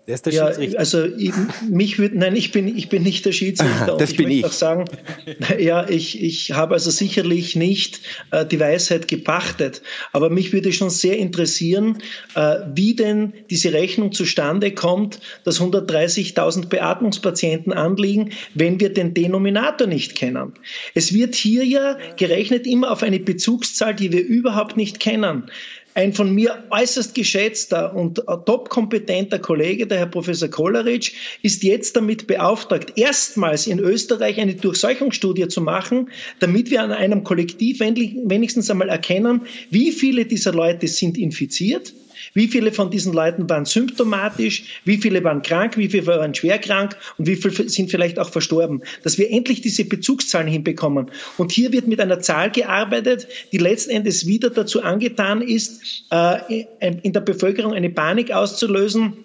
Der 0.07 0.15
ist 0.15 0.25
der 0.25 0.33
Ja, 0.33 0.47
Schiedsrichter. 0.47 0.79
also 0.79 1.05
ich, 1.05 1.31
mich 1.67 1.97
würde, 1.97 2.17
nein, 2.17 2.35
ich 2.35 2.51
bin, 2.51 2.67
ich 2.67 2.89
bin 2.89 3.01
nicht 3.01 3.25
der 3.25 3.31
Schiedsrichter. 3.31 3.93
Und 3.93 4.01
das 4.01 4.13
bin 4.13 4.25
möchte 4.27 4.39
ich. 4.39 4.45
Auch 4.45 4.51
sagen, 4.51 4.85
ja, 5.59 5.89
ich, 5.89 6.21
ich 6.21 6.51
habe 6.51 6.75
also 6.75 6.91
sicherlich 6.91 7.55
nicht 7.55 8.01
äh, 8.31 8.45
die 8.45 8.59
Weisheit 8.59 9.07
gepachtet, 9.07 9.81
aber 10.11 10.29
mich 10.29 10.53
würde 10.53 10.71
schon 10.73 10.91
sehr 10.91 11.17
interessieren, 11.17 11.97
äh, 12.35 12.57
wie 12.75 12.93
denn 12.93 13.33
diese 13.49 13.73
Rechnung 13.73 14.11
zustande 14.11 14.71
kommt, 14.71 15.19
dass 15.43 15.59
130.000 15.59 16.67
Beatmungspatienten 16.67 17.73
anliegen, 17.73 18.31
wenn 18.53 18.79
wir 18.79 18.93
den 18.93 19.13
Denominator 19.15 19.87
nicht 19.87 20.15
kennen. 20.15 20.53
Es 20.93 21.13
wird 21.13 21.33
hier 21.33 21.65
ja 21.65 21.97
gerechnet 22.17 22.67
immer 22.67 22.91
auf 22.91 23.01
eine 23.01 23.19
Bezugszahl, 23.19 23.95
die 23.95 24.11
wir 24.11 24.23
überhaupt 24.23 24.77
nicht 24.77 24.99
kennen. 24.99 25.49
Ein 25.97 26.11
von 26.11 26.35
mir 26.35 26.65
äußerst 26.71 27.15
geschätzter 27.15 27.95
und 27.95 28.21
topkompetenter 28.45 29.39
Kollege, 29.39 29.87
der 29.87 29.99
Herr 29.99 30.07
Professor 30.07 30.49
Kolleritsch, 30.49 31.13
ist 31.41 31.63
jetzt 31.63 31.95
damit 31.95 32.27
beauftragt, 32.27 32.97
erstmals 32.97 33.65
in 33.65 33.79
Österreich 33.79 34.37
eine 34.37 34.55
Durchseuchungsstudie 34.55 35.47
zu 35.47 35.61
machen, 35.61 36.09
damit 36.39 36.69
wir 36.69 36.83
an 36.83 36.91
einem 36.91 37.23
Kollektiv 37.23 37.79
wenigstens 37.79 38.69
einmal 38.69 38.89
erkennen, 38.89 39.43
wie 39.69 39.93
viele 39.93 40.25
dieser 40.25 40.51
Leute 40.51 40.89
sind 40.89 41.17
infiziert, 41.17 41.93
wie 42.35 42.47
viele 42.47 42.71
von 42.71 42.91
diesen 42.91 43.13
Leuten 43.13 43.49
waren 43.49 43.65
symptomatisch, 43.65 44.81
wie 44.83 44.97
viele 44.97 45.23
waren 45.23 45.41
krank, 45.41 45.77
wie 45.77 45.89
viele 45.89 46.05
waren 46.05 46.35
schwer 46.35 46.59
krank 46.59 46.95
und 47.17 47.25
wie 47.25 47.35
viele 47.35 47.67
sind 47.67 47.89
vielleicht 47.89 48.19
auch 48.19 48.29
verstorben. 48.29 48.83
Dass 49.03 49.17
wir 49.17 49.31
endlich 49.31 49.61
diese 49.61 49.85
Bezugszahlen 49.85 50.47
hinbekommen. 50.47 51.09
Und 51.37 51.51
hier 51.51 51.71
wird 51.71 51.87
mit 51.87 51.99
einer 51.99 52.19
Zahl 52.19 52.51
gearbeitet, 52.51 53.27
die 53.51 53.57
letzten 53.57 53.91
Endes 53.91 54.27
wieder 54.27 54.51
dazu 54.51 54.83
angetan 54.83 55.41
ist, 55.41 56.05
äh, 56.11 56.65
in 56.79 57.13
der 57.13 57.21
Bevölkerung 57.21 57.73
eine 57.73 57.89
Panik 57.89 58.31
auszulösen. 58.31 59.24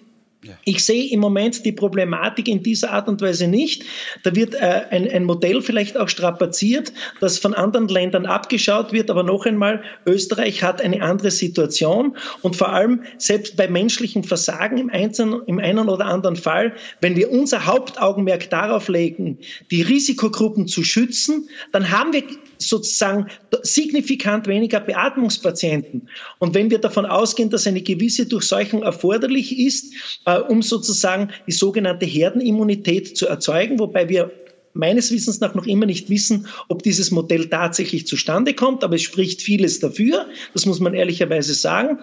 Ich 0.63 0.83
sehe 0.83 1.11
im 1.11 1.19
Moment 1.19 1.65
die 1.65 1.71
Problematik 1.71 2.47
in 2.47 2.63
dieser 2.63 2.91
Art 2.91 3.07
und 3.07 3.21
Weise 3.21 3.47
nicht. 3.47 3.83
Da 4.23 4.35
wird 4.35 4.55
äh, 4.55 4.85
ein, 4.89 5.07
ein 5.07 5.23
Modell 5.23 5.61
vielleicht 5.61 5.97
auch 5.97 6.09
strapaziert, 6.09 6.91
das 7.19 7.37
von 7.37 7.53
anderen 7.53 7.87
Ländern 7.87 8.25
abgeschaut 8.25 8.91
wird. 8.91 9.11
Aber 9.11 9.21
noch 9.21 9.45
einmal, 9.45 9.83
Österreich 10.07 10.63
hat 10.63 10.81
eine 10.81 11.03
andere 11.03 11.29
Situation. 11.29 12.17
Und 12.41 12.55
vor 12.55 12.69
allem, 12.69 13.03
selbst 13.19 13.55
bei 13.55 13.67
menschlichem 13.67 14.23
Versagen 14.23 14.79
im, 14.79 14.89
Einzelnen, 14.89 15.41
im 15.45 15.59
einen 15.59 15.89
oder 15.89 16.05
anderen 16.05 16.35
Fall, 16.35 16.73
wenn 17.01 17.15
wir 17.15 17.31
unser 17.31 17.67
Hauptaugenmerk 17.67 18.49
darauf 18.49 18.87
legen, 18.87 19.37
die 19.69 19.83
Risikogruppen 19.83 20.67
zu 20.67 20.83
schützen, 20.83 21.49
dann 21.71 21.91
haben 21.91 22.13
wir 22.13 22.23
sozusagen 22.57 23.27
signifikant 23.63 24.47
weniger 24.47 24.79
Beatmungspatienten. 24.79 26.07
Und 26.39 26.53
wenn 26.53 26.69
wir 26.69 26.79
davon 26.79 27.05
ausgehen, 27.05 27.49
dass 27.49 27.67
eine 27.67 27.81
gewisse 27.81 28.25
Durchseuchung 28.25 28.83
erforderlich 28.83 29.57
ist, 29.59 29.93
um 30.39 30.61
sozusagen 30.61 31.29
die 31.47 31.51
sogenannte 31.51 32.05
Herdenimmunität 32.05 33.17
zu 33.17 33.27
erzeugen, 33.27 33.79
wobei 33.79 34.09
wir 34.09 34.31
meines 34.73 35.11
Wissens 35.11 35.39
nach 35.39 35.55
noch 35.55 35.65
immer 35.65 35.85
nicht 35.85 36.09
wissen, 36.09 36.47
ob 36.69 36.83
dieses 36.83 37.11
Modell 37.11 37.49
tatsächlich 37.49 38.07
zustande 38.07 38.53
kommt, 38.53 38.83
aber 38.83 38.95
es 38.95 39.01
spricht 39.01 39.41
vieles 39.41 39.79
dafür, 39.79 40.27
das 40.53 40.65
muss 40.65 40.79
man 40.79 40.93
ehrlicherweise 40.93 41.53
sagen. 41.53 41.99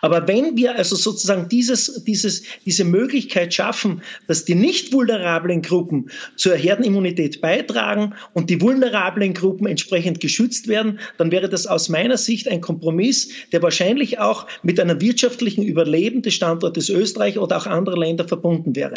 Aber 0.00 0.26
wenn 0.28 0.56
wir 0.56 0.76
also 0.76 0.96
sozusagen 0.96 1.48
dieses, 1.48 2.04
dieses, 2.04 2.42
diese 2.64 2.84
Möglichkeit 2.84 3.52
schaffen, 3.54 4.02
dass 4.26 4.44
die 4.44 4.54
nicht 4.54 4.92
vulnerablen 4.92 5.62
Gruppen 5.62 6.10
zur 6.36 6.54
Herdenimmunität 6.54 7.40
beitragen 7.40 8.14
und 8.32 8.50
die 8.50 8.60
vulnerablen 8.60 9.34
Gruppen 9.34 9.66
entsprechend 9.66 10.20
geschützt 10.20 10.68
werden, 10.68 10.98
dann 11.18 11.30
wäre 11.30 11.48
das 11.48 11.66
aus 11.66 11.88
meiner 11.88 12.16
Sicht 12.16 12.48
ein 12.48 12.60
Kompromiss, 12.60 13.30
der 13.52 13.62
wahrscheinlich 13.62 14.18
auch 14.18 14.46
mit 14.62 14.80
einem 14.80 15.00
wirtschaftlichen 15.00 15.62
Überleben 15.62 16.22
des 16.22 16.34
Standortes 16.34 16.88
Österreich 16.88 17.38
oder 17.38 17.58
auch 17.58 17.66
anderer 17.66 17.98
Länder 17.98 18.26
verbunden 18.26 18.74
wäre. 18.76 18.94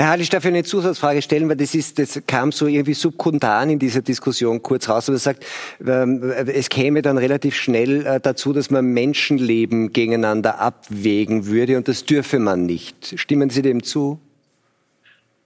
Herr 0.00 0.10
Hall, 0.10 0.20
ich 0.20 0.30
darf 0.30 0.46
eine 0.46 0.62
Zusatzfrage 0.62 1.22
stellen, 1.22 1.48
weil 1.48 1.56
das 1.56 1.74
ist, 1.74 1.98
das 1.98 2.22
kam 2.24 2.52
so 2.52 2.68
irgendwie 2.68 2.94
subkundan 2.94 3.68
in 3.68 3.80
dieser 3.80 4.00
Diskussion 4.00 4.62
kurz 4.62 4.88
raus, 4.88 5.08
aber 5.08 5.16
er 5.16 5.20
sagt, 5.20 5.44
ähm, 5.84 6.22
es 6.22 6.68
käme 6.68 7.02
dann 7.02 7.18
relativ 7.18 7.56
schnell 7.56 8.06
äh, 8.06 8.20
dazu, 8.20 8.52
dass 8.52 8.70
man 8.70 8.84
Menschenleben 8.84 9.92
gegeneinander 9.92 10.60
abwägen 10.60 11.46
würde 11.46 11.76
und 11.76 11.88
das 11.88 12.04
dürfe 12.04 12.38
man 12.38 12.64
nicht. 12.64 13.18
Stimmen 13.18 13.50
Sie 13.50 13.60
dem 13.60 13.82
zu? 13.82 14.20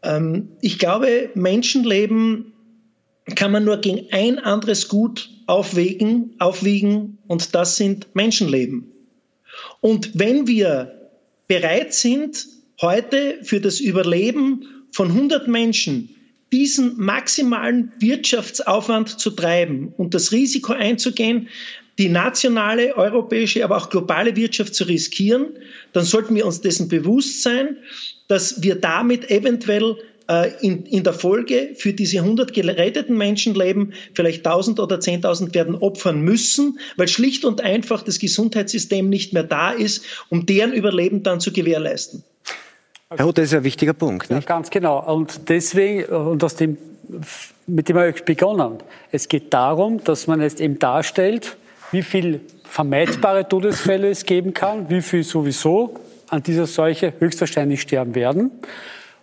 Ähm, 0.03 0.49
ich 0.61 0.79
glaube, 0.79 1.31
Menschenleben 1.35 2.53
kann 3.35 3.53
man 3.53 3.65
nur 3.65 3.79
gegen 3.79 4.13
ein 4.13 4.39
anderes 4.39 4.89
Gut 4.89 5.31
aufwägen, 5.47 6.35
aufwiegen 6.41 7.17
und 7.27 7.55
das 7.55 7.77
sind 7.77 8.15
Menschenleben. 8.15 8.93
Und 9.81 10.11
wenn 10.13 10.47
wir 10.47 11.09
bereit 11.49 11.95
sind, 11.95 12.47
heute 12.81 13.39
für 13.43 13.61
das 13.61 13.81
Überleben 13.81 14.65
von 14.93 15.09
100 15.09 15.49
Menschen 15.49 16.15
diesen 16.53 16.99
maximalen 16.99 17.93
Wirtschaftsaufwand 17.99 19.19
zu 19.19 19.31
treiben 19.31 19.95
und 19.97 20.15
das 20.15 20.33
Risiko 20.33 20.75
einzugehen, 20.75 21.49
die 21.99 22.09
nationale, 22.09 22.97
europäische, 22.97 23.65
aber 23.65 23.77
auch 23.77 23.91
globale 23.91 24.37
Wirtschaft 24.37 24.75
zu 24.75 24.85
riskieren, 24.85 25.49
dann 25.93 26.05
sollten 26.05 26.35
wir 26.35 26.47
uns 26.47 26.61
dessen 26.61 26.89
bewusst 26.89 27.43
sein, 27.43 27.77
dass 28.29 28.63
wir 28.63 28.77
damit 28.77 29.31
eventuell 29.31 29.97
äh, 30.29 30.53
in, 30.61 30.85
in 30.87 31.05
der 31.05 31.13
Folge 31.13 31.71
für 31.75 31.93
diese 31.93 32.19
100 32.19 32.53
geretteten 32.53 33.17
Menschenleben 33.17 33.93
vielleicht 34.15 34.47
1000 34.47 34.81
oder 34.81 34.97
10.000 34.97 35.55
werden 35.55 35.75
opfern 35.75 36.23
müssen, 36.23 36.79
weil 36.97 37.09
schlicht 37.09 37.45
und 37.45 37.61
einfach 37.61 38.03
das 38.03 38.19
Gesundheitssystem 38.19 39.09
nicht 39.09 39.33
mehr 39.33 39.45
da 39.45 39.71
ist, 39.71 40.05
um 40.31 40.47
deren 40.47 40.73
Überleben 40.73 41.23
dann 41.23 41.41
zu 41.41 41.53
gewährleisten. 41.53 42.25
Herr 43.17 43.27
Huth, 43.27 43.39
das 43.39 43.45
ist 43.47 43.55
ein 43.55 43.65
wichtiger 43.65 43.93
Punkt. 43.93 44.31
Nicht? 44.31 44.43
Ja, 44.43 44.47
ganz 44.47 44.71
genau. 44.71 45.01
Und 45.13 45.49
deswegen, 45.49 46.05
und 46.05 46.43
aus 46.43 46.57
dem, 46.57 46.79
mit 47.67 47.89
dem 47.89 47.97
habe 47.97 48.11
ich 48.11 48.25
begonnen. 48.25 48.79
Es 49.11 49.29
geht 49.29 49.53
darum, 49.53 50.03
dass 50.05 50.27
man 50.27 50.41
jetzt 50.41 50.61
eben 50.61 50.79
darstellt, 50.79 51.57
wie 51.91 52.03
viel 52.03 52.41
vermeidbare 52.65 53.49
Todesfälle 53.49 54.09
es 54.09 54.25
geben 54.25 54.55
kann, 54.55 54.89
wie 54.89 55.03
viel 55.03 55.25
sowieso 55.25 55.95
an 56.29 56.43
dieser 56.43 56.67
Seuche 56.67 57.13
höchstwahrscheinlich 57.19 57.83
sterben 57.83 58.15
werden. 58.15 58.51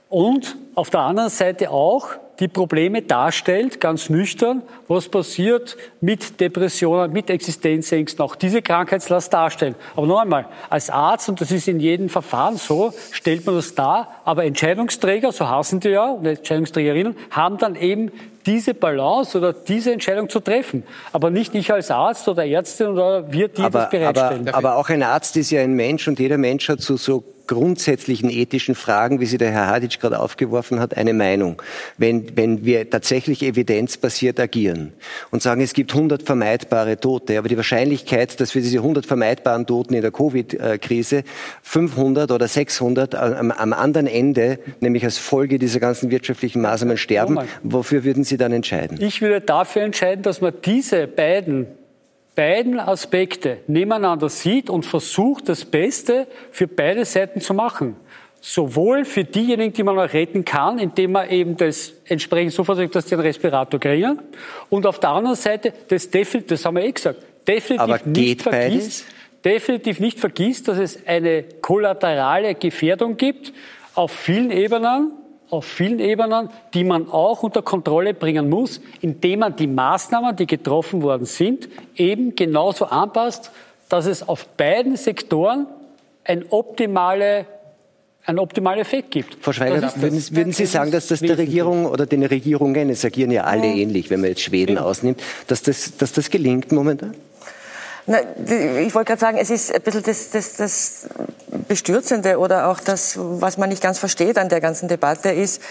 Und 0.10 0.56
auf 0.76 0.90
der 0.90 1.02
anderen 1.02 1.30
Seite 1.30 1.72
auch 1.72 2.10
die 2.40 2.48
Probleme 2.48 3.02
darstellt, 3.02 3.82
ganz 3.82 4.10
nüchtern, 4.10 4.62
was 4.88 5.10
passiert 5.10 5.76
mit 6.00 6.40
Depressionen, 6.40 7.12
mit 7.12 7.30
Existenzängsten, 7.30 8.24
auch 8.24 8.36
diese 8.36 8.62
Krankheitslast 8.62 9.34
darstellen. 9.34 9.76
Aber 9.96 10.08
noch 10.08 10.20
einmal, 10.20 10.46
als 10.70 10.90
Arzt, 10.90 11.28
und 11.30 11.42
das 11.42 11.52
ist 11.52 11.68
in 11.68 11.80
jedem 11.80 12.08
Verfahren 12.08 12.56
so, 12.56 12.94
stellt 13.12 13.46
man 13.46 13.56
das 13.56 13.76
dar, 13.76 14.22
aber 14.24 14.46
Entscheidungsträger, 14.46 15.32
so 15.32 15.50
hassen 15.50 15.82
die 15.82 15.90
ja, 15.90 16.10
und 16.10 16.26
Entscheidungsträgerinnen, 16.26 17.16
haben 17.32 17.58
dann 17.58 17.76
eben 17.76 18.12
diese 18.46 18.74
Balance 18.74 19.38
oder 19.38 19.52
diese 19.52 19.92
Entscheidung 19.92 20.30
zu 20.30 20.40
treffen. 20.40 20.84
Aber 21.12 21.30
nicht 21.30 21.54
ich 21.56 21.72
als 21.74 21.92
Arzt 21.92 22.28
oder 22.28 22.46
Ärztin 22.46 22.88
oder 22.88 23.32
wir, 23.32 23.50
die 23.50 23.62
aber, 23.62 23.80
das 23.80 23.90
bereitstellen. 23.90 24.48
Aber, 24.48 24.58
aber 24.58 24.76
auch 24.78 24.90
ein 24.90 25.04
Arzt 25.04 25.36
ist 25.36 25.52
ja 25.52 25.62
ein 25.62 25.74
Mensch 25.74 26.08
und 26.08 26.20
jeder 26.20 26.38
Mensch 26.38 26.70
hat 26.70 26.82
so, 26.82 26.96
so 26.96 27.24
grundsätzlichen 27.50 28.30
ethischen 28.30 28.76
Fragen, 28.76 29.20
wie 29.20 29.26
sie 29.26 29.40
der 29.40 29.50
Herr 29.50 29.66
Hadic 29.66 30.00
gerade 30.00 30.20
aufgeworfen 30.20 30.80
hat, 30.80 30.96
eine 30.96 31.16
Meinung. 31.16 31.60
Wenn, 31.98 32.38
wenn 32.38 32.64
wir 32.64 32.88
tatsächlich 32.88 33.42
evidenzbasiert 33.42 34.40
agieren 34.40 34.94
und 35.32 35.42
sagen, 35.42 35.62
es 35.62 35.74
gibt 35.74 35.92
100 35.92 36.22
vermeidbare 36.22 37.00
Tote, 37.00 37.40
aber 37.40 37.50
die 37.50 37.58
Wahrscheinlichkeit, 37.58 38.40
dass 38.40 38.54
wir 38.54 38.62
diese 38.62 38.78
100 38.78 39.04
vermeidbaren 39.04 39.66
Toten 39.66 39.96
in 39.96 40.02
der 40.02 40.12
Covid-Krise 40.12 41.24
500 41.64 42.32
oder 42.32 42.48
600 42.48 43.16
am, 43.16 43.50
am 43.50 43.74
anderen 43.74 44.06
Ende, 44.06 44.60
nämlich 44.80 45.04
als 45.04 45.18
Folge 45.18 45.58
dieser 45.58 45.80
ganzen 45.80 46.12
wirtschaftlichen 46.12 46.62
Maßnahmen 46.62 46.98
sterben, 46.98 47.40
wofür 47.64 48.04
würden 48.04 48.24
Sie 48.24 48.38
dann 48.38 48.54
entscheiden? 48.54 49.02
Ich 49.02 49.24
würde 49.24 49.42
dafür 49.42 49.82
entscheiden, 49.82 50.22
dass 50.22 50.40
man 50.40 50.54
diese 50.64 51.08
beiden 51.08 51.66
beiden 52.40 52.80
Aspekte 52.80 53.58
nebeneinander 53.68 54.30
sieht 54.30 54.70
und 54.70 54.86
versucht, 54.86 55.50
das 55.50 55.66
Beste 55.66 56.26
für 56.52 56.68
beide 56.70 57.04
Seiten 57.04 57.42
zu 57.42 57.54
machen. 57.54 57.98
Sowohl 58.40 59.04
für 59.04 59.26
diejenigen, 59.26 59.74
die 59.74 59.84
man 59.84 59.98
noch 59.98 60.14
retten 60.14 60.46
kann, 60.46 60.80
indem 60.80 61.12
man 61.12 61.30
eben 61.30 61.58
das 61.58 61.92
entsprechend 62.06 62.54
so 62.54 62.64
versucht, 62.64 62.96
dass 62.96 63.10
sie 63.10 63.16
einen 63.16 63.26
Respirator 63.26 63.78
kriegen. 63.78 64.20
Und 64.70 64.86
auf 64.86 65.02
der 65.02 65.10
anderen 65.10 65.36
Seite, 65.36 65.74
das 65.90 66.10
das 66.10 66.64
haben 66.64 66.78
wir 66.78 66.86
eh 66.86 66.94
gesagt, 66.94 67.20
definitiv 67.46 68.06
nicht 68.06 68.42
vergisst, 68.42 69.06
definitiv 69.44 70.00
nicht 70.00 70.18
vergisst, 70.18 70.70
dass 70.70 70.78
es 70.78 71.06
eine 71.06 71.44
kollaterale 71.44 72.56
Gefährdung 72.56 73.18
gibt 73.18 73.52
auf 73.96 74.12
vielen 74.12 74.52
Ebenen, 74.52 75.12
auf 75.50 75.66
vielen 75.66 76.00
Ebenen, 76.00 76.50
die 76.74 76.84
man 76.84 77.10
auch 77.10 77.44
unter 77.44 77.62
Kontrolle 77.62 78.14
bringen 78.14 78.50
muss, 78.50 78.82
indem 79.02 79.40
man 79.40 79.56
die 79.56 79.68
Maßnahmen, 79.68 80.36
die 80.36 80.48
getroffen 80.48 81.02
worden 81.02 81.26
sind, 81.26 81.68
eben 81.96 82.36
genauso 82.36 82.86
anpasst, 82.86 83.52
dass 83.90 84.06
es 84.06 84.28
auf 84.28 84.48
beiden 84.50 84.96
Sektoren 84.96 85.68
ein 86.24 86.46
optimale 86.50 87.46
einen 88.26 88.40
optimalen 88.40 88.80
Effekt 88.80 89.12
gibt. 89.12 89.38
Frau 89.42 89.52
Schweigert, 89.52 90.00
würden, 90.00 90.24
würden, 90.32 90.54
Sie 90.54 90.68
sagen, 90.68 90.92
dass 90.92 91.08
das 91.08 91.20
der 91.22 91.38
Regierung 91.38 91.88
oder 91.88 92.06
den 92.06 92.24
Regierungen, 92.24 92.90
es 92.90 93.04
agieren 93.04 93.32
ja 93.32 93.46
alle 93.46 93.66
ähnlich, 93.66 94.10
wenn 94.12 94.22
man 94.22 94.30
jetzt 94.30 94.42
Schweden 94.42 94.76
ja. 94.76 94.84
ausnimmt, 94.84 95.22
dass 95.48 95.64
das, 95.64 95.98
dass 95.98 96.12
das 96.12 96.30
gelingt 96.30 96.72
momentan? 96.72 97.16
Na, 98.12 98.22
ich 98.80 98.96
wollte 98.96 99.10
gerade 99.10 99.20
sagen, 99.20 99.38
es 99.38 99.52
ist 99.52 99.72
ein 99.72 99.84
bisschen 99.84 100.02
das, 100.02 100.32
das, 100.32 100.54
das 100.56 101.08
Bestürzende 101.68 102.40
oder 102.40 102.68
auch 102.68 102.80
das, 102.80 103.20
was 103.20 103.60
man 103.60 103.70
nicht 103.70 103.84
ganz 103.84 104.00
versteht 104.00 104.40
an 104.40 104.50
der 104.50 104.62
ganzen 104.62 104.88
Debatte, 104.88 105.30
ist, 105.30 105.62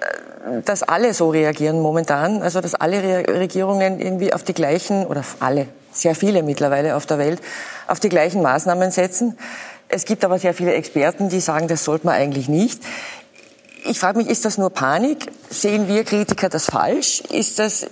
äh, 0.00 0.62
dass 0.64 0.82
alle 0.82 1.12
so 1.12 1.28
reagieren 1.28 1.82
momentan, 1.82 2.40
also 2.40 2.62
dass 2.62 2.74
alle 2.74 3.28
Regierungen 3.28 4.00
irgendwie 4.00 4.32
auf 4.32 4.44
die 4.44 4.54
gleichen, 4.54 5.06
oder 5.06 5.22
alle, 5.40 5.66
sehr 5.92 6.14
viele 6.14 6.42
mittlerweile 6.42 6.96
auf 6.96 7.04
der 7.04 7.18
Welt, 7.18 7.42
auf 7.86 8.00
die 8.00 8.08
gleichen 8.08 8.40
Maßnahmen 8.40 8.90
setzen. 8.90 9.36
Es 9.90 10.06
gibt 10.06 10.24
aber 10.24 10.38
sehr 10.38 10.54
viele 10.54 10.72
Experten, 10.72 11.28
die 11.28 11.40
sagen, 11.40 11.68
das 11.68 11.84
sollte 11.84 12.06
man 12.06 12.14
eigentlich 12.14 12.48
nicht. 12.48 12.82
Ich 13.84 13.98
frage 13.98 14.18
mich, 14.18 14.28
ist 14.28 14.44
das 14.44 14.58
nur 14.58 14.70
Panik? 14.70 15.26
Sehen 15.50 15.88
wir 15.88 16.04
Kritiker 16.04 16.48
das 16.48 16.66
falsch? 16.66 17.22
Ist 17.30 17.58
das, 17.58 17.86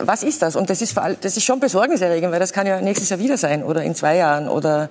was 0.00 0.22
ist 0.22 0.42
das? 0.42 0.56
Und 0.56 0.70
das 0.70 0.82
ist, 0.82 0.96
das 0.96 1.36
ist 1.36 1.44
schon 1.44 1.60
besorgniserregend, 1.60 2.32
weil 2.32 2.40
das 2.40 2.52
kann 2.52 2.66
ja 2.66 2.80
nächstes 2.80 3.08
Jahr 3.08 3.18
wieder 3.18 3.36
sein 3.36 3.62
oder 3.62 3.82
in 3.82 3.94
zwei 3.94 4.16
Jahren 4.16 4.48
oder 4.48 4.90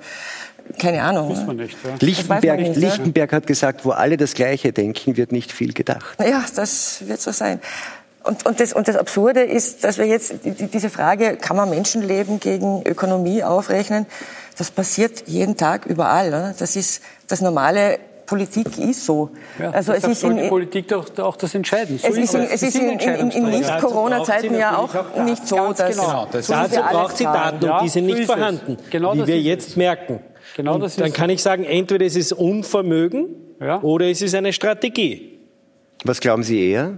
keine 0.79 1.03
Ahnung. 1.03 1.29
Weiß 1.29 1.45
man 1.45 1.57
nicht, 1.57 1.77
ja. 1.83 1.95
Lichtenberg, 1.99 2.59
nicht, 2.59 2.75
Lichtenberg 2.75 3.31
ja? 3.31 3.35
hat 3.37 3.47
gesagt, 3.47 3.85
wo 3.85 3.91
alle 3.91 4.17
das 4.17 4.33
Gleiche 4.33 4.71
denken, 4.71 5.17
wird 5.17 5.31
nicht 5.31 5.51
viel 5.51 5.73
gedacht. 5.73 6.17
Ja, 6.19 6.43
das 6.55 7.07
wird 7.07 7.21
so 7.21 7.31
sein. 7.31 7.59
Und, 8.23 8.45
und, 8.45 8.59
das, 8.61 8.71
und 8.71 8.87
das 8.87 8.95
Absurde 8.95 9.41
ist, 9.41 9.83
dass 9.83 9.97
wir 9.97 10.05
jetzt 10.05 10.35
diese 10.45 10.89
Frage, 10.89 11.35
kann 11.35 11.57
man 11.57 11.69
Menschenleben 11.69 12.39
gegen 12.39 12.81
Ökonomie 12.83 13.43
aufrechnen, 13.43 14.05
das 14.57 14.71
passiert 14.71 15.27
jeden 15.27 15.57
Tag 15.57 15.85
überall. 15.85 16.29
Oder? 16.29 16.55
Das 16.57 16.77
ist 16.77 17.01
das 17.27 17.41
normale 17.41 17.99
Politik 18.25 18.77
ist 18.77 19.05
so. 19.05 19.29
Ja, 19.59 19.71
also 19.71 19.93
es 19.93 20.03
ist 20.03 20.23
in, 20.23 20.37
die 20.37 20.47
Politik 20.47 20.87
doch 20.87 21.05
auch 21.19 21.35
das 21.35 21.53
Entscheiden. 21.55 21.97
So 21.97 22.07
es 22.07 22.17
ist, 22.17 22.33
in, 22.33 22.41
es 22.41 22.63
ist 22.63 22.75
in, 22.75 22.99
in, 22.99 23.31
in 23.31 23.49
Nicht-Corona-Zeiten 23.49 24.55
ja 24.55 24.77
auch, 24.77 24.93
nicht 25.25 25.47
so, 25.47 25.73
dass 25.73 25.95
genau, 25.95 26.27
das 26.31 26.47
so 26.47 26.53
dazu 26.53 26.79
braucht 26.81 27.17
sie 27.17 27.25
Daten 27.25 27.69
und 27.69 27.81
die 27.83 27.89
sind 27.89 28.05
nicht 28.05 28.25
vorhanden, 28.25 28.77
genau 28.89 29.13
wie 29.15 29.27
wir 29.27 29.41
jetzt 29.41 29.69
es. 29.69 29.75
merken. 29.75 30.19
Genau 30.55 30.77
das 30.77 30.95
dann 30.95 31.13
kann 31.13 31.29
ich 31.29 31.41
sagen, 31.41 31.63
entweder 31.63 32.05
es 32.05 32.15
ist 32.15 32.33
Unvermögen 32.33 33.29
ja. 33.59 33.81
oder 33.81 34.05
es 34.07 34.21
ist 34.21 34.35
eine 34.35 34.53
Strategie. 34.53 35.39
Was 36.03 36.19
glauben 36.19 36.43
Sie 36.43 36.69
eher? 36.69 36.97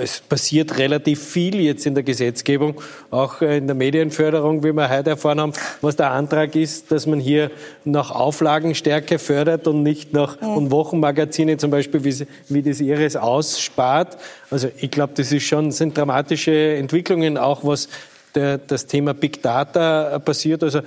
Es 0.00 0.20
passiert 0.20 0.78
relativ 0.78 1.22
viel 1.22 1.60
jetzt 1.60 1.86
in 1.86 1.94
der 1.94 2.02
Gesetzgebung, 2.02 2.80
auch 3.10 3.40
in 3.42 3.66
der 3.66 3.74
Medienförderung, 3.74 4.62
wie 4.62 4.72
wir 4.72 4.88
heute 4.88 5.10
erfahren 5.10 5.40
haben, 5.40 5.52
was 5.80 5.96
der 5.96 6.10
Antrag 6.10 6.54
ist, 6.56 6.90
dass 6.90 7.06
man 7.06 7.20
hier 7.20 7.50
nach 7.84 8.10
Auflagenstärke 8.10 9.18
fördert 9.18 9.66
und 9.66 9.82
nicht 9.82 10.12
nach 10.12 10.40
und 10.40 10.70
Wochenmagazine 10.70 11.56
zum 11.56 11.70
Beispiel, 11.70 12.04
wie, 12.04 12.26
wie 12.48 12.62
das 12.62 12.80
ihres 12.80 13.16
ausspart. 13.16 14.18
Also 14.50 14.68
ich 14.76 14.90
glaube, 14.90 15.12
das 15.16 15.32
ist 15.32 15.44
schon, 15.44 15.72
sind 15.72 15.96
dramatische 15.96 16.76
Entwicklungen, 16.76 17.36
auch 17.36 17.64
was 17.64 17.88
der, 18.34 18.58
das 18.58 18.86
Thema 18.86 19.14
Big 19.14 19.42
Data 19.42 20.18
passiert. 20.18 20.62
Also 20.62 20.80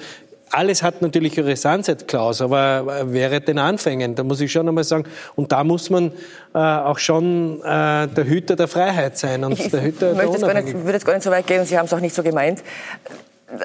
alles 0.52 0.84
hat 0.84 1.02
natürlich 1.02 1.38
ihre 1.38 1.56
Sunset-Clause, 1.56 2.44
aber 2.44 3.11
wäre 3.11 3.41
den 3.41 3.60
Anfängen, 3.60 4.15
da 4.15 4.23
muss 4.23 4.41
ich 4.41 4.52
schon 4.52 4.68
einmal 4.68 4.84
sagen, 4.84 5.06
und 5.36 5.52
da 5.52 5.64
muss 5.64 5.90
man 5.90 6.11
äh, 6.53 6.57
auch 6.57 6.98
schon 6.98 7.61
äh, 7.61 8.07
der 8.07 8.26
Hüter 8.26 8.56
der 8.56 8.68
Freiheit 8.68 9.18
sein 9.18 9.44
und 9.44 9.53
ich, 9.60 9.69
der 9.72 9.82
Hüter 9.82 10.11
ich 10.11 10.18
der 10.18 10.26
jetzt 10.28 10.65
nicht, 10.65 10.73
würde 10.76 10.94
jetzt 10.94 11.06
gar 11.06 11.14
nicht 11.14 11.23
so 11.23 11.32
weit 11.32 11.48
gehen 11.48 11.65
Sie 11.65 11.78
haben 11.78 11.86
es 11.86 11.94
auch 11.94 11.99
nicht 11.99 12.15
so 12.15 12.23
gemeint. 12.23 12.61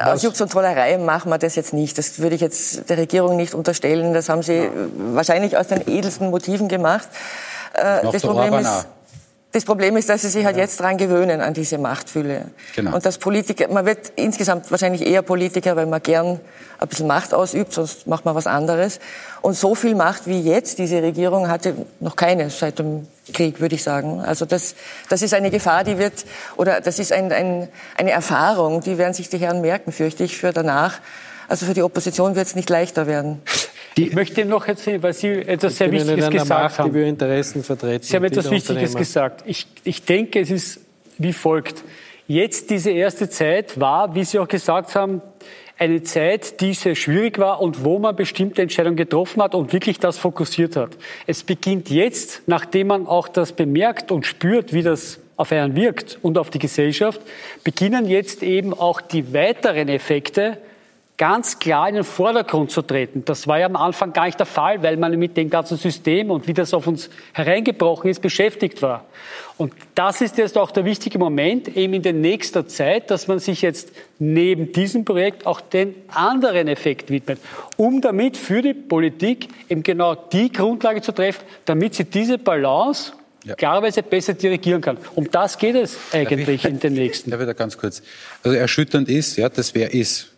Aus 0.02 0.22
Jux 0.22 0.40
und 0.40 0.50
Trollerei 0.50 0.98
machen 0.98 1.30
wir 1.30 1.38
das 1.38 1.54
jetzt 1.54 1.72
nicht. 1.72 1.96
Das 1.96 2.18
würde 2.18 2.34
ich 2.34 2.40
jetzt 2.40 2.90
der 2.90 2.98
Regierung 2.98 3.36
nicht 3.36 3.54
unterstellen. 3.54 4.14
Das 4.14 4.28
haben 4.28 4.42
Sie 4.42 4.64
ja. 4.64 4.70
wahrscheinlich 5.12 5.56
aus 5.56 5.68
den 5.68 5.86
edelsten 5.86 6.30
Motiven 6.30 6.66
gemacht. 6.66 7.08
Äh, 7.74 8.10
das 8.10 8.22
Problem 8.22 8.54
ist, 8.54 8.88
das 9.56 9.64
Problem 9.64 9.96
ist, 9.96 10.10
dass 10.10 10.20
sie 10.20 10.28
sich 10.28 10.44
halt 10.44 10.58
jetzt 10.58 10.78
dran 10.80 10.98
gewöhnen 10.98 11.40
an 11.40 11.54
diese 11.54 11.78
Machtfülle. 11.78 12.50
Genau. 12.74 12.94
Und 12.94 13.06
dass 13.06 13.16
Politiker, 13.16 13.68
man 13.72 13.86
wird 13.86 14.12
insgesamt 14.14 14.70
wahrscheinlich 14.70 15.06
eher 15.06 15.22
Politiker, 15.22 15.76
weil 15.76 15.86
man 15.86 16.02
gern 16.02 16.40
ein 16.78 16.88
bisschen 16.88 17.06
Macht 17.06 17.32
ausübt, 17.32 17.72
sonst 17.72 18.06
macht 18.06 18.26
man 18.26 18.34
was 18.34 18.46
anderes. 18.46 19.00
Und 19.40 19.54
so 19.54 19.74
viel 19.74 19.94
Macht 19.94 20.26
wie 20.26 20.42
jetzt 20.42 20.78
diese 20.78 21.02
Regierung 21.02 21.48
hatte 21.48 21.74
noch 22.00 22.16
keine 22.16 22.50
seit 22.50 22.78
dem 22.78 23.06
Krieg, 23.32 23.58
würde 23.58 23.76
ich 23.76 23.82
sagen. 23.82 24.20
Also 24.20 24.44
das, 24.44 24.74
das 25.08 25.22
ist 25.22 25.32
eine 25.32 25.50
Gefahr, 25.50 25.84
die 25.84 25.96
wird, 25.96 26.26
oder 26.58 26.82
das 26.82 26.98
ist 26.98 27.10
ein, 27.10 27.32
ein, 27.32 27.68
eine 27.96 28.10
Erfahrung, 28.10 28.82
die 28.82 28.98
werden 28.98 29.14
sich 29.14 29.30
die 29.30 29.38
Herren 29.38 29.62
merken, 29.62 29.90
fürchte 29.90 30.22
ich, 30.22 30.36
für 30.36 30.52
danach. 30.52 30.98
Also 31.48 31.64
für 31.64 31.72
die 31.72 31.82
Opposition 31.82 32.36
wird 32.36 32.46
es 32.46 32.56
nicht 32.56 32.68
leichter 32.68 33.06
werden. 33.06 33.40
Die 33.96 34.08
ich 34.08 34.14
möchte 34.14 34.44
noch 34.44 34.68
erzählen, 34.68 35.02
weil 35.02 35.14
Sie 35.14 35.28
etwas 35.28 35.78
sehr 35.78 35.90
Wichtiges 35.90 36.28
gesagt 36.28 36.48
Macht, 36.48 36.78
haben. 36.78 36.92
Sie 38.02 38.16
haben 38.16 38.24
etwas 38.24 38.50
Wichtiges 38.50 38.94
gesagt. 38.94 39.44
Ich, 39.46 39.66
ich 39.84 40.02
denke, 40.02 40.40
es 40.40 40.50
ist 40.50 40.80
wie 41.18 41.32
folgt. 41.32 41.82
Jetzt 42.28 42.70
diese 42.70 42.90
erste 42.90 43.30
Zeit 43.30 43.80
war, 43.80 44.14
wie 44.14 44.24
Sie 44.24 44.38
auch 44.38 44.48
gesagt 44.48 44.94
haben, 44.94 45.22
eine 45.78 46.02
Zeit, 46.02 46.60
die 46.60 46.74
sehr 46.74 46.94
schwierig 46.94 47.38
war 47.38 47.60
und 47.60 47.84
wo 47.84 47.98
man 47.98 48.16
bestimmte 48.16 48.62
Entscheidungen 48.62 48.96
getroffen 48.96 49.42
hat 49.42 49.54
und 49.54 49.72
wirklich 49.72 49.98
das 49.98 50.18
fokussiert 50.18 50.76
hat. 50.76 50.96
Es 51.26 51.42
beginnt 51.42 51.90
jetzt, 51.90 52.42
nachdem 52.46 52.88
man 52.88 53.06
auch 53.06 53.28
das 53.28 53.52
bemerkt 53.52 54.10
und 54.10 54.24
spürt, 54.24 54.72
wie 54.72 54.82
das 54.82 55.20
auf 55.36 55.52
einen 55.52 55.76
wirkt 55.76 56.18
und 56.22 56.38
auf 56.38 56.48
die 56.48 56.58
Gesellschaft, 56.58 57.20
beginnen 57.62 58.08
jetzt 58.08 58.42
eben 58.42 58.72
auch 58.72 59.00
die 59.02 59.34
weiteren 59.34 59.88
Effekte 59.88 60.58
ganz 61.16 61.58
klar 61.58 61.88
in 61.88 61.94
den 61.94 62.04
Vordergrund 62.04 62.70
zu 62.70 62.82
treten. 62.82 63.24
Das 63.24 63.46
war 63.46 63.58
ja 63.58 63.66
am 63.66 63.76
Anfang 63.76 64.12
gar 64.12 64.26
nicht 64.26 64.38
der 64.38 64.46
Fall, 64.46 64.82
weil 64.82 64.96
man 64.96 65.18
mit 65.18 65.36
dem 65.36 65.48
ganzen 65.48 65.78
System 65.78 66.30
und 66.30 66.46
wie 66.46 66.52
das 66.52 66.74
auf 66.74 66.86
uns 66.86 67.08
hereingebrochen 67.32 68.10
ist, 68.10 68.20
beschäftigt 68.20 68.82
war. 68.82 69.06
Und 69.56 69.72
das 69.94 70.20
ist 70.20 70.36
jetzt 70.36 70.58
auch 70.58 70.70
der 70.70 70.84
wichtige 70.84 71.18
Moment, 71.18 71.74
eben 71.74 71.94
in 71.94 72.02
der 72.02 72.12
nächsten 72.12 72.68
Zeit, 72.68 73.10
dass 73.10 73.28
man 73.28 73.38
sich 73.38 73.62
jetzt 73.62 73.90
neben 74.18 74.72
diesem 74.72 75.06
Projekt 75.06 75.46
auch 75.46 75.62
den 75.62 75.94
anderen 76.08 76.68
Effekt 76.68 77.08
widmet, 77.08 77.38
um 77.78 78.02
damit 78.02 78.36
für 78.36 78.60
die 78.60 78.74
Politik 78.74 79.48
eben 79.70 79.82
genau 79.82 80.14
die 80.14 80.52
Grundlage 80.52 81.00
zu 81.00 81.12
treffen, 81.12 81.44
damit 81.64 81.94
sie 81.94 82.04
diese 82.04 82.36
Balance 82.36 83.12
ja. 83.44 83.54
klarerweise 83.54 84.02
besser 84.02 84.34
dirigieren 84.34 84.82
kann. 84.82 84.98
Um 85.14 85.30
das 85.30 85.56
geht 85.56 85.76
es 85.76 85.96
eigentlich 86.12 86.64
ich, 86.64 86.70
in 86.70 86.78
den 86.78 86.92
nächsten. 86.92 87.32
Ich 87.32 87.38
da 87.38 87.52
ganz 87.54 87.78
kurz? 87.78 88.02
Also 88.42 88.56
erschütternd 88.56 89.08
ist, 89.08 89.36
ja, 89.36 89.48
das 89.48 89.74
wäre 89.74 89.90
ist 89.90 90.35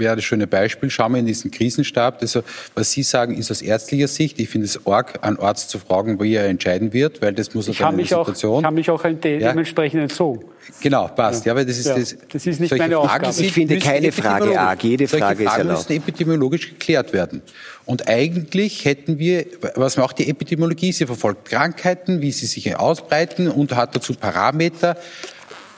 wäre 0.00 0.16
das 0.16 0.24
schöne 0.24 0.46
Beispiel. 0.46 0.90
Schauen 0.90 1.12
wir 1.12 1.20
in 1.20 1.26
diesen 1.26 1.50
Krisenstab. 1.50 2.18
Also, 2.20 2.42
was 2.74 2.90
Sie 2.90 3.02
sagen, 3.02 3.36
ist 3.36 3.50
aus 3.50 3.62
ärztlicher 3.62 4.08
Sicht. 4.08 4.40
Ich 4.40 4.48
finde 4.48 4.64
es 4.64 4.86
arg, 4.86 5.20
einen 5.22 5.38
Arzt 5.38 5.70
zu 5.70 5.78
fragen, 5.78 6.20
wie 6.20 6.34
er 6.34 6.46
entscheiden 6.46 6.92
wird, 6.92 7.22
weil 7.22 7.32
das 7.32 7.54
muss 7.54 7.68
ich 7.68 7.78
dann 7.78 7.92
in 7.92 7.98
der 7.98 8.06
Situation. 8.06 8.54
Auch, 8.54 8.58
ich 8.60 8.64
habe 8.64 8.76
mich 8.76 8.90
auch 8.90 9.02
dementsprechend 9.02 9.98
ja. 9.98 10.02
entzogen. 10.02 10.44
Genau, 10.82 11.08
passt. 11.08 11.46
Ja, 11.46 11.54
weil 11.54 11.66
das 11.66 11.78
ist, 11.78 11.86
ja, 11.86 11.98
das, 11.98 12.16
das 12.32 12.46
ist 12.46 12.60
nicht 12.60 12.76
meine 12.76 12.98
Aufgabe. 12.98 13.24
Fragen, 13.26 13.44
ich 13.44 13.52
finde 13.52 13.78
keine 13.78 14.12
Frage 14.12 14.60
arg. 14.60 14.82
Jede 14.84 15.08
Frage 15.08 15.22
Fragen 15.22 15.40
ist 15.42 15.58
erlaubt. 15.58 15.90
müssen 15.90 16.02
epidemiologisch 16.02 16.68
geklärt 16.70 17.12
werden. 17.12 17.42
Und 17.86 18.08
eigentlich 18.08 18.84
hätten 18.84 19.18
wir, 19.18 19.46
was 19.74 19.98
auch 19.98 20.12
die 20.12 20.28
Epidemiologie, 20.28 20.92
sie 20.92 21.06
verfolgt 21.06 21.48
Krankheiten, 21.48 22.20
wie 22.20 22.30
sie 22.30 22.46
sich 22.46 22.76
ausbreiten 22.76 23.48
und 23.48 23.74
hat 23.74 23.96
dazu 23.96 24.14
Parameter. 24.14 24.96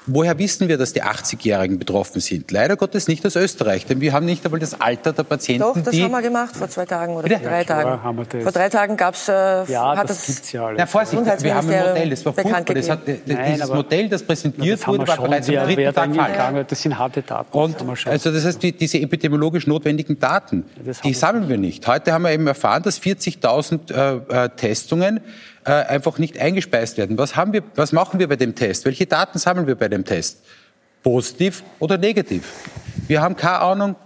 Woher 0.06 0.36
wissen 0.38 0.68
wir, 0.68 0.78
dass 0.78 0.92
die 0.92 1.02
80-Jährigen 1.02 1.78
betroffen 1.78 2.20
sind? 2.20 2.50
Leider 2.50 2.76
Gottes 2.76 3.06
nicht 3.06 3.24
aus 3.24 3.36
Österreich, 3.36 3.86
denn 3.86 4.00
wir 4.00 4.12
haben 4.12 4.26
nicht 4.26 4.44
einmal 4.44 4.58
das 4.58 4.80
Alter 4.80 5.12
der 5.12 5.22
Patienten. 5.22 5.62
Doch, 5.62 5.80
das 5.80 5.94
haben 6.00 6.10
wir 6.10 6.22
gemacht 6.22 6.56
vor 6.56 6.68
zwei 6.68 6.84
Tagen 6.86 7.14
oder 7.14 7.28
vor 7.28 7.48
drei 7.48 7.64
Tagen. 7.64 8.26
vor 8.42 8.52
drei 8.52 8.68
Tagen 8.68 8.96
gab 8.96 9.14
es. 9.14 9.28
Äh, 9.28 9.32
ja, 9.64 9.96
hat 9.96 10.10
das, 10.10 10.26
gibt's 10.26 10.52
ja 10.52 10.66
alles. 10.66 10.78
Na, 10.78 10.86
Vorsicht, 10.86 11.42
wir 11.42 11.54
haben 11.54 11.70
ein 11.70 11.88
Modell, 11.88 12.10
das 12.10 12.26
war 12.26 12.32
furchtbar. 12.32 12.74
Das 12.74 12.90
hat, 12.90 13.00
Nein, 13.06 13.52
dieses 13.52 13.68
Modell, 13.68 14.08
das 14.08 14.22
präsentiert 14.24 14.80
das 14.80 14.86
wurde, 14.88 15.06
war 15.06 15.16
bereits 15.16 15.48
am 15.48 15.54
dritten 15.66 15.94
Tag 15.94 16.14
falsch. 16.14 16.66
Das 16.68 16.82
sind 16.82 16.98
harte 16.98 17.22
Daten. 17.22 17.56
Und 17.56 17.76
also 18.06 18.32
das 18.32 18.44
heißt, 18.44 18.62
die, 18.62 18.72
diese 18.72 18.98
epidemiologisch 18.98 19.66
notwendigen 19.66 20.18
Daten, 20.18 20.64
die 21.04 21.14
sammeln 21.14 21.48
wir 21.48 21.58
nicht. 21.58 21.86
Heute 21.86 22.12
haben 22.12 22.22
wir 22.22 22.32
eben 22.32 22.46
erfahren, 22.46 22.82
dass 22.82 23.00
40.000 23.00 23.92
äh, 23.92 24.44
äh, 24.44 24.48
Testungen 24.50 25.20
äh, 25.64 25.70
einfach 25.70 26.18
nicht 26.18 26.38
eingespeist 26.38 26.98
werden. 26.98 27.18
Was, 27.18 27.36
haben 27.36 27.52
wir, 27.52 27.62
was 27.76 27.92
machen 27.92 28.18
wir 28.18 28.28
bei 28.28 28.36
dem 28.36 28.54
Test? 28.54 28.84
Welche 28.84 29.06
Daten 29.06 29.38
sammeln 29.38 29.66
wir 29.66 29.76
bei 29.76 29.88
dem 29.92 30.04
Test? 30.04 30.42
Positiv 31.02 31.62
oder 31.78 31.98
negativ? 31.98 32.44
Wir 33.06 33.20
haben 33.20 33.36
keine 33.36 33.60
Ahnung, 33.60 33.96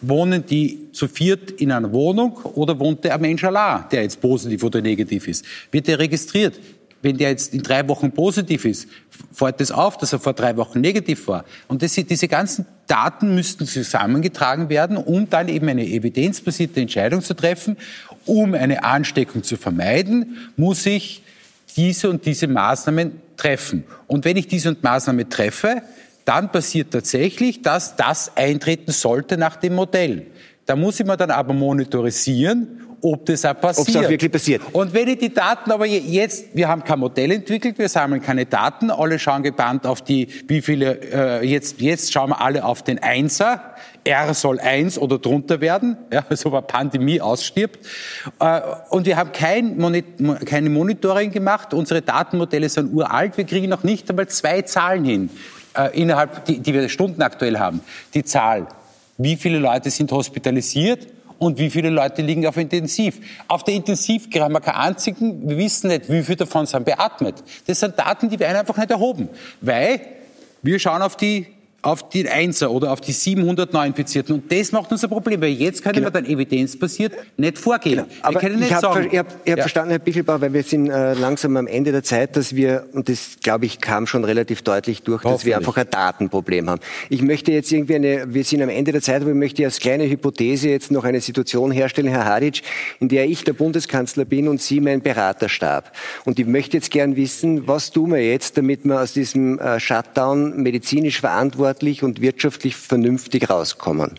wohnen 0.00 0.44
die 0.44 0.92
zu 0.92 1.08
viert 1.08 1.50
in 1.52 1.72
einer 1.72 1.92
Wohnung 1.92 2.36
oder 2.54 2.78
wohnt 2.78 3.04
der 3.04 3.18
Mensch 3.18 3.44
allein, 3.44 3.84
der 3.90 4.02
jetzt 4.02 4.20
positiv 4.20 4.62
oder 4.62 4.80
negativ 4.80 5.28
ist? 5.28 5.44
Wird 5.70 5.86
der 5.88 5.98
registriert? 5.98 6.58
Wenn 7.02 7.18
der 7.18 7.30
jetzt 7.30 7.54
in 7.54 7.62
drei 7.62 7.86
Wochen 7.88 8.10
positiv 8.10 8.64
ist, 8.64 8.88
fällt 9.32 9.60
das 9.60 9.70
auf, 9.70 9.98
dass 9.98 10.12
er 10.12 10.18
vor 10.18 10.32
drei 10.32 10.56
Wochen 10.56 10.80
negativ 10.80 11.28
war. 11.28 11.44
Und 11.68 11.82
das, 11.82 11.92
diese 11.92 12.26
ganzen 12.26 12.66
Daten 12.86 13.34
müssten 13.34 13.66
zusammengetragen 13.66 14.68
werden, 14.70 14.96
um 14.96 15.28
dann 15.28 15.48
eben 15.48 15.68
eine 15.68 15.86
evidenzbasierte 15.86 16.80
Entscheidung 16.80 17.22
zu 17.22 17.34
treffen. 17.34 17.76
Um 18.24 18.54
eine 18.54 18.82
Ansteckung 18.82 19.44
zu 19.44 19.56
vermeiden, 19.56 20.50
muss 20.56 20.84
ich 20.86 21.22
diese 21.76 22.10
und 22.10 22.24
diese 22.24 22.48
Maßnahmen 22.48 23.12
treffen. 23.36 23.84
Und 24.06 24.24
wenn 24.24 24.36
ich 24.36 24.48
diese 24.48 24.76
Maßnahme 24.80 25.28
treffe, 25.28 25.82
dann 26.24 26.50
passiert 26.50 26.90
tatsächlich, 26.90 27.62
dass 27.62 27.96
das 27.96 28.36
eintreten 28.36 28.92
sollte 28.92 29.36
nach 29.36 29.56
dem 29.56 29.74
Modell. 29.74 30.26
Da 30.66 30.74
muss 30.74 30.98
ich 30.98 31.06
mir 31.06 31.16
dann 31.16 31.30
aber 31.30 31.54
monitorisieren 31.54 32.82
ob 33.02 33.26
das 33.26 33.44
auch 33.44 33.60
passiert. 33.60 33.88
Ob 33.88 33.94
es 33.94 34.04
auch 34.04 34.10
wirklich 34.10 34.32
passiert. 34.32 34.62
Und 34.72 34.92
wenn 34.94 35.08
ich 35.08 35.18
die 35.18 35.32
Daten 35.32 35.70
aber 35.70 35.86
jetzt, 35.86 36.54
wir 36.54 36.68
haben 36.68 36.82
kein 36.82 36.98
Modell 36.98 37.30
entwickelt, 37.30 37.78
wir 37.78 37.88
sammeln 37.88 38.22
keine 38.22 38.46
Daten, 38.46 38.90
alle 38.90 39.18
schauen 39.18 39.42
gebannt 39.42 39.86
auf 39.86 40.02
die, 40.02 40.28
wie 40.48 40.62
viele, 40.62 41.00
äh, 41.12 41.46
jetzt, 41.46 41.80
jetzt 41.80 42.12
schauen 42.12 42.30
wir 42.30 42.40
alle 42.40 42.64
auf 42.64 42.82
den 42.82 42.98
Einser, 42.98 43.74
R 44.06 44.32
soll 44.34 44.60
eins 44.60 44.98
oder 44.98 45.18
drunter 45.18 45.60
werden, 45.60 45.96
ja, 46.12 46.24
so 46.36 46.50
eine 46.52 46.62
Pandemie 46.62 47.20
ausstirbt. 47.20 47.84
Äh, 48.38 48.60
und 48.90 49.06
wir 49.06 49.16
haben 49.16 49.32
kein 49.32 49.76
Moni 49.76 50.04
keine 50.44 50.70
Monitoring 50.70 51.30
gemacht, 51.30 51.74
unsere 51.74 52.02
Datenmodelle 52.02 52.68
sind 52.68 52.94
uralt, 52.94 53.36
wir 53.36 53.44
kriegen 53.44 53.68
noch 53.68 53.82
nicht 53.82 54.08
einmal 54.08 54.28
zwei 54.28 54.62
Zahlen 54.62 55.04
hin, 55.04 55.30
äh, 55.76 56.00
innerhalb, 56.00 56.44
die, 56.44 56.60
die 56.60 56.72
wir 56.72 56.88
stundenaktuell 56.88 57.58
haben. 57.58 57.80
Die 58.14 58.24
Zahl, 58.24 58.66
wie 59.18 59.36
viele 59.36 59.58
Leute 59.58 59.90
sind 59.90 60.12
hospitalisiert 60.12 61.06
und 61.38 61.58
wie 61.58 61.70
viele 61.70 61.90
Leute 61.90 62.22
liegen 62.22 62.46
auf 62.46 62.56
Intensiv. 62.56 63.20
Auf 63.48 63.64
der 63.64 63.74
Intensiv 63.74 64.28
haben 64.36 64.52
wir 64.52 64.60
keinen 64.60 64.76
einzigen, 64.76 65.48
wir 65.48 65.56
wissen 65.58 65.88
nicht, 65.88 66.10
wie 66.10 66.22
viele 66.22 66.36
davon 66.36 66.66
sind 66.66 66.84
beatmet. 66.84 67.42
Das 67.66 67.80
sind 67.80 67.98
Daten, 67.98 68.28
die 68.28 68.38
wir 68.38 68.48
einfach 68.48 68.76
nicht 68.76 68.90
erhoben, 68.90 69.28
weil 69.60 70.00
wir 70.62 70.78
schauen 70.78 71.02
auf 71.02 71.16
die 71.16 71.46
auf 71.86 72.08
die 72.08 72.28
Einser 72.28 72.72
oder 72.72 72.90
auf 72.90 73.00
die 73.00 73.12
700 73.12 73.72
Neuinfizierten. 73.72 74.34
Und 74.34 74.50
das 74.50 74.72
macht 74.72 74.90
uns 74.90 75.04
ein 75.04 75.10
Problem, 75.10 75.40
weil 75.40 75.50
jetzt 75.50 75.84
können 75.84 75.94
genau. 75.94 76.08
wir 76.08 76.10
dann 76.10 76.26
evidenzbasiert 76.26 77.12
nicht 77.36 77.58
vorgehen. 77.58 77.98
Genau. 77.98 78.08
Aber 78.22 78.42
wir 78.42 78.48
nicht 78.50 78.70
ich 78.70 78.74
habe 78.74 78.88
hab, 78.88 79.12
hab 79.12 79.46
ja. 79.46 79.56
verstanden, 79.56 79.90
Herr 79.90 80.00
Bichelbauer, 80.00 80.40
weil 80.40 80.52
wir 80.52 80.64
sind 80.64 80.90
äh, 80.90 81.14
langsam 81.14 81.56
am 81.56 81.68
Ende 81.68 81.92
der 81.92 82.02
Zeit, 82.02 82.36
dass 82.36 82.56
wir, 82.56 82.86
und 82.92 83.08
das 83.08 83.36
glaube 83.40 83.66
ich 83.66 83.80
kam 83.80 84.08
schon 84.08 84.24
relativ 84.24 84.62
deutlich 84.62 85.04
durch, 85.04 85.22
dass 85.22 85.44
wir 85.44 85.56
einfach 85.56 85.76
ein 85.76 85.86
Datenproblem 85.88 86.68
haben. 86.68 86.80
Ich 87.08 87.22
möchte 87.22 87.52
jetzt 87.52 87.70
irgendwie 87.70 87.94
eine, 87.94 88.34
wir 88.34 88.42
sind 88.42 88.62
am 88.62 88.68
Ende 88.68 88.90
der 88.90 89.00
Zeit, 89.00 89.22
aber 89.22 89.30
ich 89.30 89.36
möchte 89.36 89.64
als 89.64 89.78
kleine 89.78 90.10
Hypothese 90.10 90.68
jetzt 90.68 90.90
noch 90.90 91.04
eine 91.04 91.20
Situation 91.20 91.70
herstellen, 91.70 92.08
Herr 92.08 92.24
Hadic, 92.24 92.62
in 92.98 93.08
der 93.08 93.26
ich 93.26 93.44
der 93.44 93.52
Bundeskanzler 93.52 94.24
bin 94.24 94.48
und 94.48 94.60
Sie 94.60 94.80
mein 94.80 95.02
Beraterstab. 95.02 95.92
Und 96.24 96.40
ich 96.40 96.46
möchte 96.46 96.78
jetzt 96.78 96.90
gern 96.90 97.14
wissen, 97.14 97.68
was 97.68 97.92
tun 97.92 98.10
wir 98.10 98.28
jetzt, 98.28 98.58
damit 98.58 98.84
wir 98.84 99.00
aus 99.00 99.12
diesem 99.12 99.60
äh, 99.60 99.78
Shutdown 99.78 100.60
medizinisch 100.60 101.20
verantwortlich 101.20 101.75
wirtschaftlich 101.76 102.02
und 102.02 102.20
wirtschaftlich 102.20 102.76
vernünftig 102.76 103.50
rauskommen? 103.50 104.14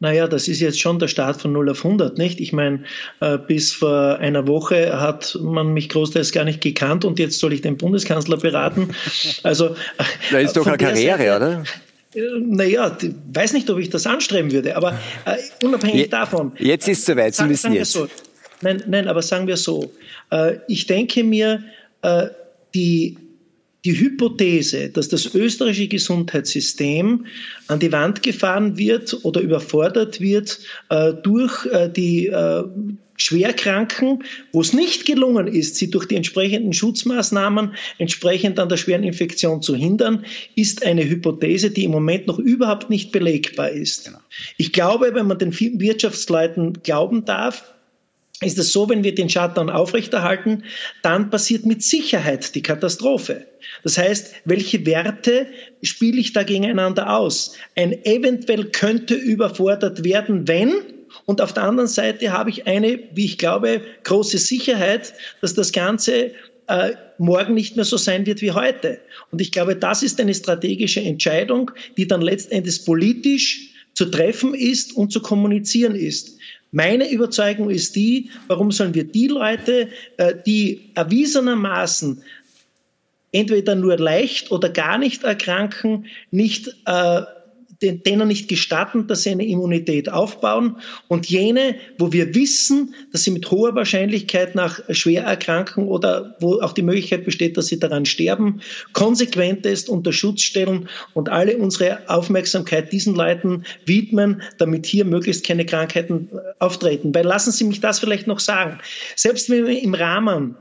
Naja, 0.00 0.26
das 0.26 0.48
ist 0.48 0.60
jetzt 0.60 0.80
schon 0.80 0.98
der 0.98 1.08
Start 1.08 1.40
von 1.40 1.52
0 1.52 1.70
auf 1.70 1.84
100, 1.84 2.18
nicht? 2.18 2.40
Ich 2.40 2.52
meine, 2.52 2.84
äh, 3.20 3.38
bis 3.38 3.72
vor 3.72 4.18
einer 4.18 4.46
Woche 4.46 5.00
hat 5.00 5.38
man 5.40 5.72
mich 5.72 5.88
großteils 5.88 6.32
gar 6.32 6.44
nicht 6.44 6.60
gekannt 6.60 7.04
und 7.04 7.18
jetzt 7.18 7.38
soll 7.38 7.52
ich 7.52 7.62
den 7.62 7.76
Bundeskanzler 7.76 8.36
beraten. 8.36 8.90
Also, 9.42 9.76
da 10.30 10.38
ist 10.38 10.56
doch 10.56 10.66
eine 10.66 10.76
Karriere, 10.76 11.18
Seite, 11.18 11.36
oder? 11.36 11.64
Äh, 12.14 12.40
naja, 12.40 12.96
weiß 13.32 13.52
nicht, 13.52 13.68
ob 13.70 13.78
ich 13.78 13.90
das 13.90 14.06
anstreben 14.06 14.52
würde, 14.52 14.76
aber 14.76 14.98
äh, 15.24 15.36
unabhängig 15.64 15.96
Je, 15.96 16.08
davon. 16.08 16.52
Jetzt 16.58 16.88
ist 16.88 17.00
es 17.00 17.06
soweit, 17.06 17.34
Sie 17.34 17.48
wissen 17.48 17.72
jetzt. 17.72 17.92
So, 17.92 18.08
nein, 18.62 18.82
nein, 18.86 19.08
aber 19.08 19.22
sagen 19.22 19.46
wir 19.46 19.56
so. 19.56 19.92
Äh, 20.30 20.58
ich 20.68 20.86
denke 20.86 21.24
mir, 21.24 21.62
äh, 22.02 22.26
die 22.74 23.16
die 23.84 23.98
Hypothese, 23.98 24.88
dass 24.88 25.08
das 25.08 25.34
österreichische 25.34 25.88
Gesundheitssystem 25.88 27.26
an 27.68 27.80
die 27.80 27.92
Wand 27.92 28.22
gefahren 28.22 28.78
wird 28.78 29.24
oder 29.24 29.40
überfordert 29.40 30.20
wird 30.20 30.60
äh, 30.88 31.12
durch 31.12 31.66
äh, 31.66 31.90
die 31.90 32.28
äh, 32.28 32.64
Schwerkranken, 33.16 34.24
wo 34.52 34.60
es 34.60 34.72
nicht 34.72 35.06
gelungen 35.06 35.46
ist, 35.46 35.76
sie 35.76 35.90
durch 35.90 36.06
die 36.06 36.16
entsprechenden 36.16 36.72
Schutzmaßnahmen 36.72 37.74
entsprechend 37.98 38.58
an 38.58 38.68
der 38.68 38.76
schweren 38.76 39.04
Infektion 39.04 39.62
zu 39.62 39.76
hindern, 39.76 40.24
ist 40.56 40.84
eine 40.84 41.08
Hypothese, 41.08 41.70
die 41.70 41.84
im 41.84 41.92
Moment 41.92 42.26
noch 42.26 42.38
überhaupt 42.38 42.90
nicht 42.90 43.12
belegbar 43.12 43.70
ist. 43.70 44.06
Genau. 44.06 44.18
Ich 44.56 44.72
glaube, 44.72 45.14
wenn 45.14 45.26
man 45.26 45.38
den 45.38 45.52
Wirtschaftsleuten 45.52 46.82
glauben 46.82 47.24
darf, 47.24 47.73
ist 48.40 48.58
es 48.58 48.72
so, 48.72 48.88
wenn 48.88 49.04
wir 49.04 49.14
den 49.14 49.28
Shutdown 49.28 49.70
aufrechterhalten, 49.70 50.64
dann 51.02 51.30
passiert 51.30 51.66
mit 51.66 51.82
Sicherheit 51.82 52.54
die 52.54 52.62
Katastrophe. 52.62 53.46
Das 53.82 53.96
heißt, 53.96 54.34
welche 54.44 54.84
Werte 54.86 55.46
spiele 55.82 56.20
ich 56.20 56.32
da 56.32 56.42
gegeneinander 56.42 57.16
aus? 57.16 57.56
Ein 57.76 58.04
eventuell 58.04 58.66
könnte 58.66 59.14
überfordert 59.14 60.04
werden, 60.04 60.48
wenn, 60.48 60.74
und 61.26 61.40
auf 61.40 61.52
der 61.52 61.62
anderen 61.62 61.88
Seite 61.88 62.32
habe 62.32 62.50
ich 62.50 62.66
eine, 62.66 62.98
wie 63.12 63.24
ich 63.24 63.38
glaube, 63.38 63.82
große 64.02 64.38
Sicherheit, 64.38 65.14
dass 65.40 65.54
das 65.54 65.72
Ganze 65.72 66.32
äh, 66.66 66.92
morgen 67.18 67.54
nicht 67.54 67.76
mehr 67.76 67.84
so 67.84 67.96
sein 67.96 68.26
wird 68.26 68.40
wie 68.42 68.52
heute. 68.52 68.98
Und 69.30 69.40
ich 69.40 69.52
glaube, 69.52 69.76
das 69.76 70.02
ist 70.02 70.20
eine 70.20 70.34
strategische 70.34 71.00
Entscheidung, 71.00 71.70
die 71.96 72.08
dann 72.08 72.20
letztendlich 72.20 72.84
politisch 72.84 73.70
zu 73.94 74.06
treffen 74.06 74.54
ist 74.54 74.96
und 74.96 75.12
zu 75.12 75.20
kommunizieren 75.20 75.94
ist. 75.94 76.38
Meine 76.74 77.08
Überzeugung 77.08 77.70
ist 77.70 77.94
die, 77.94 78.30
warum 78.48 78.72
sollen 78.72 78.94
wir 78.94 79.04
die 79.04 79.28
Leute, 79.28 79.90
äh, 80.16 80.34
die 80.44 80.90
erwiesenermaßen 80.96 82.20
entweder 83.30 83.76
nur 83.76 83.96
leicht 83.96 84.50
oder 84.50 84.70
gar 84.70 84.98
nicht 84.98 85.22
erkranken, 85.22 86.06
nicht 86.32 86.74
äh, 86.86 87.22
denen 87.92 88.28
nicht 88.28 88.48
gestatten, 88.48 89.06
dass 89.06 89.22
sie 89.22 89.30
eine 89.30 89.46
Immunität 89.46 90.10
aufbauen 90.10 90.76
und 91.08 91.26
jene, 91.26 91.76
wo 91.98 92.12
wir 92.12 92.34
wissen, 92.34 92.94
dass 93.12 93.24
sie 93.24 93.30
mit 93.30 93.50
hoher 93.50 93.74
Wahrscheinlichkeit 93.74 94.54
nach 94.54 94.80
schwer 94.90 95.24
erkranken 95.24 95.86
oder 95.88 96.36
wo 96.40 96.60
auch 96.60 96.72
die 96.72 96.82
Möglichkeit 96.82 97.24
besteht, 97.24 97.56
dass 97.56 97.66
sie 97.66 97.78
daran 97.78 98.06
sterben, 98.06 98.60
konsequent 98.92 99.66
ist 99.66 99.88
unter 99.88 100.12
Schutz 100.12 100.42
stellen 100.42 100.88
und 101.12 101.28
alle 101.28 101.56
unsere 101.58 102.08
Aufmerksamkeit 102.08 102.92
diesen 102.92 103.14
Leuten 103.14 103.64
widmen, 103.86 104.42
damit 104.58 104.86
hier 104.86 105.04
möglichst 105.04 105.46
keine 105.46 105.66
Krankheiten 105.66 106.28
äh, 106.32 106.38
auftreten. 106.58 107.14
Weil 107.14 107.26
lassen 107.26 107.52
Sie 107.52 107.64
mich 107.64 107.80
das 107.80 108.00
vielleicht 108.00 108.26
noch 108.26 108.40
sagen. 108.40 108.78
Selbst 109.16 109.50
wenn 109.50 109.66
wir 109.66 109.82
im 109.82 109.94
Rahmen 109.94 110.56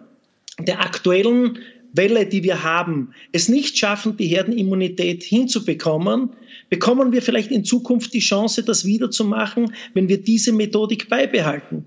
der 0.59 0.81
aktuellen 0.81 1.59
Welle, 1.93 2.25
die 2.25 2.43
wir 2.43 2.63
haben, 2.63 3.13
es 3.31 3.47
nicht 3.47 3.77
schaffen, 3.77 4.17
die 4.17 4.27
Herdenimmunität 4.27 5.23
hinzubekommen, 5.23 6.31
bekommen 6.73 7.11
wir 7.11 7.21
vielleicht 7.21 7.51
in 7.51 7.63
Zukunft 7.63 8.15
die 8.15 8.19
Chance, 8.19 8.63
das 8.63 8.83
wiederzumachen, 8.83 9.75
wenn 9.93 10.09
wir 10.09 10.17
diese 10.17 10.51
Methodik 10.51 11.07
beibehalten. 11.07 11.85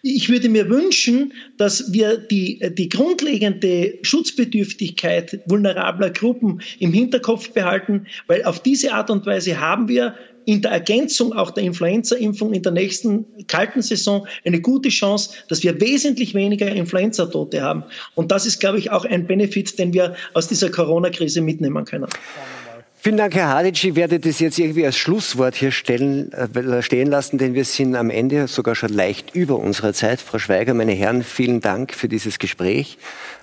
Ich 0.00 0.30
würde 0.30 0.48
mir 0.48 0.70
wünschen, 0.70 1.34
dass 1.58 1.92
wir 1.92 2.16
die, 2.16 2.58
die 2.78 2.88
grundlegende 2.88 3.98
Schutzbedürftigkeit 4.00 5.42
vulnerabler 5.44 6.08
Gruppen 6.08 6.62
im 6.78 6.94
Hinterkopf 6.94 7.50
behalten, 7.50 8.06
weil 8.26 8.42
auf 8.44 8.62
diese 8.62 8.94
Art 8.94 9.10
und 9.10 9.26
Weise 9.26 9.60
haben 9.60 9.86
wir 9.88 10.14
in 10.46 10.62
der 10.62 10.70
Ergänzung 10.70 11.34
auch 11.34 11.50
der 11.50 11.64
Influenza-Impfung 11.64 12.54
in 12.54 12.62
der 12.62 12.72
nächsten 12.72 13.26
kalten 13.48 13.82
Saison 13.82 14.26
eine 14.46 14.62
gute 14.62 14.88
Chance, 14.88 15.34
dass 15.48 15.62
wir 15.62 15.78
wesentlich 15.78 16.34
weniger 16.34 16.68
Influenza-Tote 16.68 17.60
haben. 17.60 17.84
Und 18.14 18.32
das 18.32 18.46
ist, 18.46 18.60
glaube 18.60 18.78
ich, 18.78 18.90
auch 18.90 19.04
ein 19.04 19.26
Benefit, 19.26 19.78
den 19.78 19.92
wir 19.92 20.16
aus 20.32 20.48
dieser 20.48 20.70
Corona-Krise 20.70 21.42
mitnehmen 21.42 21.84
können. 21.84 22.08
Vielen 23.04 23.16
Dank, 23.16 23.34
Herr 23.34 23.48
Hadic. 23.48 23.82
Ich 23.82 23.96
werde 23.96 24.20
das 24.20 24.38
jetzt 24.38 24.60
irgendwie 24.60 24.86
als 24.86 24.96
Schlusswort 24.96 25.56
hier 25.56 25.72
stellen, 25.72 26.30
äh, 26.34 26.82
stehen 26.82 27.10
lassen, 27.10 27.36
denn 27.36 27.52
wir 27.52 27.64
sind 27.64 27.96
am 27.96 28.10
Ende 28.10 28.46
sogar 28.46 28.76
schon 28.76 28.92
leicht 28.92 29.34
über 29.34 29.58
unserer 29.58 29.92
Zeit. 29.92 30.20
Frau 30.20 30.38
Schweiger, 30.38 30.72
meine 30.72 30.92
Herren, 30.92 31.24
vielen 31.24 31.60
Dank 31.60 31.94
für 31.94 32.06
dieses 32.06 32.38
Gespräch. 32.38 32.98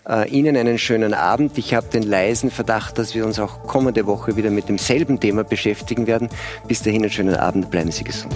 Äh, 0.08 0.30
Ihnen 0.30 0.56
einen 0.56 0.78
schönen 0.78 1.14
Abend. 1.14 1.58
Ich 1.58 1.74
habe 1.74 1.88
den 1.90 2.04
leisen 2.04 2.52
Verdacht, 2.52 2.98
dass 2.98 3.16
wir 3.16 3.26
uns 3.26 3.38
auch 3.38 3.64
kommende 3.64 4.06
Woche 4.06 4.38
wieder 4.38 4.50
mit 4.50 4.70
demselben 4.70 5.20
Thema 5.20 5.44
beschäftigen 5.44 6.08
werden. 6.08 6.30
Bis 6.70 6.82
dahin 6.82 7.02
einen 7.02 7.12
schönen 7.12 7.36
Abend. 7.36 7.70
Bleiben 7.70 7.92
Sie 7.92 8.06
gesund. 8.06 8.34